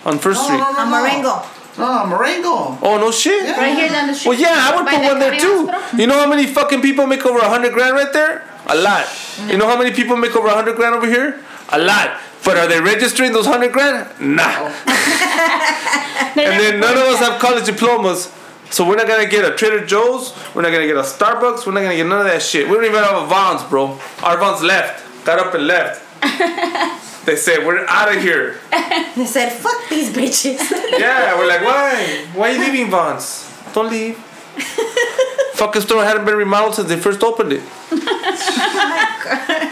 on 0.04 0.18
First 0.18 0.40
No, 0.40 0.44
Street. 0.46 0.58
no, 0.58 0.72
no, 0.72 0.78
A 0.82 0.84
no. 0.84 0.90
Marengo. 0.90 1.46
No, 1.76 2.06
Marengo. 2.06 2.78
Oh 2.82 2.98
no 3.00 3.10
shit. 3.10 3.44
Yeah. 3.44 3.56
Right 3.58 3.74
here 3.76 3.88
down 3.88 4.06
the 4.08 4.14
street. 4.14 4.30
Well, 4.30 4.38
yeah, 4.38 4.70
I 4.70 4.76
would 4.76 4.86
put 4.86 5.00
the 5.00 5.06
one 5.08 5.18
there 5.18 5.38
too. 5.40 5.66
hospital. 5.66 6.00
You 6.00 6.06
know 6.06 6.14
how 6.18 6.28
many 6.28 6.46
fucking 6.46 6.82
people 6.82 7.06
make 7.06 7.24
over 7.26 7.38
a 7.40 7.48
hundred 7.48 7.72
grand 7.72 7.94
right 7.94 8.12
there? 8.12 8.44
A 8.66 8.76
lot. 8.76 9.04
Mm. 9.06 9.50
You 9.50 9.58
know 9.58 9.66
how 9.66 9.76
many 9.76 9.90
people 9.92 10.16
make 10.16 10.34
over 10.36 10.46
a 10.48 10.54
hundred 10.54 10.76
grand 10.76 10.94
over 10.94 11.06
here? 11.06 11.40
A 11.70 11.78
lot. 11.78 12.20
But 12.44 12.58
are 12.58 12.68
they 12.68 12.80
registering 12.80 13.32
those 13.32 13.46
hundred 13.46 13.72
grand? 13.72 14.08
Nah. 14.20 14.44
Oh. 14.46 15.70
And 16.36 16.60
then 16.60 16.80
none 16.80 16.96
of 16.96 17.04
us 17.04 17.20
have 17.20 17.40
college 17.40 17.64
diplomas. 17.64 18.32
So 18.70 18.84
we're 18.88 18.96
not 18.96 19.06
gonna 19.06 19.26
get 19.28 19.44
a 19.44 19.54
Trader 19.54 19.86
Joe's. 19.86 20.34
We're 20.54 20.62
not 20.62 20.72
gonna 20.72 20.86
get 20.86 20.96
a 20.96 21.02
Starbucks. 21.02 21.64
We're 21.64 21.72
not 21.72 21.82
gonna 21.82 21.94
get 21.96 22.06
none 22.06 22.18
of 22.20 22.26
that 22.26 22.42
shit. 22.42 22.68
We 22.68 22.74
don't 22.74 22.84
even 22.84 23.02
have 23.04 23.22
a 23.22 23.26
Vons, 23.26 23.62
bro. 23.70 23.98
Our 24.22 24.36
Vons 24.38 24.62
left. 24.62 25.24
Got 25.24 25.38
up 25.38 25.54
and 25.54 25.66
left. 25.68 26.02
they 27.26 27.36
said 27.36 27.66
we're 27.66 27.84
out 27.86 28.14
of 28.14 28.22
here. 28.22 28.58
They 29.16 29.26
said, 29.26 29.50
"Fuck 29.52 29.88
these 29.88 30.10
bitches." 30.12 30.58
Yeah, 30.98 31.36
we're 31.38 31.46
like, 31.48 31.62
why? 31.62 32.26
Why 32.34 32.50
are 32.50 32.52
you 32.54 32.60
leaving 32.60 32.90
Vons? 32.90 33.50
Don't 33.74 33.90
leave. 33.90 34.16
Fucking 35.54 35.82
store 35.82 36.04
hadn't 36.04 36.24
been 36.24 36.36
remodeled 36.36 36.74
since 36.74 36.88
they 36.88 36.96
first 36.96 37.22
opened 37.22 37.52
it. 37.52 37.62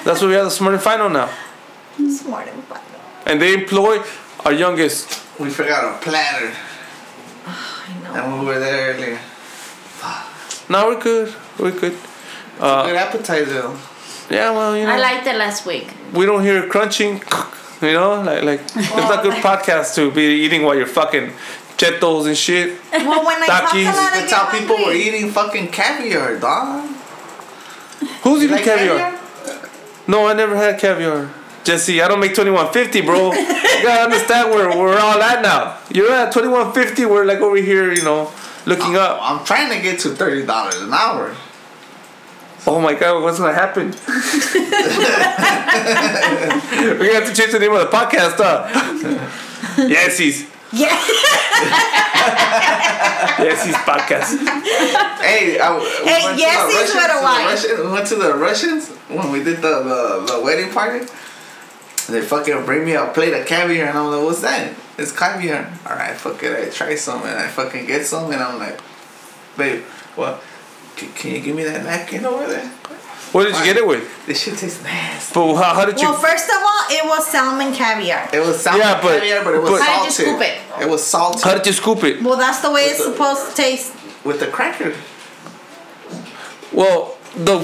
That's 0.04 0.20
why 0.20 0.26
we 0.28 0.34
have 0.34 0.44
the 0.44 0.50
Smart 0.50 0.74
and 0.74 0.82
Final 0.82 1.08
now. 1.10 1.28
Smart 1.96 2.48
and 2.48 2.62
fun. 2.64 2.80
And 3.26 3.40
they 3.40 3.54
employ 3.54 4.02
our 4.44 4.52
youngest. 4.52 5.22
We 5.38 5.50
forgot 5.50 5.94
a 5.94 5.98
platter. 6.04 6.52
I 7.46 7.94
know. 8.02 8.14
And 8.14 8.40
we 8.40 8.46
were 8.46 8.58
there 8.58 8.94
earlier. 8.94 9.18
Now 10.68 10.88
we're 10.88 11.00
good. 11.00 11.34
We're 11.58 11.70
good. 11.72 11.92
Good 11.92 12.60
Uh, 12.60 12.94
appetizer. 12.96 13.70
Yeah, 14.32 14.52
well, 14.52 14.74
you 14.74 14.84
know. 14.84 14.92
I 14.92 14.98
liked 14.98 15.26
it 15.26 15.36
last 15.36 15.66
week. 15.66 15.92
we 16.14 16.24
don't 16.24 16.42
hear 16.42 16.66
crunching, 16.66 17.22
you 17.82 17.92
know, 17.92 18.22
like 18.22 18.42
like 18.42 18.60
it's 18.60 18.96
not 18.96 19.22
good 19.22 19.34
oh. 19.34 19.48
podcast 19.48 19.94
to 19.96 20.10
be 20.10 20.22
eating 20.22 20.62
while 20.62 20.74
you're 20.74 20.86
fucking 20.86 21.32
Cheetos 21.76 22.26
and 22.26 22.36
shit. 22.36 22.80
Well, 22.92 23.26
when 23.26 23.42
I 23.42 23.46
talk 23.46 23.74
a 23.74 23.76
Takis. 23.76 23.84
lot, 23.84 23.94
I 23.94 24.20
That's 24.20 24.30
get 24.30 24.40
how 24.40 24.58
people 24.58 24.76
were 24.86 24.94
eating 24.94 25.30
fucking 25.30 25.68
caviar, 25.68 26.38
dog. 26.38 26.88
Who's 28.22 28.42
You 28.42 28.48
eating 28.48 28.50
like 28.56 28.64
caviar? 28.64 29.20
No, 30.06 30.26
I 30.26 30.32
never 30.32 30.56
had 30.56 30.80
caviar. 30.80 31.28
Jesse, 31.64 32.00
I 32.00 32.08
don't 32.08 32.20
make 32.20 32.34
twenty 32.34 32.50
one 32.50 32.72
fifty, 32.72 33.02
bro. 33.02 33.32
you 33.32 33.82
gotta 33.82 34.04
understand 34.04 34.50
where 34.50 34.68
we're 34.70 34.98
all 34.98 35.20
at 35.20 35.42
now. 35.42 35.78
You're 35.92 36.10
at 36.10 36.32
twenty 36.32 36.48
one 36.48 36.72
fifty. 36.72 37.04
We're 37.04 37.26
like 37.26 37.40
over 37.40 37.56
here, 37.56 37.92
you 37.92 38.02
know, 38.02 38.32
looking 38.64 38.96
oh, 38.96 39.00
up. 39.00 39.18
I'm 39.20 39.44
trying 39.44 39.70
to 39.76 39.82
get 39.82 40.00
to 40.00 40.10
thirty 40.14 40.46
dollars 40.46 40.80
an 40.80 40.94
hour. 40.94 41.36
Oh 42.64 42.80
my 42.80 42.94
god, 42.94 43.22
what's 43.22 43.38
gonna 43.38 43.52
happen? 43.52 43.88
We're 46.98 46.98
gonna 46.98 47.14
have 47.14 47.26
to 47.28 47.34
change 47.34 47.52
the 47.52 47.58
name 47.58 47.72
of 47.72 47.80
the 47.80 47.86
podcast, 47.96 48.36
huh? 48.38 48.68
Yesie's. 49.88 50.46
Yeah. 50.72 50.88
Yesie's 53.42 53.74
podcast. 53.82 54.38
Hey, 55.20 55.58
I, 55.58 55.76
we 55.76 55.84
Hey, 56.08 56.24
went 56.24 56.36
to 56.36 56.40
yes, 56.40 56.62
the 56.62 56.68
he's 56.68 56.94
Russians- 56.94 56.94
with 56.94 57.10
a 57.10 57.22
wife. 57.22 57.46
Russian- 57.46 57.86
We 57.86 57.92
went 57.92 58.06
to 58.08 58.14
the 58.16 58.34
Russians 58.34 58.88
when 59.08 59.30
we 59.32 59.42
did 59.42 59.56
the, 59.56 59.82
the, 59.82 60.32
the 60.32 60.40
wedding 60.42 60.70
party. 60.72 61.04
They 62.08 62.20
fucking 62.20 62.64
bring 62.64 62.84
me 62.84 62.92
a 62.94 63.06
plate 63.08 63.32
of 63.32 63.46
caviar 63.46 63.86
and 63.88 63.98
I'm 63.98 64.06
like, 64.10 64.22
what's 64.24 64.40
that? 64.42 64.74
It's 64.98 65.12
caviar. 65.12 65.70
Alright, 65.86 66.16
fuck 66.16 66.42
it. 66.42 66.68
I 66.68 66.70
try 66.70 66.94
some 66.96 67.22
and 67.22 67.38
I 67.38 67.48
fucking 67.48 67.86
get 67.86 68.04
some 68.06 68.30
and 68.32 68.42
I'm 68.42 68.58
like, 68.58 68.80
babe, 69.56 69.82
what? 70.16 70.42
Can, 70.96 71.12
can 71.12 71.30
you 71.32 71.40
give 71.40 71.56
me 71.56 71.64
that 71.64 71.84
napkin 71.84 72.24
over 72.24 72.46
there? 72.46 72.68
What 73.32 73.44
did 73.44 73.56
you 73.56 73.64
get 73.64 73.76
it 73.78 73.86
with? 73.86 74.26
This 74.26 74.42
shit 74.42 74.58
tastes 74.58 74.82
nasty. 74.82 75.32
But 75.34 75.54
how, 75.56 75.74
how 75.74 75.84
did 75.86 75.98
you? 75.98 76.06
Well, 76.10 76.18
first 76.20 76.50
of 76.50 76.56
all, 76.56 76.84
it 76.90 77.02
was 77.06 77.26
salmon 77.26 77.72
caviar. 77.72 78.28
It 78.32 78.40
was 78.40 78.60
salmon 78.62 78.80
Yeah, 78.82 79.00
but- 79.00 79.20
caviar, 79.20 79.42
but 79.44 79.54
it 79.54 79.62
was 79.62 79.70
but- 79.70 79.80
How 79.82 79.98
did 80.00 80.04
you 80.06 80.10
salted. 80.12 80.36
scoop 80.36 80.40
it? 80.42 80.82
It 80.82 80.90
was 80.90 81.02
salted 81.06 81.42
How 81.42 81.54
did 81.54 81.66
you 81.66 81.72
scoop 81.72 82.04
it? 82.04 82.22
Well, 82.22 82.36
that's 82.36 82.60
the 82.60 82.70
way 82.70 82.82
it's 82.82 82.98
the- 82.98 83.12
supposed 83.12 83.50
to 83.50 83.56
taste. 83.56 83.94
with 84.24 84.38
the 84.40 84.48
cracker. 84.48 84.94
Well, 86.72 87.16
the 87.36 87.58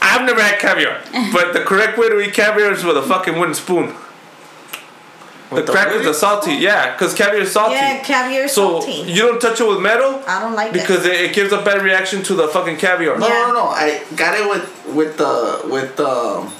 I've 0.00 0.24
never 0.24 0.40
had 0.40 0.58
caviar, 0.60 1.00
but 1.32 1.52
the 1.52 1.60
correct 1.64 1.98
way 1.98 2.08
to 2.08 2.20
eat 2.20 2.32
caviar 2.32 2.72
is 2.72 2.84
with 2.84 2.96
a 2.96 3.02
fucking 3.02 3.38
wooden 3.38 3.54
spoon. 3.54 3.92
The, 5.48 5.54
With 5.56 5.66
the 5.66 5.72
crackers 5.72 5.98
wood? 6.04 6.06
are 6.08 6.14
salty. 6.14 6.54
Yeah, 6.54 6.92
because 6.92 7.14
caviar 7.14 7.42
is 7.42 7.52
salty. 7.52 7.74
Yeah, 7.74 8.02
caviar 8.02 8.44
is 8.44 8.52
so 8.52 8.80
salty. 8.80 9.10
you 9.12 9.22
don't 9.22 9.40
touch 9.40 9.60
it 9.60 9.68
with 9.68 9.80
metal 9.80 10.20
I 10.26 10.40
don't 10.40 10.54
like 10.54 10.72
because 10.72 11.06
it. 11.06 11.12
it, 11.12 11.20
it 11.30 11.34
gives 11.34 11.52
a 11.52 11.62
bad 11.62 11.82
reaction 11.82 12.22
to 12.24 12.34
the 12.34 12.48
fucking 12.48 12.78
caviar. 12.78 13.16
No, 13.18 13.28
Yeah. 13.28 13.46
no, 13.46 13.52
no. 13.52 13.64
I 13.68 14.02
got 14.16 14.34
it 14.38 14.48
with 14.48 14.94
with 14.96 15.16
the 15.18 15.60
with 15.70 15.96
the 15.96 16.50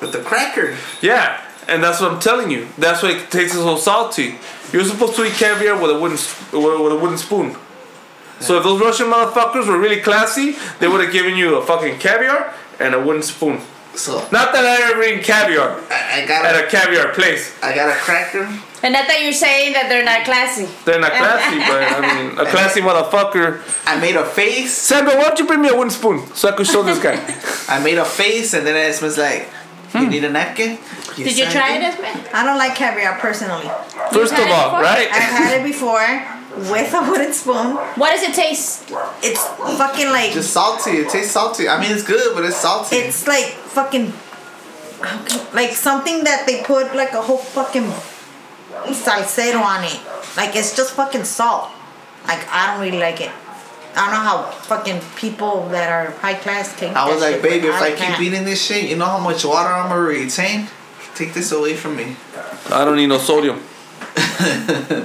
with 0.00 0.12
the 0.12 0.20
cracker. 0.22 0.74
Yeah, 1.02 1.38
and 1.68 1.82
that's 1.84 2.00
what 2.00 2.12
I'm 2.12 2.20
telling 2.20 2.50
you. 2.50 2.68
That's 2.78 3.02
why 3.02 3.10
it 3.10 3.30
tastes 3.30 3.56
so 3.56 3.76
salty. 3.76 4.38
You're 4.72 4.84
supposed 4.84 5.16
to 5.16 5.24
eat 5.24 5.34
caviar 5.34 5.78
with 5.78 5.90
a 5.90 5.98
wooden 6.00 6.16
with 6.16 6.52
with 6.80 6.92
a 6.92 6.96
wooden 6.96 7.18
spoon. 7.18 7.56
So 8.40 8.56
if 8.56 8.64
those 8.64 8.80
Russian 8.80 9.06
motherfuckers 9.08 9.68
were 9.68 9.78
really 9.78 10.00
classy, 10.00 10.56
they 10.80 10.88
would 10.88 11.02
have 11.04 11.12
given 11.12 11.36
you 11.36 11.56
a 11.56 11.62
fucking 11.64 11.98
caviar 11.98 12.52
and 12.80 12.94
a 12.94 13.00
wooden 13.00 13.22
spoon. 13.22 13.60
So 13.96 14.18
Not 14.32 14.52
that 14.52 14.64
I 14.64 14.90
ever 14.90 15.02
eaten 15.02 15.22
caviar 15.22 15.80
I, 15.90 16.22
I 16.22 16.26
got 16.26 16.44
at 16.44 16.56
a 16.56 16.66
a 16.66 16.70
caviar 16.70 17.12
place. 17.12 17.54
I 17.62 17.74
got 17.74 17.88
a 17.88 17.98
cracker. 17.98 18.44
And 18.82 18.92
not 18.92 19.06
that 19.08 19.22
you're 19.22 19.32
saying 19.32 19.72
that 19.72 19.88
they're 19.88 20.04
not 20.04 20.24
classy. 20.24 20.66
They're 20.84 21.00
not 21.00 21.12
classy, 21.12 21.58
but 21.58 21.80
I 21.80 22.00
mean, 22.04 22.38
a 22.38 22.44
classy 22.44 22.80
motherfucker. 22.82 23.62
I 23.86 23.98
made 24.00 24.16
a 24.16 24.24
face. 24.26 24.72
Sandra, 24.76 25.16
why 25.16 25.24
don't 25.24 25.38
you 25.38 25.46
bring 25.46 25.62
me 25.62 25.68
a 25.70 25.74
wooden 25.74 25.90
spoon 25.90 26.26
so 26.34 26.48
I 26.48 26.52
could 26.52 26.66
show 26.66 26.82
this 26.82 26.98
guy? 26.98 27.16
I 27.68 27.82
made 27.82 27.96
a 27.96 28.04
face, 28.04 28.52
and 28.52 28.66
then 28.66 28.76
it 28.76 29.00
was 29.00 29.16
like, 29.16 29.48
Hmm. 29.94 30.02
"You 30.04 30.08
need 30.10 30.24
a 30.24 30.30
napkin." 30.30 30.76
Did 31.16 31.38
you 31.38 31.46
try 31.48 31.76
it, 31.78 31.82
Esme? 31.82 32.04
I 32.34 32.44
don't 32.44 32.58
like 32.58 32.74
caviar 32.74 33.16
personally. 33.20 33.70
First 34.12 34.32
of 34.34 34.40
it 34.40 34.50
all, 34.50 34.70
before? 34.74 34.82
right? 34.82 35.06
I've 35.06 35.32
had 35.38 35.60
it 35.60 35.64
before 35.64 36.02
with 36.56 36.94
a 36.94 37.10
wooden 37.10 37.32
spoon. 37.32 37.76
What 37.96 38.12
does 38.12 38.22
it 38.22 38.34
taste? 38.34 38.90
It's 39.22 39.44
fucking 39.44 40.08
like 40.08 40.32
Just 40.32 40.52
salty. 40.52 40.92
It 40.92 41.08
tastes 41.10 41.32
salty. 41.32 41.68
I 41.68 41.80
mean, 41.80 41.90
it's 41.90 42.04
good, 42.04 42.34
but 42.34 42.44
it's 42.44 42.56
salty. 42.56 42.96
it's 42.96 43.26
like 43.26 43.44
fucking 43.44 44.12
like 45.52 45.72
something 45.72 46.24
that 46.24 46.46
they 46.46 46.62
put 46.62 46.94
like 46.94 47.12
a 47.12 47.22
whole 47.22 47.38
fucking 47.38 47.90
salsero 48.92 49.60
on 49.62 49.84
it. 49.84 50.00
Like 50.36 50.56
it's 50.56 50.76
just 50.76 50.94
fucking 50.94 51.24
salt. 51.24 51.70
Like 52.26 52.46
I 52.50 52.72
don't 52.72 52.84
really 52.84 52.98
like 52.98 53.20
it. 53.20 53.30
I 53.96 54.06
don't 54.06 54.10
know 54.10 54.20
how 54.20 54.50
fucking 54.50 55.00
people 55.16 55.68
that 55.68 55.88
are 55.88 56.10
high 56.18 56.34
class 56.34 56.74
take. 56.78 56.96
I 56.96 57.08
was 57.08 57.20
like, 57.20 57.34
shit, 57.34 57.42
baby, 57.42 57.68
if 57.68 57.74
I 57.74 57.92
can't. 57.92 58.16
keep 58.18 58.26
eating 58.26 58.44
this 58.44 58.60
shit, 58.64 58.90
you 58.90 58.96
know 58.96 59.06
how 59.06 59.20
much 59.20 59.44
water 59.44 59.68
I'm 59.68 59.88
gonna 59.88 60.00
retain? 60.00 60.66
Take 61.14 61.32
this 61.32 61.52
away 61.52 61.76
from 61.76 61.94
me. 61.96 62.16
I 62.70 62.84
don't 62.84 62.96
need 62.96 63.06
no 63.06 63.18
sodium. 63.18 63.62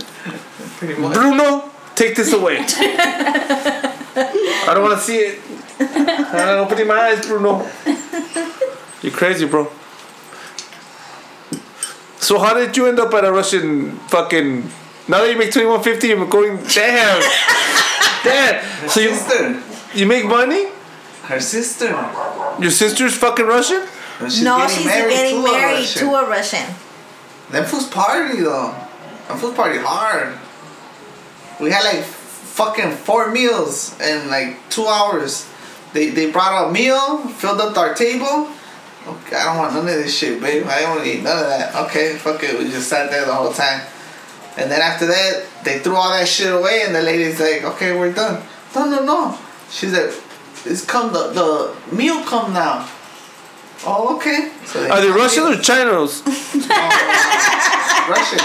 Pretty 0.79 0.95
much. 1.01 1.13
Bruno, 1.13 1.69
take 1.95 2.15
this 2.15 2.31
away. 2.31 2.59
I 2.59 4.71
don't 4.73 4.81
want 4.81 4.97
to 4.97 5.03
see 5.05 5.17
it. 5.17 5.41
I 5.81 6.45
don't 6.55 6.71
open 6.71 6.87
my 6.87 6.95
eyes, 6.95 7.25
Bruno. 7.25 7.69
You're 9.01 9.11
crazy, 9.11 9.45
bro. 9.45 9.69
So 12.19 12.39
how 12.39 12.53
did 12.53 12.77
you 12.77 12.87
end 12.87 12.97
up 12.97 13.13
at 13.13 13.25
a 13.25 13.31
Russian 13.31 13.97
fucking? 14.07 14.69
Now 15.09 15.19
that 15.21 15.29
you 15.31 15.37
make 15.37 15.51
twenty 15.51 15.67
one 15.67 15.83
fifty, 15.83 16.07
you're 16.07 16.25
going 16.27 16.57
damn, 16.73 17.21
damn. 18.23 18.89
So 18.89 19.01
you 19.01 19.15
sister. 19.15 19.61
you 19.93 20.05
make 20.05 20.25
money? 20.25 20.67
Her 21.23 21.41
sister. 21.41 21.89
Your 22.59 22.71
sister's 22.71 23.17
fucking 23.17 23.47
Russian? 23.47 23.85
She's 24.21 24.43
no, 24.43 24.59
getting 24.59 24.77
she's 24.77 24.85
married 24.85 25.09
getting 25.11 25.43
to 25.43 25.51
married 25.51 25.75
Russian. 25.79 26.07
to 26.07 26.13
a 26.15 26.29
Russian. 26.29 26.65
Them 27.51 27.65
fools 27.65 27.87
party 27.89 28.41
though. 28.41 28.75
Them 29.27 29.37
fools 29.37 29.55
party 29.55 29.77
hard. 29.79 30.37
We 31.59 31.71
had 31.71 31.83
like 31.83 32.03
fucking 32.03 32.91
four 32.91 33.31
meals 33.31 33.99
in 33.99 34.29
like 34.29 34.57
two 34.69 34.85
hours. 34.85 35.49
They 35.93 36.09
they 36.09 36.31
brought 36.31 36.69
a 36.69 36.71
meal, 36.71 37.27
filled 37.39 37.61
up 37.61 37.77
our 37.77 37.93
table. 37.93 38.49
Okay, 39.07 39.35
I 39.35 39.45
don't 39.45 39.57
want 39.57 39.73
none 39.73 39.87
of 39.87 39.93
this 39.95 40.15
shit, 40.17 40.41
babe. 40.41 40.65
I 40.67 40.81
don't 40.81 40.89
want 40.91 41.03
to 41.03 41.09
eat 41.11 41.23
none 41.23 41.37
of 41.37 41.47
that. 41.47 41.75
Okay, 41.87 42.15
fuck 42.17 42.43
it. 42.43 42.59
We 42.59 42.65
just 42.65 42.89
sat 42.89 43.09
there 43.09 43.25
the 43.25 43.33
whole 43.33 43.51
time. 43.51 43.81
And 44.57 44.69
then 44.69 44.81
after 44.81 45.07
that, 45.07 45.45
they 45.63 45.79
threw 45.79 45.95
all 45.95 46.09
that 46.09 46.27
shit 46.27 46.53
away, 46.53 46.83
and 46.85 46.93
the 46.93 47.01
lady's 47.01 47.39
like, 47.39 47.63
"Okay, 47.63 47.97
we're 47.97 48.11
done." 48.11 48.43
No, 48.75 48.85
no, 48.85 49.03
no. 49.03 49.37
She's 49.71 49.93
like, 49.93 50.11
"It's 50.65 50.85
come 50.85 51.13
the 51.13 51.31
the 51.31 51.95
meal 51.95 52.21
come 52.23 52.53
now." 52.53 52.87
Oh, 53.85 54.17
okay. 54.17 54.51
So 54.65 54.89
Are 54.89 55.01
they 55.01 55.09
Russian 55.09 55.43
or 55.43 55.55
Chinos? 55.55 56.21
Russian. 58.09 58.39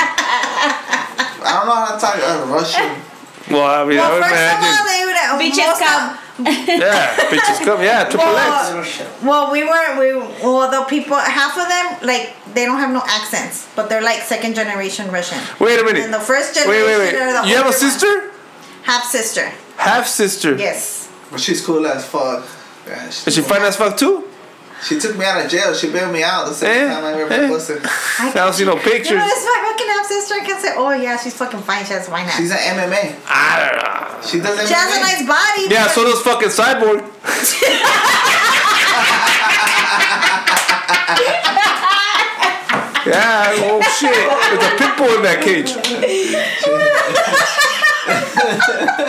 I 1.45 1.51
don't 1.59 1.67
know 1.67 1.75
how 1.75 1.95
to 1.95 2.01
talk 2.01 2.17
uh, 2.17 2.47
Russian. 2.53 2.91
Well, 3.53 3.65
I 3.65 3.85
mean, 3.85 3.99
I 3.99 4.09
Well, 4.09 4.15
would 4.17 4.25
first 4.25 4.55
of 4.57 4.65
all, 4.65 4.85
they 4.89 5.05
would 5.05 5.17
have 5.21 5.37
Bitches 5.41 5.69
most 5.69 5.83
come. 5.85 6.19
Yeah, 6.81 7.15
bitches 7.31 7.65
come. 7.65 7.83
Yeah, 7.83 8.05
triple 8.11 8.27
Well, 8.27 8.81
X. 8.81 9.03
Well, 9.23 9.53
we 9.53 9.63
were 9.63 9.99
we 10.01 10.17
well 10.43 10.71
the 10.71 10.83
people 10.89 11.17
half 11.17 11.57
of 11.57 11.69
them 11.69 12.09
like 12.09 12.35
they 12.55 12.65
don't 12.65 12.79
have 12.79 12.91
no 12.91 13.03
accents, 13.07 13.69
but 13.77 13.89
they're 13.89 14.03
like 14.03 14.21
second 14.23 14.55
generation 14.57 15.11
Russian. 15.13 15.39
Wait 15.61 15.79
a 15.79 15.85
minute. 15.85 16.03
And 16.05 16.13
the 16.15 16.19
first 16.21 16.57
Wait, 16.57 16.65
generation 16.65 16.87
wait, 16.87 17.15
are 17.23 17.33
the 17.35 17.43
wait. 17.43 17.51
You 17.51 17.57
have 17.57 17.67
a 17.67 17.69
older 17.69 17.79
sister? 17.79 18.31
half 18.83 19.05
sister. 19.05 19.53
Half 19.77 20.07
sister. 20.09 20.57
Yes. 20.57 21.09
But 21.31 21.41
she's 21.41 21.65
cool 21.65 21.87
as 21.87 22.05
fuck. 22.07 22.45
Yeah, 22.87 23.07
Is 23.07 23.35
she 23.35 23.41
fine 23.43 23.63
as 23.63 23.77
fuck 23.77 23.97
too? 23.97 24.25
She 24.85 24.99
took 25.01 25.17
me 25.17 25.25
out 25.25 25.41
of 25.45 25.51
jail. 25.51 25.73
She 25.75 25.89
bailed 25.91 26.13
me 26.13 26.23
out 26.23 26.47
the 26.47 26.53
second 26.55 26.91
Eh, 26.91 26.95
time 26.95 27.05
I 27.05 27.13
ever 27.23 27.49
posted. 27.49 27.81
I, 27.85 28.31
I 28.31 28.33
don't 28.35 28.53
see 28.53 28.65
no 28.67 28.73
You 28.73 28.79
know, 28.79 28.83
this 28.85 29.01
is 29.01 29.07
my 29.47 29.61
fucking 29.73 29.89
half 29.89 30.07
sister. 30.07 30.35
I 30.35 30.41
can 30.45 30.61
say, 30.61 30.73
oh 30.77 30.91
yeah, 30.93 31.17
she's 31.17 31.35
fucking 31.35 31.61
fine. 31.61 31.85
She 31.87 31.95
has 31.95 32.07
fine 32.09 32.27
ass. 32.27 32.37
She's 32.37 32.51
an 32.51 32.59
MMA. 32.59 33.17
I 33.27 33.59
don't 33.65 33.77
know. 33.81 34.21
She 34.29 34.39
does 34.41 34.59
MMA. 34.59 34.67
She 34.69 34.75
has 34.75 34.97
a 34.97 35.01
nice 35.01 35.23
body. 35.27 35.69
Yeah, 35.73 35.85
but- 35.85 35.95
so 35.95 36.05
does 36.05 36.21
fucking 36.21 36.51
Cyborg. 36.53 37.03
yeah, 43.07 43.53
oh 43.69 43.81
shit. 43.99 44.13
There's 44.13 44.65
a 44.65 44.67
pit 44.79 44.97
bull 44.97 45.15
in 45.17 45.23
that 45.23 45.43
cage. 45.43 45.71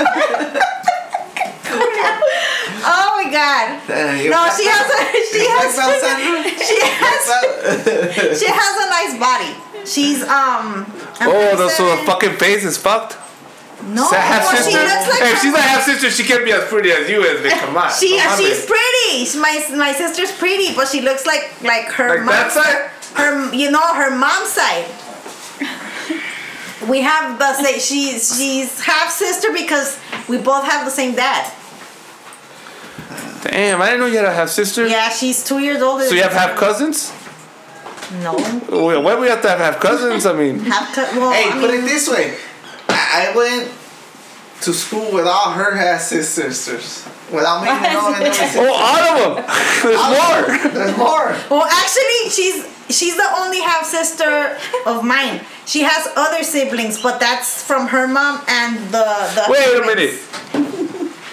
oh 2.86 3.22
my 3.24 3.32
god. 3.32 3.82
Damn, 3.88 4.30
No, 4.30 4.50
she 4.56 4.66
has 4.68 4.86
a 4.90 5.00
she 5.32 5.44
has 5.50 5.76
black 5.76 6.02
belt, 6.02 6.46
she 6.60 6.78
has 6.82 8.40
she 8.40 8.48
has 8.50 8.74
a 8.86 8.88
nice 8.90 9.14
body. 9.20 9.52
She's 9.86 10.22
um. 10.24 10.86
I'm 11.20 11.30
Oh, 11.30 11.32
gonna 11.34 11.58
the, 11.58 11.70
so 11.70 11.96
the 11.96 12.04
fucking 12.04 12.38
face 12.38 12.64
is 12.66 12.78
fucked. 12.78 13.18
No, 13.84 14.04
Is 14.06 14.12
that 14.12 14.24
half 14.24 14.44
well, 14.48 14.56
sister? 14.58 14.72
she 14.72 14.78
looks 14.82 15.08
like 15.10 15.22
hey, 15.22 15.30
her 15.34 15.38
she's 15.38 15.54
a 15.54 15.62
half 15.62 15.84
sister. 15.84 16.10
She 16.10 16.24
can't 16.24 16.44
be 16.46 16.52
as 16.52 16.64
pretty 16.70 16.92
as 16.92 17.08
you 17.10 17.22
is. 17.24 17.44
Man. 17.44 17.60
Come 17.66 17.78
on. 17.78 17.92
She 17.94 18.18
Come 18.18 18.32
on, 18.32 18.38
she's 18.40 18.58
man. 18.66 18.68
pretty. 18.68 19.26
She- 19.26 19.40
My 19.40 19.54
my 19.78 19.92
sister's 19.94 20.32
pretty, 20.32 20.74
but 20.76 20.88
she 20.88 21.02
looks 21.02 21.26
like 21.26 21.62
like 21.62 21.86
her 21.94 22.08
Like 22.10 22.26
that 22.26 22.50
mom's 22.50 22.54
side? 22.54 22.90
Her 23.20 23.54
you 23.54 23.70
know 23.72 23.86
her 23.94 24.10
mom's 24.18 24.50
side. 24.50 24.86
We 26.90 27.02
have 27.02 27.40
the 27.40 27.54
same. 27.54 27.80
she's 27.80 28.36
she's 28.38 28.80
half 28.82 29.10
sister 29.12 29.52
because 29.54 29.98
we 30.28 30.38
both 30.38 30.66
have 30.66 30.86
the 30.86 30.92
same 30.92 31.16
dad. 31.16 31.52
Damn, 33.46 33.82
I 33.82 33.86
didn't 33.86 34.00
know 34.02 34.06
you 34.08 34.18
had 34.18 34.26
a 34.26 34.34
half 34.34 34.50
sister. 34.50 34.88
Yeah, 34.88 35.10
she's 35.10 35.44
two 35.44 35.60
years 35.60 35.82
older. 35.82 36.06
So 36.06 36.16
you 36.16 36.24
have 36.24 36.34
half 36.34 36.52
me. 36.54 36.58
cousins? 36.60 37.14
No, 38.22 38.34
Well, 38.70 39.02
why 39.02 39.16
do 39.16 39.22
we 39.22 39.28
have 39.28 39.42
to 39.42 39.50
have 39.50 39.60
half 39.60 39.80
cousins? 39.80 40.26
I 40.26 40.34
mean, 40.34 40.60
half 40.72 40.94
cou- 40.94 41.20
Well, 41.20 41.32
Hey, 41.32 41.50
I 41.50 41.52
put 41.54 41.72
mean, 41.72 41.84
it 41.84 41.86
this 41.88 42.08
way. 42.10 42.38
I, 42.90 43.32
I 43.32 43.36
went 43.36 43.72
to 44.62 44.74
school 44.74 45.12
with 45.12 45.26
all 45.28 45.52
her 45.52 45.76
half 45.76 46.02
sisters. 46.02 47.06
Without 47.32 47.64
me 47.64 47.70
even 47.70 47.94
knowing 47.94 48.20
there 48.20 48.34
sisters. 48.34 48.62
oh, 48.62 48.74
all 48.74 49.02
of 49.18 49.36
them. 49.36 49.46
There's 49.84 49.98
more. 49.98 50.72
There's 50.74 50.98
more. 50.98 51.36
Well, 51.50 51.64
actually, 51.70 52.30
she's 52.30 52.66
she's 52.96 53.16
the 53.18 53.28
only 53.40 53.62
half 53.62 53.86
sister 53.86 54.58
of 54.86 55.04
mine. 55.04 55.42
She 55.66 55.82
has 55.82 56.08
other 56.16 56.44
siblings, 56.44 57.02
but 57.02 57.20
that's 57.20 57.64
from 57.64 57.88
her 57.88 58.08
mom 58.08 58.42
and 58.48 58.78
the 58.92 59.04
the. 59.36 59.46
Wait 59.50 59.78
a 59.78 59.86
minute. 59.86 60.85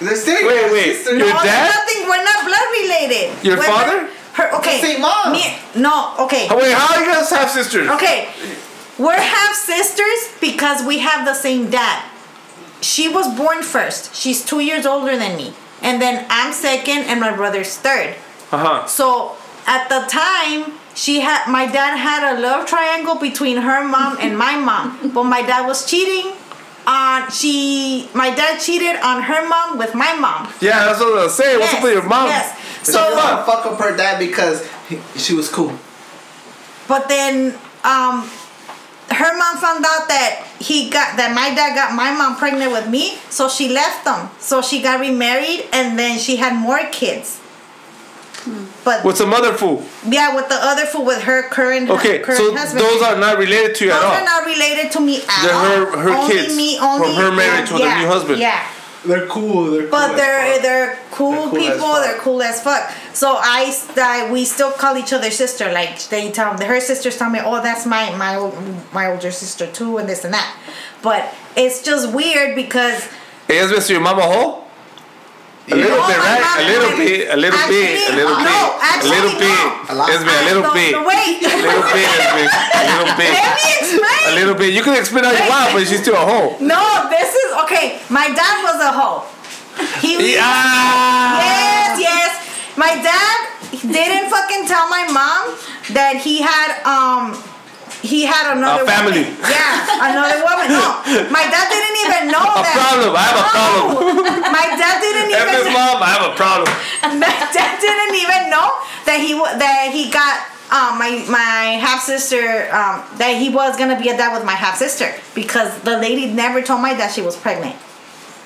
There's 0.05 0.22
still 0.22 0.46
Wait, 0.46 0.72
wait. 0.72 0.94
sisters. 0.96 1.18
Your 1.18 1.28
No, 1.28 1.42
dad? 1.42 1.70
nothing. 1.74 2.09
We're 2.09 2.24
not 2.24 2.44
blood 2.44 2.68
related. 2.80 3.44
Your 3.44 3.57
We're 3.57 3.62
father? 3.64 4.03
not- 4.03 4.11
her 4.34 4.55
okay. 4.57 4.80
Same 4.80 5.00
mom. 5.03 5.32
Me, 5.32 5.44
no, 5.76 6.14
okay. 6.20 6.48
Oh, 6.50 6.57
wait, 6.57 6.72
how 6.72 6.94
are 6.94 7.00
you 7.05 7.12
guys 7.12 7.28
half 7.28 7.50
sisters? 7.50 7.86
Okay. 7.90 8.28
We're 8.98 9.12
half 9.20 9.55
sisters 9.55 10.32
because 10.40 10.82
we 10.82 10.98
have 11.00 11.26
the 11.26 11.34
same 11.34 11.68
dad. 11.68 12.03
She 12.80 13.09
was 13.09 13.28
born 13.36 13.62
first. 13.62 14.14
She's 14.14 14.42
two 14.44 14.61
years 14.61 14.86
older 14.86 15.16
than 15.18 15.36
me. 15.36 15.53
And 15.82 16.00
then 16.00 16.24
I'm 16.30 16.53
second 16.53 17.05
and 17.11 17.20
my 17.20 17.34
brother's 17.36 17.76
third. 17.76 18.14
Uh 18.50 18.59
huh. 18.59 18.86
So 18.86 19.36
at 19.66 19.88
the 19.88 20.07
time, 20.09 20.78
she 20.94 21.20
had 21.20 21.46
my 21.50 21.66
dad 21.66 21.96
had 21.96 22.22
a 22.36 22.40
love 22.40 22.66
triangle 22.66 23.16
between 23.16 23.59
her 23.59 23.84
mom 23.86 24.16
and 24.20 24.36
my 24.38 24.57
mom. 24.57 25.11
But 25.14 25.24
my 25.24 25.42
dad 25.42 25.66
was 25.66 25.84
cheating 25.84 26.32
on 26.86 27.30
she 27.30 28.08
my 28.14 28.34
dad 28.34 28.58
cheated 28.60 28.96
on 29.02 29.22
her 29.22 29.48
mom 29.48 29.78
with 29.78 29.94
my 29.94 30.14
mom. 30.14 30.52
Yeah, 30.60 30.84
that's 30.86 31.00
what 31.00 31.18
I 31.18 31.24
was 31.24 31.34
saying. 31.34 31.60
What's 31.60 31.74
up 31.74 31.82
with 31.82 31.92
your 31.94 32.08
mom? 32.08 32.28
Yes. 32.28 32.58
So 32.86 32.92
So 32.92 33.16
fuck, 33.16 33.46
fuck 33.46 33.66
up 33.66 33.78
her 33.78 33.96
dad 33.96 34.18
because 34.18 34.66
he, 34.88 34.98
she 35.16 35.34
was 35.34 35.48
cool. 35.48 35.72
But 36.88 37.08
then 37.08 37.54
um 37.84 38.28
her 39.10 39.36
mom 39.36 39.56
found 39.58 39.84
out 39.84 40.08
that 40.08 40.48
he 40.58 40.88
got 40.88 41.16
that 41.16 41.34
my 41.34 41.54
dad 41.54 41.74
got 41.74 41.94
my 41.94 42.12
mom 42.12 42.36
pregnant 42.36 42.72
with 42.72 42.88
me, 42.88 43.18
so 43.28 43.48
she 43.48 43.68
left 43.68 44.04
them. 44.04 44.30
So 44.38 44.62
she 44.62 44.80
got 44.82 45.00
remarried 45.00 45.68
and 45.72 45.98
then 45.98 46.18
she 46.18 46.36
had 46.36 46.54
more 46.56 46.80
kids. 46.90 47.41
But 48.84 49.04
With 49.04 49.16
some 49.16 49.32
other 49.32 49.52
fool. 49.52 49.84
yeah, 50.08 50.34
with 50.34 50.48
the 50.48 50.56
other 50.56 50.86
fool, 50.86 51.04
with 51.04 51.22
her 51.22 51.48
current 51.48 51.88
Okay, 51.88 52.18
current 52.18 52.38
so 52.40 52.54
husband. 52.54 52.80
those 52.80 53.00
are 53.02 53.16
not 53.16 53.38
related 53.38 53.76
to 53.76 53.84
you 53.84 53.90
Those 53.92 54.02
at 54.02 54.04
all. 54.04 54.14
are 54.20 54.24
not 54.24 54.44
related 54.46 54.90
to 54.92 55.00
me 55.00 55.22
at 55.22 55.28
all. 55.28 55.42
They're 55.44 55.54
all. 55.54 55.92
her- 55.92 55.98
her 55.98 56.10
only 56.10 56.34
kids 56.34 56.56
Me, 56.56 56.78
from 56.78 57.14
her 57.14 57.30
marriage 57.30 57.70
with 57.70 57.80
her 57.82 57.98
new 58.00 58.06
husband. 58.08 58.38
Yeah. 58.40 58.66
They're 59.04 59.26
cool. 59.26 59.70
They're 59.72 59.82
cool. 59.82 59.90
But 59.90 60.10
as 60.12 60.16
they're 60.16 60.52
fuck. 60.54 60.62
they're 60.62 60.98
cool, 61.10 61.32
They're 61.32 61.42
cool 61.50 61.58
people. 61.58 61.92
They're 61.94 62.18
cool 62.18 62.42
as 62.42 62.62
fuck. 62.62 62.88
So 63.12 63.36
I, 63.36 63.76
I 63.96 64.30
we 64.32 64.44
still 64.44 64.70
call 64.70 64.96
each 64.96 65.12
other 65.12 65.30
sister. 65.32 65.72
Like 65.72 65.98
they 66.08 66.30
tell 66.30 66.56
her 66.56 66.80
sisters 66.80 67.16
tell 67.16 67.28
me, 67.30 67.40
oh, 67.42 67.60
that's 67.62 67.84
my 67.84 68.14
my 68.16 68.36
my 68.92 69.10
older 69.10 69.32
sister 69.32 69.66
too, 69.66 69.98
and 69.98 70.08
this 70.08 70.24
and 70.24 70.32
that. 70.34 70.56
But 71.02 71.34
it's 71.56 71.82
just 71.82 72.12
weird 72.14 72.54
because 72.54 73.08
Ellas 73.50 73.72
ves 73.72 73.90
your 73.90 74.00
mama 74.00 74.22
hoe? 74.22 74.61
A 75.70 75.74
little 75.78 75.94
No, 75.94 76.06
bit, 76.10 76.18
right? 76.18 76.42
A 76.58 76.64
little 76.66 76.92
bit, 76.98 77.20
a 77.30 77.36
little 77.38 77.58
actually, 77.58 77.86
bit, 77.86 78.10
a 78.10 78.16
little 78.18 78.34
no, 78.34 78.42
bit, 78.42 78.98
a 78.98 79.08
little 79.14 79.34
bit. 79.38 79.46
no. 79.46 79.86
A 79.88 79.94
lot. 79.94 80.10
Esme, 80.10 80.26
little 80.50 80.66
bit. 80.74 80.92
wait. 81.06 81.38
A 81.38 81.54
little 81.62 81.86
bit, 81.94 82.08
Esme. 82.18 82.50
A 82.50 82.82
little 82.90 83.14
bit. 83.14 83.30
Let 83.30 83.54
me 83.54 83.70
explain. 83.78 84.22
A 84.26 84.34
little 84.34 84.54
bit. 84.58 84.74
You 84.74 84.82
can 84.82 84.98
explain 84.98 85.24
all 85.24 85.32
you 85.32 85.46
want, 85.48 85.70
but 85.72 85.86
she's 85.86 86.02
still 86.02 86.16
a 86.18 86.26
hoe. 86.26 86.58
No, 86.58 86.82
this 87.14 87.30
is 87.34 87.48
okay. 87.62 88.00
My 88.10 88.26
dad 88.34 88.56
was 88.66 88.78
a 88.82 88.90
hoe. 88.90 89.22
He 90.02 90.16
was, 90.18 90.26
Yeah. 90.34 91.38
Yes, 91.38 92.00
yes. 92.00 92.30
My 92.76 92.98
dad 92.98 93.38
didn't 93.86 94.30
fucking 94.34 94.66
tell 94.66 94.88
my 94.90 95.06
mom 95.14 95.54
that 95.94 96.16
he 96.18 96.42
had 96.42 96.82
um 96.82 97.38
he 98.03 98.26
had 98.26 98.53
another 98.59 98.82
A 98.82 98.86
family. 98.86 99.22
woman. 99.30 99.46
Yeah, 99.46 100.11
another 100.11 100.42
woman. 100.42 100.66
No, 100.74 101.00
my 101.30 101.46
dad 101.46 101.66
didn't 101.70 101.98
even 102.03 102.22
know 102.34 102.42
A 102.42 102.61
that. 102.66 102.74
problem. 102.74 103.14
I 103.14 103.24
have 103.30 103.38
a 103.38 103.46
problem. 103.55 103.82
No. 104.11 104.50
My 104.50 104.66
dad 104.74 104.96
didn't 105.00 105.30
even. 105.30 105.72
mom, 105.72 106.03
I 106.03 106.11
have 106.11 106.26
a 106.26 106.34
problem. 106.34 106.68
My 107.22 107.30
dad 107.55 107.78
didn't 107.80 108.14
even 108.18 108.50
know 108.50 108.68
that 109.07 109.18
he 109.22 109.32
that 109.38 109.90
he 109.94 110.11
got 110.11 110.42
um 110.74 110.98
my 110.98 111.22
my 111.28 111.78
half 111.78 112.03
sister 112.03 112.66
um 112.72 113.05
that 113.18 113.36
he 113.38 113.48
was 113.48 113.76
gonna 113.76 113.98
be 114.00 114.09
a 114.09 114.16
dad 114.16 114.32
with 114.34 114.44
my 114.44 114.53
half 114.59 114.76
sister 114.76 115.12
because 115.34 115.70
the 115.82 115.98
lady 115.98 116.26
never 116.32 116.61
told 116.62 116.80
my 116.82 116.94
dad 116.94 117.09
she 117.12 117.22
was 117.22 117.36
pregnant. 117.36 117.76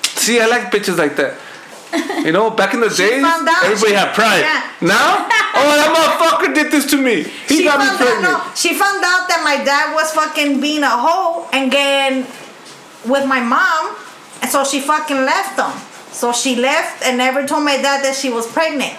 See, 0.03 0.39
I 0.39 0.45
like 0.47 0.69
bitches 0.71 0.97
like 0.97 1.15
that. 1.17 1.33
You 2.25 2.33
know, 2.33 2.49
back 2.49 2.73
in 2.73 2.81
the 2.81 2.89
days, 2.89 3.23
everybody 3.23 3.93
had 3.93 4.13
pride. 4.13 4.41
Yeah. 4.43 4.59
Now, 4.81 5.23
oh, 5.57 5.75
that 5.77 5.89
motherfucker 5.93 6.53
did 6.53 6.71
this 6.71 6.89
to 6.91 6.97
me. 7.01 7.23
He 7.47 7.57
she 7.57 7.63
got 7.63 7.79
me 7.79 7.97
pregnant. 7.97 8.25
Out, 8.25 8.47
no, 8.47 8.55
she 8.55 8.73
found 8.73 9.03
out 9.03 9.27
that 9.27 9.41
my 9.43 9.63
dad 9.63 9.93
was 9.93 10.11
fucking 10.11 10.61
being 10.61 10.83
a 10.83 10.89
hoe 10.89 11.47
and 11.53 11.71
getting 11.71 12.25
with 13.05 13.27
my 13.27 13.39
mom, 13.39 13.95
and 14.41 14.49
so 14.51 14.63
she 14.63 14.79
fucking 14.79 15.17
left 15.17 15.59
him. 15.59 15.73
So 16.11 16.33
she 16.33 16.55
left 16.55 17.03
and 17.03 17.17
never 17.17 17.45
told 17.45 17.63
my 17.63 17.77
dad 17.77 18.03
that 18.03 18.15
she 18.15 18.29
was 18.29 18.47
pregnant. 18.51 18.97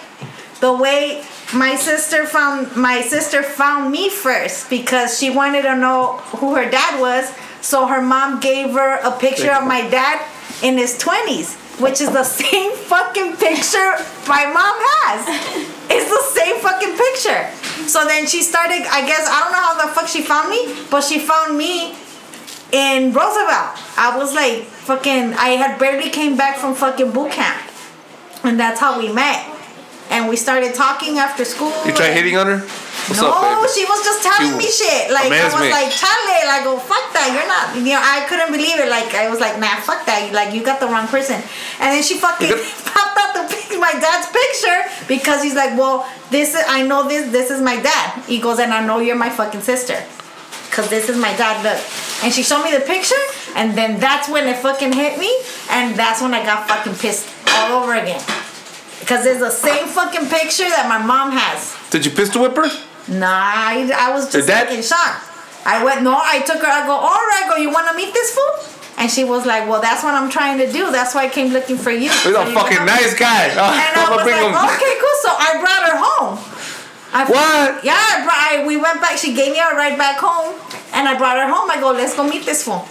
The 0.61 0.71
way 0.73 1.23
my 1.53 1.75
sister 1.75 2.25
found 2.25 2.75
my 2.75 3.01
sister 3.01 3.43
found 3.43 3.91
me 3.91 4.09
first 4.09 4.69
because 4.69 5.17
she 5.19 5.29
wanted 5.29 5.63
to 5.63 5.75
know 5.75 6.17
who 6.39 6.55
her 6.55 6.69
dad 6.69 6.99
was. 7.01 7.33
So 7.61 7.87
her 7.87 8.01
mom 8.01 8.39
gave 8.39 8.71
her 8.71 8.99
a 9.03 9.11
picture 9.19 9.51
of 9.51 9.67
my 9.67 9.81
dad 9.89 10.23
in 10.63 10.77
his 10.77 10.97
twenties, 10.97 11.57
which 11.79 12.01
is 12.01 12.11
the 12.11 12.23
same 12.23 12.71
fucking 12.75 13.37
picture 13.37 13.95
my 14.27 14.45
mom 14.45 14.75
has. 15.01 15.25
It's 15.89 16.09
the 16.09 16.39
same 16.39 16.57
fucking 16.59 16.95
picture. 16.97 17.49
So 17.87 18.05
then 18.05 18.27
she 18.27 18.41
started, 18.43 18.85
I 18.89 19.05
guess, 19.07 19.27
I 19.27 19.41
don't 19.41 19.51
know 19.51 19.63
how 19.63 19.87
the 19.87 19.93
fuck 19.93 20.07
she 20.07 20.21
found 20.21 20.49
me, 20.49 20.75
but 20.91 21.01
she 21.03 21.17
found 21.19 21.57
me 21.57 21.95
in 22.71 23.13
Roosevelt. 23.13 23.79
I 23.97 24.13
was 24.17 24.33
like, 24.35 24.63
fucking, 24.63 25.33
I 25.33 25.49
had 25.57 25.79
barely 25.79 26.09
came 26.11 26.37
back 26.37 26.57
from 26.57 26.75
fucking 26.75 27.11
boot 27.11 27.31
camp. 27.31 27.59
And 28.43 28.59
that's 28.59 28.79
how 28.79 28.99
we 28.99 29.11
met. 29.11 29.45
And 30.11 30.29
we 30.29 30.35
started 30.35 30.73
talking 30.75 31.17
after 31.17 31.45
school. 31.45 31.73
You 31.85 31.93
try 31.93 32.07
and- 32.07 32.15
hitting 32.15 32.37
on 32.37 32.47
her? 32.47 32.67
What's 33.09 33.21
no, 33.25 33.33
up, 33.33 33.65
she 33.73 33.89
was 33.89 34.05
just 34.05 34.21
telling 34.21 34.53
You 34.53 34.57
me 34.61 34.69
shit. 34.69 35.09
Like 35.09 35.33
I 35.33 35.49
was 35.49 35.57
me. 35.57 35.73
like, 35.73 35.89
Chale, 35.89 36.45
like, 36.45 36.61
oh 36.69 36.77
fuck 36.77 37.09
that, 37.17 37.33
you're 37.33 37.49
not. 37.49 37.73
You 37.73 37.97
know, 37.97 38.01
I 38.05 38.21
couldn't 38.29 38.53
believe 38.53 38.77
it. 38.77 38.85
Like 38.85 39.09
I 39.17 39.25
was 39.29 39.41
like, 39.41 39.57
nah, 39.57 39.81
fuck 39.81 40.05
that. 40.05 40.29
Like 40.29 40.53
you 40.53 40.61
got 40.61 40.79
the 40.79 40.85
wrong 40.85 41.09
person. 41.09 41.41
And 41.81 41.89
then 41.89 42.03
she 42.05 42.21
fucking 42.21 42.53
popped 42.85 43.17
out 43.17 43.33
the 43.33 43.43
pic- 43.49 43.81
my 43.81 43.93
dad's 43.97 44.29
picture 44.29 44.85
because 45.09 45.41
he's 45.41 45.55
like, 45.55 45.73
well, 45.73 46.05
this 46.29 46.53
is 46.53 46.61
I 46.67 46.85
know 46.85 47.07
this. 47.07 47.31
This 47.31 47.49
is 47.49 47.61
my 47.61 47.81
dad. 47.81 48.21
He 48.29 48.39
goes, 48.39 48.59
and 48.59 48.73
I 48.73 48.85
know 48.85 48.99
you're 48.99 49.17
my 49.17 49.29
fucking 49.29 49.61
sister. 49.61 49.97
Cause 50.69 50.89
this 50.89 51.09
is 51.09 51.17
my 51.17 51.33
dad. 51.35 51.65
Look, 51.65 51.81
and 52.23 52.31
she 52.31 52.43
showed 52.43 52.63
me 52.63 52.71
the 52.71 52.85
picture, 52.85 53.17
and 53.55 53.73
then 53.75 53.99
that's 53.99 54.29
when 54.29 54.47
it 54.47 54.57
fucking 54.57 54.93
hit 54.93 55.17
me, 55.17 55.33
and 55.71 55.97
that's 55.97 56.21
when 56.21 56.33
I 56.33 56.45
got 56.45 56.67
fucking 56.69 56.93
pissed 56.95 57.27
all 57.57 57.81
over 57.81 57.95
again. 57.95 58.21
Cause 59.09 59.25
it's 59.25 59.39
the 59.39 59.49
same 59.49 59.87
fucking 59.87 60.29
picture 60.29 60.69
that 60.69 60.85
my 60.87 61.03
mom 61.03 61.31
has. 61.33 61.75
Did 61.89 62.05
you 62.05 62.11
pistol 62.11 62.43
whip 62.43 62.55
her? 62.55 62.69
Nah, 63.09 63.27
I, 63.27 63.89
I 63.95 64.11
was 64.13 64.31
just 64.31 64.47
that- 64.47 64.71
in 64.71 64.81
shock. 64.83 65.25
I 65.65 65.83
went, 65.83 66.03
no, 66.03 66.15
I 66.15 66.39
took 66.39 66.61
her, 66.61 66.67
I 66.71 66.85
go, 66.87 66.93
all 66.93 67.09
right, 67.29 67.45
go, 67.49 67.57
you 67.57 67.69
want 67.69 67.87
to 67.89 67.93
meet 67.95 68.13
this 68.13 68.31
fool? 68.33 68.79
And 68.97 69.11
she 69.11 69.23
was 69.23 69.45
like, 69.45 69.67
well, 69.67 69.81
that's 69.81 70.03
what 70.03 70.13
I'm 70.13 70.29
trying 70.29 70.57
to 70.59 70.71
do. 70.71 70.89
That's 70.91 71.13
why 71.13 71.25
I 71.25 71.29
came 71.29 71.51
looking 71.53 71.77
for 71.77 71.91
you. 71.91 72.09
He's 72.09 72.25
a 72.35 72.45
fucking 72.51 72.85
nice 72.85 73.13
guy. 73.17 73.47
And 73.51 73.59
I 73.59 74.07
was 74.15 74.23
like, 74.25 74.39
him. 74.39 74.55
okay, 74.55 74.93
cool. 74.99 75.17
So 75.21 75.29
I 75.35 75.59
brought 75.59 75.83
her 75.91 75.97
home. 75.99 76.35
I, 77.11 77.25
What? 77.25 77.83
Yeah, 77.83 77.95
I 77.95 78.23
brought, 78.23 78.37
I, 78.63 78.67
we 78.67 78.77
went 78.77 79.01
back. 79.01 79.17
She 79.17 79.33
gave 79.35 79.51
me 79.51 79.59
a 79.59 79.71
ride 79.75 79.97
back 79.97 80.17
home. 80.19 80.55
And 80.93 81.07
I 81.07 81.17
brought 81.17 81.37
her 81.37 81.47
home. 81.53 81.69
I 81.69 81.79
go, 81.79 81.91
let's 81.91 82.15
go 82.15 82.27
meet 82.27 82.45
this 82.45 82.63
fool. 82.63 82.87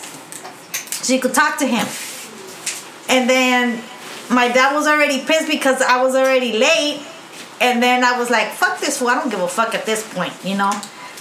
She 1.04 1.18
could 1.18 1.34
talk 1.34 1.58
to 1.58 1.66
him. 1.66 1.86
And 3.08 3.28
then 3.28 3.82
my 4.30 4.48
dad 4.48 4.74
was 4.74 4.86
already 4.86 5.24
pissed 5.24 5.48
because 5.48 5.80
I 5.82 6.02
was 6.02 6.14
already 6.14 6.52
late. 6.58 7.00
And 7.60 7.82
then 7.82 8.04
I 8.04 8.18
was 8.18 8.30
like, 8.30 8.48
fuck 8.52 8.78
this 8.80 8.98
fool. 8.98 9.08
I 9.08 9.14
don't 9.14 9.30
give 9.30 9.40
a 9.40 9.48
fuck 9.48 9.74
at 9.74 9.84
this 9.86 10.06
point, 10.14 10.32
you 10.44 10.56
know? 10.56 10.70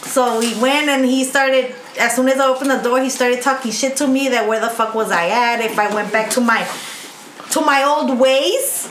So 0.03 0.39
we 0.39 0.59
went 0.61 0.87
and 0.89 1.03
he 1.05 1.23
started, 1.23 1.73
as 1.99 2.15
soon 2.15 2.29
as 2.29 2.39
I 2.39 2.47
opened 2.47 2.69
the 2.71 2.77
door, 2.77 3.01
he 3.01 3.09
started 3.09 3.41
talking 3.41 3.71
shit 3.71 3.97
to 3.97 4.07
me 4.07 4.29
that 4.29 4.47
where 4.47 4.59
the 4.59 4.69
fuck 4.69 4.93
was 4.93 5.11
I 5.11 5.29
at, 5.29 5.59
if 5.61 5.77
I 5.79 5.93
went 5.93 6.11
back 6.13 6.29
to 6.31 6.41
my 6.41 6.63
to 7.51 7.61
my 7.61 7.83
old 7.83 8.19
ways. 8.19 8.87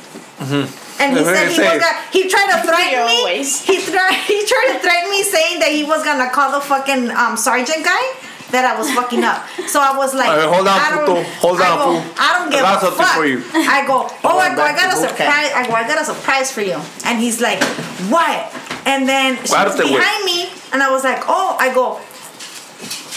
And 0.98 1.16
he 1.16 1.24
said 1.24 1.48
he 1.48 1.54
he 1.54 1.60
was 1.60 1.78
gonna, 1.78 2.00
he 2.10 2.28
tried 2.28 2.50
to 2.56 2.58
threaten 2.68 3.06
me. 3.06 3.24
ways. 3.24 3.62
He 3.64 3.76
tried 3.80 4.14
he 4.26 4.44
tried 4.46 4.72
to 4.74 4.78
threaten 4.80 5.10
me 5.10 5.22
saying 5.22 5.60
that 5.60 5.70
he 5.70 5.84
was 5.84 6.02
gonna 6.04 6.30
call 6.30 6.52
the 6.52 6.60
fucking 6.60 7.10
um 7.10 7.36
sergeant 7.36 7.84
guy 7.84 8.02
that 8.50 8.64
I 8.64 8.78
was 8.78 8.90
fucking 8.94 9.24
up. 9.24 9.42
So 9.66 9.80
I 9.80 9.96
was 9.96 10.14
like, 10.14 10.28
hold 10.30 10.66
on, 10.68 10.78
I 10.78 10.90
don't- 10.90 11.06
puto. 11.06 11.22
Hold 11.42 11.60
I 11.60 11.70
on, 11.70 11.78
go, 11.78 11.84
fool. 12.00 12.14
I 12.18 12.28
don't 12.38 12.50
give 12.50 12.62
I 12.64 12.74
a 12.76 12.90
fuck. 12.92 13.16
for 13.16 13.26
you. 13.26 13.42
I 13.54 13.84
go, 13.86 14.06
oh, 14.24 14.38
I 14.38 14.54
go, 14.54 14.62
I 14.62 14.72
got 14.72 14.94
a 14.94 14.96
surprise. 14.96 15.50
I 15.54 15.66
go, 15.66 15.72
I 15.74 15.86
got 15.86 16.00
a 16.00 16.04
surprise 16.04 16.52
for 16.52 16.62
you. 16.62 16.78
And 17.04 17.18
he's 17.18 17.40
like, 17.40 17.62
what? 18.08 18.46
And 18.86 19.08
then 19.08 19.34
she 19.44 19.52
was 19.52 19.76
behind 19.76 20.24
me, 20.24 20.48
and 20.72 20.82
I 20.82 20.90
was 20.90 21.02
like, 21.02 21.22
oh, 21.26 21.56
I 21.58 21.74
go, 21.74 21.98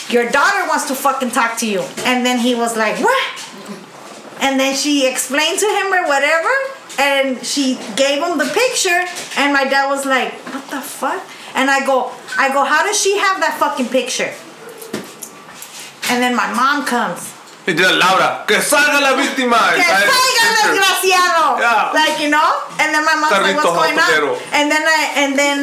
your 0.09 0.29
daughter 0.31 0.67
wants 0.67 0.87
to 0.87 0.95
fucking 0.95 1.29
talk 1.29 1.57
to 1.59 1.67
you. 1.67 1.81
And 2.09 2.25
then 2.25 2.39
he 2.39 2.55
was 2.55 2.75
like, 2.75 2.97
what? 2.99 3.45
And 4.41 4.59
then 4.59 4.75
she 4.75 5.05
explained 5.07 5.59
to 5.59 5.65
him 5.67 5.93
or 5.93 6.07
whatever, 6.07 6.49
and 6.97 7.45
she 7.45 7.75
gave 7.95 8.23
him 8.23 8.39
the 8.39 8.49
picture, 8.51 9.05
and 9.37 9.53
my 9.53 9.65
dad 9.65 9.87
was 9.89 10.05
like, 10.07 10.33
what 10.53 10.65
the 10.71 10.81
fuck? 10.81 11.21
And 11.53 11.69
I 11.69 11.85
go, 11.85 12.11
I 12.37 12.49
go, 12.51 12.63
how 12.63 12.83
does 12.83 12.99
she 12.99 13.17
have 13.19 13.39
that 13.41 13.57
fucking 13.59 13.89
picture? 13.89 14.33
And 16.09 16.21
then 16.23 16.35
my 16.35 16.51
mom 16.53 16.85
comes. 16.85 17.33
Y 17.67 17.73
dice 17.73 17.91
Laura, 17.93 18.45
que 18.47 18.57
salga 18.61 18.99
la 18.99 19.13
víctima. 19.13 19.59
Que 19.75 19.83
salga 19.83 20.43
el 20.47 20.55
desgraciado. 20.55 21.59
Yeah. 21.59 21.91
Like, 21.93 22.19
you 22.19 22.29
know? 22.29 22.51
And 22.79 22.93
then 22.93 23.05
my 23.05 23.15
mom's 23.15 23.31
like, 23.31 23.55
what's 23.55 23.69
going 23.69 23.95
hotero. 23.97 24.33
on? 24.35 24.41
And 24.53 24.71
then 24.71 24.81
I, 24.81 25.13
and 25.17 25.37
then 25.37 25.59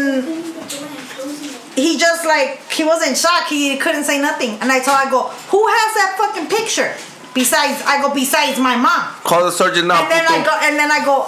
he 1.75 1.99
just 1.99 2.25
like, 2.25 2.61
he 2.71 2.85
was 2.85 3.07
in 3.07 3.15
shock. 3.15 3.49
He 3.49 3.77
couldn't 3.77 4.05
say 4.05 4.21
nothing. 4.21 4.59
And 4.61 4.71
I 4.71 4.79
told, 4.81 4.97
I 4.97 5.11
go, 5.11 5.23
who 5.51 5.67
has 5.67 5.95
that 5.95 6.15
fucking 6.17 6.49
picture? 6.49 6.95
Besides, 7.35 7.83
I 7.85 8.01
go, 8.01 8.15
besides 8.15 8.59
my 8.59 8.77
mom. 8.77 9.03
Call 9.25 9.45
the 9.45 9.51
surgeon 9.51 9.89
now, 9.89 10.01
And 10.03 10.11
then 10.11 10.25
I 10.27 10.45
go, 10.45 10.53
and 10.63 10.79
then 10.79 10.91
I 10.91 11.05
go, 11.05 11.27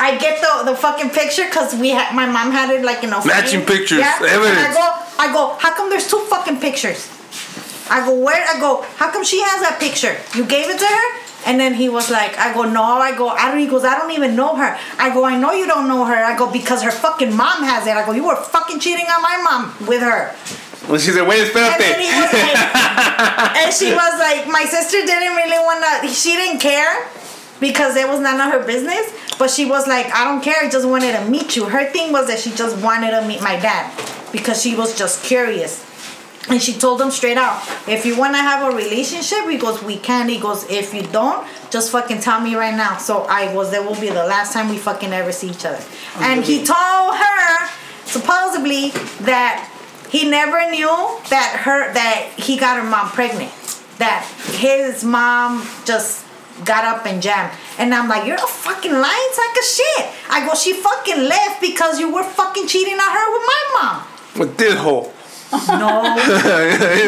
I 0.00 0.16
get 0.16 0.40
the 0.40 0.70
the 0.72 0.76
fucking 0.76 1.10
picture 1.10 1.44
because 1.44 1.74
we 1.74 1.90
had 1.90 2.14
my 2.14 2.26
mom 2.26 2.50
had 2.52 2.70
it 2.70 2.82
like 2.84 3.02
you 3.02 3.10
know 3.10 3.22
Matching 3.24 3.62
frame. 3.64 3.78
pictures, 3.78 4.00
And 4.00 4.58
I 4.58 4.72
go, 4.72 4.86
I 5.18 5.32
go, 5.32 5.56
how 5.58 5.74
come 5.74 5.90
there's 5.90 6.08
two 6.08 6.18
fucking 6.20 6.58
pictures? 6.58 7.08
I 7.90 8.06
go, 8.06 8.14
where? 8.14 8.46
I 8.48 8.60
go, 8.60 8.82
how 8.96 9.10
come 9.10 9.24
she 9.24 9.40
has 9.42 9.60
that 9.62 9.80
picture? 9.80 10.16
You 10.38 10.46
gave 10.46 10.70
it 10.70 10.78
to 10.78 10.86
her? 10.86 11.06
And 11.46 11.58
then 11.58 11.74
he 11.74 11.88
was 11.88 12.10
like, 12.10 12.38
I 12.38 12.54
go, 12.54 12.62
no, 12.62 12.82
I 12.82 13.16
go, 13.16 13.28
I 13.28 13.50
don't, 13.50 13.58
he 13.58 13.66
goes, 13.66 13.82
I 13.82 13.98
don't 13.98 14.12
even 14.12 14.36
know 14.36 14.54
her. 14.56 14.78
I 14.98 15.12
go, 15.12 15.24
I 15.24 15.36
know 15.38 15.52
you 15.52 15.66
don't 15.66 15.88
know 15.88 16.04
her. 16.04 16.14
I 16.14 16.36
go, 16.36 16.50
because 16.50 16.82
her 16.82 16.90
fucking 16.92 17.34
mom 17.34 17.64
has 17.64 17.86
it. 17.86 17.96
I 17.96 18.06
go, 18.06 18.12
you 18.12 18.26
were 18.26 18.36
fucking 18.36 18.78
cheating 18.78 19.06
on 19.10 19.22
my 19.22 19.40
mom 19.42 19.74
with 19.88 20.02
her. 20.02 20.30
When 20.86 21.00
she 21.00 21.10
said, 21.10 21.26
wait, 21.26 21.50
And 21.54 21.80
then 21.80 22.00
he 22.00 22.08
was 22.14 22.32
like, 22.32 23.56
and 23.58 23.72
she 23.72 23.92
was 23.92 24.14
like, 24.20 24.46
my 24.46 24.64
sister 24.68 24.98
didn't 25.04 25.34
really 25.34 25.58
want 25.58 25.82
to, 26.02 26.08
she 26.08 26.36
didn't 26.36 26.60
care 26.60 27.08
because 27.58 27.96
it 27.96 28.08
was 28.08 28.20
none 28.20 28.40
of 28.40 28.52
her 28.52 28.64
business. 28.66 29.12
But 29.38 29.50
she 29.50 29.66
was 29.66 29.88
like, 29.88 30.06
I 30.14 30.24
don't 30.24 30.42
care, 30.42 30.62
I 30.62 30.70
just 30.70 30.86
wanted 30.86 31.16
to 31.16 31.24
meet 31.28 31.56
you. 31.56 31.66
Her 31.66 31.90
thing 31.90 32.12
was 32.12 32.28
that 32.28 32.38
she 32.38 32.50
just 32.52 32.82
wanted 32.84 33.10
to 33.12 33.26
meet 33.26 33.42
my 33.42 33.58
dad 33.58 33.90
because 34.30 34.62
she 34.62 34.76
was 34.76 34.96
just 34.96 35.24
curious. 35.24 35.89
And 36.48 36.60
she 36.60 36.72
told 36.72 37.00
him 37.00 37.10
straight 37.10 37.36
out, 37.36 37.62
if 37.86 38.06
you 38.06 38.16
want 38.16 38.34
to 38.34 38.40
have 38.40 38.72
a 38.72 38.76
relationship, 38.76 39.48
he 39.48 39.58
goes, 39.58 39.82
we 39.82 39.98
can. 39.98 40.28
He 40.28 40.40
goes, 40.40 40.68
if 40.70 40.94
you 40.94 41.02
don't, 41.02 41.46
Just 41.70 41.92
fucking 41.92 42.20
tell 42.20 42.40
me 42.40 42.56
right 42.56 42.74
now. 42.74 42.98
So 42.98 43.22
I 43.28 43.54
was. 43.54 43.70
That 43.70 43.84
will 43.86 43.98
be 44.00 44.08
the 44.08 44.26
last 44.26 44.52
time 44.52 44.68
we 44.68 44.76
fucking 44.76 45.12
ever 45.12 45.30
see 45.30 45.50
each 45.50 45.64
other. 45.64 45.78
Oh, 46.16 46.22
and 46.22 46.44
he 46.44 46.58
told 46.58 47.14
her 47.16 47.70
supposedly 48.04 48.90
that 49.24 49.70
he 50.10 50.28
never 50.28 50.68
knew 50.70 50.90
that 51.30 51.62
her 51.64 51.92
that 51.94 52.32
he 52.36 52.58
got 52.58 52.82
her 52.82 52.88
mom 52.88 53.10
pregnant. 53.10 53.52
That 53.98 54.26
his 54.58 55.04
mom 55.04 55.62
just 55.84 56.26
got 56.64 56.84
up 56.84 57.06
and 57.06 57.22
jammed. 57.22 57.56
And 57.78 57.94
I'm 57.94 58.08
like, 58.08 58.26
you're 58.26 58.34
a 58.34 58.38
fucking 58.66 58.92
lying 58.92 59.30
sack 59.32 59.56
of 59.56 59.64
shit. 59.64 60.06
I 60.28 60.44
go, 60.44 60.54
she 60.54 60.72
fucking 60.72 61.22
left 61.28 61.60
because 61.60 62.00
you 62.00 62.12
were 62.12 62.24
fucking 62.24 62.66
cheating 62.66 62.94
on 62.94 63.12
her 63.12 63.32
with 63.32 63.42
my 63.46 63.62
mom. 63.80 64.06
With 64.40 64.56
this 64.56 64.74
hoe. 64.74 65.12
No. 65.80 66.02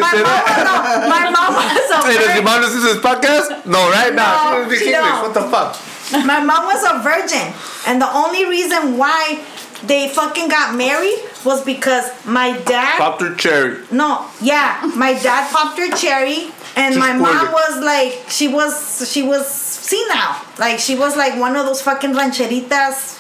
My 0.03 0.15
mom, 0.27 0.43
no, 0.67 0.75
my 1.09 1.31
mom 1.31 1.55
was 1.55 1.91
a 1.91 1.97
Hey, 2.07 2.17
does 2.19 2.35
your 2.35 2.43
mom 2.43 2.61
listen 2.61 2.81
to 2.81 2.87
this 2.95 3.03
podcast? 3.03 3.67
No, 3.67 3.91
right 3.91 4.15
now. 4.15 4.53
No, 4.53 4.69
she 4.69 4.77
speak 4.77 4.79
she 4.89 4.95
English. 4.95 5.11
don't. 5.11 5.23
What 5.23 5.35
the 5.35 5.43
fuck? 5.49 6.25
My 6.27 6.41
mom 6.41 6.65
was 6.67 6.83
a 6.85 7.03
virgin. 7.03 7.53
And 7.87 8.01
the 8.03 8.11
only 8.13 8.45
reason 8.45 8.99
why 8.99 9.45
they 9.85 10.09
fucking 10.09 10.49
got 10.49 10.75
married 10.77 11.19
was 11.45 11.65
because 11.65 12.11
my 12.27 12.57
dad. 12.61 12.99
Popped 12.99 13.23
her 13.23 13.35
cherry. 13.35 13.79
No, 13.91 14.29
yeah, 14.41 14.91
my 14.97 15.15
dad 15.15 15.51
popped 15.53 15.79
her 15.79 15.91
cherry, 15.97 16.51
and 16.77 16.95
She 16.95 17.01
my 17.01 17.13
mom 17.15 17.47
squirted. 17.47 17.53
was 17.53 17.85
like, 17.85 18.25
she 18.29 18.47
was, 18.49 19.11
she 19.11 19.23
was 19.23 19.47
senile. 19.49 20.37
Like 20.59 20.79
she 20.79 20.95
was 20.97 21.17
like 21.17 21.39
one 21.39 21.57
of 21.57 21.67
those 21.67 21.83
fucking 21.83 22.13
rancheritas, 22.13 23.19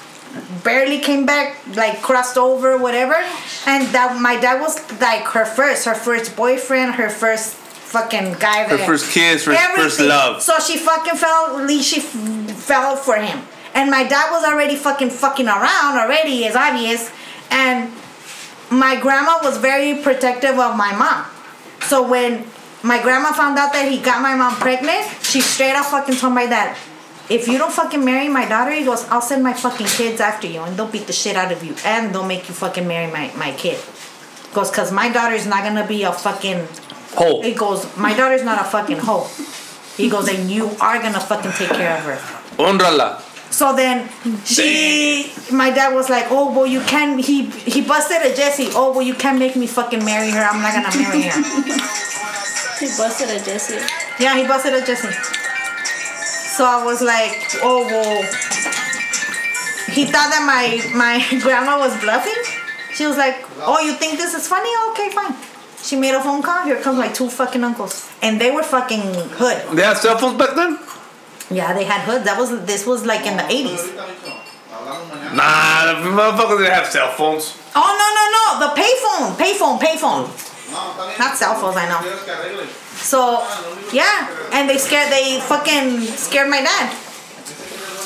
barely 0.64 0.98
came 0.98 1.26
back, 1.26 1.56
like 1.76 2.00
crossed 2.02 2.36
over, 2.36 2.76
whatever. 2.78 3.14
And 3.66 3.88
that 3.94 4.18
my 4.20 4.38
dad 4.40 4.60
was 4.60 4.78
like 5.00 5.24
her 5.24 5.44
first, 5.44 5.84
her 5.84 5.94
first 5.94 6.36
boyfriend, 6.36 6.94
her 6.94 7.08
first 7.08 7.54
fucking 7.54 8.34
guy. 8.40 8.64
Her 8.64 8.78
first 8.78 9.12
kiss, 9.12 9.44
her 9.44 9.54
first 9.76 10.00
love. 10.00 10.42
So 10.42 10.58
she 10.58 10.78
fucking 10.78 11.16
fell, 11.16 11.68
she 11.68 12.00
f- 12.00 12.56
fell 12.56 12.96
for 12.96 13.16
him. 13.16 13.42
And 13.74 13.90
my 13.90 14.04
dad 14.04 14.30
was 14.30 14.44
already 14.44 14.76
fucking 14.76 15.10
fucking 15.10 15.46
around 15.46 15.98
already, 15.98 16.44
is 16.44 16.56
obvious. 16.56 17.10
And 17.50 17.92
my 18.70 19.00
grandma 19.00 19.38
was 19.42 19.58
very 19.58 20.02
protective 20.02 20.58
of 20.58 20.76
my 20.76 20.94
mom. 20.94 21.26
So 21.82 22.08
when 22.08 22.44
my 22.82 23.00
grandma 23.02 23.32
found 23.32 23.58
out 23.58 23.72
that 23.72 23.90
he 23.90 23.98
got 23.98 24.22
my 24.22 24.34
mom 24.34 24.54
pregnant, 24.56 25.06
she 25.22 25.40
straight 25.40 25.74
up 25.74 25.86
fucking 25.86 26.16
told 26.16 26.34
my 26.34 26.46
dad, 26.46 26.76
if 27.28 27.48
you 27.48 27.58
don't 27.58 27.72
fucking 27.72 28.04
marry 28.04 28.28
my 28.28 28.48
daughter, 28.48 28.72
he 28.72 28.84
goes, 28.84 29.08
I'll 29.08 29.22
send 29.22 29.42
my 29.42 29.52
fucking 29.52 29.86
kids 29.86 30.20
after 30.20 30.46
you 30.46 30.60
and 30.60 30.76
they'll 30.76 30.88
beat 30.90 31.06
the 31.06 31.12
shit 31.12 31.36
out 31.36 31.52
of 31.52 31.62
you 31.64 31.74
and 31.84 32.14
they'll 32.14 32.26
make 32.26 32.48
you 32.48 32.54
fucking 32.54 32.86
marry 32.86 33.10
my, 33.10 33.32
my 33.36 33.52
kid. 33.52 33.78
Goes, 34.52 34.70
cause 34.70 34.92
my 34.92 35.08
daughter's 35.10 35.46
not 35.46 35.64
gonna 35.64 35.86
be 35.86 36.02
a 36.02 36.12
fucking 36.12 36.66
Hoe. 37.14 37.42
he 37.42 37.54
goes, 37.54 37.96
my 37.96 38.14
daughter's 38.14 38.42
not 38.42 38.60
a 38.60 38.64
fucking 38.64 38.98
hoe. 38.98 39.28
He 39.96 40.08
goes, 40.08 40.28
and 40.28 40.50
you 40.50 40.70
are 40.80 41.00
gonna 41.00 41.20
fucking 41.20 41.52
take 41.52 41.68
care 41.68 41.96
of 41.96 42.04
her. 42.04 42.16
Honrala. 42.56 43.20
So 43.52 43.76
then 43.76 44.08
she, 44.46 45.30
my 45.52 45.70
dad 45.70 45.94
was 45.94 46.08
like, 46.08 46.26
oh 46.30 46.50
well, 46.52 46.66
you 46.66 46.80
can. 46.80 47.18
He 47.18 47.44
he 47.50 47.82
busted 47.82 48.22
a 48.22 48.34
Jesse. 48.34 48.68
Oh 48.72 48.92
well, 48.92 49.02
you 49.02 49.12
can't 49.12 49.38
make 49.38 49.56
me 49.56 49.66
fucking 49.66 50.02
marry 50.02 50.30
her. 50.30 50.40
I'm 50.40 50.62
not 50.62 50.72
gonna 50.72 51.02
marry 51.02 51.22
her. 51.28 51.42
He 52.82 52.88
busted 52.98 53.28
a 53.30 53.38
Jesse. 53.44 53.78
Yeah, 54.18 54.36
he 54.36 54.44
busted 54.44 54.74
a 54.74 54.84
Jesse. 54.84 55.06
So 56.52 56.64
I 56.64 56.84
was 56.84 57.00
like, 57.00 57.32
oh 57.62 57.84
well. 57.86 58.22
He 59.90 60.04
thought 60.04 60.28
that 60.32 60.44
my 60.44 60.80
my 60.94 61.20
grandma 61.44 61.78
was 61.78 61.98
bluffing. 62.00 62.40
She 62.94 63.06
was 63.06 63.16
like, 63.16 63.36
oh, 63.60 63.80
you 63.80 63.94
think 63.94 64.18
this 64.18 64.34
is 64.34 64.46
funny? 64.46 64.68
Okay, 64.90 65.08
fine. 65.10 65.34
She 65.82 65.96
made 65.96 66.14
a 66.14 66.22
phone 66.22 66.42
call. 66.42 66.64
Here 66.64 66.80
comes 66.80 66.98
my 66.98 67.08
two 67.08 67.28
fucking 67.28 67.64
uncles, 67.64 68.10
and 68.22 68.40
they 68.40 68.50
were 68.50 68.62
fucking 68.62 69.02
hood. 69.40 69.76
They 69.76 69.82
had 69.82 69.96
cell 69.96 70.18
phones 70.18 70.38
back 70.38 70.54
then? 70.54 70.78
Yeah, 71.50 71.72
they 71.72 71.84
had 71.84 72.02
hood. 72.02 72.24
That 72.24 72.38
was 72.38 72.50
this 72.64 72.86
was 72.86 73.04
like 73.04 73.26
in 73.26 73.36
the 73.36 73.46
eighties. 73.50 73.88
Nah, 75.32 75.96
the 76.04 76.08
motherfuckers 76.12 76.58
didn't 76.58 76.72
have 76.76 76.86
cell 76.86 77.10
phones. 77.12 77.56
Oh 77.74 77.90
no 78.00 78.06
no 78.18 78.24
no! 78.36 78.44
The 78.64 78.70
payphone, 78.76 79.36
payphone, 79.40 79.80
payphone. 79.80 80.28
Not 81.18 81.36
cell 81.36 81.54
phones, 81.54 81.76
I 81.76 81.88
know. 81.88 82.00
So 83.02 83.42
yeah, 83.92 84.28
and 84.52 84.68
they 84.68 84.78
scared. 84.78 85.10
They 85.12 85.40
fucking 85.40 86.00
scared 86.16 86.48
my 86.48 86.60
dad. 86.62 86.92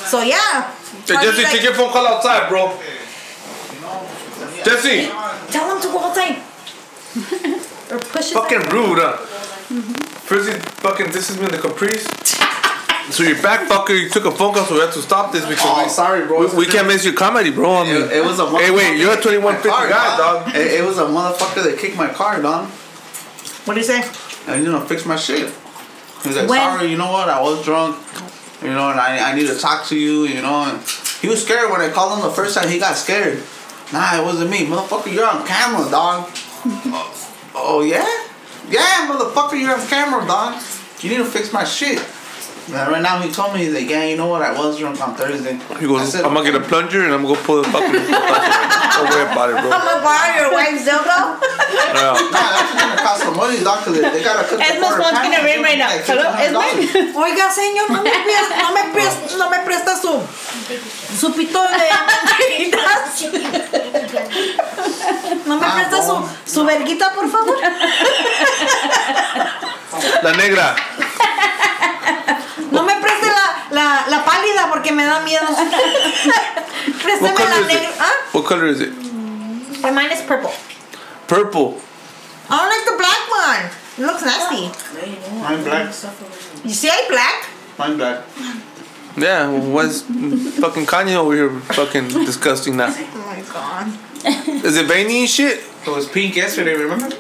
So 0.08 0.22
yeah. 0.22 0.72
Hey, 1.06 1.14
Charlie, 1.14 1.26
Jesse, 1.28 1.42
like, 1.44 1.52
take 1.52 1.62
your 1.62 1.74
phone 1.74 1.90
call 1.92 2.06
outside, 2.06 2.48
bro. 2.48 2.76
Jesse, 4.64 5.06
Tell 5.52 5.76
him 5.76 5.82
to 5.82 5.88
go 5.88 6.00
outside. 6.00 6.36
or 7.92 7.98
push 8.00 8.30
it. 8.32 8.34
fucking 8.34 8.58
rude, 8.74 8.98
huh? 8.98 9.16
First, 10.26 10.48
he 10.50 10.54
fucking 10.82 11.12
this 11.12 11.30
is 11.30 11.38
me 11.38 11.44
in 11.44 11.52
the 11.52 11.58
Caprice. 11.58 12.06
So 13.14 13.22
you're 13.22 13.40
back, 13.40 13.68
fucker. 13.68 13.90
You 14.00 14.08
took 14.10 14.24
a 14.24 14.32
phone 14.32 14.52
call, 14.54 14.64
so 14.64 14.74
we 14.74 14.80
have 14.80 14.92
to 14.94 15.00
stop 15.02 15.30
this 15.32 15.44
because 15.46 15.62
Oh, 15.64 15.84
we, 15.84 15.88
sorry, 15.88 16.26
bro. 16.26 16.40
we, 16.40 16.56
we 16.56 16.66
can't 16.66 16.88
miss 16.88 17.04
your 17.04 17.14
comedy, 17.14 17.52
bro. 17.52 17.76
I 17.76 17.84
mean, 17.84 18.02
It, 18.02 18.12
it 18.18 18.24
was 18.24 18.40
a 18.40 18.46
hey, 18.58 18.72
wait, 18.72 18.96
motherfucker 18.96 18.98
you're 18.98 19.12
a 19.12 19.14
that 19.14 19.22
2150 19.22 19.62
kicked 19.62 19.70
my 19.70 19.88
guy, 19.88 20.16
car, 20.16 20.18
dog. 20.18 20.54
It, 20.56 20.66
it 20.80 20.84
was 20.84 20.98
a 20.98 21.04
motherfucker 21.04 21.62
that 21.64 21.78
kicked 21.78 21.96
my 21.96 22.08
car, 22.08 22.42
dog. 22.42 22.68
What 23.66 23.74
do 23.74 23.80
you 23.80 23.86
say? 23.86 24.02
And 24.46 24.64
you 24.64 24.70
know, 24.70 24.80
fix 24.80 25.04
my 25.04 25.16
shit. 25.16 25.52
He's 26.22 26.36
like, 26.36 26.48
When- 26.48 26.60
sorry, 26.60 26.86
you 26.88 26.96
know 26.96 27.10
what? 27.12 27.28
I 27.28 27.40
was 27.40 27.64
drunk. 27.64 27.96
You 28.62 28.70
know, 28.70 28.90
and 28.90 28.98
I, 28.98 29.32
I 29.32 29.34
need 29.34 29.46
to 29.48 29.58
talk 29.58 29.86
to 29.88 29.98
you. 29.98 30.24
You 30.24 30.42
know, 30.42 30.64
and 30.64 30.80
he 31.20 31.28
was 31.28 31.44
scared 31.44 31.70
when 31.70 31.80
I 31.80 31.90
called 31.90 32.18
him 32.18 32.24
the 32.24 32.34
first 32.34 32.56
time. 32.56 32.68
He 32.68 32.78
got 32.78 32.96
scared. 32.96 33.42
Nah, 33.92 34.20
it 34.20 34.24
wasn't 34.24 34.50
me, 34.50 34.66
motherfucker. 34.66 35.12
You're 35.12 35.26
on 35.28 35.46
camera, 35.46 35.88
dog. 35.90 36.28
oh, 36.64 37.36
oh 37.54 37.82
yeah, 37.82 38.06
yeah, 38.68 39.06
motherfucker. 39.08 39.60
You're 39.60 39.78
on 39.78 39.86
camera, 39.86 40.26
dog. 40.26 40.62
You 41.00 41.10
need 41.10 41.18
to 41.18 41.24
fix 41.24 41.52
my 41.52 41.64
shit. 41.64 41.98
And 42.66 42.74
right 42.90 43.00
now 43.02 43.20
he 43.22 43.30
told 43.30 43.54
me 43.54 43.60
he's 43.64 43.72
like, 43.72 43.88
yeah, 43.88 44.02
you 44.04 44.16
know 44.16 44.26
what? 44.26 44.42
I 44.42 44.50
was 44.52 44.76
drunk 44.78 45.00
on 45.00 45.14
Thursday. 45.14 45.54
He 45.78 45.86
goes, 45.86 46.00
I 46.02 46.04
said, 46.04 46.24
I'm 46.24 46.34
gonna 46.34 46.50
get 46.50 46.60
a 46.60 46.64
plunger 46.66 47.04
and 47.04 47.14
I'm 47.14 47.22
gonna 47.22 47.38
pull 47.46 47.62
the 47.62 47.68
fucking. 47.70 47.92
Don't 47.94 49.06
worry 49.12 49.22
about 49.30 49.50
it, 49.54 49.62
bro. 49.62 49.70
I'm 49.70 49.84
gonna 49.86 50.02
borrow 50.02 50.34
your 50.34 50.50
wife's 50.52 50.82
dildo. 50.82 51.38
Yeah. 51.38 52.10
Nah, 52.10 52.18
that's 52.18 52.74
gonna 52.74 52.98
cost 53.06 53.22
some 53.22 53.36
money, 53.36 53.62
dog, 53.62 53.78
because 53.84 53.94
they, 54.00 54.10
they 54.10 54.22
gotta 54.24 54.42
cook 54.48 54.58
the 54.58 54.64
Esma's 54.66 54.82
quarter 54.82 54.98
phone's 55.04 55.14
pound 55.14 55.30
gonna 55.30 55.42
or 55.42 55.44
ring 55.46 55.62
right 55.62 55.78
now. 55.78 55.90
like 55.94 56.02
Hello, 56.10 56.24
$1,500. 56.26 56.42
Esma? 56.42 56.66
Oiga, 57.22 57.46
señor, 57.54 57.86
no 57.90 58.02
me 58.02 58.10
presta, 58.26 58.58
no 58.58 58.74
me 58.74 58.82
presta, 58.90 59.38
no 59.38 59.46
me 59.50 59.58
presta 59.62 59.94
su, 59.94 60.18
su 61.14 61.30
pito 61.34 61.62
de. 61.62 61.86
No 65.46 65.54
me 65.60 65.66
Ah, 65.66 65.74
presta 65.76 66.02
su, 66.02 66.14
su 66.52 66.64
verguita, 66.64 67.12
por 67.14 67.30
favor. 67.30 67.56
La 70.22 70.32
negra. 70.32 70.76
No 73.76 73.82
me 73.82 73.88
preste 74.00 74.10
la, 74.10 74.10
la, 74.10 74.18
la 74.18 74.24
pálida 74.24 74.68
porque 74.70 74.92
me 74.92 75.04
da 75.04 75.20
miedo. 75.20 75.46
What 76.86 77.02
Préstame 77.02 77.34
color 77.34 77.50
la 77.50 77.60
is 77.60 77.66
negra. 77.66 77.88
it? 77.88 77.94
¿Ah? 78.00 78.12
What 78.32 78.44
color 78.46 78.66
is 78.66 78.80
it? 78.80 78.92
And 79.84 79.94
mine 79.94 80.12
is 80.12 80.22
purple. 80.22 80.50
Purple. 81.28 81.80
I 82.48 82.56
don't 82.56 82.70
like 82.70 82.84
the 82.84 82.96
black 82.96 83.28
one. 83.30 83.70
It 83.98 84.06
looks 84.06 84.22
nasty. 84.22 84.70
Mine 85.40 85.64
black. 85.64 85.86
You 86.64 86.70
see 86.74 86.88
I 86.88 87.06
black? 87.08 87.48
Mine 87.78 87.96
black. 87.96 88.24
Yeah, 89.16 89.48
what's 89.48 90.02
fucking 90.02 90.86
Kanye 90.86 91.14
over 91.16 91.34
here 91.34 91.50
fucking 91.72 92.08
disgusting 92.08 92.76
now? 92.76 92.92
Oh 92.94 93.26
my 93.26 93.42
god. 93.52 94.64
Is 94.64 94.76
it 94.76 94.86
veiny 94.86 95.20
and 95.20 95.28
shit? 95.30 95.60
It 95.86 95.90
was 95.90 96.06
pink 96.08 96.36
yesterday, 96.36 96.74
remember? 96.74 97.16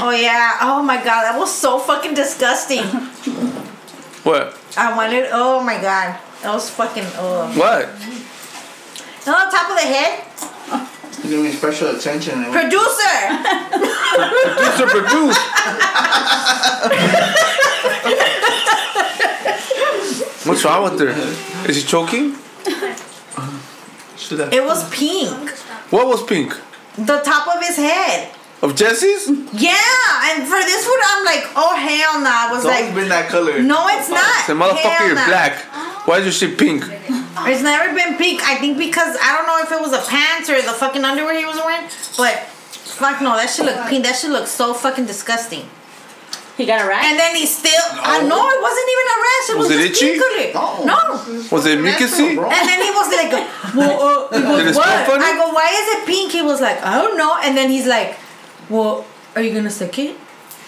Oh 0.00 0.10
yeah. 0.10 0.56
Oh 0.62 0.82
my 0.82 0.96
god. 0.96 1.24
That 1.24 1.38
was 1.38 1.52
so 1.52 1.78
fucking 1.78 2.14
disgusting. 2.14 2.84
What? 4.24 4.56
I 4.76 4.94
wanted. 4.96 5.28
Oh 5.32 5.62
my 5.62 5.74
god. 5.80 6.18
That 6.42 6.52
was 6.54 6.70
fucking. 6.70 7.04
Oh. 7.16 7.50
What? 7.58 7.88
No, 9.26 9.34
on 9.34 9.50
top 9.50 9.70
of 9.70 9.76
the 9.76 9.86
head. 9.86 10.24
Give 11.22 11.42
me 11.42 11.52
special 11.52 11.88
attention. 11.94 12.42
and- 12.44 12.52
Producer. 12.52 13.16
Producer 14.56 14.86
produce. 14.88 15.36
What's 20.44 20.64
wrong 20.64 20.84
with 20.84 20.98
her? 21.00 21.68
Is 21.68 21.76
she 21.80 21.86
choking? 21.86 22.34
It 24.52 24.64
was 24.64 24.88
pink. 24.90 25.50
What 25.90 26.06
was 26.06 26.22
pink? 26.24 26.56
The 26.96 27.20
top 27.20 27.54
of 27.54 27.62
his 27.66 27.76
head. 27.76 28.32
Of 28.62 28.76
Jesse's? 28.76 29.24
Yeah, 29.56 29.72
and 30.36 30.44
for 30.44 30.60
this 30.60 30.84
one, 30.84 31.00
I'm 31.02 31.24
like, 31.24 31.44
oh 31.56 31.72
hell 31.80 32.20
no! 32.20 32.28
I 32.28 32.48
was 32.52 32.60
It's 32.60 32.68
always 32.68 32.86
like, 32.86 32.94
been 32.94 33.08
that 33.08 33.30
color. 33.30 33.56
no, 33.62 33.88
it's 33.88 34.10
not. 34.10 34.44
Say, 34.44 34.52
motherfucker, 34.52 34.84
Hell 35.00 35.06
you're 35.06 35.16
nah. 35.16 35.26
black. 35.32 35.64
Why 36.06 36.18
is 36.18 36.24
your 36.28 36.32
shit 36.36 36.58
pink? 36.58 36.84
It's 37.48 37.62
never 37.62 37.94
been 37.94 38.16
pink. 38.20 38.42
I 38.44 38.56
think 38.56 38.76
because 38.76 39.16
I 39.16 39.32
don't 39.32 39.46
know 39.48 39.64
if 39.64 39.72
it 39.72 39.80
was 39.80 39.92
the 39.96 40.04
pants 40.04 40.50
or 40.50 40.60
the 40.60 40.76
fucking 40.76 41.02
underwear 41.04 41.38
he 41.38 41.46
was 41.46 41.56
wearing, 41.56 41.88
but 42.20 42.36
fuck 43.00 43.22
no, 43.22 43.32
that 43.36 43.48
shit 43.48 43.64
look 43.64 43.80
pink. 43.88 44.04
That 44.04 44.16
shit 44.16 44.28
look 44.30 44.46
so 44.46 44.74
fucking 44.74 45.06
disgusting. 45.06 45.64
He 46.60 46.66
got 46.66 46.84
a 46.84 46.86
rash? 46.86 47.00
And 47.08 47.16
then 47.18 47.32
he 47.36 47.46
still, 47.46 47.72
I 47.96 48.20
know 48.28 48.36
it 48.36 48.60
wasn't 48.60 48.88
even 48.92 49.06
a 49.08 49.18
rash. 49.24 49.46
It 49.48 49.56
was, 49.56 49.68
Was 49.68 49.76
it 49.80 49.88
just 49.88 50.02
itchy? 50.04 50.20
pink 50.20 50.52
color. 50.52 50.84
No. 50.84 50.98
No. 51.08 51.48
Was 51.48 51.64
it 51.64 51.78
mucusy? 51.80 52.36
And 52.36 52.64
then 52.68 52.80
he 52.84 52.90
was 52.92 53.08
like, 53.16 53.32
well, 53.72 54.28
uh, 54.28 54.36
he 54.36 54.42
goes, 54.44 54.58
Did 54.60 54.66
it 54.68 54.76
what? 54.76 54.84
smell 54.84 55.04
funny? 55.08 55.24
I 55.24 55.32
go, 55.40 55.48
why 55.56 55.68
is 55.72 55.86
it 55.96 56.00
pink? 56.04 56.32
He 56.32 56.42
was 56.42 56.60
like, 56.60 56.76
I 56.84 57.00
don't 57.00 57.16
know. 57.16 57.32
And 57.42 57.56
then 57.56 57.70
he's 57.70 57.86
like, 57.86 58.18
well, 58.70 59.04
are 59.36 59.42
you 59.42 59.52
gonna 59.52 59.70
suck 59.70 59.98
it? 59.98 60.16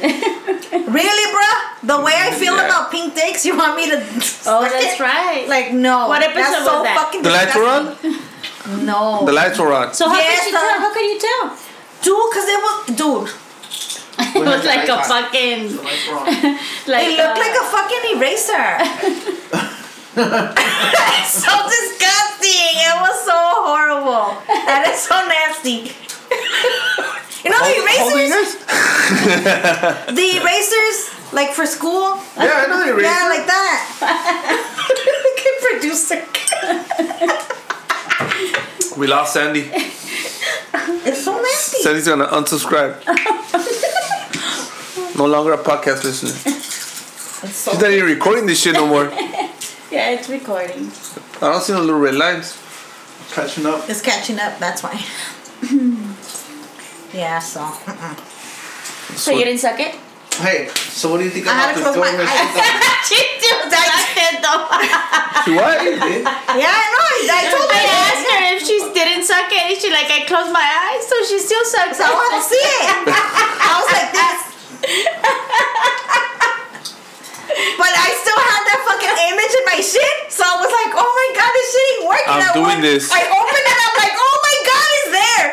really, 0.02 1.26
bruh? 1.34 1.58
The 1.84 1.98
way 2.00 2.12
I 2.16 2.30
feel 2.32 2.56
Yeah. 2.56 2.66
about 2.66 2.90
pink 2.90 3.14
dicks, 3.14 3.44
you 3.46 3.56
want 3.56 3.76
me 3.76 3.90
to? 3.90 3.96
Oh, 4.44 4.62
suck 4.64 4.72
that's 4.72 4.98
it? 4.98 5.00
right. 5.00 5.46
Like 5.48 5.72
no. 5.72 6.08
What 6.08 6.22
episode 6.22 6.42
that's 6.42 6.64
so 6.66 6.74
was 6.82 6.84
that? 6.84 6.96
fucking 6.98 7.22
The 7.22 7.30
lights 7.30 7.54
were 7.54 7.68
on. 7.76 7.84
No. 8.86 9.24
The 9.26 9.32
lights 9.32 9.58
were 9.58 9.72
on. 9.72 9.94
so 9.94 10.08
how 10.08 10.18
Yes, 10.18 10.44
could 10.44 10.50
you 10.52 10.58
uh, 10.58 10.60
tell? 10.60 10.80
How 10.80 10.90
could 10.94 11.06
you 11.12 11.18
tell? 11.20 11.44
dude, 12.02 12.32
cause 12.34 12.48
it 12.54 12.60
was 12.66 12.76
dude. 12.98 13.30
It 14.34 14.44
was 14.44 14.64
like 14.64 14.88
a 14.88 14.98
fucking 15.02 15.60
like 16.86 17.06
It 17.06 17.16
looked 17.16 17.38
uh, 17.38 17.44
like 17.44 17.56
a 17.56 17.66
fucking 17.74 18.04
eraser. 18.16 18.68
so 21.26 21.52
disgusting. 21.68 22.72
It 22.88 22.96
was 23.00 23.16
so 23.24 23.38
horrible. 23.66 24.36
That 24.46 24.82
is 24.92 25.00
so 25.00 25.16
nasty. 25.26 25.92
You 27.44 27.50
know 27.50 27.60
the 27.60 27.74
erasers? 27.82 28.56
The 30.18 30.28
erasers, 30.40 31.32
like 31.32 31.50
for 31.52 31.66
school? 31.66 32.16
Yeah, 32.36 32.62
I 32.62 32.66
know 32.68 32.78
the 32.84 32.90
eraser. 32.92 33.08
Yeah, 33.08 33.28
like 33.28 33.46
that. 33.46 33.78
Look 35.24 35.40
at 35.48 35.56
producer. 35.70 36.20
We 38.98 39.06
lost 39.06 39.32
Sandy. 39.34 39.70
It's 41.04 41.24
so 41.24 41.40
nasty. 41.40 41.78
Sandy's 41.82 42.06
gonna 42.08 42.26
unsubscribe. 42.26 42.94
no 45.16 45.26
longer 45.26 45.52
a 45.54 45.58
podcast 45.58 46.04
listener. 46.04 46.30
It's 46.46 47.56
so 47.56 47.72
She's 47.72 47.80
not 47.80 47.90
even 47.90 48.06
recording 48.06 48.46
this 48.46 48.60
shit 48.62 48.74
no 48.74 48.86
more. 48.86 49.04
yeah, 49.90 50.10
it's 50.10 50.28
recording. 50.28 50.90
I 51.40 51.50
don't 51.52 51.62
see 51.62 51.72
no 51.72 51.80
little 51.80 51.98
red 52.00 52.14
lines. 52.14 52.56
Catching 53.32 53.66
up. 53.66 53.88
It's 53.88 54.00
catching 54.02 54.38
up, 54.38 54.58
that's 54.58 54.82
why. 54.82 55.02
Yeah, 57.12 57.38
so. 57.38 57.60
mm-mm. 57.60 58.14
So 59.16 59.30
you 59.32 59.44
didn't 59.44 59.60
suck 59.60 59.78
it? 59.80 59.94
Hey, 60.40 60.68
so 60.72 61.12
what 61.12 61.18
do 61.20 61.24
you 61.28 61.30
think 61.30 61.44
I 61.46 61.52
had 61.52 61.76
about 61.76 61.76
to 61.76 61.84
this 61.84 61.92
close 61.92 62.08
girl? 62.16 62.24
my 62.24 62.24
that 62.24 63.04
she 63.08 63.20
still 63.36 63.60
sucked 63.68 64.16
it 64.16 64.40
though. 64.40 64.64
She 65.44 65.52
what? 65.52 65.76
Yeah, 66.56 66.72
I 66.72 66.84
know. 66.88 67.04
I 67.28 67.42
told 67.52 67.68
I 67.68 67.84
asked 67.84 68.24
her 68.32 68.40
if 68.56 68.60
she 68.64 68.76
didn't 68.96 69.28
suck 69.28 69.52
it, 69.52 69.60
and 69.60 69.76
she 69.76 69.92
like 69.92 70.08
I 70.08 70.24
closed 70.24 70.48
my 70.48 70.64
eyes, 70.64 71.04
so 71.04 71.20
she 71.28 71.36
still 71.36 71.60
sucks. 71.68 72.00
I 72.00 72.08
want 72.08 72.32
to 72.32 72.42
see 72.48 72.64
it. 72.64 72.84
I 73.12 73.70
was 73.76 73.88
like 73.92 74.10
this. 74.16 74.40
But 77.76 77.92
I 77.92 78.08
still 78.16 78.40
had 78.40 78.62
that 78.72 78.80
fucking 78.88 79.16
image 79.36 79.52
in 79.52 79.64
my 79.68 79.78
shit. 79.84 80.16
So 80.32 80.40
I 80.48 80.56
was 80.56 80.72
like, 80.72 80.96
oh 80.96 81.04
my 81.12 81.28
god, 81.36 81.50
this 81.52 81.68
shit 81.68 81.84
ain't 81.92 82.04
working. 82.08 82.32
I'm 82.32 82.40
I 82.48 82.52
doing 82.56 82.80
went- 82.80 82.88
this. 82.88 83.12
I 83.12 83.20
opened 83.28 83.66
it. 83.68 83.76
I'm 83.76 83.96
like, 84.00 84.14
oh 84.16 84.36
my 84.40 84.41
god, 84.64 84.88
it's 85.02 85.10
there. 85.12 85.46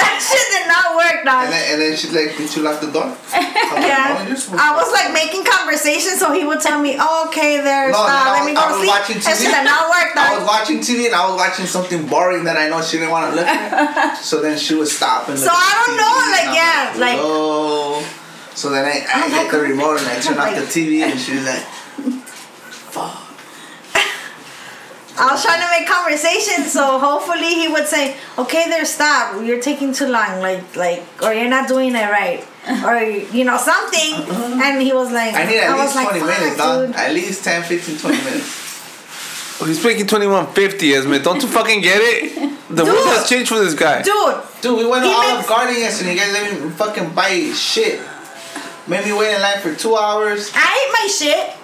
that 0.00 0.16
shit 0.20 0.46
did 0.56 0.66
not 0.68 0.96
work, 0.96 1.24
dog. 1.24 1.44
And 1.48 1.52
then, 1.52 1.64
and 1.72 1.76
then 1.82 1.92
she's 1.96 2.12
like, 2.12 2.36
did 2.36 2.48
you 2.54 2.62
lock 2.62 2.80
the 2.80 2.90
door? 2.90 3.08
I'm 3.32 3.82
Yeah. 3.82 4.18
"No, 4.18 4.28
you're 4.28 4.40
I 4.60 4.74
was 4.76 4.90
like 4.92 5.12
making 5.12 5.44
conversation, 5.44 6.16
so 6.18 6.32
he 6.32 6.44
would 6.44 6.60
tell 6.60 6.80
me, 6.80 6.96
oh, 6.98 7.26
okay, 7.28 7.58
there, 7.60 7.90
No, 7.90 8.02
I 8.02 8.40
let 8.40 8.44
me 8.46 8.54
go 8.54 8.60
I 8.60 8.64
to 8.64 8.70
was 8.72 8.78
sleep. 8.82 8.90
watching 8.90 9.18
That 9.22 9.36
TV. 9.36 9.42
shit 9.46 9.52
did 9.54 9.64
not 9.64 9.84
work, 9.90 10.10
I 10.16 10.36
was 10.38 10.46
watching 10.46 10.78
TV 10.80 11.06
and 11.06 11.14
I 11.14 11.24
was 11.28 11.36
watching 11.36 11.66
something 11.66 12.06
boring 12.06 12.44
that 12.44 12.56
I 12.56 12.68
know 12.68 12.80
she 12.82 12.98
didn't 12.98 13.10
want 13.14 13.30
to 13.30 13.36
look 13.36 13.46
at. 13.50 14.16
so 14.20 14.40
then 14.40 14.58
she 14.58 14.74
would 14.74 14.88
stop 14.88 15.28
and 15.28 15.38
So 15.38 15.50
I 15.52 15.70
don't 15.86 15.96
know, 15.96 16.14
like, 16.34 16.48
I'm 16.48 16.54
yeah, 16.56 17.00
like- 17.00 17.20
oh. 17.22 18.02
So 18.54 18.68
then 18.70 18.84
I, 18.84 18.90
I 18.90 19.06
oh 19.14 19.24
I'm 19.24 19.30
hit 19.30 19.42
like, 19.44 19.50
the 19.52 19.60
remote 19.60 19.98
and 19.98 20.06
I 20.08 20.20
turn 20.20 20.36
off 20.38 20.52
like- 20.52 20.56
the 20.56 20.66
TV 20.68 21.00
and 21.02 21.18
she's 21.18 21.44
like, 21.46 21.64
I 25.20 25.32
was 25.32 25.44
trying 25.44 25.60
to 25.60 25.68
make 25.70 25.86
conversation, 25.88 26.64
so 26.64 26.98
hopefully 26.98 27.54
he 27.60 27.68
would 27.68 27.86
say, 27.86 28.16
"Okay, 28.38 28.68
there, 28.68 28.84
stop. 28.84 29.42
You're 29.44 29.60
taking 29.60 29.92
too 29.92 30.06
long. 30.08 30.40
Like, 30.40 30.64
like, 30.76 31.02
or 31.22 31.32
you're 31.34 31.48
not 31.50 31.68
doing 31.68 31.94
it 31.94 32.08
right, 32.10 32.42
or 32.86 32.96
you 33.36 33.44
know 33.44 33.58
something." 33.58 34.14
And 34.64 34.80
he 34.80 34.92
was 34.92 35.12
like, 35.12 35.34
I 35.34 35.44
need 35.44 35.58
at 35.58 35.76
was 35.76 35.94
least 35.94 35.96
like, 35.96 36.08
20 36.08 36.24
minutes, 36.24 36.56
dog. 36.56 36.86
dude." 36.86 36.96
At 36.96 37.12
least 37.14 37.44
10, 37.44 37.62
15, 37.64 37.98
20 37.98 38.16
minutes. 38.24 38.66
Oh, 39.62 39.66
he's 39.66 39.84
making 39.84 40.06
2150, 40.06 40.94
Esme. 40.94 41.18
Don't 41.22 41.42
you 41.42 41.48
fucking 41.48 41.82
get 41.82 42.00
it? 42.00 42.34
The 42.70 42.76
Dude. 42.84 42.94
world 42.94 43.08
has 43.08 43.28
changed 43.28 43.48
for 43.50 43.58
this 43.58 43.74
guy. 43.74 44.00
Dude, 44.00 44.36
Dude, 44.62 44.78
we 44.78 44.86
went 44.86 45.02
to 45.04 45.08
He 45.10 45.14
Olive 45.14 45.36
makes- 45.38 45.48
Garden 45.48 45.76
yesterday. 45.76 46.14
You 46.14 46.18
guys 46.20 46.32
let 46.32 46.62
me 46.64 46.70
fucking 46.70 47.10
buy 47.10 47.52
shit. 47.52 48.00
Made 48.86 49.04
me 49.04 49.12
wait 49.12 49.34
in 49.34 49.42
line 49.42 49.58
for 49.60 49.74
two 49.74 49.96
hours. 49.96 50.50
I 50.54 50.64
ate 50.80 50.92
my 50.96 51.06
shit, 51.12 51.36
and 51.36 51.59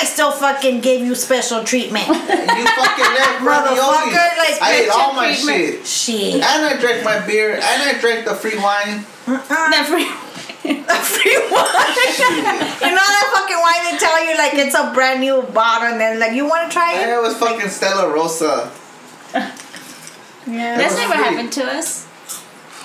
I 0.00 0.04
still 0.04 0.30
fucking 0.32 0.80
gave 0.80 1.04
you 1.04 1.14
special 1.14 1.64
treatment. 1.64 2.08
And 2.08 2.18
you 2.58 2.66
fucking 2.66 3.10
left 3.18 3.42
ravioli. 3.42 3.78
Motherfucker, 3.78 4.38
like, 4.38 4.62
I 4.62 4.74
ate 4.84 4.88
all 4.90 5.12
my 5.14 5.34
treatment. 5.34 5.86
shit. 5.86 5.86
Shit. 5.86 6.34
And 6.42 6.64
I 6.64 6.78
drank 6.80 7.04
my 7.04 7.18
beer. 7.26 7.54
And 7.54 7.82
I 7.82 7.98
drank 8.00 8.24
the 8.24 8.34
free 8.34 8.56
wine. 8.56 9.04
Uh-uh. 9.26 9.70
The 9.70 9.84
free- 9.90 10.08
free 10.68 11.38
wine. 11.50 11.88
you 12.84 12.92
know 12.94 13.06
that 13.08 13.26
fucking 13.34 13.58
wine 13.58 13.82
they 13.92 13.98
tell 13.98 14.24
you 14.24 14.36
like 14.36 14.54
it's 14.54 14.74
a 14.74 14.92
brand 14.94 15.20
new 15.20 15.42
bottle 15.54 15.88
and 15.88 16.00
then 16.00 16.18
like 16.20 16.32
you 16.32 16.46
want 16.46 16.70
to 16.70 16.72
try 16.72 16.92
And 16.94 17.10
it? 17.10 17.14
it 17.14 17.20
was 17.22 17.36
fucking 17.38 17.68
Stella 17.68 18.12
Rosa. 18.12 18.70
Yeah. 19.34 20.76
That's 20.76 20.94
was 20.94 21.00
never 21.00 21.14
free. 21.14 21.22
happened 21.24 21.52
to 21.52 21.64
us. 21.64 22.06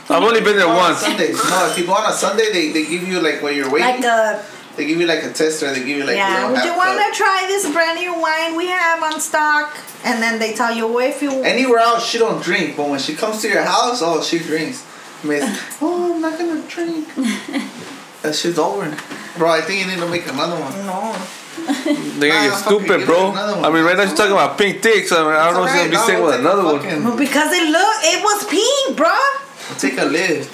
I've 0.10 0.22
only 0.24 0.42
been 0.42 0.58
there 0.58 0.68
once. 0.68 1.00
Sundays. 1.00 1.36
No, 1.50 1.68
if 1.72 1.78
you 1.78 1.86
go 1.86 1.94
on 1.94 2.10
a 2.10 2.14
Sunday, 2.14 2.52
they, 2.52 2.72
they 2.74 2.86
give 2.86 3.08
you 3.08 3.20
like 3.22 3.42
when 3.42 3.56
you're 3.56 3.72
waiting. 3.72 3.88
Like 4.02 4.04
a 4.04 4.44
they 4.76 4.86
give 4.88 5.00
you 5.00 5.06
like 5.06 5.24
a 5.24 5.32
tester. 5.32 5.72
They 5.72 5.80
give 5.80 5.98
you 5.98 6.04
like. 6.04 6.16
a 6.16 6.18
yeah. 6.18 6.34
little 6.48 6.52
Would 6.54 6.64
you 6.66 6.76
want 6.76 6.98
to 7.14 7.18
try 7.18 7.46
this 7.48 7.72
brand 7.72 8.00
new 8.00 8.14
wine 8.20 8.56
we 8.56 8.68
have 8.68 9.04
on 9.04 9.20
stock? 9.20 9.78
And 10.04 10.22
then 10.22 10.40
they 10.40 10.54
tell 10.54 10.74
you 10.76 10.88
well, 10.88 11.08
if 11.08 11.22
you 11.22 11.32
Anywhere 11.44 11.80
else, 11.80 12.06
she 12.06 12.18
don't 12.18 12.42
drink, 12.44 12.76
but 12.76 12.90
when 12.90 13.00
she 13.00 13.14
comes 13.16 13.42
to 13.42 13.48
your 13.50 13.62
house, 13.64 14.02
oh, 14.02 14.22
she 14.22 14.40
drinks. 14.40 14.86
Miss, 15.24 15.44
oh, 15.82 16.14
I'm 16.16 16.22
not 16.22 16.38
gonna 16.38 16.62
drink. 16.68 17.08
that 18.24 18.36
shit's 18.36 18.60
over, 18.60 18.94
bro. 19.38 19.50
I 19.52 19.62
think 19.62 19.80
you 19.86 19.88
need 19.92 20.00
to 20.02 20.10
make 20.10 20.28
another 20.28 20.60
one. 20.60 20.74
no. 20.86 21.16
They're 22.20 22.32
gonna 22.34 22.50
Nah, 22.50 22.56
get 22.56 22.66
stupid, 22.66 22.98
give 23.00 23.06
bro. 23.06 23.28
it 23.28 23.32
another 23.32 23.56
one. 23.62 23.66
I 23.66 23.70
mean, 23.70 23.86
right 23.86 23.96
now 23.96 24.06
she's 24.06 24.16
talking 24.18 24.34
about 24.34 24.58
pink 24.58 24.82
dicks. 24.82 25.12
I, 25.12 25.22
mean, 25.22 25.32
I 25.32 25.46
don't 25.46 25.54
know 25.54 25.64
if 25.66 25.70
she's 25.70 25.80
gonna 25.80 25.90
be 25.92 25.96
It's 25.96 26.06
saying 26.08 26.24
with 26.24 26.40
another 26.40 26.64
one. 26.66 26.82
take 26.82 26.92
a 26.92 27.02
fucking- 27.02 27.18
Because 27.18 27.52
it 27.54 27.70
look 27.70 27.96
it 28.04 28.24
was 28.24 28.44
pink, 28.50 28.98
bro. 28.98 29.08
I'll 29.08 29.76
take 29.78 29.98
a 30.00 30.06
lift. 30.06 30.52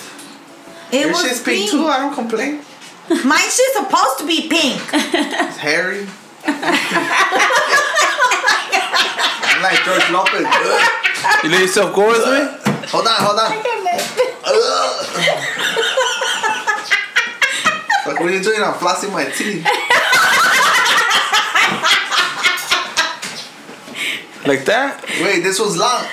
It 0.93 0.99
Your 1.01 1.09
was 1.11 1.21
shit's 1.21 1.41
pink 1.41 1.71
too. 1.71 1.85
I 1.87 1.97
don't 1.99 2.13
complain. 2.13 2.61
My 3.09 3.37
shit's 3.37 3.73
supposed 3.73 4.19
to 4.19 4.25
be 4.27 4.47
pink. 4.47 4.81
It's 4.93 5.57
hairy. 5.57 6.07
I'm 9.51 9.61
like 9.63 9.83
George 9.83 10.09
Lopez. 10.11 10.45
Ugh. 10.45 11.43
You 11.43 11.49
let 11.49 11.61
yourself 11.61 11.93
go, 11.95 12.11
Esme? 12.11 12.57
Hold 12.89 13.07
on, 13.07 13.15
hold 13.19 13.39
on. 13.39 13.49
Like, 18.05 18.19
what 18.19 18.29
are 18.29 18.31
you 18.31 18.41
doing? 18.43 18.61
I'm 18.63 18.73
flossing 18.73 19.11
my 19.11 19.25
teeth. 19.25 19.65
Like 24.47 24.65
that? 24.65 25.03
Wait, 25.21 25.41
this 25.43 25.59
was 25.59 25.75
long. 25.77 26.05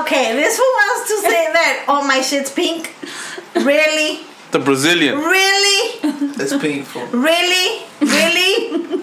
Okay, 0.00 0.32
this 0.34 0.58
one 0.58 0.72
wants 0.80 1.08
to 1.08 1.16
say 1.20 1.52
that 1.52 1.84
oh 1.88 2.02
my 2.06 2.20
shit's 2.20 2.50
pink. 2.50 2.94
Really? 3.56 4.20
The 4.50 4.58
Brazilian. 4.60 5.18
Really? 5.18 5.98
It's 6.38 6.54
painful. 6.56 7.06
Really? 7.10 7.82
Really? 8.00 8.52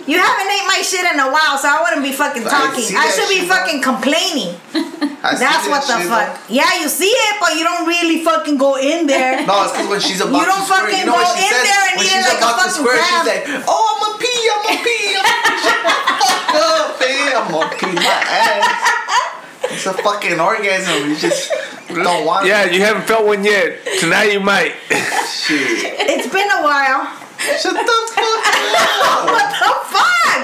You 0.07 0.17
haven't 0.19 0.49
ate 0.51 0.67
my 0.67 0.79
shit 0.83 1.03
in 1.07 1.19
a 1.19 1.27
while, 1.31 1.55
so 1.59 1.67
I 1.71 1.79
wouldn't 1.83 2.03
be 2.03 2.11
fucking 2.11 2.43
talking. 2.43 2.83
see 2.83 2.95
I 2.95 3.07
should 3.11 3.27
be 3.29 3.43
shit, 3.43 3.49
fucking 3.51 3.79
complaining. 3.81 4.55
I 5.23 5.35
see 5.35 5.43
That's 5.43 5.63
that 5.63 5.67
what 5.71 5.83
the 5.87 5.97
shit, 5.99 6.07
fuck. 6.11 6.29
Yeah, 6.49 6.71
you 6.81 6.87
see 6.89 7.07
it, 7.11 7.35
but 7.39 7.55
you 7.55 7.63
don't 7.63 7.87
really 7.87 8.23
fucking 8.23 8.57
go 8.57 8.75
in 8.79 9.07
there. 9.07 9.45
No, 9.47 9.63
it's 9.63 9.71
because 9.71 9.87
when 9.87 9.99
she's 10.01 10.19
about 10.19 10.39
You 10.39 10.45
don't 10.47 10.59
to 10.59 10.67
squirt, 10.67 10.91
fucking 10.91 10.99
you 10.99 11.05
know 11.07 11.19
go 11.19 11.31
in 11.35 11.51
says? 11.51 11.63
there 11.67 11.81
and 11.87 11.95
when 11.99 12.05
eat 12.07 12.11
it 12.11 12.15
she's 12.15 12.27
like 12.31 12.41
a 12.41 12.47
about 12.47 12.55
to 12.55 12.63
fucking 12.67 12.75
squirt, 12.79 12.99
crab. 12.99 13.11
she's 13.11 13.27
like, 13.31 13.43
"Oh, 13.67 13.83
I'm 13.91 14.01
a 14.07 14.11
pee, 14.19 14.41
I'm 14.51 14.63
a 14.67 14.75
pee, 14.83 15.05
I'm 15.15 15.27
a 15.27 15.35
pee, 15.47 15.59
shut 15.63 15.79
the 15.83 15.93
fuck 15.95 16.59
up, 16.59 16.99
man. 16.99 17.31
I'm 17.37 17.47
gonna 17.51 17.75
pee 17.79 17.95
my 17.95 18.19
ass." 18.27 19.00
It's 19.73 19.85
a 19.85 19.93
fucking 19.93 20.39
orgasm. 20.39 21.09
You 21.09 21.15
just 21.15 21.51
don't 21.89 22.25
want 22.25 22.45
Yeah, 22.45 22.65
it. 22.65 22.73
you 22.73 22.81
haven't 22.81 23.07
felt 23.07 23.25
one 23.25 23.43
yet. 23.43 23.79
Tonight 23.99 24.31
you 24.33 24.39
might. 24.39 24.73
Shit. 25.27 25.95
It's 26.11 26.27
been 26.31 26.49
a 26.51 26.61
while. 26.61 27.07
Shut 27.39 27.73
the 27.73 27.81
fuck 27.81 28.17
up. 28.17 28.45
What 29.31 29.49
the 29.49 29.71
fuck? 29.89 30.41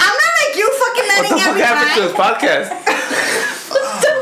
I'm 0.00 0.16
not 0.16 0.32
like 0.40 0.54
you 0.56 0.66
fucking 0.80 1.06
letting 1.06 1.30
What 1.32 1.36
the 1.36 1.36
letting 1.36 1.42
fuck 1.44 1.56
every 1.56 1.62
happened 1.62 1.92
to 1.94 2.00
this 2.08 2.16
podcast? 2.16 2.66
What 3.70 3.84
the 4.02 4.12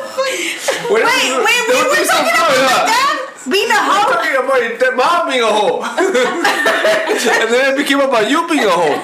Wait, 0.91 1.01
wait, 1.01 1.07
we 1.41 1.75
were 1.75 2.05
talking 2.05 2.35
about 2.35 2.51
my 2.51 2.85
dad 2.87 3.17
being 3.51 3.71
a 3.71 3.73
hoe. 3.75 4.13
talking 4.13 4.37
about 4.37 4.61
your 4.81 4.95
mom 4.97 5.29
being 5.29 5.43
a 5.43 5.47
hoe. 5.47 5.81
and 7.41 7.49
then 7.53 7.75
it 7.75 7.77
became 7.79 8.01
about 8.01 8.29
you 8.29 8.47
being 8.49 8.65
a 8.65 8.71
hoe. 8.71 8.99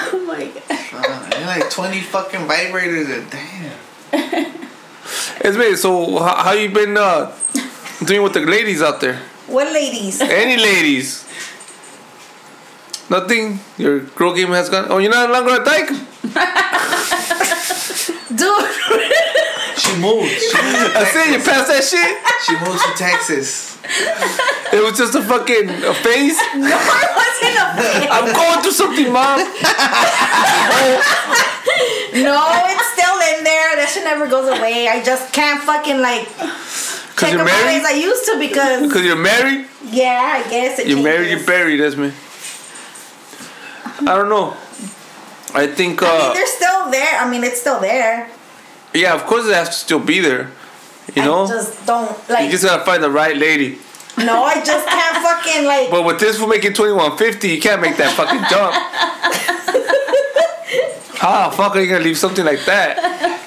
Oh 0.00 0.24
my 0.26 0.44
god. 0.46 0.62
Uh, 0.94 1.30
you're 1.37 1.37
like 1.48 1.70
20 1.70 2.00
fucking 2.00 2.40
vibrators. 2.40 3.08
And 3.08 3.30
damn. 3.30 4.12
it's 5.40 5.56
me. 5.56 5.76
so 5.76 6.18
how, 6.18 6.44
how 6.44 6.52
you 6.52 6.68
been 6.68 6.96
uh, 6.96 7.34
doing 8.04 8.22
with 8.22 8.34
the 8.34 8.40
ladies 8.40 8.82
out 8.82 9.00
there? 9.00 9.20
What 9.46 9.72
ladies? 9.72 10.20
Any 10.20 10.56
ladies? 10.56 11.24
Nothing? 13.10 13.60
Your 13.78 14.00
girl 14.00 14.34
game 14.34 14.50
has 14.50 14.68
gone? 14.68 14.86
Oh, 14.90 14.98
you're 14.98 15.10
not 15.10 15.30
longer 15.30 15.60
a 15.60 15.64
dyke? 15.64 15.88
Dude. 18.28 18.68
She 19.78 19.88
She 19.94 19.96
moved. 20.00 20.28
She 20.28 20.56
moved 20.62 20.96
I 21.00 21.04
said 21.12 21.26
you 21.32 21.38
Texas. 21.38 21.48
passed 21.48 21.68
that 21.70 21.84
shit. 21.86 22.10
She 22.44 22.52
moved 22.64 22.82
to 22.84 22.92
Texas. 22.98 23.78
It 24.70 24.82
was 24.84 24.98
just 24.98 25.14
a 25.14 25.22
fucking 25.22 25.70
a 25.70 25.94
phase. 25.94 26.36
No, 26.54 26.68
it 26.68 27.12
wasn't 27.16 27.56
a 27.56 28.12
I'm 28.12 28.28
going 28.36 28.60
through 28.60 28.72
something, 28.76 29.10
mom. 29.10 29.38
No, 32.12 32.36
it's 32.68 32.86
still 32.92 33.16
in 33.32 33.44
there. 33.44 33.76
That 33.76 33.88
shit 33.92 34.04
never 34.04 34.26
goes 34.28 34.48
away. 34.48 34.88
I 34.88 35.02
just 35.02 35.32
can't 35.32 35.62
fucking 35.62 36.00
like 36.00 36.26
Cause 36.36 37.16
check 37.16 37.32
you're 37.32 37.44
married. 37.44 37.80
as 37.80 37.84
I 37.86 37.92
used 37.94 38.24
to 38.26 38.38
because 38.38 38.92
Cause 38.92 39.02
you're 39.04 39.16
married. 39.16 39.66
yeah, 39.90 40.42
I 40.44 40.50
guess 40.50 40.78
it 40.78 40.88
You're 40.88 41.02
married. 41.02 41.30
You're 41.30 41.46
buried. 41.46 41.80
That's 41.80 41.96
me. 41.96 42.12
I 44.06 44.16
don't 44.16 44.28
know. 44.28 44.54
I 45.54 45.66
think. 45.66 46.02
I 46.02 46.06
uh 46.06 46.24
mean, 46.24 46.34
they're 46.34 46.46
still 46.46 46.90
there. 46.90 47.18
I 47.20 47.30
mean, 47.30 47.42
it's 47.44 47.60
still 47.60 47.80
there. 47.80 48.28
Yeah, 48.94 49.14
of 49.14 49.24
course 49.26 49.46
it 49.46 49.54
has 49.54 49.68
to 49.68 49.74
still 49.74 50.00
be 50.00 50.20
there. 50.20 50.50
You 51.14 51.22
know, 51.22 51.44
I 51.44 51.48
just 51.48 51.86
don't 51.86 52.28
like. 52.28 52.44
you 52.46 52.50
just 52.50 52.64
gotta 52.64 52.84
find 52.84 53.02
the 53.02 53.10
right 53.10 53.36
lady. 53.36 53.78
no, 54.18 54.42
I 54.44 54.56
just 54.62 54.86
can't 54.86 55.16
fucking 55.24 55.64
like. 55.66 55.90
But 55.90 56.02
with 56.04 56.18
this 56.20 56.38
for 56.38 56.46
making 56.46 56.74
twenty 56.74 56.92
one 56.92 57.16
fifty, 57.16 57.48
you 57.50 57.60
can't 57.60 57.80
make 57.80 57.96
that 57.96 58.12
fucking 58.16 58.44
jump. 58.50 58.74
How 61.18 61.32
the 61.48 61.48
ah, 61.48 61.50
fuck 61.50 61.74
are 61.76 61.80
you 61.80 61.88
gonna 61.90 62.04
leave 62.04 62.18
something 62.18 62.44
like 62.44 62.64
that? 62.66 62.96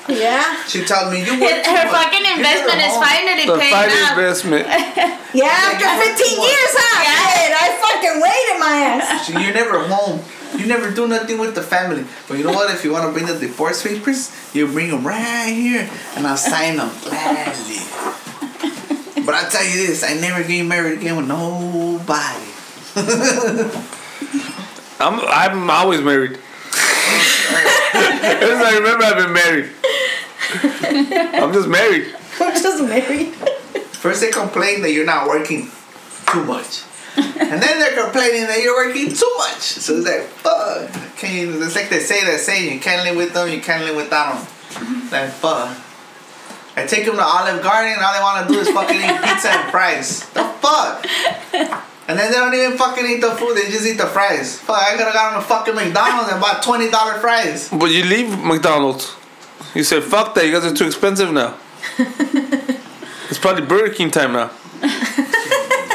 Yeah, 0.10 0.44
She 0.68 0.84
told 0.84 1.14
me 1.14 1.20
you 1.24 1.38
Her, 1.38 1.40
work 1.40 1.64
her 1.64 1.86
much. 1.88 1.94
fucking 1.96 2.26
investment 2.36 2.84
never 2.84 2.92
is 2.92 2.98
finally 3.00 3.46
The 3.48 3.56
paying 3.62 3.72
fight 3.72 3.92
off. 3.96 4.12
investment. 4.18 4.66
yeah. 5.32 5.72
After 5.72 5.88
15 5.88 6.42
years, 6.52 6.72
huh? 6.76 7.00
Shit, 7.00 7.31
I 7.92 7.96
fucking 7.96 8.22
waited 8.22 8.60
my 8.60 8.74
ass. 8.88 9.28
So 9.32 9.40
you're 9.40 9.54
never 9.54 9.84
home. 9.88 10.22
You 10.58 10.66
never 10.66 10.92
do 10.92 11.08
nothing 11.08 11.38
with 11.40 11.56
the 11.56 11.62
family. 11.62 12.06
But 12.28 12.38
you 12.38 12.44
know 12.44 12.52
what? 12.52 12.74
If 12.74 12.84
you 12.84 12.92
want 12.92 13.06
to 13.06 13.12
bring 13.12 13.26
the 13.26 13.40
divorce 13.40 13.84
papers, 13.84 14.32
you 14.54 14.68
bring 14.68 14.90
them 14.90 15.06
right 15.06 15.52
here, 15.54 15.90
and 16.16 16.28
I'll 16.28 16.38
sign 16.38 16.78
them 16.78 16.92
gladly. 17.04 17.80
But 19.24 19.36
I 19.36 19.48
tell 19.50 19.64
you 19.64 19.86
this, 19.86 20.04
I 20.04 20.16
never 20.16 20.44
get 20.44 20.64
married 20.66 20.98
again 20.98 21.16
with 21.16 21.28
nobody. 21.28 22.48
I'm 25.00 25.20
I'm 25.30 25.70
always 25.70 26.02
married. 26.02 26.40
As 27.94 28.62
I 28.62 28.78
remember, 28.78 29.04
I've 29.06 29.18
been 29.18 29.34
married. 29.34 29.70
I'm 31.40 31.54
just 31.54 31.68
married. 31.70 32.16
I'm 32.40 32.54
just 32.62 32.84
married. 32.84 33.34
First 33.94 34.22
they 34.22 34.32
complain 34.32 34.82
that 34.82 34.92
you're 34.92 35.06
not 35.06 35.28
working 35.28 35.70
too 36.32 36.44
much. 36.44 36.82
And 37.18 37.62
then 37.62 37.80
they're 37.80 38.02
complaining 38.04 38.48
that 38.48 38.62
you're 38.62 38.76
working 38.76 39.14
too 39.14 39.34
much. 39.38 39.60
So 39.60 39.98
it's 39.98 40.06
like, 40.06 40.24
fuck. 40.40 40.90
Can 41.18 41.36
you, 41.36 41.62
it's 41.64 41.76
like 41.76 41.90
they 41.90 42.00
say 42.00 42.24
that 42.26 42.40
saying, 42.40 42.74
you 42.74 42.80
can't 42.80 43.04
live 43.04 43.18
with 43.18 43.34
them, 43.34 43.50
you 43.50 43.62
can't 43.62 43.84
live 43.84 43.96
without 43.96 44.40
them. 44.40 45.10
Like, 45.12 45.30
fuck. 45.32 45.78
I 46.76 46.86
take 46.86 47.06
them 47.06 47.16
to 47.16 47.24
Olive 47.24 47.62
Garden, 47.62 47.94
and 47.94 48.02
all 48.02 48.14
they 48.14 48.22
want 48.22 48.48
to 48.48 48.54
do 48.54 48.60
is 48.60 48.70
fucking 48.70 48.96
eat 48.96 49.22
pizza 49.22 49.50
and 49.50 49.72
fries. 49.72 50.30
The 50.30 50.44
fuck? 50.62 51.06
And 52.08 52.18
then 52.18 52.32
they 52.32 52.38
don't 52.38 52.54
even 52.54 52.78
fucking 52.78 53.06
eat 53.06 53.22
the 53.22 53.32
food, 53.32 53.56
they 53.56 53.70
just 53.70 53.86
eat 53.86 53.98
the 53.98 54.08
fries. 54.08 54.58
Fuck, 54.60 54.78
I 54.78 54.92
could 54.96 55.06
have 55.06 55.14
gone 55.14 55.34
to 55.36 55.42
fucking 55.42 55.76
McDonald's 55.76 56.32
and 56.32 56.42
bought 56.42 56.64
$20 56.64 57.22
fries. 57.22 57.70
But 57.70 57.92
you 57.92 58.04
leave 58.04 58.40
McDonald's. 58.40 59.16
You 59.76 59.84
said, 59.84 60.04
fuck 60.04 60.34
that, 60.36 60.46
you 60.46 60.52
guys 60.52 60.66
are 60.66 60.74
too 60.74 60.88
expensive 60.88 61.32
now. 61.32 61.58
it's 61.98 63.40
probably 63.40 63.66
Burger 63.66 63.94
King 63.94 64.12
time 64.12 64.34
now. 64.34 64.52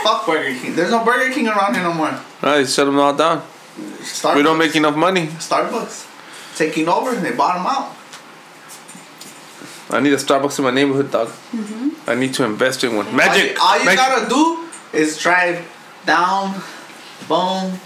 Fuck 0.06 0.26
Burger 0.26 0.56
King. 0.60 0.76
There's 0.76 0.90
no 0.92 1.04
Burger 1.04 1.32
King 1.34 1.48
around 1.48 1.74
here 1.74 1.82
no 1.82 1.92
more. 1.92 2.14
Alright, 2.42 2.68
shut 2.68 2.86
them 2.86 2.98
all 2.98 3.14
down. 3.14 3.42
Starbucks. 4.00 4.36
We 4.36 4.42
don't 4.42 4.56
make 4.58 4.76
enough 4.76 4.94
money. 4.96 5.26
Starbucks. 5.26 6.06
Taking 6.56 6.88
over, 6.88 7.14
they 7.16 7.32
bought 7.32 7.56
them 7.56 7.66
out. 7.66 7.92
I 9.90 10.00
need 10.00 10.12
a 10.12 10.16
Starbucks 10.16 10.58
in 10.58 10.64
my 10.64 10.70
neighborhood, 10.70 11.10
dog. 11.10 11.30
I 12.06 12.14
need 12.14 12.34
to 12.34 12.44
invest 12.44 12.84
in 12.84 12.96
one. 12.96 13.14
Magic! 13.14 13.60
All 13.60 13.74
you, 13.74 13.74
all 13.74 13.78
you 13.80 13.84
Magic. 13.84 13.98
gotta 13.98 14.28
do 14.28 14.68
is 14.92 15.18
drive 15.18 15.66
down, 16.06 16.60
boom, 17.28 17.78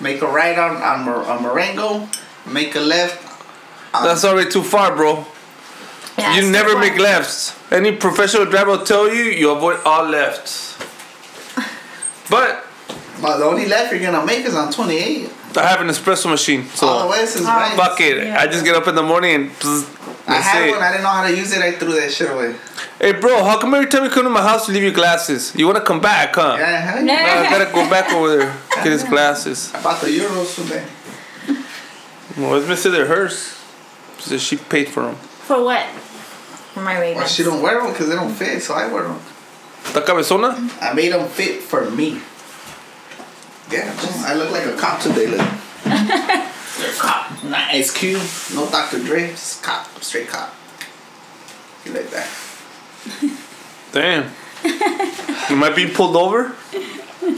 make 0.00 0.22
a 0.22 0.26
right 0.26 0.56
on 0.58 0.76
on, 0.76 1.04
Mar- 1.04 1.24
on 1.24 1.42
Marengo, 1.42 2.08
make 2.46 2.74
a 2.76 2.80
left. 2.80 3.18
on- 3.94 4.04
That's 4.04 4.24
already 4.24 4.50
too 4.50 4.62
far, 4.62 4.94
bro. 4.94 5.26
Yeah, 6.18 6.36
you 6.36 6.50
never 6.50 6.78
make 6.78 6.98
lefts. 6.98 7.54
Any 7.72 7.92
professional 7.96 8.44
driver 8.46 8.72
will 8.72 8.84
tell 8.84 9.08
you 9.12 9.24
you 9.24 9.50
avoid 9.50 9.80
all 9.84 10.04
lefts. 10.04 10.71
But 12.32 12.64
but 13.20 13.36
the 13.38 13.44
only 13.44 13.66
left 13.66 13.92
you're 13.92 14.00
gonna 14.02 14.24
make 14.26 14.44
is 14.46 14.54
on 14.56 14.72
28. 14.72 15.30
I 15.54 15.66
have 15.68 15.82
an 15.82 15.88
espresso 15.88 16.30
machine, 16.30 16.64
so 16.74 16.86
All 16.88 17.02
the 17.02 17.08
west 17.08 17.36
is 17.36 17.42
Oh, 17.42 17.48
right. 17.48 17.76
fuck 17.76 18.00
it. 18.00 18.16
Yeah. 18.26 18.40
I 18.40 18.46
just 18.46 18.64
get 18.64 18.74
up 18.74 18.88
in 18.88 18.94
the 18.94 19.02
morning 19.02 19.34
and 19.34 19.50
bzz, 19.50 19.84
I 20.26 20.32
that's 20.32 20.46
had 20.46 20.62
it. 20.68 20.70
one. 20.72 20.82
I 20.82 20.90
didn't 20.92 21.02
know 21.04 21.10
how 21.10 21.26
to 21.28 21.36
use 21.36 21.52
it. 21.52 21.60
I 21.62 21.72
threw 21.72 21.92
that 22.00 22.10
shit 22.10 22.30
away. 22.30 22.54
Hey, 22.98 23.12
bro, 23.12 23.44
how 23.44 23.58
come 23.60 23.74
every 23.74 23.86
time 23.88 24.04
you 24.04 24.10
come 24.10 24.24
to 24.24 24.30
my 24.30 24.40
house 24.42 24.66
you 24.66 24.72
leave 24.74 24.82
your 24.82 24.92
glasses? 24.92 25.52
You 25.54 25.66
wanna 25.66 25.82
come 25.82 26.00
back, 26.00 26.34
huh? 26.34 26.56
Yeah, 26.58 26.92
huh? 26.94 27.00
No. 27.02 27.12
I 27.14 27.50
gotta 27.50 27.66
go 27.70 27.88
back 27.90 28.10
over 28.14 28.28
there 28.38 28.56
get 28.76 28.86
his 28.86 29.04
glasses. 29.12 29.70
I 29.74 29.82
bought 29.82 30.00
the 30.00 30.06
euros 30.08 30.54
today. 30.56 30.84
Well, 32.38 32.54
it's 32.54 32.66
missing 32.66 32.92
their 32.92 33.06
hers. 33.06 33.54
So 34.20 34.38
she 34.38 34.56
paid 34.56 34.88
for 34.88 35.02
them. 35.02 35.16
For 35.16 35.62
what? 35.62 35.84
For 36.72 36.80
my 36.80 36.94
Well, 36.94 37.02
Ray-Bans. 37.02 37.30
she 37.30 37.42
don't 37.42 37.60
wear 37.60 37.82
them 37.82 37.92
because 37.92 38.08
they 38.08 38.14
don't 38.14 38.32
fit, 38.32 38.62
so 38.62 38.72
I 38.72 38.86
wear 38.90 39.02
them. 39.02 39.20
¿Está 39.84 40.04
cabezona? 40.04 40.56
I 40.80 40.92
made 40.94 41.12
them 41.12 41.28
fit 41.28 41.60
for 41.62 41.90
me. 41.90 42.20
Yeah, 43.70 43.92
I 44.26 44.34
look 44.34 44.50
like 44.50 44.66
a 44.66 44.76
cop 44.76 45.00
today. 45.00 45.26
Look. 45.26 45.40
They're 45.84 46.90
a 46.90 46.94
cop. 46.98 47.44
Nice 47.44 47.90
cube. 47.90 48.20
No 48.54 48.68
Dr. 48.70 48.98
Dre. 49.02 49.30
Just 49.30 49.62
cop. 49.62 49.86
Straight 50.02 50.28
cop. 50.28 50.54
You 51.84 51.92
like 51.92 52.10
that? 52.10 52.28
Damn. 53.92 54.30
you 55.50 55.56
might 55.56 55.74
be 55.74 55.86
pulled 55.88 56.16
over. 56.16 56.52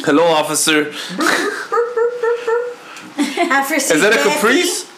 Hello, 0.05 0.25
officer. 0.25 0.89
Is 3.77 4.01
that 4.03 4.13
a 4.13 4.19
Caprice? 4.23 4.91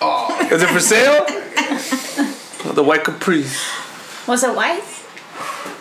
Oh, 0.00 0.48
Is 0.52 0.62
it 0.62 0.68
for 0.68 0.80
sale? 0.80 1.24
The 2.74 2.82
white 2.82 3.04
Caprice. 3.04 3.64
Was 4.26 4.44
it 4.44 4.54
white? 4.54 4.82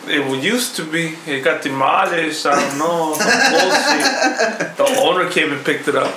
It 0.08 0.44
used 0.44 0.76
to 0.78 0.84
be. 0.84 1.16
It 1.26 1.44
got 1.44 1.62
demolished. 1.62 2.46
I 2.46 2.60
don't 2.60 2.78
know. 2.78 3.16
Bullshit. 3.16 4.78
The 4.78 5.02
owner 5.02 5.30
came 5.30 5.52
and 5.52 5.66
picked 5.66 5.88
it 5.88 5.96
up. 5.96 6.14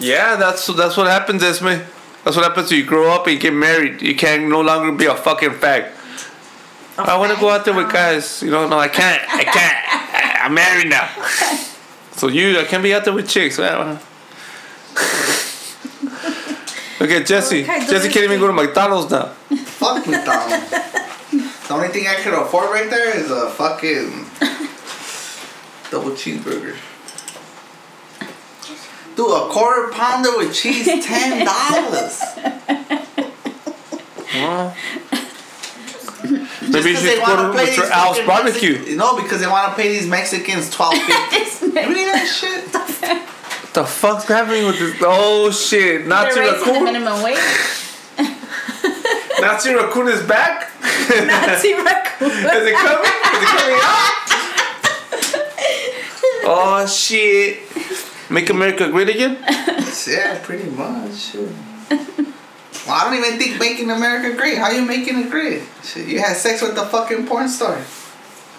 Yeah, 0.00 0.36
that's 0.36 0.66
that's 0.66 0.96
what 0.96 1.06
happens, 1.08 1.42
Esme. 1.42 1.84
That's 2.24 2.36
what 2.36 2.44
happens 2.44 2.70
when 2.70 2.80
you 2.80 2.86
grow 2.86 3.12
up 3.12 3.26
and 3.26 3.34
you 3.34 3.40
get 3.40 3.52
married. 3.52 4.00
You 4.00 4.16
can't 4.16 4.48
no 4.48 4.62
longer 4.62 4.92
be 4.92 5.04
a 5.04 5.14
fucking 5.14 5.50
fag. 5.50 5.92
I 6.96 7.16
want 7.18 7.32
to 7.32 7.40
go 7.40 7.50
out 7.50 7.64
there 7.66 7.74
with 7.74 7.92
guys. 7.92 8.42
You 8.42 8.50
know, 8.50 8.66
no, 8.66 8.78
I 8.78 8.88
can't. 8.88 9.22
I 9.28 9.44
can't. 9.44 10.42
I'm 10.44 10.54
married 10.54 10.88
now. 10.88 11.08
So 12.12 12.28
you, 12.28 12.58
I 12.58 12.64
can't 12.64 12.82
be 12.82 12.94
out 12.94 13.04
there 13.04 13.12
with 13.12 13.28
chicks. 13.28 13.58
Well, 13.58 14.00
Look 17.00 17.10
at 17.10 17.26
Jesse. 17.26 17.62
Okay, 17.62 17.86
Jesse 17.86 18.08
can't 18.10 18.24
even 18.24 18.38
go 18.40 18.46
to 18.46 18.52
McDonald's 18.52 19.10
now. 19.10 19.26
fuck 19.64 20.06
McDonald's. 20.06 20.70
the 20.70 21.70
only 21.74 21.88
thing 21.88 22.06
I 22.06 22.16
could 22.16 22.34
afford 22.34 22.70
right 22.70 22.90
there 22.90 23.16
is 23.16 23.30
a 23.30 23.48
fucking 23.50 24.26
double 25.90 26.10
cheeseburger. 26.10 26.76
Dude, 29.16 29.26
a 29.30 29.48
quarter 29.48 29.90
pounder 29.92 30.36
with 30.36 30.54
cheese, 30.54 30.84
ten 31.06 31.46
dollars. 31.46 32.20
Well, 34.34 34.76
maybe 36.70 36.90
you 36.90 36.96
should 36.96 37.24
go 37.24 37.50
to 37.50 37.56
with 37.56 37.76
your 37.76 37.90
Al's 37.92 38.20
barbecue. 38.20 38.94
no, 38.94 39.16
because 39.20 39.40
they 39.40 39.46
want 39.46 39.70
to 39.74 39.82
pay 39.82 39.88
these 39.88 40.06
Mexicans 40.06 40.68
twelve 40.70 40.94
fifty. 40.98 41.36
It's 41.36 41.62
you 41.62 41.68
mean 41.72 42.08
that 42.12 42.26
shit? 42.28 43.26
What 43.70 43.86
the 43.86 43.88
fuck's 43.88 44.24
happening 44.24 44.66
with 44.66 44.80
this? 44.80 44.96
Oh 45.00 45.48
shit! 45.52 46.04
Nazi 46.04 46.34
They're 46.34 46.52
raising 46.54 46.74
the 46.74 46.80
minimum 46.80 47.22
wage. 47.22 47.38
Nazi 49.40 49.72
raccoon 49.72 50.08
is 50.08 50.26
back. 50.26 50.72
Nazi 50.82 51.74
raccoon. 51.78 52.30
Is 52.32 52.66
it 52.66 52.74
coming? 52.74 53.06
Is 53.06 53.42
it 53.42 53.48
coming 53.54 53.78
out? 53.78 54.16
Oh 56.42 56.84
shit! 56.84 57.60
Make 58.28 58.50
America 58.50 58.90
great 58.90 59.08
again? 59.08 59.38
Yeah, 59.40 60.40
pretty 60.42 60.68
much. 60.70 61.14
Shit. 61.14 61.48
Well, 61.90 62.32
I 62.88 63.04
don't 63.04 63.14
even 63.24 63.38
think 63.38 63.60
making 63.60 63.88
America 63.92 64.36
great. 64.36 64.58
How 64.58 64.72
you 64.72 64.82
making 64.82 65.16
it 65.16 65.30
great? 65.30 65.62
Shit, 65.84 66.08
you 66.08 66.18
had 66.18 66.36
sex 66.36 66.60
with 66.60 66.74
the 66.74 66.86
fucking 66.86 67.28
porn 67.28 67.48
star. 67.48 67.80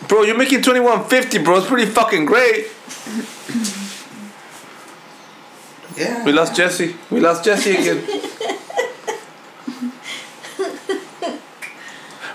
Bro, 0.07 0.23
you're 0.23 0.37
making 0.37 0.61
twenty 0.61 0.79
one 0.79 1.03
fifty, 1.03 1.37
bro. 1.37 1.57
It's 1.57 1.67
pretty 1.67 1.91
fucking 1.91 2.23
great. 2.23 2.67
Yeah. 5.97 6.23
We 6.25 6.31
lost 6.31 6.55
Jesse. 6.55 6.95
We 7.09 7.19
lost 7.19 7.43
Jesse 7.43 7.71
again. 7.71 7.97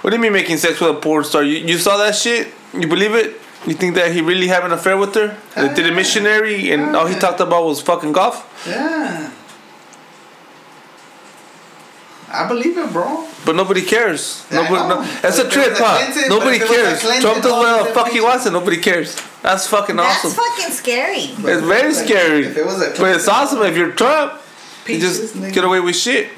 what 0.00 0.11
do 0.11 0.16
you 0.16 0.22
mean 0.22 0.32
making 0.32 0.59
sex 0.59 0.80
with 0.80 0.90
a 0.90 0.94
porn 0.94 1.24
star? 1.24 1.42
You, 1.42 1.59
you 1.59 1.78
saw 1.78 1.96
that 1.98 2.14
shit? 2.14 2.52
You 2.74 2.86
believe 2.86 3.14
it? 3.14 3.40
You 3.66 3.74
think 3.74 3.94
that 3.96 4.12
he 4.12 4.20
really 4.20 4.46
had 4.46 4.64
an 4.64 4.72
affair 4.72 4.96
with 4.96 5.14
her? 5.14 5.36
They 5.54 5.68
uh, 5.68 5.74
did 5.74 5.86
a 5.86 5.94
missionary 5.94 6.70
and 6.70 6.94
all 6.94 7.07
he 7.07 7.16
talked 7.18 7.40
about 7.40 7.64
was 7.64 7.80
fucking 7.80 8.12
golf? 8.12 8.64
Yeah. 8.66 9.30
I 12.28 12.48
believe 12.48 12.76
it, 12.76 12.92
bro. 12.92 13.26
But 13.44 13.54
nobody 13.54 13.82
cares. 13.82 14.44
Yeah, 14.50 14.62
Nobody, 14.62 14.88
no, 14.88 15.02
that's 15.22 15.38
a 15.38 15.48
trip, 15.48 15.70
was 15.70 15.78
huh? 15.78 15.96
Clinton- 16.12 16.28
Nobody 16.28 16.58
but 16.58 16.64
if 16.66 16.70
it 16.70 16.70
was 16.70 16.78
a 16.78 16.82
cares. 16.82 17.00
Clinton, 17.00 17.22
Trump 17.22 17.42
does 17.42 17.52
all 17.52 17.60
whatever 17.60 17.82
the 17.84 17.88
the 17.88 17.94
fuck 17.94 18.08
he 18.08 18.20
wants 18.20 18.46
and 18.46 18.52
nobody 18.54 18.76
cares. 18.78 19.14
That's 19.42 19.66
fucking 19.68 19.94
That's 19.96 20.24
awesome. 20.24 20.30
That's 20.36 20.58
fucking 20.58 20.72
scary. 20.74 21.30
But 21.40 21.52
It's 21.52 21.62
very 21.66 21.86
was 21.88 22.00
a- 22.00 22.04
scary. 22.04 22.44
If 22.46 22.56
it 22.56 22.66
was 22.66 22.82
a 22.82 22.90
But 22.98 23.14
it's 23.16 23.28
awesome 23.28 23.62
if 23.62 23.76
you're 23.76 23.92
Trump. 23.92 24.40
You 24.86 24.98
just 25.00 25.34
nigga. 25.34 25.52
get 25.52 25.64
away 25.64 25.80
with 25.80 25.96
shit. 25.96 26.30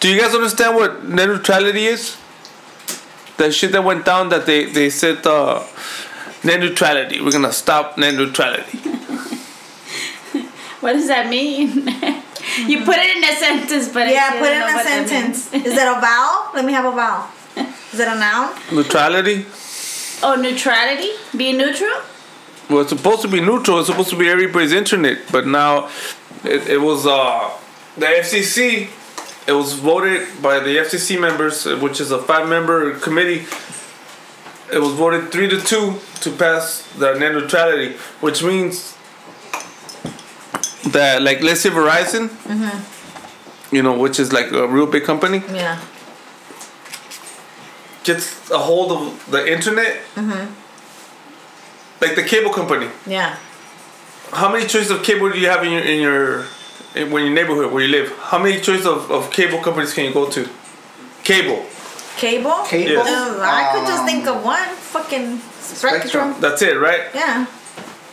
Do 0.00 0.08
you 0.08 0.20
guys 0.20 0.34
understand 0.34 0.74
what 0.76 1.04
net 1.08 1.28
neutrality 1.28 1.86
is? 1.86 2.16
That 3.38 3.52
shit 3.54 3.72
that 3.72 3.82
went 3.84 4.04
down 4.04 4.28
that 4.28 4.44
they, 4.46 4.66
they 4.66 4.90
said 4.90 5.26
uh, 5.26 5.62
net 6.44 6.60
neutrality. 6.60 7.20
We're 7.20 7.30
gonna 7.32 7.52
stop 7.52 7.96
net 7.98 8.14
neutrality. 8.14 8.78
What 10.80 10.94
does 10.94 11.06
that 11.06 11.28
mean? 11.28 11.86
you 12.58 12.84
put 12.84 12.96
it 12.98 13.16
in 13.16 13.24
a 13.24 13.34
sentence, 13.36 13.88
but 13.88 14.02
I 14.08 14.12
Yeah, 14.12 14.28
still 14.28 14.40
put 14.40 14.48
it 14.50 14.56
in 14.56 14.62
a 14.62 14.82
sentence. 14.82 15.52
Is 15.52 15.74
that 15.74 15.96
a 15.96 16.00
vowel? 16.00 16.50
Let 16.54 16.64
me 16.64 16.72
have 16.72 16.84
a 16.84 16.92
vowel. 16.92 17.28
Is 17.92 18.00
it 18.00 18.08
a 18.08 18.14
noun? 18.18 18.54
Neutrality? 18.72 19.46
oh, 20.22 20.36
neutrality? 20.40 21.10
Being 21.36 21.58
neutral? 21.58 22.00
Well, 22.70 22.80
it's 22.80 22.90
supposed 22.90 23.22
to 23.22 23.28
be 23.28 23.40
neutral. 23.40 23.78
It's 23.80 23.88
supposed 23.88 24.10
to 24.10 24.16
be 24.16 24.28
everybody's 24.28 24.72
internet, 24.72 25.18
but 25.30 25.46
now 25.46 25.88
it, 26.44 26.68
it 26.68 26.80
was 26.80 27.06
uh, 27.06 27.50
the 27.96 28.06
FCC. 28.06 28.88
It 29.46 29.52
was 29.52 29.74
voted 29.74 30.28
by 30.40 30.60
the 30.60 30.76
FCC 30.76 31.20
members, 31.20 31.66
uh, 31.66 31.76
which 31.78 32.00
is 32.00 32.12
a 32.12 32.18
five-member 32.22 32.98
committee. 33.00 33.44
It 34.72 34.78
was 34.78 34.92
voted 34.94 35.30
three 35.32 35.48
to 35.48 35.60
two 35.60 35.98
to 36.20 36.30
pass 36.30 36.88
the 36.96 37.14
net 37.18 37.32
neutrality, 37.32 37.96
which 38.20 38.42
means 38.42 38.91
that, 40.90 41.22
like, 41.22 41.42
let's 41.42 41.60
say 41.60 41.70
Verizon, 41.70 42.30
you 43.70 43.82
know, 43.82 43.92
which 43.98 44.18
is 44.18 44.32
like 44.32 44.50
a 44.52 44.66
real 44.66 44.86
big 44.86 45.04
company, 45.04 45.42
Yeah. 45.52 45.78
gets 48.04 48.50
a 48.50 48.58
hold 48.58 48.90
of 48.92 49.30
the 49.30 49.50
internet, 49.52 50.00
Mhm. 50.16 50.48
like 52.00 52.14
the 52.16 52.22
cable 52.22 52.52
company. 52.52 52.88
Yeah. 53.06 53.36
How 54.32 54.48
many 54.50 54.66
choices 54.66 54.90
of 54.90 55.02
cable 55.02 55.30
do 55.30 55.38
you 55.38 55.48
have 55.48 55.62
in 55.64 55.72
your 55.72 55.82
in 55.82 56.00
your 56.00 56.44
in, 56.94 57.10
when 57.10 57.24
your 57.26 57.34
neighborhood 57.34 57.70
where 57.72 57.82
you 57.84 57.90
live? 57.92 58.12
How 58.30 58.38
many 58.38 58.60
choices 58.60 58.86
of, 58.86 59.10
of 59.10 59.30
cable 59.30 59.58
companies 59.60 59.92
can 59.94 60.04
you 60.04 60.12
go 60.12 60.26
to? 60.30 60.48
Cable. 61.22 61.64
Cable? 62.16 62.64
Cable? 62.66 62.92
Yes. 62.92 63.08
Uh, 63.08 63.40
I 63.40 63.70
could 63.72 63.86
just 63.86 64.00
Um, 64.00 64.06
think 64.06 64.26
of 64.26 64.42
one. 64.44 64.68
Fucking 64.92 65.40
Spectrum. 65.60 66.00
Spectrum. 66.00 66.34
That's 66.40 66.60
it, 66.62 66.78
right? 66.80 67.02
Yeah. 67.14 67.46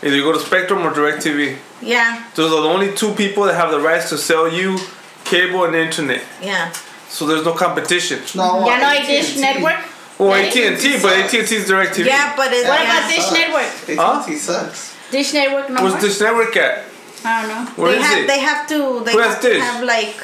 Either 0.01 0.15
you 0.15 0.23
go 0.23 0.31
to 0.31 0.39
Spectrum 0.39 0.79
or 0.85 0.91
DirecTV. 0.91 1.57
Yeah. 1.81 2.25
Those 2.35 2.51
are 2.53 2.61
the 2.61 2.67
only 2.69 2.93
two 2.95 3.13
people 3.13 3.43
that 3.43 3.55
have 3.55 3.71
the 3.71 3.79
rights 3.79 4.09
to 4.09 4.17
sell 4.17 4.51
you 4.51 4.77
cable 5.25 5.65
and 5.65 5.75
internet. 5.75 6.23
Yeah. 6.41 6.71
So 7.09 7.25
there's 7.27 7.43
no 7.43 7.53
competition. 7.53 8.19
No, 8.35 8.65
Ya 8.65 8.77
no. 8.77 9.05
Dish 9.05 9.37
Network? 9.37 9.79
Oh, 10.19 10.27
well, 10.27 10.33
AT 10.33 10.55
and 10.55 10.77
T, 10.79 10.97
but. 11.01 11.13
AT 11.13 11.33
and 11.33 11.47
T 11.47 11.55
is 11.55 11.69
DirecTV. 11.69 12.05
Yeah, 12.05 12.33
but 12.35 12.51
it's 12.51 12.67
What 12.67 12.81
about 12.81 13.09
Dish 13.09 13.31
Network? 13.31 13.99
AT&T 13.99 14.35
sucks. 14.35 14.95
Dish 15.11 15.33
Network 15.33 15.69
no 15.69 15.83
Where's? 15.83 16.01
Dish 16.03 16.19
Network 16.19 16.55
at? 16.57 16.85
I 17.25 17.41
don't 17.41 17.49
know. 17.49 17.65
Where 17.81 17.91
they 17.91 17.97
is 17.99 18.05
have 18.05 18.17
it? 18.19 18.27
they 18.27 18.39
have 18.39 18.67
to 18.69 19.01
they 19.05 19.11
Who 19.13 19.19
has 19.19 19.33
have 19.33 19.41
to 19.41 19.49
Dish? 19.49 19.61
have 19.61 19.83
like 19.83 20.15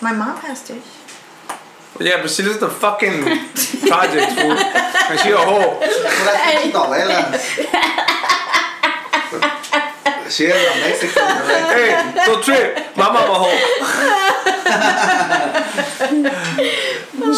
my 0.00 0.12
mom 0.12 0.36
has 0.38 0.62
Dish. 0.66 0.82
Yeah, 1.98 2.22
but 2.22 2.30
she 2.30 2.42
lives 2.42 2.58
the 2.60 2.68
fucking 2.70 3.22
projects, 3.88 4.34
fool. 4.34 4.56
And 4.56 5.20
she 5.20 5.30
a 5.32 5.36
hoe. 5.36 5.80
Puras 9.30 9.40
pinches 9.62 9.94
novelas. 10.04 10.30
She 10.30 10.44
is 10.44 10.54
a 10.54 10.74
Mexican, 10.80 11.22
right? 11.22 11.66
Hey, 11.74 12.24
so 12.24 12.40
trip, 12.40 12.96
my 12.96 13.10
mama 13.12 13.34
hoe. 13.34 13.58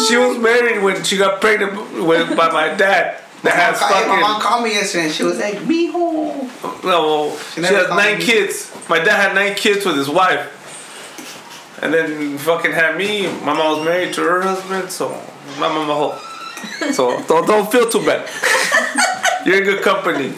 she 0.07 0.17
was 0.17 0.37
married 0.37 0.81
when 0.83 1.03
she 1.03 1.17
got 1.17 1.41
pregnant 1.41 1.73
with, 2.05 2.35
by 2.37 2.51
my 2.51 2.73
dad. 2.75 3.19
That 3.43 3.55
has 3.55 3.79
Hey, 3.81 4.07
my 4.07 4.21
mom 4.21 4.39
called 4.41 4.63
me 4.63 4.71
yesterday 4.73 5.05
and 5.05 5.13
she 5.13 5.23
was 5.23 5.37
like, 5.37 5.55
Mijo. 5.59 6.47
no. 6.85 7.37
She, 7.53 7.61
called 7.61 7.89
nine 7.89 8.19
me. 8.19 8.23
kids. 8.25 8.71
My 8.87 8.99
dad 8.99 9.17
had 9.17 9.35
nine 9.35 9.55
kids 9.55 9.85
with 9.85 9.97
his 9.97 10.07
wife, 10.09 10.47
and 11.81 11.93
then 11.93 12.37
fucking 12.37 12.71
had 12.71 12.95
me. 12.97 13.27
My 13.43 13.53
mom 13.53 13.77
was 13.79 13.85
married 13.85 14.13
to 14.13 14.21
her 14.21 14.41
husband, 14.43 14.89
so 14.91 15.09
my 15.59 15.67
mama 15.67 15.93
hoe. 15.93 16.17
So 16.93 17.21
don't 17.27 17.45
don't 17.45 17.69
feel 17.71 17.89
too 17.89 18.05
bad. 18.05 18.29
You're 19.45 19.57
in 19.57 19.63
good 19.65 19.83
company. 19.83 20.33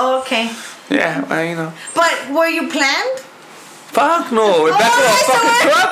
Oh, 0.00 0.20
okay. 0.22 0.48
Yeah, 0.90 1.24
well, 1.28 1.44
you 1.44 1.56
know. 1.56 1.72
But 1.94 2.30
were 2.30 2.46
you 2.48 2.68
planned? 2.70 3.18
Fuck 3.90 4.30
no. 4.32 4.66
If 4.66 4.74
oh, 4.74 4.78
back 4.78 4.92
Oh, 4.94 5.02
of 5.02 5.10
a 5.10 5.12
so 5.18 5.32
fucking 5.32 5.48
we're- 5.48 5.62
truck. 5.68 5.90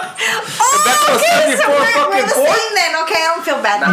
Oh, 0.61 0.83
back 0.87 1.01
of 1.03 1.09
a 1.11 1.13
okay, 1.19 1.43
so 1.57 1.65
we're, 1.69 2.09
we're 2.11 2.23
the 2.23 2.29
Ford? 2.39 2.49
same 2.55 2.73
then. 2.75 2.93
Okay, 3.03 3.19
I 3.19 3.21
don't 3.35 3.45
feel 3.45 3.61
bad. 3.63 3.81
Nah. 3.81 3.87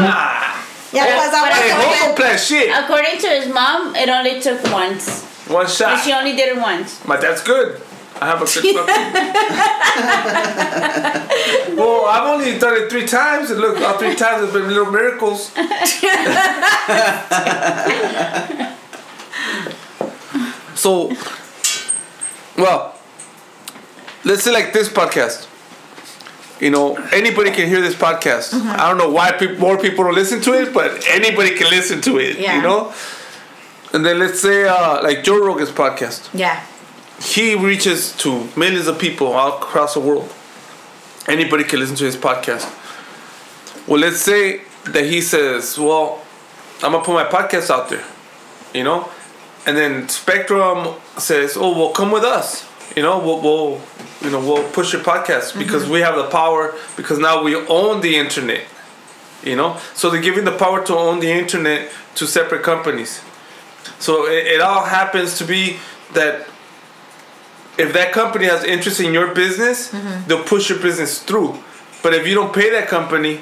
Yeah, 0.94 1.06
because 1.10 1.34
I 1.34 1.36
But 1.42 1.50
Hey, 1.54 1.60
wasn't 1.74 1.82
Homo 1.82 1.98
planned. 1.98 2.16
plan 2.18 2.38
shit. 2.38 2.70
According 2.70 3.18
to 3.22 3.28
his 3.30 3.48
mom, 3.52 3.96
it 3.96 4.10
only 4.10 4.40
took 4.40 4.62
once. 4.72 5.24
One 5.48 5.66
And 5.66 5.74
shot. 5.74 6.00
she 6.04 6.14
only 6.14 6.36
did 6.36 6.50
it 6.56 6.62
once. 6.62 7.00
My 7.08 7.18
dad's 7.18 7.42
good. 7.42 7.82
I 8.22 8.26
have 8.28 8.40
a 8.42 8.46
good 8.46 8.76
fucking. 8.78 9.14
well, 11.76 12.06
I've 12.06 12.28
only 12.28 12.60
done 12.60 12.76
it 12.78 12.90
three 12.92 13.08
times, 13.08 13.50
and 13.50 13.60
look, 13.60 13.82
all 13.82 13.98
three 13.98 14.14
times 14.16 14.44
have 14.46 14.54
been 14.54 14.68
little 14.68 14.92
miracles. 14.92 15.52
so, 20.84 21.08
well, 22.58 22.96
let's 24.26 24.44
say 24.44 24.52
like 24.52 24.74
this 24.74 24.90
podcast. 24.90 25.48
You 26.62 26.70
know, 26.70 26.96
anybody 27.12 27.52
can 27.52 27.68
hear 27.68 27.82
this 27.82 27.96
podcast. 27.96 28.54
I 28.54 28.88
don't 28.88 28.98
know 28.98 29.10
why 29.10 29.32
peop 29.34 29.60
more 29.60 29.78
people 29.78 30.04
don't 30.06 30.16
listen 30.16 30.40
to 30.42 30.54
it, 30.54 30.74
but 30.74 31.04
anybody 31.10 31.56
can 31.56 31.70
listen 31.70 32.00
to 32.02 32.18
it. 32.20 32.38
Yeah. 32.40 32.56
You 32.58 32.62
know. 32.62 32.94
And 33.94 34.06
then 34.06 34.20
let's 34.20 34.40
say 34.42 34.66
uh, 34.68 35.02
like 35.04 35.24
Joe 35.24 35.40
Rogan's 35.46 35.70
podcast 35.72 36.30
Yeah. 36.34 36.64
he 37.22 37.54
reaches 37.56 38.12
to 38.18 38.50
millions 38.58 38.88
of 38.88 38.98
people 38.98 39.28
all 39.28 39.58
across 39.58 39.94
the 39.94 40.00
world. 40.00 40.32
Anybody 41.28 41.64
can 41.64 41.80
listen 41.80 41.96
to 41.98 42.06
his 42.06 42.18
podcast. 42.18 42.66
Well, 43.88 44.00
let's 44.00 44.22
say 44.22 44.62
that 44.86 45.06
he 45.06 45.22
says, 45.22 45.78
"Well, 45.78 46.22
I'm 46.82 46.92
gonna 46.92 47.04
put 47.04 47.14
my 47.14 47.26
podcast 47.26 47.70
out 47.70 47.90
there," 47.90 48.04
you 48.74 48.84
know, 48.84 49.10
and 49.66 49.78
then 49.78 50.10
Spectrum 50.10 50.96
says, 51.18 51.56
"Oh, 51.58 51.78
well, 51.78 51.92
come 51.92 52.12
with 52.12 52.24
us." 52.24 52.68
You 52.96 53.02
know, 53.02 53.18
we'll, 53.20 53.42
we'll 53.42 53.82
you 54.22 54.30
know, 54.30 54.40
we'll 54.40 54.70
push 54.72 54.94
your 54.94 55.02
podcast 55.02 55.58
because 55.58 55.84
mm-hmm. 55.84 55.94
we 55.94 56.00
have 56.02 56.16
the 56.16 56.30
power. 56.30 56.76
Because 56.96 57.20
now 57.20 57.44
we 57.44 57.56
own 57.56 58.02
the 58.02 58.16
internet. 58.18 58.66
You 59.44 59.58
know, 59.58 59.78
so 59.94 60.10
they're 60.10 60.22
giving 60.22 60.46
the 60.46 60.58
power 60.58 60.86
to 60.86 60.96
own 60.96 61.20
the 61.20 61.32
internet 61.32 61.92
to 62.16 62.26
separate 62.26 62.64
companies. 62.64 63.22
So 64.00 64.26
it, 64.26 64.48
it 64.48 64.62
all 64.62 64.86
happens 64.86 65.38
to 65.40 65.44
be 65.46 65.80
that 66.14 66.48
if 67.78 67.92
that 67.94 68.14
company 68.14 68.46
has 68.46 68.64
interest 68.64 69.00
in 69.02 69.14
your 69.14 69.34
business, 69.34 69.92
mm-hmm. 69.92 70.28
they'll 70.28 70.44
push 70.44 70.70
your 70.70 70.80
business 70.80 71.22
through. 71.22 71.60
But 72.02 72.14
if 72.14 72.28
you 72.28 72.36
don't 72.36 72.54
pay 72.54 72.70
that 72.70 72.88
company, 72.88 73.42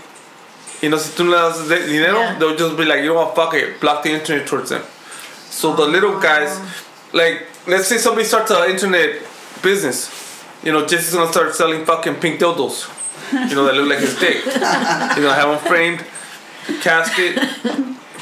you 0.82 0.90
know, 0.90 0.98
si 0.98 1.12
tú 1.16 1.26
no 1.26 1.32
le 1.32 1.38
das 1.38 1.68
dinero, 1.68 2.20
Yeah. 2.20 2.40
they'll 2.40 2.56
just 2.56 2.78
be 2.78 2.86
like, 2.86 3.02
you 3.02 3.10
know 3.10 3.16
what, 3.16 3.36
fuck 3.36 3.54
it, 3.54 3.80
block 3.80 4.04
the 4.04 4.12
internet 4.12 4.48
towards 4.48 4.70
them. 4.70 4.84
So 5.52 5.76
the 5.76 5.86
little 5.86 6.20
guys, 6.20 6.58
like, 7.14 7.46
let's 7.68 7.88
say 7.88 7.98
somebody 7.98 8.26
starts 8.26 8.50
an 8.52 8.70
internet 8.72 9.22
business. 9.62 10.10
You 10.64 10.72
know, 10.72 10.88
Jesse's 10.88 11.14
gonna 11.14 11.32
start 11.32 11.54
selling 11.54 11.86
fucking 11.86 12.16
pink 12.16 12.40
dildos. 12.40 12.88
You 13.32 13.56
know, 13.56 13.66
that 13.66 13.76
look 13.76 13.90
like 13.90 14.00
his 14.00 14.18
dick. 14.18 14.44
you 14.46 15.22
know, 15.22 15.32
have 15.34 15.50
them 15.50 15.60
framed, 15.60 16.04
casket, 16.82 17.38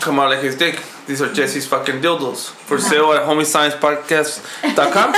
come 0.01 0.19
out 0.19 0.31
like 0.31 0.41
his 0.41 0.56
dick. 0.56 0.81
These 1.07 1.22
are 1.22 1.31
Jesse's 1.31 1.65
fucking 1.68 2.01
dildos. 2.01 2.49
For 2.49 2.80
sale 2.80 3.14
at 3.14 3.22
homiesciencepodcast.com. 3.23 5.14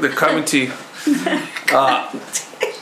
They're 0.00 0.10
coming 0.10 0.44
to 0.46 0.58
you. 0.58 0.72
Uh, 1.72 2.10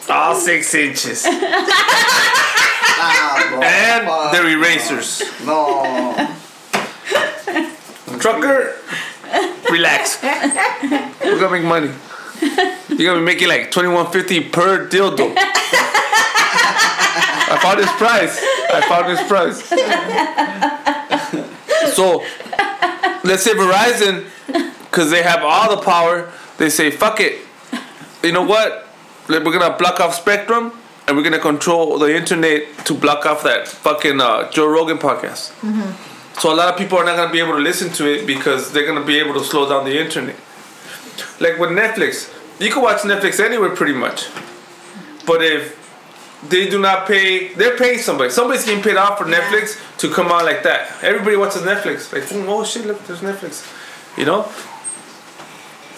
all 0.08 0.34
six 0.34 0.74
inches. 0.74 1.24
And 3.62 4.06
Fuck. 4.06 4.32
they're 4.32 4.48
erasers. 4.48 5.22
No. 5.44 5.82
Trucker, 8.18 8.74
relax. 9.70 10.18
We're 10.22 11.38
gonna 11.38 11.50
make 11.50 11.64
money. 11.64 11.90
You're 12.88 13.12
gonna 13.12 13.20
be 13.20 13.24
making 13.24 13.48
like 13.48 13.70
twenty 13.70 13.88
one 13.88 14.10
fifty 14.10 14.40
per 14.40 14.88
dildo. 14.88 15.32
I 17.50 17.58
found 17.62 17.78
this 17.78 17.92
price. 17.92 18.38
I 18.74 18.80
found 18.88 19.08
this 19.08 19.22
price. 19.28 19.62
So 21.94 22.24
let's 23.24 23.42
say 23.42 23.52
Verizon, 23.54 24.24
because 24.90 25.10
they 25.10 25.22
have 25.22 25.42
all 25.42 25.70
the 25.76 25.82
power, 25.82 26.30
they 26.58 26.70
say 26.70 26.90
fuck 26.90 27.20
it. 27.20 27.40
You 28.22 28.32
know 28.32 28.42
what? 28.42 28.86
We're 29.28 29.40
gonna 29.40 29.76
block 29.76 30.00
off 30.00 30.14
Spectrum, 30.14 30.72
and 31.08 31.16
we're 31.16 31.22
gonna 31.22 31.38
control 31.38 31.98
the 31.98 32.14
internet 32.14 32.84
to 32.84 32.92
block 32.92 33.24
off 33.24 33.42
that 33.42 33.66
fucking 33.66 34.20
uh, 34.20 34.50
Joe 34.50 34.68
Rogan 34.68 34.98
podcast. 34.98 35.52
So 36.38 36.52
a 36.52 36.54
lot 36.54 36.68
of 36.68 36.76
people 36.76 36.98
are 36.98 37.04
not 37.04 37.16
gonna 37.16 37.32
be 37.32 37.40
able 37.40 37.54
to 37.54 37.62
listen 37.62 37.90
to 37.94 38.06
it 38.06 38.26
because 38.26 38.72
they're 38.72 38.86
gonna 38.86 39.04
be 39.04 39.18
able 39.18 39.32
to 39.34 39.42
slow 39.42 39.66
down 39.68 39.86
the 39.86 39.98
internet. 39.98 40.36
Like 41.40 41.58
with 41.58 41.70
Netflix, 41.70 42.32
you 42.60 42.70
can 42.70 42.82
watch 42.82 42.98
Netflix 43.02 43.40
anywhere 43.40 43.74
pretty 43.74 43.94
much. 43.94 44.26
But 45.26 45.42
if 45.42 45.76
they 46.48 46.68
do 46.68 46.78
not 46.78 47.08
pay, 47.08 47.54
they're 47.54 47.76
paying 47.76 47.98
somebody. 47.98 48.30
Somebody's 48.30 48.66
getting 48.66 48.82
paid 48.82 48.98
off 48.98 49.18
for 49.18 49.24
Netflix 49.24 49.80
to 49.98 50.10
come 50.12 50.26
out 50.26 50.44
like 50.44 50.62
that. 50.62 50.92
Everybody 51.02 51.36
watches 51.36 51.62
Netflix. 51.62 52.12
Like, 52.12 52.24
oh 52.46 52.64
shit, 52.64 52.86
look, 52.86 53.04
there's 53.06 53.20
Netflix. 53.20 53.66
You 54.18 54.26
know? 54.26 54.42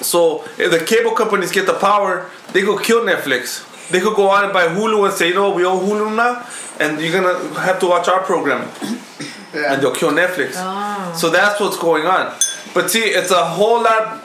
So 0.03 0.45
if 0.57 0.71
the 0.71 0.83
cable 0.85 1.13
companies 1.13 1.51
get 1.51 1.67
the 1.67 1.75
power, 1.75 2.31
they 2.53 2.63
could 2.63 2.83
kill 2.83 3.05
Netflix. 3.05 3.67
They 3.91 4.01
could 4.01 4.15
go 4.15 4.31
out 4.31 4.45
and 4.45 4.53
buy 4.53 4.67
Hulu 4.69 5.05
and 5.09 5.15
say, 5.15 5.29
you 5.29 5.35
know, 5.35 5.51
we 5.51 5.65
own 5.65 5.81
Hulu 5.87 6.15
now, 6.17 6.47
and 6.79 7.01
you're 7.01 7.13
gonna 7.13 7.61
have 7.61 7.79
to 7.81 7.87
watch 7.87 8.09
our 8.09 8.21
program, 8.21 8.69
Yeah. 9.55 9.73
and 9.75 9.83
they'll 9.83 9.95
kill 9.95 10.13
Netflix. 10.13 10.53
Oh. 10.57 11.13
So 11.17 11.29
that's 11.31 11.61
what's 11.61 11.77
going 11.77 12.07
on. 12.07 12.33
But 12.73 12.91
see, 12.91 13.01
it's 13.01 13.31
a 13.33 13.45
whole 13.45 13.83
lot 13.83 14.25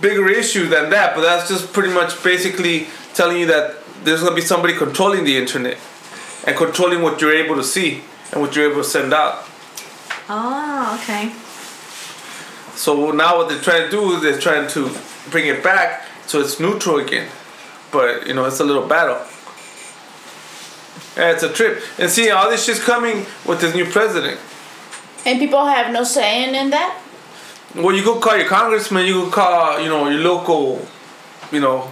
bigger 0.00 0.28
issue 0.28 0.66
than 0.68 0.90
that. 0.90 1.14
But 1.14 1.22
that's 1.22 1.48
just 1.48 1.72
pretty 1.72 1.92
much 1.94 2.22
basically 2.24 2.88
telling 3.14 3.38
you 3.38 3.46
that 3.46 3.76
there's 4.04 4.22
gonna 4.22 4.34
be 4.34 4.40
somebody 4.42 4.74
controlling 4.74 5.24
the 5.24 5.36
internet 5.36 5.78
and 6.46 6.56
controlling 6.56 7.02
what 7.02 7.20
you're 7.20 7.32
able 7.34 7.54
to 7.56 7.64
see 7.64 8.02
and 8.32 8.40
what 8.42 8.54
you're 8.56 8.68
able 8.70 8.82
to 8.82 8.88
send 8.88 9.14
out. 9.14 9.46
Oh, 10.28 10.98
okay. 11.00 11.30
So 12.74 13.12
now 13.12 13.36
what 13.36 13.48
they're 13.48 13.60
trying 13.60 13.84
to 13.84 13.90
do 13.90 14.12
is 14.16 14.22
they're 14.22 14.40
trying 14.40 14.68
to 14.70 14.90
bring 15.30 15.46
it 15.46 15.62
back 15.62 16.04
so 16.26 16.40
it's 16.40 16.58
neutral 16.58 16.98
again. 16.98 17.28
But 17.94 18.26
you 18.26 18.34
know, 18.34 18.44
it's 18.44 18.58
a 18.58 18.64
little 18.64 18.86
battle. 18.86 19.22
Yeah, 21.16 21.30
it's 21.30 21.44
a 21.44 21.52
trip. 21.52 21.80
And 21.96 22.10
see, 22.10 22.28
all 22.30 22.50
this 22.50 22.64
shit's 22.64 22.82
coming 22.82 23.24
with 23.46 23.60
this 23.60 23.72
new 23.72 23.86
president. 23.86 24.40
And 25.24 25.38
people 25.38 25.64
have 25.64 25.92
no 25.92 26.02
say 26.02 26.42
in 26.44 26.70
that? 26.70 27.00
Well, 27.76 27.94
you 27.94 28.02
could 28.02 28.20
call 28.20 28.36
your 28.36 28.48
congressman, 28.48 29.06
you 29.06 29.24
could 29.24 29.32
call, 29.32 29.80
you 29.80 29.88
know, 29.88 30.08
your 30.08 30.20
local, 30.20 30.86
you 31.52 31.60
know, 31.60 31.90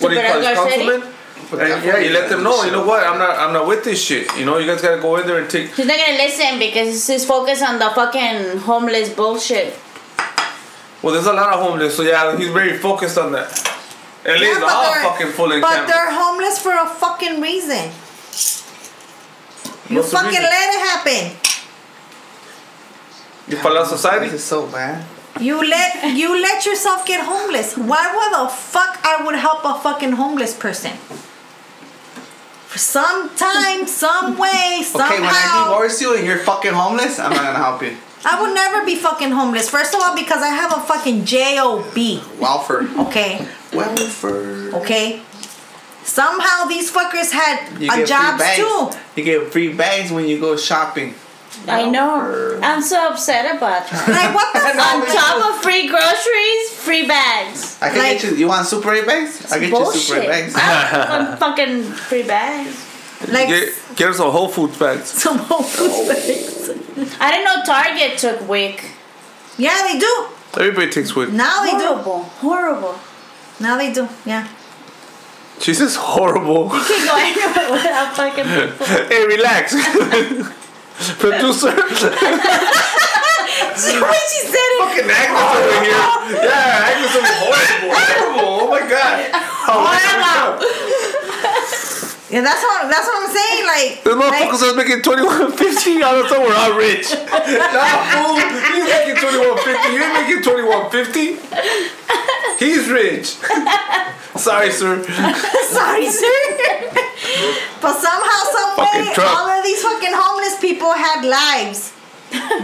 what 0.00 0.10
do 0.10 0.16
you 0.16 0.22
call 0.26 0.40
it, 0.40 0.44
Stupid 0.44 0.44
Garcetti? 0.44 0.54
councilman? 0.54 1.14
And 1.52 1.84
yeah, 1.84 1.98
you 1.98 2.10
let 2.10 2.28
them 2.28 2.42
know. 2.42 2.64
You 2.64 2.72
know 2.72 2.84
what? 2.84 3.02
I'm 3.04 3.18
not. 3.18 3.38
I'm 3.38 3.52
not 3.52 3.66
with 3.66 3.82
this 3.84 4.02
shit. 4.02 4.36
You 4.36 4.44
know, 4.44 4.58
you 4.58 4.66
guys 4.66 4.82
gotta 4.82 5.00
go 5.00 5.16
in 5.16 5.26
there 5.26 5.38
and 5.40 5.50
take. 5.50 5.74
He's 5.74 5.86
not 5.86 5.96
gonna 5.96 6.18
listen 6.18 6.58
because 6.58 7.06
he's 7.06 7.24
focused 7.24 7.62
on 7.62 7.78
the 7.78 7.90
fucking 7.90 8.58
homeless 8.58 9.08
bullshit. 9.10 9.78
Well, 11.02 11.14
there's 11.14 11.26
a 11.26 11.32
lot 11.32 11.52
of 11.54 11.60
homeless, 11.60 11.96
so 11.96 12.02
yeah, 12.02 12.36
he's 12.36 12.50
very 12.50 12.76
focused 12.76 13.16
on 13.16 13.32
that. 13.32 13.50
LA 14.24 14.34
is 14.34 14.40
Yeah, 14.42 14.58
but 14.60 14.68
all 14.72 14.92
they're- 14.92 15.02
fucking 15.02 15.32
full 15.32 15.52
in 15.52 15.60
But 15.60 15.74
camp. 15.74 15.88
they're 15.88 16.10
homeless 16.10 16.58
for 16.58 16.72
a 16.72 16.86
fucking 16.86 17.40
reason. 17.40 17.90
You 19.88 19.96
What's 19.96 20.10
the 20.10 20.16
fucking 20.18 20.28
reason? 20.30 20.42
let 20.44 20.68
it 20.74 20.80
happen. 20.90 21.36
You 23.48 23.56
fall 23.56 23.72
follow 23.72 23.84
society. 23.84 24.26
This 24.28 24.40
is 24.42 24.46
so 24.46 24.66
bad. 24.66 25.04
You 25.40 25.56
let 25.66 26.04
you 26.14 26.40
let 26.40 26.64
yourself 26.66 27.04
get 27.06 27.24
homeless. 27.24 27.76
Why 27.76 28.04
would 28.14 28.32
the 28.38 28.48
fuck 28.48 28.98
I 29.04 29.24
would 29.24 29.34
help 29.36 29.64
a 29.64 29.74
fucking 29.80 30.12
homeless 30.12 30.54
person? 30.54 30.92
For 32.68 32.78
some 32.78 33.30
time, 33.34 33.86
some 33.88 34.38
way, 34.38 34.82
somehow. 34.84 35.06
Okay, 35.12 35.20
when 35.20 35.30
I 35.34 35.64
divorce 35.64 36.00
you 36.00 36.14
and 36.14 36.24
you're 36.24 36.38
fucking 36.38 36.72
homeless, 36.72 37.18
I'm 37.18 37.30
not 37.30 37.42
gonna 37.42 37.58
help 37.58 37.82
you. 37.82 37.96
I 38.24 38.40
would 38.40 38.54
never 38.54 38.84
be 38.84 38.94
fucking 38.96 39.30
homeless. 39.32 39.68
First 39.70 39.94
of 39.94 40.00
all, 40.02 40.14
because 40.14 40.42
I 40.42 40.48
have 40.50 40.72
a 40.76 40.80
fucking 40.80 41.24
job. 41.24 41.84
Welfare. 42.38 42.86
Okay, 42.98 43.44
Welfare. 43.72 44.74
okay. 44.82 45.22
Somehow 46.02 46.64
these 46.66 46.90
fuckers 46.92 47.30
had 47.30 47.78
You 47.80 47.86
a 47.86 47.88
get 47.88 47.94
free 47.96 48.04
jobs 48.06 48.38
bags. 48.38 48.56
too. 48.58 48.90
You 49.16 49.24
get 49.24 49.52
free 49.52 49.72
bags 49.74 50.10
when 50.10 50.26
you 50.26 50.40
go 50.40 50.56
shopping. 50.56 51.14
I 51.68 51.88
know. 51.90 52.58
I'm 52.62 52.80
so 52.80 53.08
upset 53.10 53.56
about 53.56 53.86
that. 53.90 54.08
Like 54.08 54.34
what 54.34 54.52
the 54.52 54.60
On 54.82 55.06
top 55.06 55.56
of 55.56 55.62
free 55.62 55.88
groceries, 55.88 56.70
free 56.74 57.06
bags. 57.06 57.76
I 57.82 57.90
can 57.90 57.98
Like- 57.98 58.20
get 58.22 58.30
you. 58.30 58.36
You 58.36 58.48
want 58.48 58.66
Super 58.66 58.92
8 58.94 59.06
bags? 59.06 59.52
I 59.52 59.58
get 59.58 59.70
you 59.70 59.92
Super 59.92 60.20
8 60.22 60.26
bags. 60.28 60.54
I 60.56 61.18
want 61.26 61.38
fucking 61.44 61.82
free 61.82 62.22
bags. 62.22 62.86
Like 63.28 63.48
Get, 63.48 63.68
get 63.96 64.08
us 64.10 64.16
some 64.16 64.30
Whole 64.30 64.48
Foods 64.48 64.78
bags. 64.78 65.08
some 65.22 65.38
Whole 65.38 65.62
Foods 65.62 65.92
oh. 65.94 66.08
bags. 66.08 67.16
I 67.20 67.30
didn't 67.30 67.44
know 67.44 67.62
Target 67.66 68.16
took 68.18 68.48
WIC. 68.48 68.82
Yeah, 69.58 69.82
they 69.82 69.98
do. 69.98 70.26
Everybody 70.58 70.90
takes 70.90 71.14
with. 71.14 71.32
Now 71.32 71.62
they 71.64 71.72
do. 71.72 71.78
Horrible. 71.86 72.22
Horrible. 72.40 72.94
Now 73.60 73.76
they 73.76 73.92
do. 73.92 74.08
Yeah. 74.24 74.48
She's 75.60 75.78
just 75.78 75.96
horrible. 75.96 76.70
Keep 76.70 77.04
going 77.04 77.34
without 77.70 78.16
fucking 78.16 78.44
people. 78.44 78.86
hey, 78.86 79.26
relax. 79.26 79.74
Producer. 81.20 81.68
when 81.76 81.88
she 84.32 84.40
said 84.48 84.56
it. 84.56 84.80
Fucking 84.80 85.10
Agnes 85.10 85.52
over 85.52 85.84
here. 85.84 86.00
Yeah, 86.48 86.88
Agnes 86.88 87.12
is 87.12 87.28
horrible. 87.44 87.92
Horrible. 87.94 88.52
Oh 88.60 88.66
my 88.70 88.80
god. 88.88 89.16
Horrible. 89.68 90.64
Oh, 90.64 90.66
Yeah, 92.30 92.42
that's 92.42 92.62
what 92.62 92.86
that's 92.86 93.06
what 93.06 93.26
I'm 93.26 93.34
saying. 93.34 93.66
Like, 93.66 94.06
like 94.06 94.14
motherfuckers 94.14 94.62
are 94.70 94.76
making 94.76 95.02
twenty 95.02 95.22
one 95.26 95.50
fifty. 95.50 95.98
I 95.98 96.14
don't 96.14 96.30
know 96.30 96.46
we're 96.46 96.54
all 96.54 96.78
rich. 96.78 97.10
nah, 97.14 97.98
fool. 98.14 98.38
He's 98.70 98.86
making 98.86 99.18
twenty 99.18 99.38
one 99.42 99.58
fifty. 99.58 99.88
You 99.90 99.98
ain't 99.98 100.14
making 100.14 100.42
twenty 100.46 100.62
one 100.62 100.90
fifty. 100.94 101.42
He's 102.62 102.88
rich. 102.88 103.34
Sorry, 104.36 104.70
sir. 104.70 105.02
sorry, 105.68 106.08
sir. 106.08 106.38
but 107.82 107.94
somehow, 107.98 108.40
some 108.52 108.76
way, 108.78 109.12
all 109.18 109.48
of 109.50 109.64
these 109.64 109.82
fucking 109.82 110.12
homeless 110.14 110.58
people 110.60 110.92
had 110.92 111.26
lives. 111.26 111.92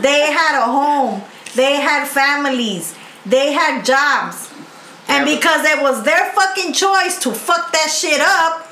they 0.00 0.32
had 0.32 0.62
a 0.62 0.64
home. 0.64 1.22
They 1.54 1.76
had 1.80 2.06
families. 2.06 2.94
They 3.26 3.52
had 3.52 3.84
jobs. 3.84 4.50
And 5.08 5.24
because 5.26 5.66
it 5.66 5.82
was 5.82 6.04
their 6.04 6.30
fucking 6.32 6.72
choice 6.72 7.18
to 7.20 7.32
fuck 7.32 7.72
that 7.72 7.90
shit 7.90 8.20
up, 8.20 8.65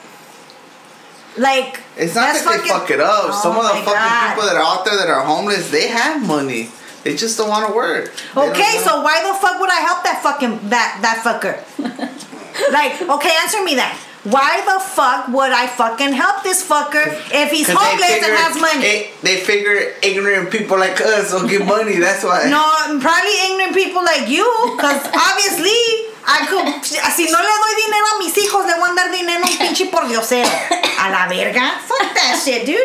like 1.38 1.80
It's 1.96 2.14
not 2.14 2.32
that's 2.32 2.44
that 2.44 2.62
they 2.62 2.68
fuck 2.68 2.90
it 2.90 3.00
up. 3.00 3.24
Oh 3.28 3.40
Some 3.42 3.56
of 3.56 3.62
the 3.64 3.82
fucking 3.82 3.92
God. 3.92 4.28
people 4.34 4.44
that 4.48 4.56
are 4.56 4.62
out 4.62 4.84
there 4.84 4.96
that 4.96 5.08
are 5.08 5.24
homeless, 5.24 5.70
they 5.70 5.88
have 5.88 6.26
money. 6.26 6.70
They 7.02 7.14
just 7.16 7.36
don't 7.36 7.48
want 7.50 7.68
to 7.68 7.74
work. 7.74 8.14
They 8.34 8.40
Okay, 8.40 8.78
so 8.80 9.02
why 9.02 9.20
the 9.22 9.34
fuck 9.38 9.60
would 9.60 9.70
I 9.70 9.80
help 9.80 10.02
that 10.04 10.20
fucking 10.22 10.70
that 10.70 10.98
that 11.02 11.20
fucker? 11.20 11.60
like, 12.72 13.00
okay, 13.02 13.30
answer 13.42 13.62
me 13.62 13.74
that. 13.76 13.98
Why 14.24 14.64
the 14.64 14.80
fuck 14.80 15.28
would 15.28 15.52
I 15.52 15.66
fucking 15.66 16.12
help 16.16 16.42
this 16.42 16.66
fucker 16.66 17.04
if 17.30 17.50
he's 17.52 17.68
homeless 17.68 18.24
and 18.24 18.32
has 18.40 18.56
money? 18.56 18.80
eh, 18.84 19.10
They 19.20 19.36
figure 19.44 19.92
ignorant 20.02 20.50
people 20.50 20.78
like 20.78 20.98
us 21.00 21.32
will 21.32 21.46
get 21.46 21.60
money. 21.66 21.98
That's 22.00 22.24
why. 22.24 22.48
No, 22.48 22.64
probably 23.04 23.36
ignorant 23.52 23.74
people 23.76 24.00
like 24.02 24.24
you, 24.32 24.48
because 24.76 25.04
obviously 25.12 25.76
I 26.24 26.48
could. 26.48 26.64
Si 26.84 27.24
no 27.28 27.36
le 27.36 27.52
doy 27.52 27.74
dinero 27.84 28.06
a 28.08 28.18
mis 28.18 28.32
hijos, 28.32 28.64
le 28.64 28.74
voy 28.80 28.90
a 28.90 28.94
dar 28.96 29.12
dinero 29.12 29.44
a 29.44 29.46
un 29.46 29.58
pinche 29.60 29.90
por 29.92 30.08
diosero. 30.08 30.48
A 30.48 31.10
la 31.12 31.28
verga. 31.28 31.76
Fuck 31.84 32.14
that 32.16 32.40
shit, 32.42 32.64
dude. 32.64 32.80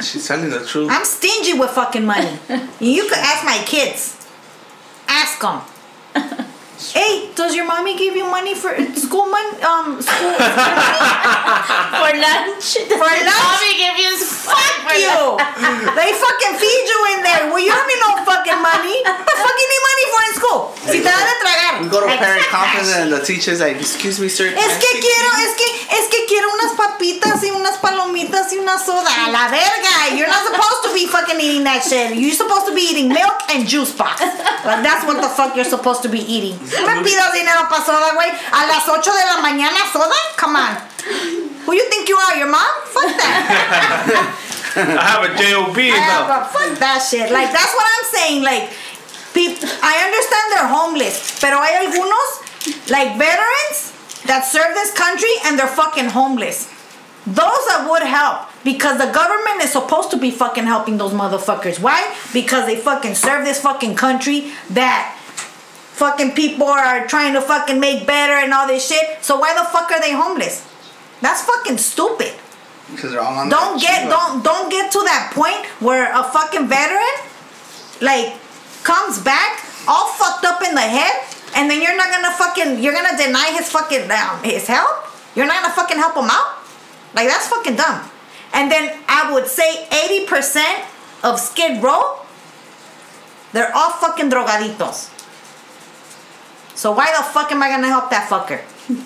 She's 0.00 0.26
telling 0.26 0.48
the 0.48 0.64
truth. 0.64 0.88
I'm 0.90 1.04
stingy 1.04 1.52
with 1.58 1.70
fucking 1.70 2.06
money. 2.06 2.38
You 2.80 3.02
could 3.04 3.18
ask 3.18 3.44
my 3.44 3.60
kids. 3.66 4.16
Ask 5.06 5.38
them. 5.40 5.60
Hey, 6.78 7.28
does 7.34 7.56
your 7.56 7.66
mommy 7.66 7.98
give 7.98 8.14
you 8.14 8.24
money 8.30 8.54
for 8.54 8.70
school 8.94 9.26
money? 9.26 9.58
Um, 9.66 10.00
school. 10.00 10.34
For 11.98 12.12
lunch. 12.14 12.66
For 12.86 13.10
lunch? 13.18 13.34
Mommy 13.34 13.72
give 13.74 13.98
you 13.98 14.14
Fuck 14.48 14.96
you! 14.96 15.36
They 15.98 16.10
fucking 16.14 16.54
feed 16.56 16.84
you 16.88 17.00
in 17.12 17.18
there. 17.26 17.50
Well, 17.50 17.60
you 17.60 17.68
don't 17.68 17.88
need 17.90 18.00
no 18.00 18.22
fucking 18.24 18.60
money. 18.62 18.96
What 19.04 19.26
the 19.26 19.36
fuck 19.36 19.56
you 19.58 19.68
need 19.68 19.84
money 19.90 20.04
for 20.08 20.20
in 20.24 20.32
school? 20.38 20.60
Si 20.88 20.98
te 21.02 21.10
dan 21.10 21.20
de 21.26 21.34
tragar. 21.42 21.72
We 21.82 21.88
go 21.90 22.00
to 22.00 22.08
parent 22.16 22.46
conference 22.48 22.94
and 22.96 23.12
the 23.12 23.20
teacher's 23.20 23.60
like, 23.60 23.76
"Excuse 23.76 24.18
me, 24.20 24.28
sir." 24.28 24.48
can 24.48 24.56
Es 24.56 24.78
que 24.78 24.90
quiero, 25.02 25.30
es 25.44 25.52
que, 25.60 25.68
es 25.98 26.04
que 26.08 26.20
quiero 26.26 26.48
unas 26.56 26.72
papitas 26.78 27.42
y 27.44 27.50
unas 27.50 27.76
palomitas 27.78 28.52
y 28.52 28.58
una 28.58 28.78
soda. 28.78 29.10
A 29.26 29.30
la 29.30 29.48
verga. 29.50 30.16
You're 30.16 30.30
not 30.30 30.46
supposed 30.46 30.82
to 30.84 30.94
be 30.94 31.06
fucking 31.06 31.40
eating 31.40 31.64
that 31.64 31.82
shit. 31.84 32.16
You're 32.16 32.32
supposed 32.32 32.66
to 32.66 32.74
be 32.74 32.82
eating 32.88 33.08
milk 33.08 33.36
and 33.50 33.66
juice 33.68 33.92
box. 33.92 34.20
Like, 34.64 34.82
that's 34.82 35.04
what 35.04 35.20
the 35.20 35.28
fuck 35.28 35.54
you're 35.56 35.68
supposed 35.68 36.02
to 36.02 36.08
be 36.08 36.20
eating. 36.20 36.56
Me 36.86 37.02
pidas 37.02 37.32
dinero 37.32 37.68
para 37.68 37.84
soda, 37.84 38.12
güey. 38.14 38.30
A 38.52 38.66
las 38.66 38.88
8 38.88 39.10
de 39.12 39.24
la 39.26 39.40
mañana, 39.40 39.78
soda? 39.92 40.14
Come 40.36 40.56
on. 40.56 40.76
Who 41.66 41.74
you 41.74 41.88
think 41.90 42.08
you 42.08 42.16
are, 42.16 42.36
your 42.36 42.48
mom? 42.48 42.66
Fuck 42.86 43.16
that. 43.16 44.34
I 44.76 45.02
have 45.02 45.24
a 45.24 45.28
job 45.36 45.76
I 45.76 45.82
have 45.90 46.28
now. 46.28 46.40
a- 46.40 46.44
fuck 46.44 46.78
that 46.78 46.98
shit. 47.02 47.30
Like, 47.32 47.50
that's 47.52 47.74
what 47.74 47.86
I'm 47.86 48.04
saying. 48.14 48.42
Like, 48.42 48.70
peop 49.34 49.58
I 49.82 50.04
understand 50.06 50.44
they're 50.52 50.68
homeless, 50.68 51.38
pero 51.40 51.58
hay 51.62 51.86
algunos, 51.86 52.90
like 52.90 53.16
veterans, 53.18 53.92
that 54.26 54.44
serve 54.44 54.74
this 54.74 54.92
country 54.94 55.30
and 55.46 55.58
they're 55.58 55.66
fucking 55.66 56.10
homeless. 56.10 56.68
Those 57.26 57.64
that 57.68 57.86
would 57.90 58.02
help 58.02 58.48
because 58.64 58.96
the 58.98 59.10
government 59.12 59.62
is 59.62 59.72
supposed 59.72 60.10
to 60.12 60.16
be 60.16 60.30
fucking 60.30 60.64
helping 60.64 60.96
those 60.96 61.12
motherfuckers. 61.12 61.78
Why? 61.80 62.14
Because 62.32 62.64
they 62.66 62.76
fucking 62.76 63.14
serve 63.16 63.44
this 63.44 63.60
fucking 63.60 63.96
country 63.96 64.52
that 64.70 65.17
fucking 65.98 66.32
people 66.32 66.66
are 66.66 67.06
trying 67.06 67.34
to 67.34 67.40
fucking 67.42 67.78
make 67.80 68.06
better 68.06 68.34
and 68.34 68.52
all 68.54 68.66
this 68.66 68.86
shit. 68.86 69.22
So 69.24 69.36
why 69.38 69.54
the 69.54 69.64
fuck 69.68 69.90
are 69.90 70.00
they 70.00 70.12
homeless? 70.14 70.64
That's 71.20 71.42
fucking 71.42 71.78
stupid 71.78 72.32
Because 72.94 73.10
they're 73.10 73.20
all 73.20 73.34
on. 73.36 73.48
don't 73.50 73.80
get 73.82 74.08
don't 74.08 74.42
don't 74.44 74.70
get 74.70 74.92
to 74.92 75.00
that 75.10 75.32
point 75.34 75.66
where 75.82 76.06
a 76.14 76.22
fucking 76.22 76.68
veteran 76.70 77.14
like 78.00 78.38
comes 78.86 79.18
back 79.18 79.58
all 79.90 80.06
fucked 80.14 80.44
up 80.46 80.62
in 80.62 80.74
the 80.78 80.86
head 80.96 81.10
and 81.56 81.68
then 81.68 81.82
you're 81.82 81.96
not 81.98 82.08
gonna 82.14 82.30
fucking 82.38 82.78
you're 82.82 82.94
gonna 82.94 83.18
deny 83.18 83.50
his 83.58 83.68
fucking 83.68 84.06
um, 84.10 84.38
his 84.46 84.66
help. 84.70 85.10
You're 85.34 85.46
not 85.50 85.62
gonna 85.62 85.74
fucking 85.74 85.98
help 85.98 86.14
him 86.14 86.30
out. 86.30 86.62
Like 87.14 87.26
that's 87.26 87.48
fucking 87.48 87.74
dumb. 87.76 87.98
And 88.54 88.70
then 88.70 88.94
I 89.08 89.32
would 89.32 89.46
say 89.48 89.88
eighty 89.90 90.24
percent 90.26 90.84
of 91.24 91.40
Skid 91.40 91.82
Row, 91.82 92.20
they're 93.52 93.74
all 93.74 93.90
fucking 93.98 94.30
drogaditos. 94.30 95.10
So 96.78 96.92
why 96.92 97.10
the 97.10 97.24
fuck 97.24 97.50
am 97.50 97.60
I 97.60 97.70
gonna 97.70 97.88
help 97.88 98.08
that 98.10 98.30
fucker? 98.30 98.62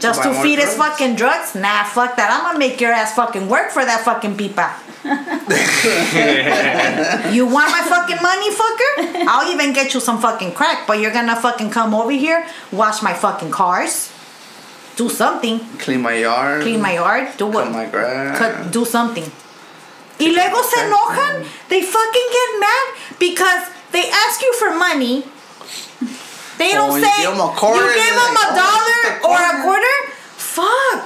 Just 0.00 0.22
to 0.22 0.32
feed 0.40 0.58
his 0.58 0.72
fucking 0.72 1.16
drugs? 1.16 1.54
Nah, 1.54 1.84
fuck 1.84 2.16
that. 2.16 2.32
I'm 2.32 2.48
gonna 2.48 2.58
make 2.58 2.80
your 2.80 2.92
ass 2.92 3.14
fucking 3.14 3.46
work 3.46 3.70
for 3.70 3.84
that 3.84 4.00
fucking 4.00 4.38
pipa. 4.40 4.72
you 7.36 7.44
want 7.44 7.68
my 7.76 7.84
fucking 7.84 8.16
money, 8.24 8.48
fucker? 8.48 9.28
I'll 9.28 9.52
even 9.52 9.74
get 9.74 9.92
you 9.92 10.00
some 10.00 10.18
fucking 10.18 10.52
crack, 10.52 10.86
but 10.86 10.98
you're 10.98 11.12
gonna 11.12 11.36
fucking 11.36 11.68
come 11.68 11.94
over 11.94 12.10
here, 12.10 12.46
wash 12.72 13.02
my 13.02 13.12
fucking 13.12 13.50
cars, 13.50 14.10
do 14.96 15.10
something, 15.10 15.60
Clean 15.76 16.00
my 16.00 16.14
yard. 16.14 16.62
clean 16.62 16.80
my 16.80 16.94
yard, 16.94 17.36
do 17.36 17.52
what? 17.52 17.64
Cut 17.64 17.72
my 17.72 17.84
grass. 17.84 18.38
Cut, 18.38 18.72
do 18.72 18.86
something. 18.86 19.30
Y 20.18 20.32
luego 20.32 20.62
se 20.62 20.88
enojan. 20.88 21.44
They 21.68 21.82
fucking 21.82 22.28
get 22.32 22.60
mad 22.60 22.94
because 23.18 23.68
they 23.92 24.08
ask 24.08 24.40
you 24.40 24.54
for 24.56 24.72
money. 24.72 25.24
They 26.60 26.72
don't 26.76 26.92
Oh, 26.92 26.96
you 26.96 27.04
say 27.04 27.16
give 27.24 27.32
'em 27.32 27.40
a 27.40 27.52
quarter 27.56 27.88
you 27.88 28.04
them 28.04 28.16
like, 28.20 28.36
a 28.36 28.48
"Oh, 28.52 28.60
dollar 28.62 29.00
just 29.08 29.24
a 29.24 29.28
or 29.32 29.40
a 29.40 29.54
quarter." 29.64 29.96
Fuck. 30.36 31.04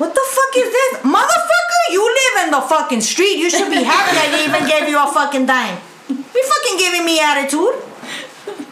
What 0.00 0.10
the 0.16 0.24
fuck 0.36 0.52
is 0.56 0.68
this, 0.72 0.92
motherfucker? 1.04 1.82
You 1.90 2.02
live 2.02 2.34
in 2.44 2.50
the 2.56 2.60
fucking 2.72 3.02
street. 3.02 3.36
You 3.36 3.50
should 3.50 3.70
be 3.70 3.82
happy 3.84 4.16
I 4.16 4.44
even 4.48 4.66
gave 4.66 4.88
you 4.88 4.98
a 4.98 5.06
fucking 5.12 5.44
dime. 5.46 5.76
You 6.08 6.42
fucking 6.54 6.76
giving 6.78 7.04
me 7.04 7.20
attitude. 7.20 7.76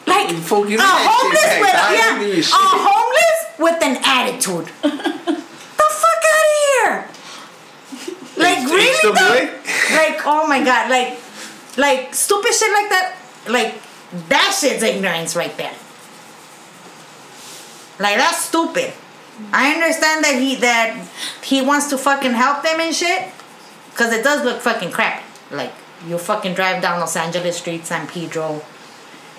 Like 0.07 0.31
a 0.33 0.41
homeless 0.43 1.53
with 1.63 1.73
dog. 1.73 1.93
yeah, 1.93 2.57
a 2.59 2.65
homeless 2.89 3.39
with 3.59 3.79
an 3.89 3.97
attitude. 4.03 4.67
the 4.83 5.89
fuck 6.03 6.23
out 6.35 6.47
of 6.51 6.57
here. 6.67 6.95
Like 8.37 8.59
really 8.67 8.99
though? 9.05 9.95
Like 10.01 10.19
oh 10.27 10.47
my 10.49 10.65
god, 10.65 10.91
like 10.91 11.19
like 11.77 12.15
stupid 12.15 12.53
shit 12.55 12.73
like 12.73 12.89
that. 12.91 13.15
Like 13.49 13.75
that 14.29 14.57
shit's 14.59 14.83
ignorance 14.83 15.37
right 15.37 15.55
there. 15.57 15.75
Like 18.01 18.17
that's 18.17 18.39
stupid. 18.47 18.93
I 19.53 19.73
understand 19.73 20.25
that 20.25 20.35
he 20.35 20.57
that 20.57 20.97
he 21.43 21.63
wants 21.63 21.87
to 21.89 21.99
fucking 21.99 22.33
help 22.33 22.63
them 22.63 22.81
and 22.81 22.95
shit, 22.95 23.29
cause 23.95 24.13
it 24.13 24.25
does 24.25 24.45
look 24.45 24.61
fucking 24.61 24.91
crap. 24.91 25.23
Like 25.51 25.73
you 26.07 26.19
fucking 26.19 26.55
drive 26.55 26.83
down 26.83 26.99
Los 27.01 27.17
Angeles 27.17 27.59
street, 27.59 27.85
San 27.87 28.07
Pedro. 28.09 28.63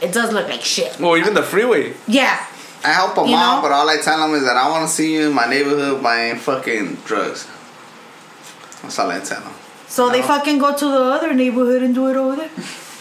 It 0.02 0.12
does 0.14 0.32
look 0.34 0.48
like 0.48 0.62
shit. 0.62 1.00
Well, 1.00 1.18
even 1.18 1.34
the 1.36 1.44
freeway. 1.44 1.94
Yeah, 2.08 2.44
I 2.84 2.90
help 2.94 3.14
them 3.16 3.28
You 3.28 3.36
out, 3.36 3.58
know? 3.58 3.62
but 3.64 3.72
all 3.72 3.88
I 3.90 3.98
tell 3.98 4.20
them 4.26 4.34
is 4.36 4.44
that 4.46 4.58
I 4.58 4.68
want 4.70 4.88
to 4.88 4.92
see 4.94 5.14
you 5.14 5.28
in 5.30 5.34
my 5.34 5.46
neighborhood 5.48 6.02
buying 6.02 6.38
fucking 6.38 6.96
drugs. 7.06 7.48
That's 8.82 8.98
all 8.98 9.12
I 9.12 9.20
tell 9.20 9.42
them. 9.42 9.54
So 9.88 10.10
they 10.10 10.22
No. 10.22 10.28
fucking 10.28 10.58
go 10.58 10.76
to 10.76 10.86
the 10.86 11.04
other 11.18 11.34
neighborhood 11.34 11.84
and 11.84 11.94
do 11.94 12.08
it 12.08 12.16
over 12.16 12.36
there. 12.38 12.50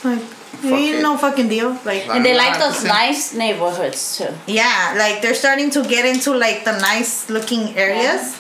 Like, 0.05 0.23
it 0.65 0.73
ain't 0.73 0.97
it. 0.99 1.03
no 1.03 1.17
fucking 1.17 1.49
deal. 1.49 1.71
Like, 1.85 2.07
Like- 2.07 2.11
And 2.17 2.25
they 2.25 2.37
like 2.37 2.59
those 2.59 2.85
nice 2.85 3.33
neighborhoods 3.35 4.19
too. 4.19 4.29
yeah, 4.47 4.95
like 4.99 5.23
they're 5.23 5.35
starting 5.35 5.71
to 5.71 5.83
get 5.85 6.05
into 6.05 6.33
like 6.37 6.65
the 6.65 6.73
nice 6.79 7.29
looking 7.31 7.77
areas. 7.77 8.37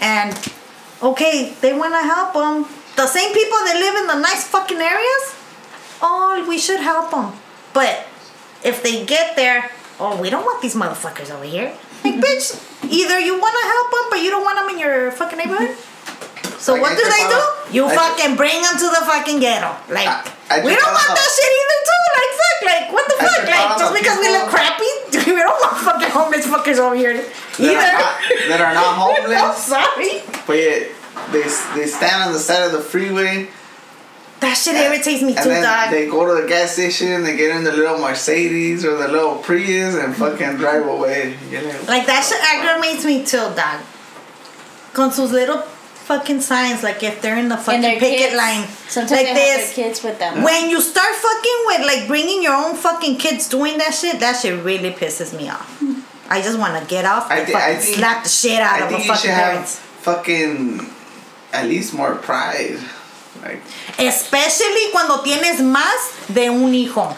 And, 0.00 0.34
okay, 1.02 1.54
they 1.60 1.72
want 1.72 1.94
to 1.94 2.02
help 2.02 2.34
them. 2.34 2.66
The 2.96 3.06
same 3.06 3.32
people 3.32 3.58
that 3.66 3.76
live 3.78 3.94
in 4.02 4.06
the 4.08 4.18
nice 4.20 4.44
fucking 4.48 4.78
areas, 4.80 5.24
oh, 6.02 6.44
we 6.48 6.58
should 6.58 6.80
help 6.80 7.10
them. 7.12 7.32
But 7.72 8.04
if 8.64 8.82
they 8.82 9.04
get 9.06 9.36
there, 9.36 9.70
oh, 10.00 10.20
we 10.20 10.28
don't 10.28 10.44
want 10.44 10.60
these 10.60 10.74
motherfuckers 10.74 11.30
over 11.30 11.44
here. 11.44 11.72
Like, 12.04 12.14
bitch, 12.24 12.58
either 12.90 13.18
you 13.20 13.38
want 13.38 13.54
to 13.54 13.64
help 13.74 13.88
them, 13.94 14.04
but 14.10 14.18
you 14.22 14.30
don't 14.30 14.42
want 14.44 14.58
them 14.58 14.68
in 14.74 14.78
your 14.80 15.12
fucking 15.12 15.38
neighborhood. 15.38 15.76
So 16.62 16.74
Like, 16.78 16.82
what 16.82 16.92
I 16.92 16.94
do 16.94 17.04
they 17.10 17.24
do? 17.26 17.40
You 17.74 17.82
I 17.90 17.94
fucking 17.98 18.36
bring 18.38 18.62
them 18.62 18.78
to 18.78 18.86
the 18.86 19.02
fucking 19.02 19.40
ghetto. 19.42 19.74
Like 19.90 20.06
I- 20.06 20.62
we 20.62 20.70
don't 20.78 20.94
want 20.94 21.10
that 21.10 21.30
shit 21.34 21.50
either 21.58 21.78
too. 21.90 22.02
Like 22.14 22.32
fuck. 22.38 22.58
Like 22.70 22.86
what 22.94 23.04
the 23.10 23.16
fuck? 23.18 23.42
Like 23.50 23.78
just 23.82 23.92
because 23.98 24.18
we 24.22 24.28
look 24.30 24.46
crappy, 24.46 24.90
we 25.34 25.42
don't 25.42 25.58
want 25.58 25.76
fucking 25.82 26.10
homeless 26.14 26.46
fuckers 26.46 26.78
over 26.78 26.94
here 26.94 27.14
That 27.18 27.58
either. 27.58 27.74
are 27.74 27.98
not, 27.98 28.14
that 28.48 28.60
are 28.62 28.74
not 28.74 28.92
homeless. 29.02 29.42
I'm 29.42 29.56
sorry. 29.58 30.22
but 30.46 30.54
yet 30.54 30.88
they 31.34 31.42
they 31.74 31.86
stand 31.90 32.30
on 32.30 32.32
the 32.32 32.38
side 32.38 32.62
of 32.62 32.72
the 32.72 32.80
freeway 32.80 33.48
That 34.40 34.54
shit 34.54 34.76
irritates 34.76 35.22
me 35.22 35.34
and 35.34 35.42
too, 35.42 35.48
then 35.50 35.62
dog. 35.66 35.90
they 35.90 36.06
go 36.06 36.26
to 36.30 36.42
the 36.42 36.46
gas 36.48 36.72
station, 36.78 37.22
they 37.24 37.36
get 37.36 37.54
in 37.56 37.64
the 37.64 37.72
little 37.72 37.98
Mercedes 37.98 38.84
or 38.84 38.96
the 38.98 39.08
little 39.08 39.36
Prius 39.42 39.94
and 39.96 40.14
fucking 40.14 40.56
drive 40.62 40.86
away. 40.86 41.34
Like 41.90 42.06
that 42.06 42.22
shit 42.22 42.38
aggravates 42.42 43.04
me 43.04 43.24
too, 43.24 43.50
dog. 43.58 43.80
Con 44.92 45.10
sus 45.10 45.32
little 45.32 45.62
fucking 46.02 46.40
signs, 46.40 46.82
like 46.82 47.02
if 47.02 47.20
they're 47.22 47.38
in 47.38 47.48
the 47.48 47.56
fucking 47.56 47.84
And 47.84 47.98
picket 48.00 48.18
kids. 48.30 48.36
line, 48.36 48.66
Sometimes 48.88 49.10
like 49.12 49.26
they 49.26 49.34
this. 49.34 49.66
have 49.68 49.76
their 49.76 49.84
kids 49.86 50.02
with 50.02 50.18
them. 50.18 50.42
When 50.42 50.68
you 50.70 50.80
start 50.80 51.14
fucking 51.14 51.58
with 51.66 51.86
like 51.86 52.06
bringing 52.08 52.42
your 52.42 52.54
own 52.54 52.74
fucking 52.76 53.16
kids 53.18 53.48
doing 53.48 53.78
that 53.78 53.94
shit, 53.94 54.20
that 54.20 54.40
shit 54.40 54.62
really 54.64 54.90
pisses 54.90 55.36
me 55.36 55.48
off. 55.48 55.82
I 56.28 56.40
just 56.40 56.58
want 56.58 56.80
to 56.80 56.88
get 56.88 57.04
off 57.04 57.30
I 57.30 57.38
and 57.38 57.46
thi- 57.46 57.54
I 57.54 57.60
fucking 57.60 57.80
think- 57.80 57.96
slap 57.98 58.22
the 58.24 58.28
shit 58.30 58.60
out 58.60 58.74
I 58.74 58.78
of 58.80 58.84
a 58.86 58.88
think 58.88 59.04
you 59.04 59.08
fucking 59.14 59.20
should 59.22 59.30
have 59.34 59.52
parents. 59.52 59.78
fucking 60.00 60.90
at 61.52 61.66
least 61.66 61.94
more 61.94 62.14
pride. 62.16 62.78
Like 63.42 63.60
Especially 63.98 64.90
cuando 64.92 65.22
tienes 65.22 65.60
más 65.60 66.26
de 66.32 66.48
un 66.48 66.72
hijo. 66.72 67.16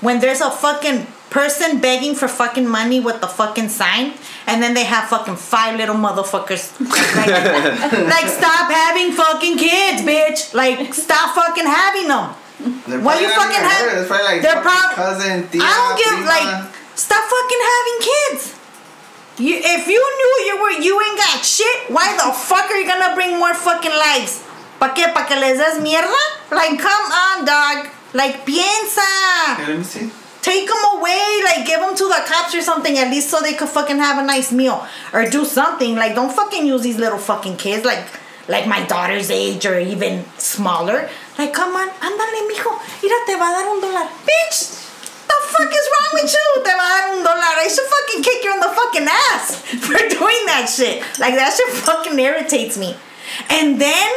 When 0.00 0.20
there's 0.20 0.40
a 0.40 0.50
fucking 0.50 1.06
person 1.30 1.78
begging 1.80 2.14
for 2.14 2.28
fucking 2.28 2.68
money 2.68 3.00
with 3.00 3.20
the 3.20 3.26
fucking 3.28 3.68
sign, 3.70 4.12
and 4.46 4.62
then 4.62 4.74
they 4.74 4.84
have 4.84 5.08
fucking 5.08 5.36
five 5.36 5.76
little 5.76 5.96
motherfuckers. 5.96 6.70
Like, 6.80 7.26
like 8.14 8.26
stop 8.30 8.70
having 8.70 9.12
fucking 9.12 9.58
kids, 9.58 10.02
bitch. 10.02 10.54
Like, 10.54 10.94
stop 10.94 11.34
fucking 11.34 11.66
having 11.66 12.08
them. 12.08 12.30
they're 12.86 13.00
Why 13.00 13.20
you 13.20 13.28
fucking 13.28 13.60
her, 13.60 13.98
It's 14.00 14.08
probably 14.08 14.24
like 14.24 14.42
they're 14.42 14.62
prob- 14.62 14.94
cousin, 14.94 15.48
tia, 15.48 15.60
I 15.62 15.70
don't 15.74 15.96
give 15.98 16.14
prima. 16.14 16.30
like 16.30 16.50
stop 16.94 17.24
fucking 17.24 17.62
having 17.72 17.98
kids. 18.10 18.54
You, 19.38 19.54
if 19.60 19.86
you 19.86 20.00
knew 20.00 20.32
you 20.48 20.54
were 20.62 20.70
you 20.80 20.94
ain't 21.02 21.18
got 21.18 21.44
shit, 21.44 21.90
why 21.90 22.16
the 22.16 22.32
fuck 22.32 22.70
are 22.70 22.78
you 22.78 22.86
gonna 22.86 23.14
bring 23.14 23.38
more 23.38 23.52
fucking 23.52 23.92
lives? 23.92 24.42
¿Pa 24.80 24.94
qué? 24.94 25.12
¿Pa 25.12 25.24
que 25.26 25.36
les 25.36 25.58
des 25.58 25.78
mierda? 25.82 26.22
Like 26.50 26.78
come 26.80 27.06
on, 27.12 27.44
dog. 27.44 27.88
Like 28.14 28.46
piensa. 28.46 29.04
Let 29.66 29.76
me 29.78 29.84
see. 29.84 30.10
Take 30.46 30.68
them 30.68 30.78
away. 30.94 31.42
Like 31.42 31.66
give 31.66 31.80
them 31.80 31.96
to 31.96 32.06
the 32.06 32.22
cops 32.24 32.54
or 32.54 32.62
something. 32.62 32.96
At 32.96 33.10
least 33.10 33.30
so 33.30 33.40
they 33.42 33.54
could 33.54 33.68
fucking 33.68 33.98
have 33.98 34.22
a 34.22 34.24
nice 34.24 34.52
meal 34.52 34.86
or 35.12 35.28
do 35.28 35.44
something. 35.44 35.96
Like 35.96 36.14
don't 36.14 36.32
fucking 36.32 36.64
use 36.64 36.82
these 36.82 36.98
little 36.98 37.18
fucking 37.18 37.56
kids. 37.56 37.84
Like 37.84 38.06
like 38.46 38.68
my 38.68 38.86
daughter's 38.86 39.28
age 39.28 39.66
or 39.66 39.80
even 39.80 40.24
smaller. 40.38 41.10
Like 41.36 41.52
come 41.52 41.74
on, 41.74 41.88
ándale 41.98 42.46
mijo. 42.46 42.78
Mira 43.02 43.18
te 43.26 43.34
va 43.34 43.50
a 43.50 43.54
dar 43.58 43.66
un 43.74 43.82
dólar, 43.82 44.06
bitch. 44.22 44.58
The 45.26 45.38
fuck 45.50 45.72
is 45.80 45.86
wrong 45.90 46.10
with 46.14 46.30
you? 46.32 46.62
Te 46.62 46.70
va 46.78 46.86
a 46.86 46.94
dar 46.94 47.10
un 47.16 47.24
dólar. 47.26 47.54
I 47.58 47.66
should 47.66 47.90
fucking 47.96 48.22
kick 48.22 48.44
you 48.44 48.54
in 48.54 48.60
the 48.60 48.70
fucking 48.70 49.08
ass 49.10 49.56
for 49.86 49.98
doing 49.98 50.42
that 50.46 50.70
shit. 50.70 51.02
Like 51.18 51.34
that 51.34 51.54
shit 51.56 51.74
fucking 51.82 52.16
irritates 52.16 52.78
me. 52.78 52.94
And 53.50 53.80
then 53.80 54.10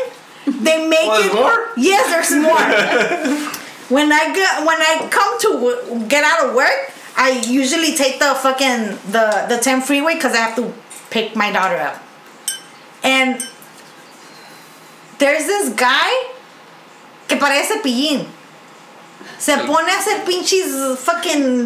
they 0.45 0.88
make 0.88 1.10
there's 1.10 1.26
it 1.26 1.34
more? 1.34 1.69
Yes, 1.76 2.06
there's 2.14 2.35
more. 2.38 3.56
when 3.90 4.11
I 4.11 4.34
get 4.34 4.66
when 4.66 4.78
I 4.82 5.07
come 5.10 5.40
to 5.41 5.48
w- 5.53 6.07
get 6.07 6.24
out 6.24 6.49
of 6.49 6.56
work, 6.56 6.91
I 7.18 7.41
usually 7.48 7.95
take 7.95 8.20
the 8.20 8.36
fucking 8.36 8.98
the 9.11 9.45
the 9.49 9.57
10 9.61 9.82
freeway 9.82 10.16
because 10.16 10.34
I 10.34 10.38
have 10.38 10.56
to 10.56 10.74
pick 11.10 11.36
my 11.36 11.52
daughter 11.52 11.78
up. 11.78 12.02
And 13.03 13.41
there's 15.18 15.45
this 15.45 15.74
guy 15.74 16.10
que 17.28 17.38
parece 17.38 17.82
pillín. 17.82 18.28
Se 19.40 19.56
pone 19.66 19.88
a 19.88 19.91
hacer 19.91 20.26
pinches 20.26 20.99
fucking 20.99 21.66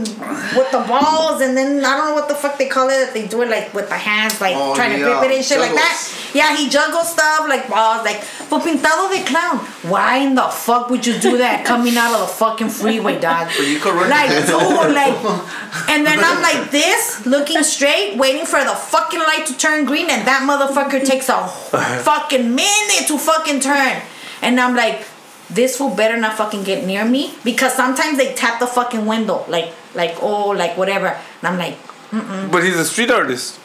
with 0.55 0.69
the 0.71 0.85
balls 0.87 1.41
and 1.41 1.57
then 1.57 1.83
I 1.83 1.97
don't 1.97 2.09
know 2.09 2.13
what 2.13 2.27
the 2.27 2.35
fuck 2.35 2.57
they 2.59 2.67
call 2.67 2.87
it. 2.89 3.13
They 3.13 3.27
do 3.27 3.41
it 3.41 3.49
like 3.49 3.73
with 3.73 3.89
the 3.89 3.95
hands, 3.95 4.39
like 4.39 4.55
Oh, 4.55 4.75
trying 4.75 4.91
to 4.91 4.97
he, 4.97 5.03
grip 5.03 5.23
it 5.23 5.31
and 5.37 5.43
shit 5.43 5.59
like 5.59 5.73
that. 5.73 5.95
Yeah, 6.35 6.55
he 6.55 6.69
juggles 6.69 7.11
stuff 7.11 7.47
like 7.49 7.67
balls, 7.67 8.05
like 8.05 8.21
for 8.21 8.59
pintado 8.59 9.09
de 9.11 9.23
clown. 9.25 9.57
Why 9.89 10.17
in 10.17 10.35
the 10.35 10.43
fuck 10.49 10.89
would 10.91 11.05
you 11.05 11.17
do 11.19 11.37
that 11.39 11.65
coming 11.65 11.97
out 11.97 12.13
of 12.13 12.27
the 12.27 12.33
fucking 12.35 12.69
freeway, 12.69 13.19
dog? 13.19 13.49
But 13.57 13.67
you 13.67 13.79
could 13.79 13.95
run 13.95 14.09
Like, 14.09 14.29
dude, 14.45 14.93
like, 14.93 15.17
and 15.89 16.05
then 16.05 16.19
I'm 16.21 16.41
like 16.41 16.69
this, 16.71 17.25
looking 17.25 17.63
straight, 17.63 18.17
waiting 18.17 18.45
for 18.45 18.63
the 18.63 18.75
fucking 18.75 19.19
light 19.19 19.45
to 19.47 19.57
turn 19.57 19.85
green, 19.85 20.09
and 20.11 20.27
that 20.27 20.41
motherfucker 20.45 21.03
takes 21.05 21.27
a 21.29 21.47
fucking 22.03 22.53
minute 22.53 23.07
to 23.07 23.17
fucking 23.17 23.59
turn. 23.61 24.01
And 24.41 24.59
I'm 24.59 24.75
like, 24.75 25.07
this 25.53 25.77
fool 25.77 25.95
better 25.95 26.17
not 26.17 26.37
fucking 26.37 26.63
get 26.63 26.85
near 26.85 27.05
me 27.05 27.33
because 27.43 27.73
sometimes 27.73 28.17
they 28.17 28.33
tap 28.33 28.59
the 28.59 28.67
fucking 28.67 29.05
window, 29.05 29.45
like, 29.47 29.73
like 29.95 30.15
oh, 30.21 30.49
like 30.49 30.77
whatever. 30.77 31.07
And 31.07 31.47
I'm 31.47 31.57
like, 31.57 31.77
Mm-mm. 32.13 32.51
But 32.51 32.63
he's 32.63 32.75
a 32.75 32.85
street 32.85 33.09
artist. 33.09 33.57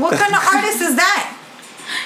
what 0.00 0.16
kind 0.16 0.34
of 0.34 0.42
artist 0.42 0.80
is 0.80 0.96
that? 0.96 1.36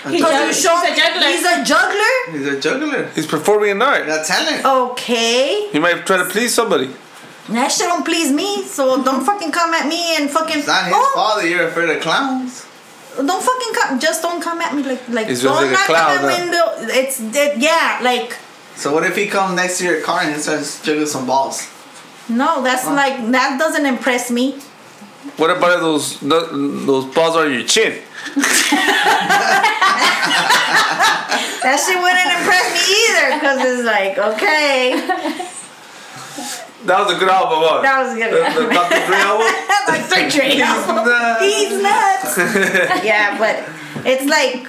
He's 0.08 0.12
Because 0.12 0.32
a- 0.32 0.46
you 0.46 0.52
show 0.52 0.74
he's 0.80 0.92
a 0.92 0.96
juggler. 0.96 1.28
He's 1.28 1.44
a 1.44 1.64
juggler. 1.64 2.32
He's 2.32 2.46
a 2.46 2.60
juggler. 2.60 3.10
He's 3.14 3.26
performing 3.26 3.72
an 3.72 3.82
art. 3.82 4.06
Got 4.06 4.26
talent. 4.26 4.64
Okay. 4.64 5.68
He 5.70 5.78
might 5.78 6.06
try 6.06 6.16
to 6.16 6.24
please 6.24 6.54
somebody. 6.54 6.88
That 7.50 7.68
shit 7.70 7.86
don't 7.86 8.02
please 8.04 8.32
me, 8.32 8.64
so 8.64 9.04
don't 9.04 9.24
fucking 9.24 9.52
come 9.52 9.74
at 9.74 9.86
me 9.86 10.16
and 10.16 10.30
fucking. 10.30 10.58
It's 10.58 10.66
not 10.66 10.84
his 10.86 10.94
oh, 10.96 11.12
fault 11.14 11.42
that 11.42 11.48
you're 11.48 11.68
afraid 11.68 11.90
of 11.90 12.02
clowns. 12.02 12.66
Don't 13.16 13.42
fucking 13.42 13.72
come. 13.74 14.00
Just 14.00 14.22
don't 14.22 14.42
come 14.42 14.60
at 14.62 14.74
me 14.74 14.82
like 14.82 15.06
like. 15.10 15.28
It's 15.28 15.42
just 15.42 15.54
don't 15.54 15.62
like 15.62 15.72
knock 15.72 15.86
clown, 15.86 16.16
on 16.16 16.22
the 16.22 16.28
window. 16.28 16.64
It's 16.96 17.20
it, 17.20 17.58
yeah, 17.58 18.00
like 18.02 18.36
So 18.76 18.92
what 18.92 19.04
if 19.04 19.16
he 19.16 19.26
comes 19.26 19.54
next 19.56 19.78
to 19.78 19.84
your 19.84 20.00
car 20.02 20.20
and 20.22 20.34
he 20.34 20.40
starts 20.40 20.82
jiggling 20.82 21.06
some 21.06 21.26
balls? 21.26 21.68
no, 22.28 22.62
that's 22.62 22.86
like 22.86 23.30
that 23.32 23.58
doesn't 23.58 23.84
impress 23.86 24.30
me. 24.30 24.58
What 25.36 25.50
about 25.50 25.80
those 25.80 26.18
those 26.20 27.06
balls 27.14 27.36
on 27.36 27.52
your 27.52 27.64
chin? 27.64 28.02
That 31.64 31.80
shit 31.80 31.96
wouldn't 31.96 32.28
impress 32.28 32.66
me 32.76 32.92
either, 33.08 33.40
cause 33.40 33.58
it's 33.64 33.84
like 33.88 34.18
okay, 34.20 35.00
That 36.84 37.00
was 37.00 37.16
a 37.16 37.18
good 37.18 37.28
album, 37.32 37.64
huh? 37.64 37.80
that 37.80 38.04
was 38.04 38.12
good. 38.12 38.28
The, 38.28 38.44
the 38.52 38.68
Dr. 38.68 39.00
Dre 39.08 39.16
album. 39.16 39.48
like 39.88 40.04
Dr. 40.12 40.28
Dre 40.36 40.60
album. 40.60 41.08
He's 41.40 41.72
nuts. 41.80 42.36
yeah, 43.08 43.40
but 43.40 43.64
it's 44.04 44.28
like 44.28 44.68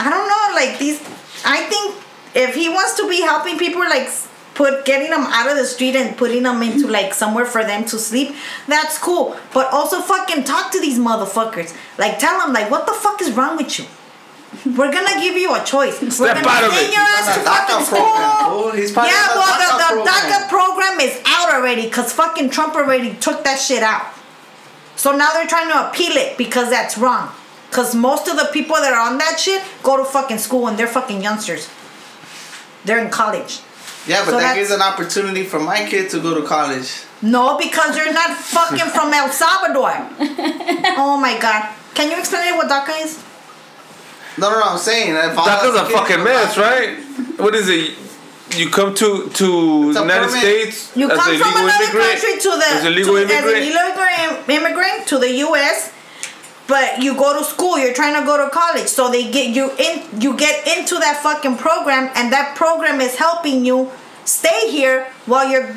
I 0.00 0.10
don't 0.12 0.28
know, 0.28 0.44
like 0.52 0.76
these. 0.78 1.00
I 1.48 1.64
think 1.72 1.96
if 2.36 2.54
he 2.54 2.68
wants 2.68 2.94
to 2.98 3.08
be 3.08 3.22
helping 3.22 3.58
people, 3.58 3.80
like 3.80 4.08
put 4.54 4.84
getting 4.84 5.10
them 5.10 5.22
out 5.22 5.50
of 5.50 5.56
the 5.56 5.64
street 5.64 5.96
and 5.96 6.16
putting 6.16 6.42
them 6.42 6.62
into 6.62 6.86
like 6.86 7.14
somewhere 7.14 7.46
for 7.46 7.64
them 7.64 7.84
to 7.86 7.98
sleep, 7.98 8.34
that's 8.68 8.98
cool. 8.98 9.36
But 9.52 9.72
also 9.72 10.00
fucking 10.00 10.44
talk 10.44 10.70
to 10.72 10.80
these 10.80 10.98
motherfuckers. 10.98 11.74
Like 11.98 12.18
tell 12.18 12.38
them 12.38 12.52
like 12.52 12.70
what 12.70 12.86
the 12.86 12.92
fuck 12.92 13.20
is 13.22 13.32
wrong 13.32 13.56
with 13.56 13.78
you. 13.78 13.86
We're 14.64 14.92
gonna 14.92 15.20
give 15.20 15.36
you 15.36 15.54
a 15.54 15.64
choice. 15.64 16.00
We're 16.00 16.10
Step 16.10 16.36
gonna 16.36 16.48
out 16.48 16.64
of 16.64 16.72
send 16.72 16.88
it. 16.88 16.92
your 16.92 17.02
ass 17.02 17.34
to 17.34 17.40
a 17.40 17.44
DACA 17.44 17.66
fucking 17.66 17.86
program, 17.86 18.30
school. 18.30 18.62
fool. 18.62 18.72
He's 18.72 18.92
probably 18.92 19.10
yeah, 19.10 19.28
on 19.30 19.36
well, 19.36 19.56
DACA 19.56 19.68
the, 19.68 19.96
the 19.96 20.02
program. 20.04 20.14
DACA 20.14 20.48
program 20.48 21.00
is 21.00 21.22
out 21.26 21.54
already 21.54 21.82
because 21.82 22.12
fucking 22.12 22.50
Trump 22.50 22.74
already 22.74 23.14
took 23.16 23.44
that 23.44 23.58
shit 23.60 23.82
out. 23.82 24.06
So 24.96 25.14
now 25.14 25.32
they're 25.32 25.46
trying 25.46 25.70
to 25.70 25.88
appeal 25.88 26.16
it 26.16 26.38
because 26.38 26.70
that's 26.70 26.96
wrong. 26.96 27.30
Because 27.68 27.94
most 27.94 28.28
of 28.28 28.36
the 28.36 28.48
people 28.52 28.76
that 28.76 28.92
are 28.92 29.10
on 29.10 29.18
that 29.18 29.38
shit 29.38 29.62
go 29.82 29.98
to 29.98 30.04
fucking 30.04 30.38
school 30.38 30.68
and 30.68 30.78
they're 30.78 30.86
fucking 30.86 31.22
youngsters. 31.22 31.68
They're 32.86 33.02
in 33.04 33.10
college. 33.10 33.60
Yeah, 34.06 34.22
but 34.24 34.30
So 34.30 34.30
that 34.32 34.38
that's- 34.38 34.56
gives 34.56 34.70
an 34.70 34.80
opportunity 34.82 35.42
for 35.44 35.58
my 35.60 35.84
kid 35.84 36.08
to 36.10 36.20
go 36.20 36.32
to 36.40 36.46
college. 36.46 36.88
No, 37.22 37.58
because 37.58 37.96
you're 37.96 38.12
not 38.12 38.30
fucking 38.36 38.86
from 38.96 39.12
El 39.12 39.28
Salvador. 39.30 39.90
oh 41.02 41.18
my 41.20 41.36
god. 41.38 41.62
Can 41.94 42.10
you 42.10 42.18
explain 42.18 42.56
what 42.56 42.68
DACA 42.68 43.04
is? 43.04 43.22
No, 44.38 44.50
no, 44.50 44.60
no. 44.60 44.66
I'm 44.72 44.78
saying 44.78 45.10
if 45.16 45.34
DACA's 45.36 45.74
a 45.76 45.84
fucking 45.86 46.22
mess, 46.22 46.54
to- 46.54 46.60
right? 46.60 46.98
What 47.40 47.54
is 47.54 47.68
it? 47.68 47.96
You 48.56 48.70
come 48.70 48.94
to 48.94 49.28
to 49.40 49.46
It's 49.90 49.98
United 49.98 50.28
permit. 50.28 50.40
States 50.44 50.92
You 50.94 51.10
as 51.10 51.18
come 51.18 51.34
a 51.34 51.38
from 51.38 51.50
another 51.56 51.84
immigrant. 51.84 52.10
country 52.20 52.34
to 52.46 52.50
the 52.62 52.66
as 52.78 52.84
a 52.84 52.90
legal 52.90 53.14
to, 53.16 53.22
immigrant. 53.22 53.46
as 53.46 53.52
a 53.52 53.70
illegal 53.70 54.54
immigrant 54.56 55.06
to 55.08 55.18
the 55.18 55.30
U.S. 55.48 55.90
But 56.66 57.00
you 57.02 57.14
go 57.14 57.38
to 57.38 57.44
school. 57.44 57.78
You're 57.78 57.94
trying 57.94 58.18
to 58.20 58.26
go 58.26 58.42
to 58.44 58.50
college, 58.50 58.88
so 58.88 59.10
they 59.10 59.30
get 59.30 59.54
you 59.54 59.70
in. 59.78 60.20
You 60.20 60.36
get 60.36 60.66
into 60.66 60.96
that 60.98 61.20
fucking 61.22 61.56
program, 61.58 62.10
and 62.16 62.32
that 62.32 62.56
program 62.56 63.00
is 63.00 63.14
helping 63.16 63.64
you 63.64 63.92
stay 64.24 64.70
here 64.70 65.06
while 65.26 65.48
you're 65.48 65.74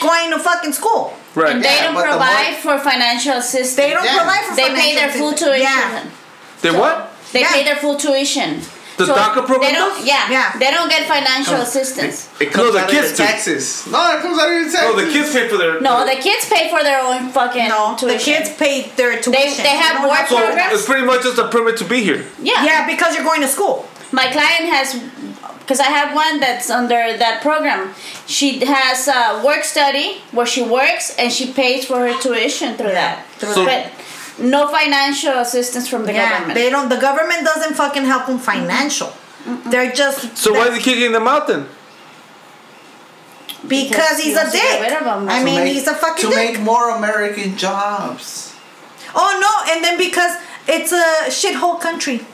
going 0.00 0.30
to 0.30 0.38
fucking 0.38 0.72
school. 0.72 1.14
right. 1.34 1.54
And 1.54 1.64
Yeah, 1.64 1.70
they 1.76 1.82
don't 1.84 1.94
but 1.94 2.02
the 2.02 2.08
provide 2.10 2.56
for 2.56 2.78
financial 2.78 3.34
assistance. 3.34 3.74
They 3.76 3.90
don't 3.90 4.04
Yeah. 4.04 4.16
provide 4.18 4.44
for 4.46 4.54
financial 4.54 4.74
assistance. 4.74 4.84
They 4.84 4.94
pay 4.94 4.94
their 4.96 5.12
full 5.12 5.32
tuition. 5.32 5.62
Yeah. 5.62 6.04
They 6.62 6.70
what? 6.72 7.12
They 7.32 7.40
Yeah. 7.40 7.52
pay 7.52 7.62
their 7.64 7.76
full 7.76 7.96
tuition. 7.96 8.62
The 9.06 9.14
DACA 9.14 9.46
program 9.46 9.60
They 9.60 9.72
don't. 9.72 10.04
Yeah, 10.06 10.30
Yeah. 10.30 10.58
They 10.58 10.70
don't 10.70 10.88
get 10.88 11.06
financial 11.08 11.54
um, 11.56 11.60
assistance. 11.62 12.28
It 12.40 12.52
comes 12.52 12.66
No, 12.68 12.72
the 12.72 12.78
out 12.80 12.90
kids 12.90 13.10
of 13.10 13.16
do. 13.16 13.22
your 13.22 13.30
taxes. 13.32 13.86
No, 13.86 14.16
it 14.16 14.20
comes 14.22 14.38
out 14.38 14.48
of 14.48 14.54
your 14.54 14.64
taxes. 14.70 14.80
Oh, 14.82 14.96
the 14.96 15.12
kids 15.12 15.32
pay 15.32 15.48
for 15.48 15.56
their. 15.56 15.80
No, 15.80 16.04
the 16.04 16.16
kids 16.20 16.48
pay 16.48 16.68
for 16.70 16.82
their 16.82 17.00
own 17.00 17.28
fucking 17.30 17.68
No, 17.68 17.96
the 18.00 18.18
kids 18.18 18.50
pay 18.56 18.88
their 18.96 19.20
tuition. 19.20 19.62
they 19.64 19.76
have 19.76 20.00
You 20.00 20.06
don't 20.06 20.10
work 20.10 20.28
So 20.28 20.36
programs? 20.36 20.74
it's 20.74 20.86
pretty 20.86 21.06
much 21.06 21.22
just 21.22 21.38
a 21.38 21.48
permit 21.48 21.76
to 21.78 21.84
be 21.84 22.02
here. 22.02 22.24
Yeah. 22.42 22.64
Yeah, 22.64 22.86
because 22.86 23.14
you're 23.14 23.24
going 23.24 23.40
to 23.42 23.48
school. 23.48 23.88
My 24.12 24.26
client 24.32 24.66
has, 24.74 24.94
because 25.60 25.78
I 25.78 25.84
have 25.86 26.14
one 26.14 26.40
that's 26.40 26.68
under 26.68 27.16
that 27.16 27.42
program. 27.42 27.94
She 28.26 28.64
has 28.64 29.06
a 29.06 29.40
work 29.44 29.62
study 29.64 30.18
where 30.32 30.46
she 30.46 30.62
works 30.62 31.14
and 31.16 31.32
she 31.32 31.52
pays 31.52 31.84
for 31.86 32.00
her 32.00 32.18
tuition 32.20 32.76
through 32.76 32.92
that. 32.92 33.24
Through 33.38 33.52
So- 33.54 33.64
but 33.66 33.86
no 34.38 34.68
financial 34.68 35.38
assistance 35.38 35.88
from 35.88 36.04
the 36.06 36.12
yeah, 36.12 36.30
government. 36.30 36.54
they 36.58 36.70
don't. 36.70 36.88
The 36.88 36.96
government 37.00 37.44
doesn't 37.44 37.74
fucking 37.74 38.04
help 38.04 38.26
them 38.26 38.38
financial. 38.38 39.12
They're 39.66 39.92
just 39.92 40.36
So 40.36 40.52
why 40.52 40.68
is 40.68 40.76
he 40.76 40.82
kicking 40.82 41.12
them 41.12 41.26
out 41.26 41.46
then? 41.48 41.66
because 43.66 43.90
Because 43.90 44.16
he's 44.18 44.24
he 44.26 44.32
a 44.32 44.36
wants 44.36 44.52
to 44.52 44.58
get 44.58 44.80
dick. 44.80 45.00
rid. 45.00 45.28
I 45.28 45.44
mean, 45.44 45.54
make- 45.64 45.72
he's 45.72 45.86
a 45.86 45.94
fucking 45.94 46.30
dick. 46.30 46.38
to 46.38 46.42
dick. 46.46 46.52
make 46.54 46.60
more 46.62 46.90
American 46.90 47.56
jobs. 47.56 48.54
oh 49.14 49.30
no, 49.40 49.72
and 49.74 49.84
then 49.84 49.98
because 49.98 50.36
it's 50.66 50.92
a 50.92 51.04
shithole 51.28 51.80
country, 51.80 52.24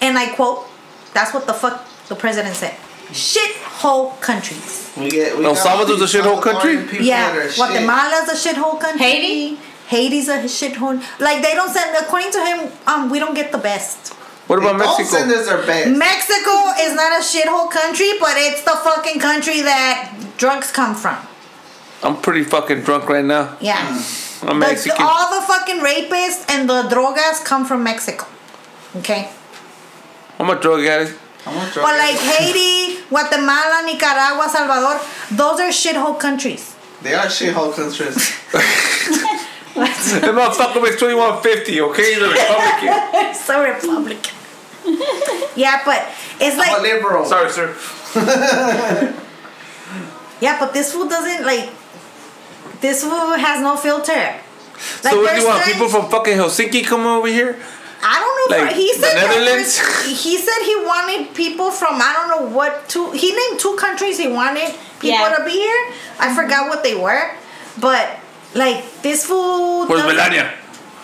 and 0.00 0.18
I 0.18 0.26
quote, 0.34 0.66
"That's 1.12 1.32
what 1.34 1.46
the 1.46 1.54
fuck 1.54 1.84
the 2.08 2.14
president 2.14 2.54
said." 2.56 2.74
Shithole 3.12 4.18
countries. 4.20 4.90
We 4.96 5.10
get. 5.10 5.36
We 5.38 5.44
El 5.44 5.54
got 5.54 5.62
Salvador's 5.62 6.00
these 6.00 6.14
a 6.14 6.18
shithole 6.18 6.40
country? 6.42 6.76
People 6.86 7.06
Yeah, 7.06 7.32
that 7.32 7.38
are 7.38 7.48
shit. 7.48 7.56
Guatemala's 7.56 8.28
a 8.28 8.48
shithole 8.48 8.80
country. 8.80 9.04
Haiti? 9.06 9.58
Haiti's 9.94 10.28
a 10.28 10.38
shithole. 10.58 10.96
Like 11.26 11.38
they 11.46 11.54
don't 11.58 11.70
send. 11.78 11.90
According 12.04 12.32
to 12.36 12.40
him, 12.48 12.58
um, 12.90 13.00
we 13.12 13.18
don't 13.22 13.34
get 13.40 13.48
the 13.56 13.62
best. 13.70 14.12
What 14.48 14.60
They 14.60 14.66
about 14.68 14.78
don't 14.78 14.98
Mexico? 14.98 15.18
send 15.18 15.30
us 15.32 15.46
their 15.50 15.62
best. 15.72 15.88
Mexico 16.08 16.54
is 16.84 16.92
not 17.02 17.10
a 17.20 17.22
shithole 17.30 17.68
country, 17.80 18.10
but 18.24 18.34
it's 18.46 18.62
the 18.70 18.76
fucking 18.88 19.18
country 19.20 19.58
that 19.62 19.96
drugs 20.42 20.68
come 20.80 20.94
from. 21.02 21.16
I'm 22.02 22.16
pretty 22.26 22.44
fucking 22.44 22.80
drunk 22.86 23.08
right 23.08 23.24
now. 23.36 23.56
Yeah. 23.60 23.78
I'm 24.42 24.58
The- 24.60 24.66
Mexican. 24.66 25.00
all 25.00 25.26
the 25.40 25.42
fucking 25.52 25.80
rapists 25.90 26.42
and 26.52 26.68
the 26.68 26.80
drogas 26.94 27.36
come 27.50 27.64
from 27.64 27.82
Mexico. 27.90 28.26
Okay? 28.98 29.30
I'm 30.38 30.50
a 30.50 30.56
drug 30.60 30.84
addict. 30.84 31.14
I'm 31.46 31.54
gonna 31.54 31.70
But 31.86 31.94
like 32.04 32.18
Haiti, 32.30 33.00
Guatemala, 33.08 33.78
Nicaragua, 33.86 34.46
Salvador, 34.54 34.96
those 35.40 35.58
are 35.64 35.72
shithole 35.82 36.18
countries. 36.26 36.64
they 37.02 37.14
are 37.14 37.26
shithole 37.38 37.72
countries. 37.80 38.16
That 39.74 40.30
motherfucker 40.34 40.82
makes 40.82 40.96
2150, 41.00 41.80
okay? 41.80 42.14
He's 42.14 42.22
a 42.22 42.28
Republican. 42.30 43.34
so 43.34 43.62
Republican. 43.62 44.34
yeah, 45.56 45.82
but 45.84 46.06
it's 46.40 46.54
I'm 46.56 46.68
a 46.68 46.72
like 46.72 46.82
liberal. 46.82 47.24
Sorry, 47.24 47.50
sir. 47.50 47.74
yeah, 50.40 50.58
but 50.60 50.72
this 50.72 50.92
food 50.92 51.08
doesn't 51.08 51.44
like 51.44 51.70
this 52.80 53.02
food 53.02 53.36
has 53.38 53.60
no 53.62 53.76
filter. 53.76 54.12
Like 54.14 55.12
so 55.12 55.16
what 55.16 55.20
do 55.20 55.26
there's 55.26 55.42
you 55.42 55.48
want? 55.48 55.58
certain- 55.64 55.72
People 55.74 55.88
from 55.88 56.10
fucking 56.10 56.36
Helsinki 56.36 56.84
coming 56.84 57.06
over 57.06 57.28
here? 57.28 57.58
I 58.06 58.20
don't 58.20 58.50
know. 58.50 58.64
Like 58.66 58.76
he 58.76 58.92
the 58.92 58.98
said 58.98 59.14
that 59.16 59.28
Netherlands? 59.30 59.78
He 60.22 60.36
said 60.36 60.60
he 60.64 60.76
wanted 60.84 61.34
people 61.34 61.70
from 61.70 61.94
I 62.02 62.12
don't 62.12 62.28
know 62.28 62.54
what 62.56 62.88
two. 62.88 63.10
He 63.12 63.32
named 63.34 63.58
two 63.58 63.76
countries 63.76 64.18
he 64.18 64.28
wanted 64.28 64.68
people 65.00 65.18
Yeah. 65.18 65.34
to 65.38 65.44
be 65.44 65.52
here. 65.52 65.92
I 66.20 66.34
forgot 66.34 66.68
what 66.68 66.82
they 66.82 66.94
were, 66.94 67.30
but 67.80 68.18
like 68.54 69.02
this 69.02 69.26
food. 69.26 69.86
Where's 69.88 70.04
Melania? 70.04 70.52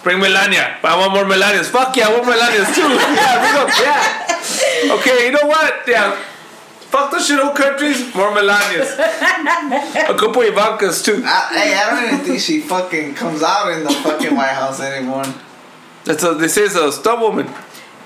Bring 0.02 0.18
Melania. 0.18 0.78
I 0.82 0.96
want 0.96 1.12
more 1.12 1.24
Melanias. 1.24 1.66
Fuck 1.66 1.94
yeah, 1.96 2.08
I 2.08 2.12
want 2.12 2.24
Melanias 2.24 2.74
too. 2.74 2.80
yeah, 3.20 3.36
bring 3.42 3.56
up. 3.60 3.68
Yeah. 3.78 4.94
Okay, 4.96 5.26
you 5.26 5.32
know 5.32 5.46
what? 5.46 5.82
Yeah. 5.86 6.16
Fuck 6.90 7.10
the 7.12 7.18
shithole 7.18 7.54
countries, 7.54 8.12
more 8.14 8.30
Melanias. 8.32 8.98
A 8.98 10.14
couple 10.18 10.42
of 10.42 10.48
Ivankas 10.54 11.04
too. 11.04 11.22
I, 11.24 11.48
hey, 11.52 11.74
I 11.74 11.90
don't 11.90 12.04
even 12.14 12.24
think 12.26 12.40
she 12.40 12.60
fucking 12.60 13.14
comes 13.14 13.42
out 13.42 13.70
in 13.72 13.84
the 13.84 13.90
fucking 13.90 14.34
White 14.34 14.54
House 14.54 14.80
anymore. 14.80 15.24
That's 16.04 16.22
a, 16.24 16.34
this 16.34 16.56
is 16.56 16.74
a 16.76 16.90
stub 16.90 17.20
woman. 17.20 17.46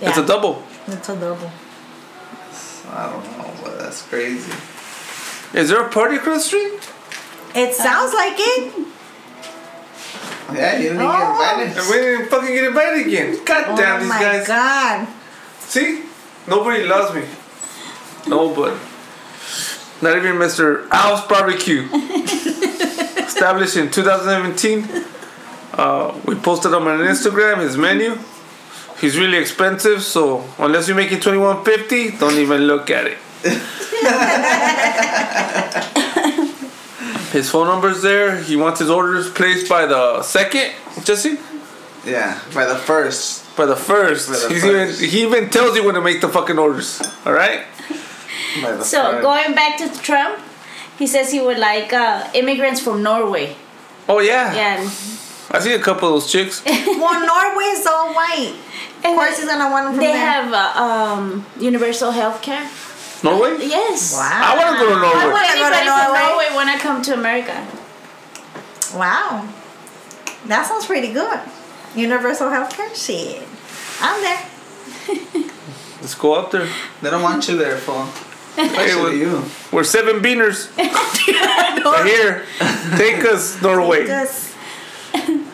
Yeah. 0.00 0.08
It's 0.10 0.18
a 0.18 0.20
Yeah. 0.20 0.26
double. 0.26 0.62
It's 0.88 1.08
adorable. 1.08 1.50
I 2.90 3.08
don't 3.10 3.24
know, 3.38 3.50
but 3.62 3.78
that's 3.78 4.02
crazy. 4.02 4.52
Is 5.54 5.70
there 5.70 5.80
a 5.86 5.88
party 5.88 6.16
across 6.16 6.42
the 6.42 6.48
street? 6.48 6.90
It 7.54 7.72
sounds 7.74 8.12
like 8.12 8.34
it. 8.36 8.86
Yeah, 10.52 10.76
you 10.76 10.82
didn't 10.90 11.02
Oh. 11.02 11.10
get 11.10 11.58
And 11.58 11.62
invited. 11.68 11.90
we 11.90 11.96
didn't 12.02 12.28
fucking 12.28 12.54
get 12.54 12.64
invited 12.64 13.06
again. 13.06 13.44
God 13.44 13.64
Oh 13.68 13.76
damn 13.76 14.00
these 14.00 14.08
my 14.08 14.20
guys. 14.20 14.46
god. 14.46 15.08
See? 15.60 16.02
Nobody 16.46 16.84
loves 16.84 17.14
me. 17.14 17.22
Nobody. 18.26 18.76
Not 20.02 20.16
even 20.16 20.36
Mr. 20.36 20.86
Al's 20.90 21.22
Barbecue. 21.26 21.88
Established 23.26 23.76
in 23.76 23.90
2017. 23.90 25.04
Uh, 25.72 26.14
we 26.26 26.34
posted 26.36 26.72
him 26.72 26.86
on 26.86 26.98
Instagram, 27.00 27.58
his 27.60 27.76
menu. 27.76 28.16
He's 29.00 29.16
really 29.18 29.38
expensive, 29.38 30.02
so 30.02 30.44
unless 30.58 30.86
you're 30.88 30.96
making 30.96 31.20
2150, 31.20 32.18
don't 32.18 32.38
even 32.38 32.62
look 32.62 32.90
at 32.90 33.06
it. 33.06 33.18
his 37.34 37.50
phone 37.50 37.66
number's 37.66 38.00
there. 38.00 38.40
He 38.40 38.54
wants 38.56 38.78
his 38.80 38.88
orders 38.88 39.28
placed 39.30 39.68
by 39.68 39.86
the 39.86 40.22
second, 40.22 40.72
Jesse? 41.04 41.36
Yeah, 42.06 42.38
by 42.54 42.64
the 42.64 42.76
first. 42.76 43.42
By 43.56 43.66
the 43.66 43.76
first. 43.76 44.28
By 44.30 44.38
the 44.38 44.48
He's 44.54 44.62
first. 44.62 45.02
Even, 45.02 45.10
he 45.10 45.22
even 45.22 45.50
tells 45.50 45.76
you 45.76 45.84
when 45.84 45.94
to 45.94 46.00
make 46.00 46.20
the 46.20 46.28
fucking 46.28 46.58
orders. 46.58 47.02
Alright? 47.26 47.66
So 48.82 48.98
first. 49.02 49.22
going 49.22 49.54
back 49.54 49.78
to 49.82 49.88
Trump, 50.00 50.38
He 50.98 51.06
says 51.08 51.32
he 51.32 51.40
would 51.40 51.58
like 51.58 51.92
uh, 51.92 52.30
immigrants 52.34 52.80
from 52.80 53.02
Norway. 53.02 53.56
Oh 54.08 54.20
yeah. 54.20 54.54
Yeah. 54.54 54.78
I 55.50 55.58
see 55.60 55.74
a 55.74 55.80
couple 55.80 56.08
of 56.08 56.14
those 56.22 56.30
chicks. 56.30 56.62
Well, 57.02 57.18
Norway 57.26 57.68
is 57.78 57.84
all 57.86 58.14
white. 58.14 58.54
Of 58.98 59.10
course, 59.18 59.36
he's 59.38 59.46
gonna 59.46 59.70
want 59.74 59.84
them 59.86 59.94
from 59.94 60.04
They 60.06 60.12
there. 60.12 60.30
have 60.32 60.52
uh, 60.52 60.82
um, 60.86 61.44
universal 61.58 62.10
health 62.12 62.40
care. 62.42 62.64
Norway. 63.24 63.56
Yes. 63.66 64.12
Wow. 64.12 64.20
I 64.30 64.56
want 64.56 64.78
to 64.78 64.84
go 64.84 64.90
to 64.90 64.96
I 64.96 65.00
Norway. 65.00 65.32
wanna 65.32 65.32
go 65.32 65.40
to 65.40 65.50
Anybody 65.50 65.86
from 65.88 65.96
Norway. 65.96 66.20
Norway 66.28 66.48
want 66.54 66.70
to 66.70 66.78
come 66.78 67.02
to 67.02 67.14
America? 67.14 67.66
Wow. 68.94 69.48
That 70.46 70.66
sounds 70.66 70.84
pretty 70.86 71.12
good. 71.12 71.40
Universal 71.96 72.48
healthcare? 72.50 72.94
Shit. 72.94 73.42
I'm 74.00 74.20
there. 74.20 75.44
Let's 76.00 76.14
go 76.14 76.34
up 76.34 76.50
there. 76.50 76.68
They 77.00 77.10
don't 77.10 77.22
want 77.22 77.48
you 77.48 77.56
there, 77.56 77.78
fool. 77.78 78.04
Hey, 78.56 78.66
Especially 78.66 79.02
we're, 79.02 79.14
you. 79.14 79.44
we're 79.72 79.84
seven 79.84 80.20
beaners. 80.20 80.70
Right 81.84 82.06
here. 82.06 82.44
Take 82.96 83.24
us, 83.26 83.60
Norway. 83.60 84.06
Just 84.06 84.54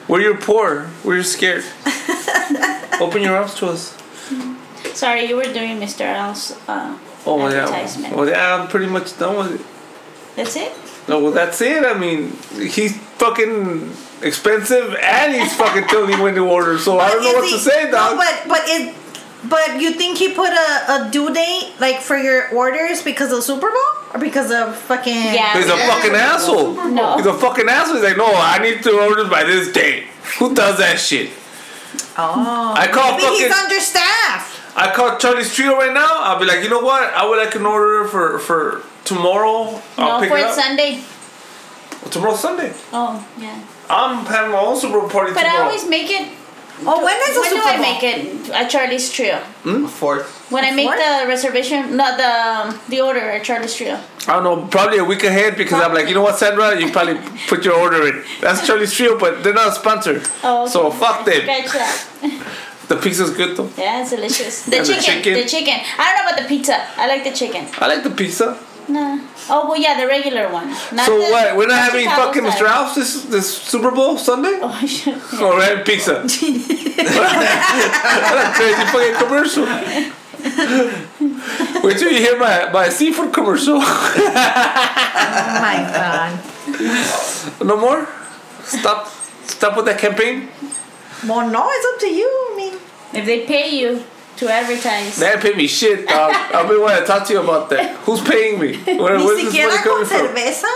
We're 0.09 0.20
your 0.20 0.36
poor. 0.36 0.88
We're 1.05 1.22
scared. 1.22 1.64
Open 3.01 3.22
your 3.22 3.36
arms 3.36 3.55
to 3.56 3.66
us. 3.68 3.97
Sorry, 4.94 5.24
you 5.26 5.36
were 5.36 5.44
doing 5.44 5.78
Mr. 5.80 6.02
Al's 6.02 6.56
uh, 6.68 6.97
Oh 7.26 7.38
yeah. 7.48 7.62
advertisement. 7.64 8.16
Well, 8.16 8.28
yeah, 8.28 8.55
I'm 8.56 8.68
pretty 8.68 8.86
much 8.86 9.18
done 9.18 9.36
with 9.36 9.60
it. 9.60 9.66
That's 10.36 10.56
it? 10.56 10.72
No, 11.09 11.18
well, 11.22 11.32
that's 11.32 11.60
it. 11.60 11.84
I 11.84 11.94
mean, 11.94 12.32
he's 12.56 12.97
fucking 12.97 13.90
expensive 14.22 14.94
and 15.02 15.34
he's 15.34 15.55
fucking 15.56 15.86
telling 15.88 16.10
you 16.12 16.22
when 16.22 16.34
to 16.34 16.47
order. 16.48 16.78
So 16.78 16.98
I 16.98 17.10
don't 17.10 17.22
know 17.22 17.30
Is 17.30 17.34
what 17.36 17.44
he- 17.47 17.52
to 17.52 17.59
say, 17.59 17.90
no, 17.90 18.16
but 18.16 18.48
but 18.48 18.60
it 18.66 18.94
but 19.48 19.80
you 19.80 19.92
think 19.92 20.18
he 20.18 20.32
put 20.34 20.51
a, 20.51 21.06
a 21.06 21.09
due 21.10 21.32
date 21.32 21.72
like 21.80 22.01
for 22.02 22.16
your 22.16 22.48
orders 22.55 23.02
because 23.02 23.32
of 23.32 23.42
Super 23.42 23.70
Bowl 23.70 24.05
or 24.14 24.20
because 24.20 24.51
of 24.52 24.76
fucking 24.76 25.14
Yeah. 25.14 25.56
He's 25.56 25.64
a 25.66 25.76
Yeah, 25.76 25.88
fucking 25.88 26.14
asshole. 26.14 26.74
No. 26.90 27.16
He's 27.16 27.26
a 27.26 27.34
fucking 27.34 27.66
asshole. 27.68 27.94
He's 27.97 28.05
like, 28.05 28.18
no, 28.18 28.30
I 28.32 28.59
need 28.62 28.82
to 28.82 28.90
order 29.01 29.24
by 29.28 29.44
this 29.44 29.72
date. 29.72 30.05
Who 30.38 30.55
does 30.55 30.76
that 30.78 30.98
shit? 31.01 31.30
Oh, 32.18 32.74
I 32.76 32.86
call 32.88 33.12
maybe 33.16 33.24
he's 33.36 33.48
fucking- 33.48 33.64
understaffed. 33.64 34.59
I 34.76 34.92
call 34.94 35.18
Charlie's 35.18 35.55
Trio 35.55 35.76
right 35.76 35.92
now. 35.92 36.20
I'll 36.20 36.38
be 36.38 36.47
like, 36.47 36.62
you 36.62 36.68
know 36.70 36.80
what? 36.80 37.12
I 37.14 37.26
would 37.28 37.38
like 37.38 37.55
an 37.55 37.66
order 37.66 38.06
for 38.09 38.38
for 38.38 38.82
tomorrow. 39.05 39.80
I'll 39.97 40.16
no, 40.16 40.20
pick 40.20 40.30
for 40.30 40.38
it 40.38 40.47
it's 40.47 40.59
up. 40.59 40.64
Sunday. 40.64 41.02
Tomorrow's 42.10 42.40
Sunday. 42.40 42.72
Oh, 42.92 43.26
yeah. 43.38 43.60
I'm 43.88 44.24
having 44.24 44.52
my 44.52 44.59
own 44.59 44.78
Super 44.78 45.01
Bowl 45.01 45.09
party 45.10 45.32
But 45.34 45.44
I 45.44 45.59
always 45.62 45.86
make 45.88 46.10
it. 46.10 46.28
Oh, 46.82 47.05
when 47.05 47.14
is 47.28 47.34
the 47.34 47.40
When 47.40 47.51
do 47.51 47.56
Super 47.56 47.68
I 47.68 47.76
make 47.78 48.02
it? 48.02 48.51
At 48.51 48.70
Charlie's 48.70 49.12
Trio. 49.12 49.36
Hmm? 49.64 49.86
Fourth. 49.86 50.51
When 50.51 50.64
I 50.64 50.70
make 50.70 50.86
Fourth? 50.86 50.98
the 50.98 51.28
reservation, 51.28 51.94
not 51.97 52.16
the 52.16 52.80
the 52.88 53.01
order 53.02 53.20
at 53.20 53.44
Charlie's 53.44 53.74
Trio. 53.74 54.01
I 54.26 54.32
don't 54.34 54.44
know, 54.44 54.66
probably 54.68 54.98
a 54.98 55.05
week 55.05 55.24
ahead 55.24 55.56
because 55.56 55.82
I'm 55.82 55.92
like, 55.92 56.09
you 56.09 56.14
know 56.14 56.22
what, 56.22 56.36
Sandra, 56.38 56.80
you 56.80 56.90
probably 56.90 57.18
put 57.48 57.64
your 57.66 57.74
order 57.74 58.06
in. 58.09 58.24
That's 58.40 58.66
Charlie's 58.66 58.94
Trio, 58.94 59.18
but 59.18 59.42
they're 59.44 59.52
not 59.52 59.68
a 59.68 59.72
sponsor. 59.72 60.22
Oh, 60.42 60.62
okay. 60.62 60.72
So 60.72 60.90
fuck 60.90 61.26
them. 61.26 61.44
Gotcha. 61.44 61.84
The 62.90 62.96
pizza's 62.96 63.30
good 63.30 63.54
though. 63.56 63.70
Yeah, 63.78 64.00
it's 64.02 64.10
delicious. 64.10 64.64
The 64.70 64.78
And 64.78 64.86
the 64.86 64.94
chicken, 64.94 65.22
chicken? 65.22 65.34
the 65.34 65.44
chicken. 65.46 65.78
I 65.96 66.10
don't 66.10 66.16
know 66.18 66.24
about 66.26 66.38
the 66.42 66.48
pizza. 66.48 66.74
I 66.98 67.06
like 67.06 67.22
the 67.22 67.30
chicken. 67.30 67.68
I 67.78 67.86
like 67.86 68.02
the 68.02 68.10
pizza. 68.10 68.58
No. 68.88 69.20
Oh 69.48 69.68
well, 69.68 69.78
yeah, 69.80 69.94
the 70.00 70.08
regular 70.08 70.48
one. 70.50 70.66
Not 70.90 71.06
so 71.06 71.14
the, 71.16 71.22
what? 71.30 71.54
We're 71.56 71.68
not 71.68 71.78
having 71.78 72.02
Chicago 72.08 72.26
fucking 72.26 72.42
Mr. 72.50 72.66
Alf's 72.66 72.96
this 72.96 73.22
this 73.26 73.46
Super 73.62 73.92
Bowl 73.92 74.18
Sunday? 74.18 74.58
Oh, 74.60 74.68
I 74.82 74.86
should. 74.86 75.14
Oh, 75.34 75.50
we're 75.54 75.62
having 75.62 75.84
pizza. 75.84 76.14
what 76.18 76.24
a 78.42 78.50
crazy 78.58 78.84
fucking 78.90 79.14
commercial. 79.22 79.66
Wait 81.84 81.96
till 81.98 82.10
you 82.10 82.18
hear 82.18 82.36
my, 82.38 82.70
my 82.72 82.88
seafood 82.88 83.32
commercial. 83.32 83.76
Oh 83.78 83.82
my 85.62 85.76
god. 85.94 86.32
no 87.64 87.76
more? 87.76 88.08
Stop 88.64 89.06
stop 89.46 89.76
with 89.76 89.84
that 89.86 89.98
campaign? 90.00 90.48
Well, 91.26 91.50
no, 91.50 91.66
it's 91.68 91.86
up 91.92 91.98
to 92.00 92.06
you. 92.08 92.26
I 92.52 92.56
mean, 92.56 92.69
If 93.12 93.24
they 93.26 93.44
pay 93.46 93.70
you 93.76 94.02
to 94.36 94.48
advertise. 94.48 95.16
They 95.16 95.36
pay 95.38 95.54
me 95.54 95.66
shit, 95.66 96.06
dog. 96.08 96.32
I've 96.54 96.68
been 96.68 96.80
wanting 96.80 97.00
to 97.00 97.06
talk 97.06 97.26
to 97.26 97.32
you 97.32 97.40
about 97.42 97.68
that. 97.70 97.96
Who's 98.06 98.22
paying 98.22 98.58
me? 98.60 98.76
Where, 98.78 99.18
ni 99.18 99.24
where's 99.24 99.42
this 99.42 99.44
money 99.44 99.44
siquiera 99.50 99.76
con 99.82 99.82
coming 99.82 100.06
from? 100.06 100.26
cerveza, 100.28 100.72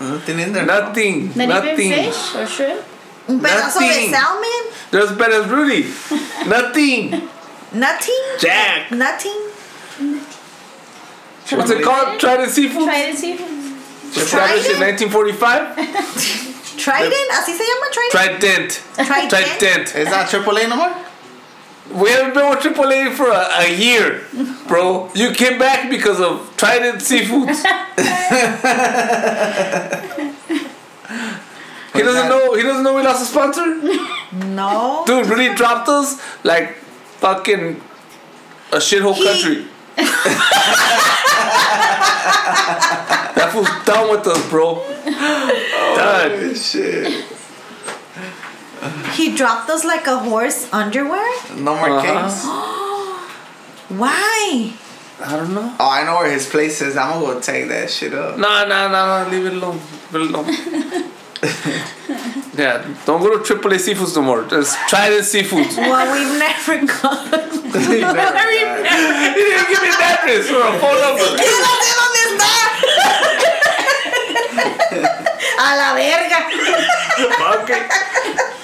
Nothing 0.00 0.38
in 0.38 0.52
there. 0.52 0.66
Nothing. 0.66 1.26
Not 1.34 1.48
Nothing. 1.48 1.92
even 1.92 2.04
fish 2.12 2.34
or 2.36 2.46
shrimp. 2.46 2.84
un 3.28 3.40
pedazo 3.40 3.80
de 3.80 3.86
Nothing. 3.88 4.10
salmon, 4.12 4.62
There's 4.92 5.12
bad 5.12 5.32
as 5.32 5.48
Rudy. 5.50 5.82
Nothing. 6.48 7.10
nothing, 7.72 8.22
Jack. 8.38 8.90
nothing. 8.92 9.38
What's 11.50 11.70
it 11.70 11.82
called? 11.82 12.20
Trident 12.20 12.50
Seafood? 12.50 12.84
Try 12.84 13.10
to 13.10 13.16
see. 13.16 13.32
Established 13.32 14.70
in 14.70 14.80
1945? 14.80 15.76
Trident, 16.78 17.30
así 17.32 17.52
se 17.56 17.64
llama 17.64 17.86
Trident. 17.90 18.12
Trident. 18.12 18.70
Trident. 18.94 19.30
Trident. 19.30 19.94
Is 19.96 20.08
that 20.08 20.28
AAA 20.30 20.68
no 20.68 20.76
more? 20.76 20.94
We 21.90 22.10
haven't 22.10 22.34
been 22.34 22.50
with 22.50 22.58
AAA 22.60 23.14
for 23.14 23.30
a, 23.30 23.48
a 23.62 23.74
year, 23.74 24.22
bro. 24.68 25.10
You 25.14 25.32
came 25.32 25.58
back 25.58 25.88
because 25.88 26.20
of 26.20 26.54
Trident 26.56 26.98
Seafoods. 27.00 27.64
he 31.94 32.02
doesn't 32.02 32.28
know. 32.28 32.54
He 32.54 32.62
doesn't 32.62 32.82
know 32.82 32.94
we 32.94 33.02
lost 33.02 33.22
a 33.22 33.26
sponsor. 33.26 33.64
No. 34.32 35.02
Dude, 35.06 35.26
really 35.26 35.54
dropped 35.54 35.88
us 35.88 36.20
like 36.44 36.76
fucking 37.20 37.80
a 38.72 38.76
shithole 38.76 39.14
He- 39.14 39.24
country. 39.24 39.66
that 43.34 43.50
fool's 43.52 43.68
done 43.86 44.10
with 44.10 44.26
us, 44.26 44.50
bro. 44.50 44.84
Done. 45.96 46.54
Shit. 46.54 47.24
He 49.14 49.34
dropped 49.34 49.68
us 49.70 49.84
like 49.84 50.06
a 50.06 50.18
horse 50.18 50.66
underwear. 50.72 51.26
No 51.56 51.74
more 51.76 51.90
Uh-huh. 51.98 52.06
cakes. 52.06 52.44
Why? 53.98 54.72
I 55.20 55.36
don't 55.36 55.52
know. 55.54 55.72
Oh, 55.80 55.90
I 55.90 56.04
know 56.04 56.14
where 56.16 56.30
his 56.30 56.46
place 56.48 56.80
is. 56.80 56.96
I'm 56.96 57.10
gonna 57.20 57.34
go 57.34 57.40
take 57.40 57.66
that 57.68 57.90
shit 57.90 58.14
up. 58.14 58.36
No, 58.38 58.64
no, 58.68 58.88
no, 58.88 59.24
no. 59.24 59.30
Leave 59.30 59.46
it 59.46 59.52
alone. 59.54 59.80
Leave 60.12 60.22
it 60.22 60.30
alone. 60.30 60.46
yeah, 62.58 62.82
don't 63.06 63.20
go 63.22 63.38
to 63.38 63.54
AAA 63.54 63.78
Seafoods 63.78 64.14
no 64.16 64.22
more. 64.22 64.42
Just 64.44 64.76
try 64.88 65.10
the 65.10 65.22
seafood. 65.22 65.66
Well, 65.76 66.12
we've 66.12 66.36
never 66.38 66.78
gone. 66.86 67.30
You 67.92 68.00
never 68.14 68.14
got 68.14 68.46
it. 68.48 68.52
you 69.36 69.44
didn't 69.44 69.68
give 69.68 69.82
me 69.82 69.88
an 69.88 69.94
address 70.00 70.50
or 70.50 70.62
a 70.62 70.64
phone 70.78 71.00
number. 71.02 71.24
¿Qué 71.34 71.50
no 71.64 71.72
sé 71.82 71.92
dónde 71.98 72.20
está? 75.18 75.27
A 75.58 75.74
la 75.76 75.94
verga. 75.94 76.40
okay. 77.62 77.82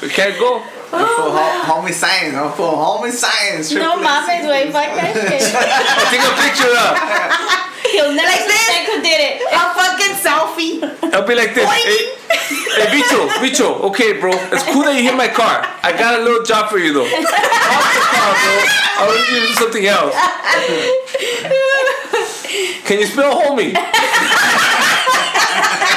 We 0.03 0.09
can't 0.09 0.39
go. 0.39 0.61
Put 0.91 1.03
hom- 1.03 1.83
homie 1.83 1.93
science. 1.93 2.37
I'm 2.37 2.53
put 2.53 2.71
homie 2.71 3.11
science. 3.11 3.73
No 3.73 3.99
Triple 3.99 4.07
mames, 4.07 4.47
güey, 4.47 4.71
fuck 4.71 4.95
that 4.95 5.11
shit. 5.11 5.43
Take 6.11 6.23
a 6.23 6.33
picture 6.39 6.71
up. 6.71 6.95
He'll 7.91 8.15
never 8.15 8.31
Like 8.31 8.47
this? 8.47 8.55
suspect 8.63 8.87
who 8.91 8.97
did 9.03 9.21
it. 9.27 9.43
A 9.43 9.75
fucking 9.75 10.15
selfie. 10.23 10.79
I'll 11.15 11.27
be 11.27 11.35
like 11.35 11.53
this. 11.55 11.67
Hey, 11.67 12.15
hey, 12.31 12.87
Bicho, 12.95 13.27
Bicho. 13.43 13.81
Okay, 13.91 14.19
bro. 14.21 14.31
It's 14.55 14.63
cool 14.71 14.85
that 14.85 14.95
you 14.97 15.03
hit 15.03 15.17
my 15.17 15.29
car. 15.29 15.67
I 15.83 15.93
got 15.99 16.21
a 16.21 16.23
little 16.23 16.45
job 16.45 16.71
for 16.71 16.79
you 16.79 16.93
though. 16.93 17.03
Off 17.11 17.11
the 17.11 18.07
car, 18.15 18.33
bro. 18.39 18.55
I 18.95 19.03
want 19.11 19.19
you 19.31 19.41
to 19.41 19.47
do 19.47 19.55
something 19.59 19.87
else. 19.87 20.15
Can 22.87 23.01
you 23.01 23.07
spell 23.07 23.35
homie? 23.43 23.75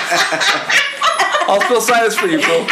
I'll 1.48 1.62
spell 1.62 1.82
silence 1.82 2.16
for 2.16 2.28
you, 2.28 2.40
bro. 2.40 2.68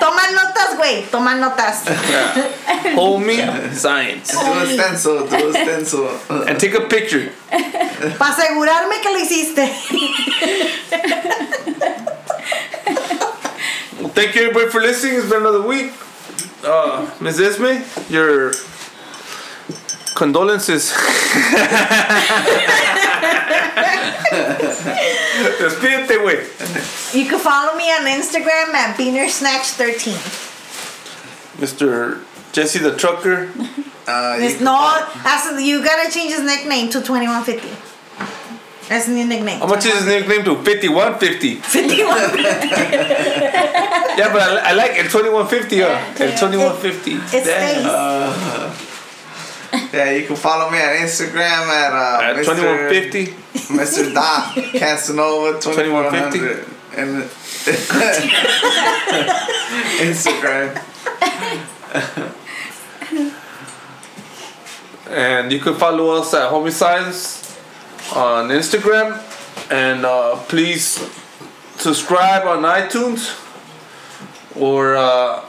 Toma 0.00 0.22
notas, 0.32 0.76
güey. 0.76 1.06
Toma 1.10 1.34
notas. 1.36 1.84
Homie 2.96 3.72
science. 3.74 4.32
Do 4.32 4.38
a 4.38 4.66
stencil. 4.66 5.26
Do 5.26 5.48
a 5.48 5.52
stencil. 5.52 6.08
And 6.48 6.58
take 6.58 6.74
a 6.74 6.88
picture. 6.88 7.32
Para 8.18 8.32
asegurarme 8.32 9.00
que 9.02 9.10
lo 9.10 9.18
hiciste. 9.18 9.64
Well, 14.00 14.10
thank 14.10 14.34
you 14.34 14.42
everybody 14.42 14.68
for 14.70 14.80
listening. 14.80 15.16
It's 15.16 15.28
been 15.28 15.40
another 15.40 15.62
week. 15.62 15.92
Uh, 16.64 17.10
Ms. 17.20 17.40
Esme, 17.40 17.82
your 18.12 18.52
condolences. 20.16 20.92
Despídete, 25.60 26.18
güey. 26.18 26.38
You 27.14 27.26
can 27.28 27.38
follow 27.38 27.76
me 27.76 27.90
on 27.92 28.06
Instagram 28.06 28.74
at 28.74 28.96
BeanerSnatch13. 28.96 30.16
Mr. 31.60 32.20
Jesse 32.52 32.78
the 32.80 32.96
Trucker. 32.96 33.48
Uh, 34.08 34.36
It's 34.38 34.60
you- 34.60 34.64
no, 34.64 35.04
that's, 35.24 35.60
you 35.60 35.82
gotta 35.82 36.08
change 36.12 36.30
his 36.30 36.40
nickname 36.40 36.88
to 36.90 37.00
2150. 37.02 37.68
That's 38.88 39.06
the 39.06 39.12
new 39.14 39.26
nickname. 39.26 39.58
How 39.58 39.66
much 39.66 39.84
is 39.84 39.94
his 39.94 40.06
nickname 40.06 40.44
to? 40.44 40.54
5150. 40.62 41.56
51. 41.56 42.06
Yeah, 44.16 44.32
but 44.32 44.40
I, 44.42 44.70
I 44.70 44.72
like 44.74 44.92
it. 44.92 45.10
2150, 45.10 45.82
uh. 45.82 45.88
Yeah, 45.88 45.98
El 46.20 46.38
2150. 46.38 47.10
It 47.36 47.42
stays. 47.42 48.85
Yeah, 49.92 50.10
you 50.12 50.26
can 50.26 50.36
follow 50.36 50.70
me 50.70 50.78
on 50.78 50.96
Instagram 50.96 51.68
at 51.68 51.92
uh, 51.92 52.20
At 52.22 52.36
Mr. 52.36 52.56
2150. 52.56 53.26
Mr. 53.74 54.14
Dot 54.14 54.54
Casanova 54.74 55.60
2100 55.60 56.66
and 56.96 57.22
Instagram. 60.00 60.82
And 65.08 65.52
you 65.52 65.60
can 65.60 65.74
follow 65.74 66.10
us 66.20 66.34
at 66.34 66.50
Homie 66.50 66.72
Science 66.72 67.58
on 68.14 68.48
Instagram. 68.48 69.22
And 69.70 70.04
uh, 70.04 70.36
please 70.48 70.98
subscribe 71.76 72.46
on 72.46 72.62
iTunes 72.62 73.42
or 74.56 74.96
uh, 74.96 75.44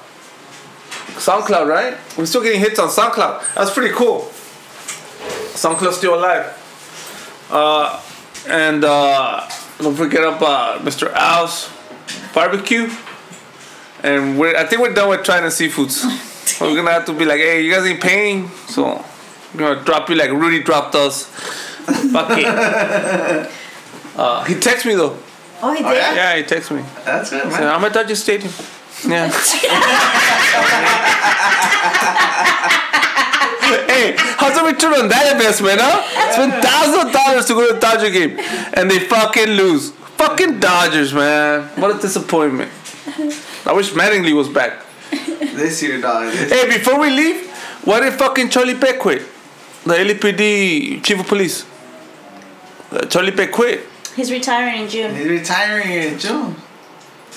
SoundCloud, 1.17 1.67
right? 1.67 1.97
We're 2.17 2.25
still 2.25 2.43
getting 2.43 2.59
hits 2.59 2.79
on 2.79 2.89
SoundCloud. 2.89 3.55
That's 3.55 3.71
pretty 3.73 3.93
cool. 3.93 4.29
SoundCloud's 5.53 5.97
still 5.97 6.15
alive. 6.15 6.53
Uh, 7.49 8.01
and 8.47 8.83
uh, 8.83 9.47
don't 9.79 9.95
forget 9.95 10.23
about 10.23 10.81
Mr. 10.81 11.11
Al's 11.13 11.69
barbecue. 12.33 12.89
And 14.03 14.37
we're, 14.39 14.55
I 14.55 14.65
think 14.65 14.81
we're 14.81 14.93
done 14.93 15.09
with 15.09 15.23
trying 15.23 15.43
the 15.43 15.49
seafoods. 15.49 16.03
we're 16.61 16.75
gonna 16.75 16.91
have 16.91 17.05
to 17.05 17.13
be 17.13 17.25
like, 17.25 17.39
hey, 17.39 17.61
you 17.61 17.73
guys 17.73 17.85
ain't 17.85 18.01
paying, 18.01 18.49
so 18.67 19.03
we're 19.53 19.59
gonna 19.59 19.83
drop 19.83 20.09
you 20.09 20.15
like 20.15 20.31
Rudy 20.31 20.61
dropped 20.61 20.95
us. 20.95 21.25
Fuck 21.25 22.29
it. 22.31 23.51
Uh, 24.17 24.43
he 24.45 24.55
texted 24.55 24.87
me 24.87 24.95
though. 24.95 25.15
Oh, 25.61 25.71
he 25.73 25.77
did. 25.77 25.85
Oh, 25.85 25.93
yeah? 25.93 26.15
Yeah, 26.15 26.37
he 26.37 26.43
texted 26.43 26.75
me. 26.77 26.83
That's 27.05 27.29
good, 27.29 27.43
Yeah, 27.43 27.59
man. 27.59 27.67
I'm 27.67 27.83
at 27.83 27.93
Dodger 27.93 28.15
Stadium. 28.15 28.51
Yeah. 29.05 29.29
hey, 33.87 34.15
how's 34.17 34.55
the 34.57 34.63
return 34.65 34.93
on 34.93 35.09
that 35.09 35.33
investment, 35.33 35.79
huh? 35.81 36.01
Spend 36.33 36.53
thousands 36.63 37.05
of 37.05 37.11
dollars 37.11 37.45
to 37.45 37.53
go 37.53 37.67
to 37.71 37.77
a 37.77 37.79
Dodger 37.79 38.09
game, 38.09 38.39
and 38.73 38.89
they 38.89 38.99
fucking 38.99 39.49
lose. 39.49 39.91
Fucking 40.17 40.59
Dodgers, 40.59 41.13
man. 41.13 41.63
What 41.79 41.95
a 41.95 41.99
disappointment. 42.01 42.71
I 43.65 43.73
wish 43.73 43.91
Mattingly 43.91 44.33
was 44.35 44.49
back. 44.49 44.83
This 45.11 45.81
year, 45.83 46.01
dog. 46.01 46.31
This 46.31 46.51
Hey, 46.51 46.67
before 46.77 46.99
we 46.99 47.09
leave, 47.09 47.49
why 47.83 47.99
did 47.99 48.13
fucking 48.13 48.49
Charlie 48.49 48.73
Beck 48.73 48.99
quit? 48.99 49.21
The 49.83 49.93
LAPD 49.93 51.03
chief 51.03 51.19
of 51.19 51.27
police. 51.27 51.65
Uh, 52.91 53.05
Charlie 53.05 53.31
Beck 53.31 53.51
quit. 53.51 53.85
He's 54.15 54.31
retiring 54.31 54.83
in 54.83 54.89
June. 54.89 55.15
He's 55.15 55.27
retiring 55.27 55.91
in 55.91 56.19
June. 56.19 56.55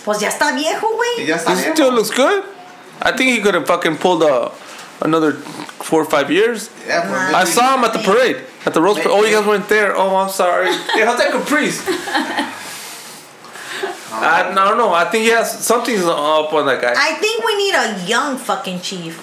Pues 0.04 0.20
ya 0.20 0.28
está 0.28 0.52
viejo, 0.54 0.88
He 1.16 1.24
güey. 1.24 1.26
just 1.26 1.48
He 1.48 1.72
still 1.72 1.92
looks 1.92 2.10
good. 2.10 2.44
I 3.02 3.12
think 3.12 3.30
he 3.30 3.40
could 3.40 3.54
have 3.54 3.66
fucking 3.66 3.96
pulled 3.98 4.22
uh, 4.22 4.50
another 5.02 5.32
four 5.32 6.00
or 6.02 6.04
five 6.04 6.30
years. 6.30 6.70
Yeah, 6.86 7.02
for 7.02 7.32
Nah. 7.32 7.38
I 7.38 7.44
saw 7.44 7.74
him 7.76 7.84
at 7.84 7.92
the 7.92 8.00
parade, 8.00 8.36
at 8.66 8.72
the 8.74 8.80
Rose 8.82 8.96
Parade. 8.96 9.10
Oh, 9.10 9.24
you 9.24 9.34
guys 9.36 9.46
weren't 9.46 9.68
there. 9.68 9.94
Oh, 9.96 10.16
I'm 10.16 10.28
sorry. 10.30 10.66
Hey, 10.72 11.04
how's 11.04 11.18
that 11.18 11.32
Caprice? 11.32 11.80
I, 14.12 14.50
I 14.50 14.52
don't 14.68 14.76
know. 14.76 14.92
I 14.92 15.04
think 15.04 15.24
he 15.24 15.30
has 15.30 15.64
something's 15.64 16.02
up 16.04 16.52
on 16.52 16.66
that 16.66 16.80
guy. 16.82 16.94
I 16.96 17.14
think 17.14 17.44
we 17.44 17.56
need 17.56 17.74
a 17.74 18.04
young 18.06 18.36
fucking 18.36 18.80
chief. 18.80 19.18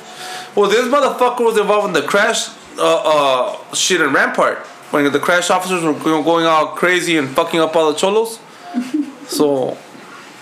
Well, 0.55 0.69
this 0.69 0.85
motherfucker 0.87 1.41
was 1.45 1.57
involved 1.57 1.87
in 1.87 1.93
the 1.93 2.01
crash 2.07 2.47
uh, 2.79 2.81
uh, 2.81 3.73
shit 3.73 4.01
in 4.01 4.11
Rampart 4.13 4.59
when 4.91 5.11
the 5.11 5.19
crash 5.19 5.49
officers 5.49 5.83
were 5.83 5.93
go- 5.93 6.23
going 6.23 6.45
all 6.45 6.67
crazy 6.69 7.17
and 7.17 7.29
fucking 7.29 7.59
up 7.59 7.75
all 7.75 7.91
the 7.91 7.97
cholos. 7.97 8.39
So 9.27 9.77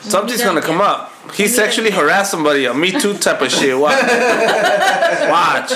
something's 0.10 0.41
gonna 0.44 0.61
come 0.61 0.82
up. 0.82 1.11
He 1.34 1.48
sexually 1.48 1.90
harassed 1.91 2.32
somebody, 2.32 2.65
a 2.65 2.73
Me 2.73 2.91
Too 2.91 3.14
type 3.18 3.41
of 3.41 3.52
shit. 3.52 3.77
Watch, 3.77 3.99
watch, 5.30 5.73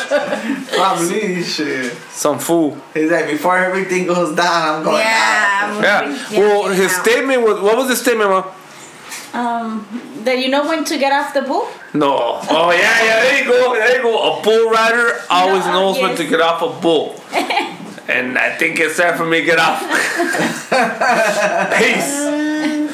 Probably 0.71 1.41
shit. 1.43 1.91
some 2.11 2.37
fool. 2.39 2.77
He's 2.93 3.09
like, 3.11 3.27
before 3.27 3.57
everything 3.57 4.05
goes 4.07 4.35
down, 4.35 4.77
I'm 4.77 4.83
going 4.83 5.01
out. 5.01 5.81
Yeah. 5.81 6.29
Yeah. 6.31 6.39
Well, 6.39 6.69
his 6.69 6.93
out. 6.93 7.03
statement 7.05 7.41
was 7.41 7.59
what 7.61 7.77
was 7.77 7.89
his 7.89 7.99
statement, 7.99 8.29
Mom? 8.29 8.45
Um, 9.33 10.21
that 10.23 10.39
you 10.39 10.49
know 10.49 10.67
when 10.67 10.83
to 10.85 10.97
get 10.97 11.11
off 11.11 11.33
the 11.33 11.41
bull? 11.43 11.67
No. 11.93 12.39
Oh 12.49 12.71
yeah, 12.71 13.03
yeah. 13.05 13.19
There 13.23 13.43
you 13.43 13.49
go. 13.49 13.73
There 13.73 13.95
you 13.97 14.01
go. 14.03 14.39
A 14.39 14.41
bull 14.43 14.69
rider 14.69 15.19
always 15.29 15.65
No, 15.65 15.73
knows 15.73 15.99
when 16.01 16.15
to 16.15 16.25
get 16.27 16.41
off 16.41 16.61
a 16.61 16.69
bull. 16.81 17.19
and 18.07 18.37
I 18.37 18.55
think 18.57 18.79
it's 18.79 18.97
time 18.97 19.17
for 19.17 19.25
me 19.25 19.39
to 19.41 19.45
get 19.45 19.59
off. 19.59 19.81
Peace. 21.77 22.88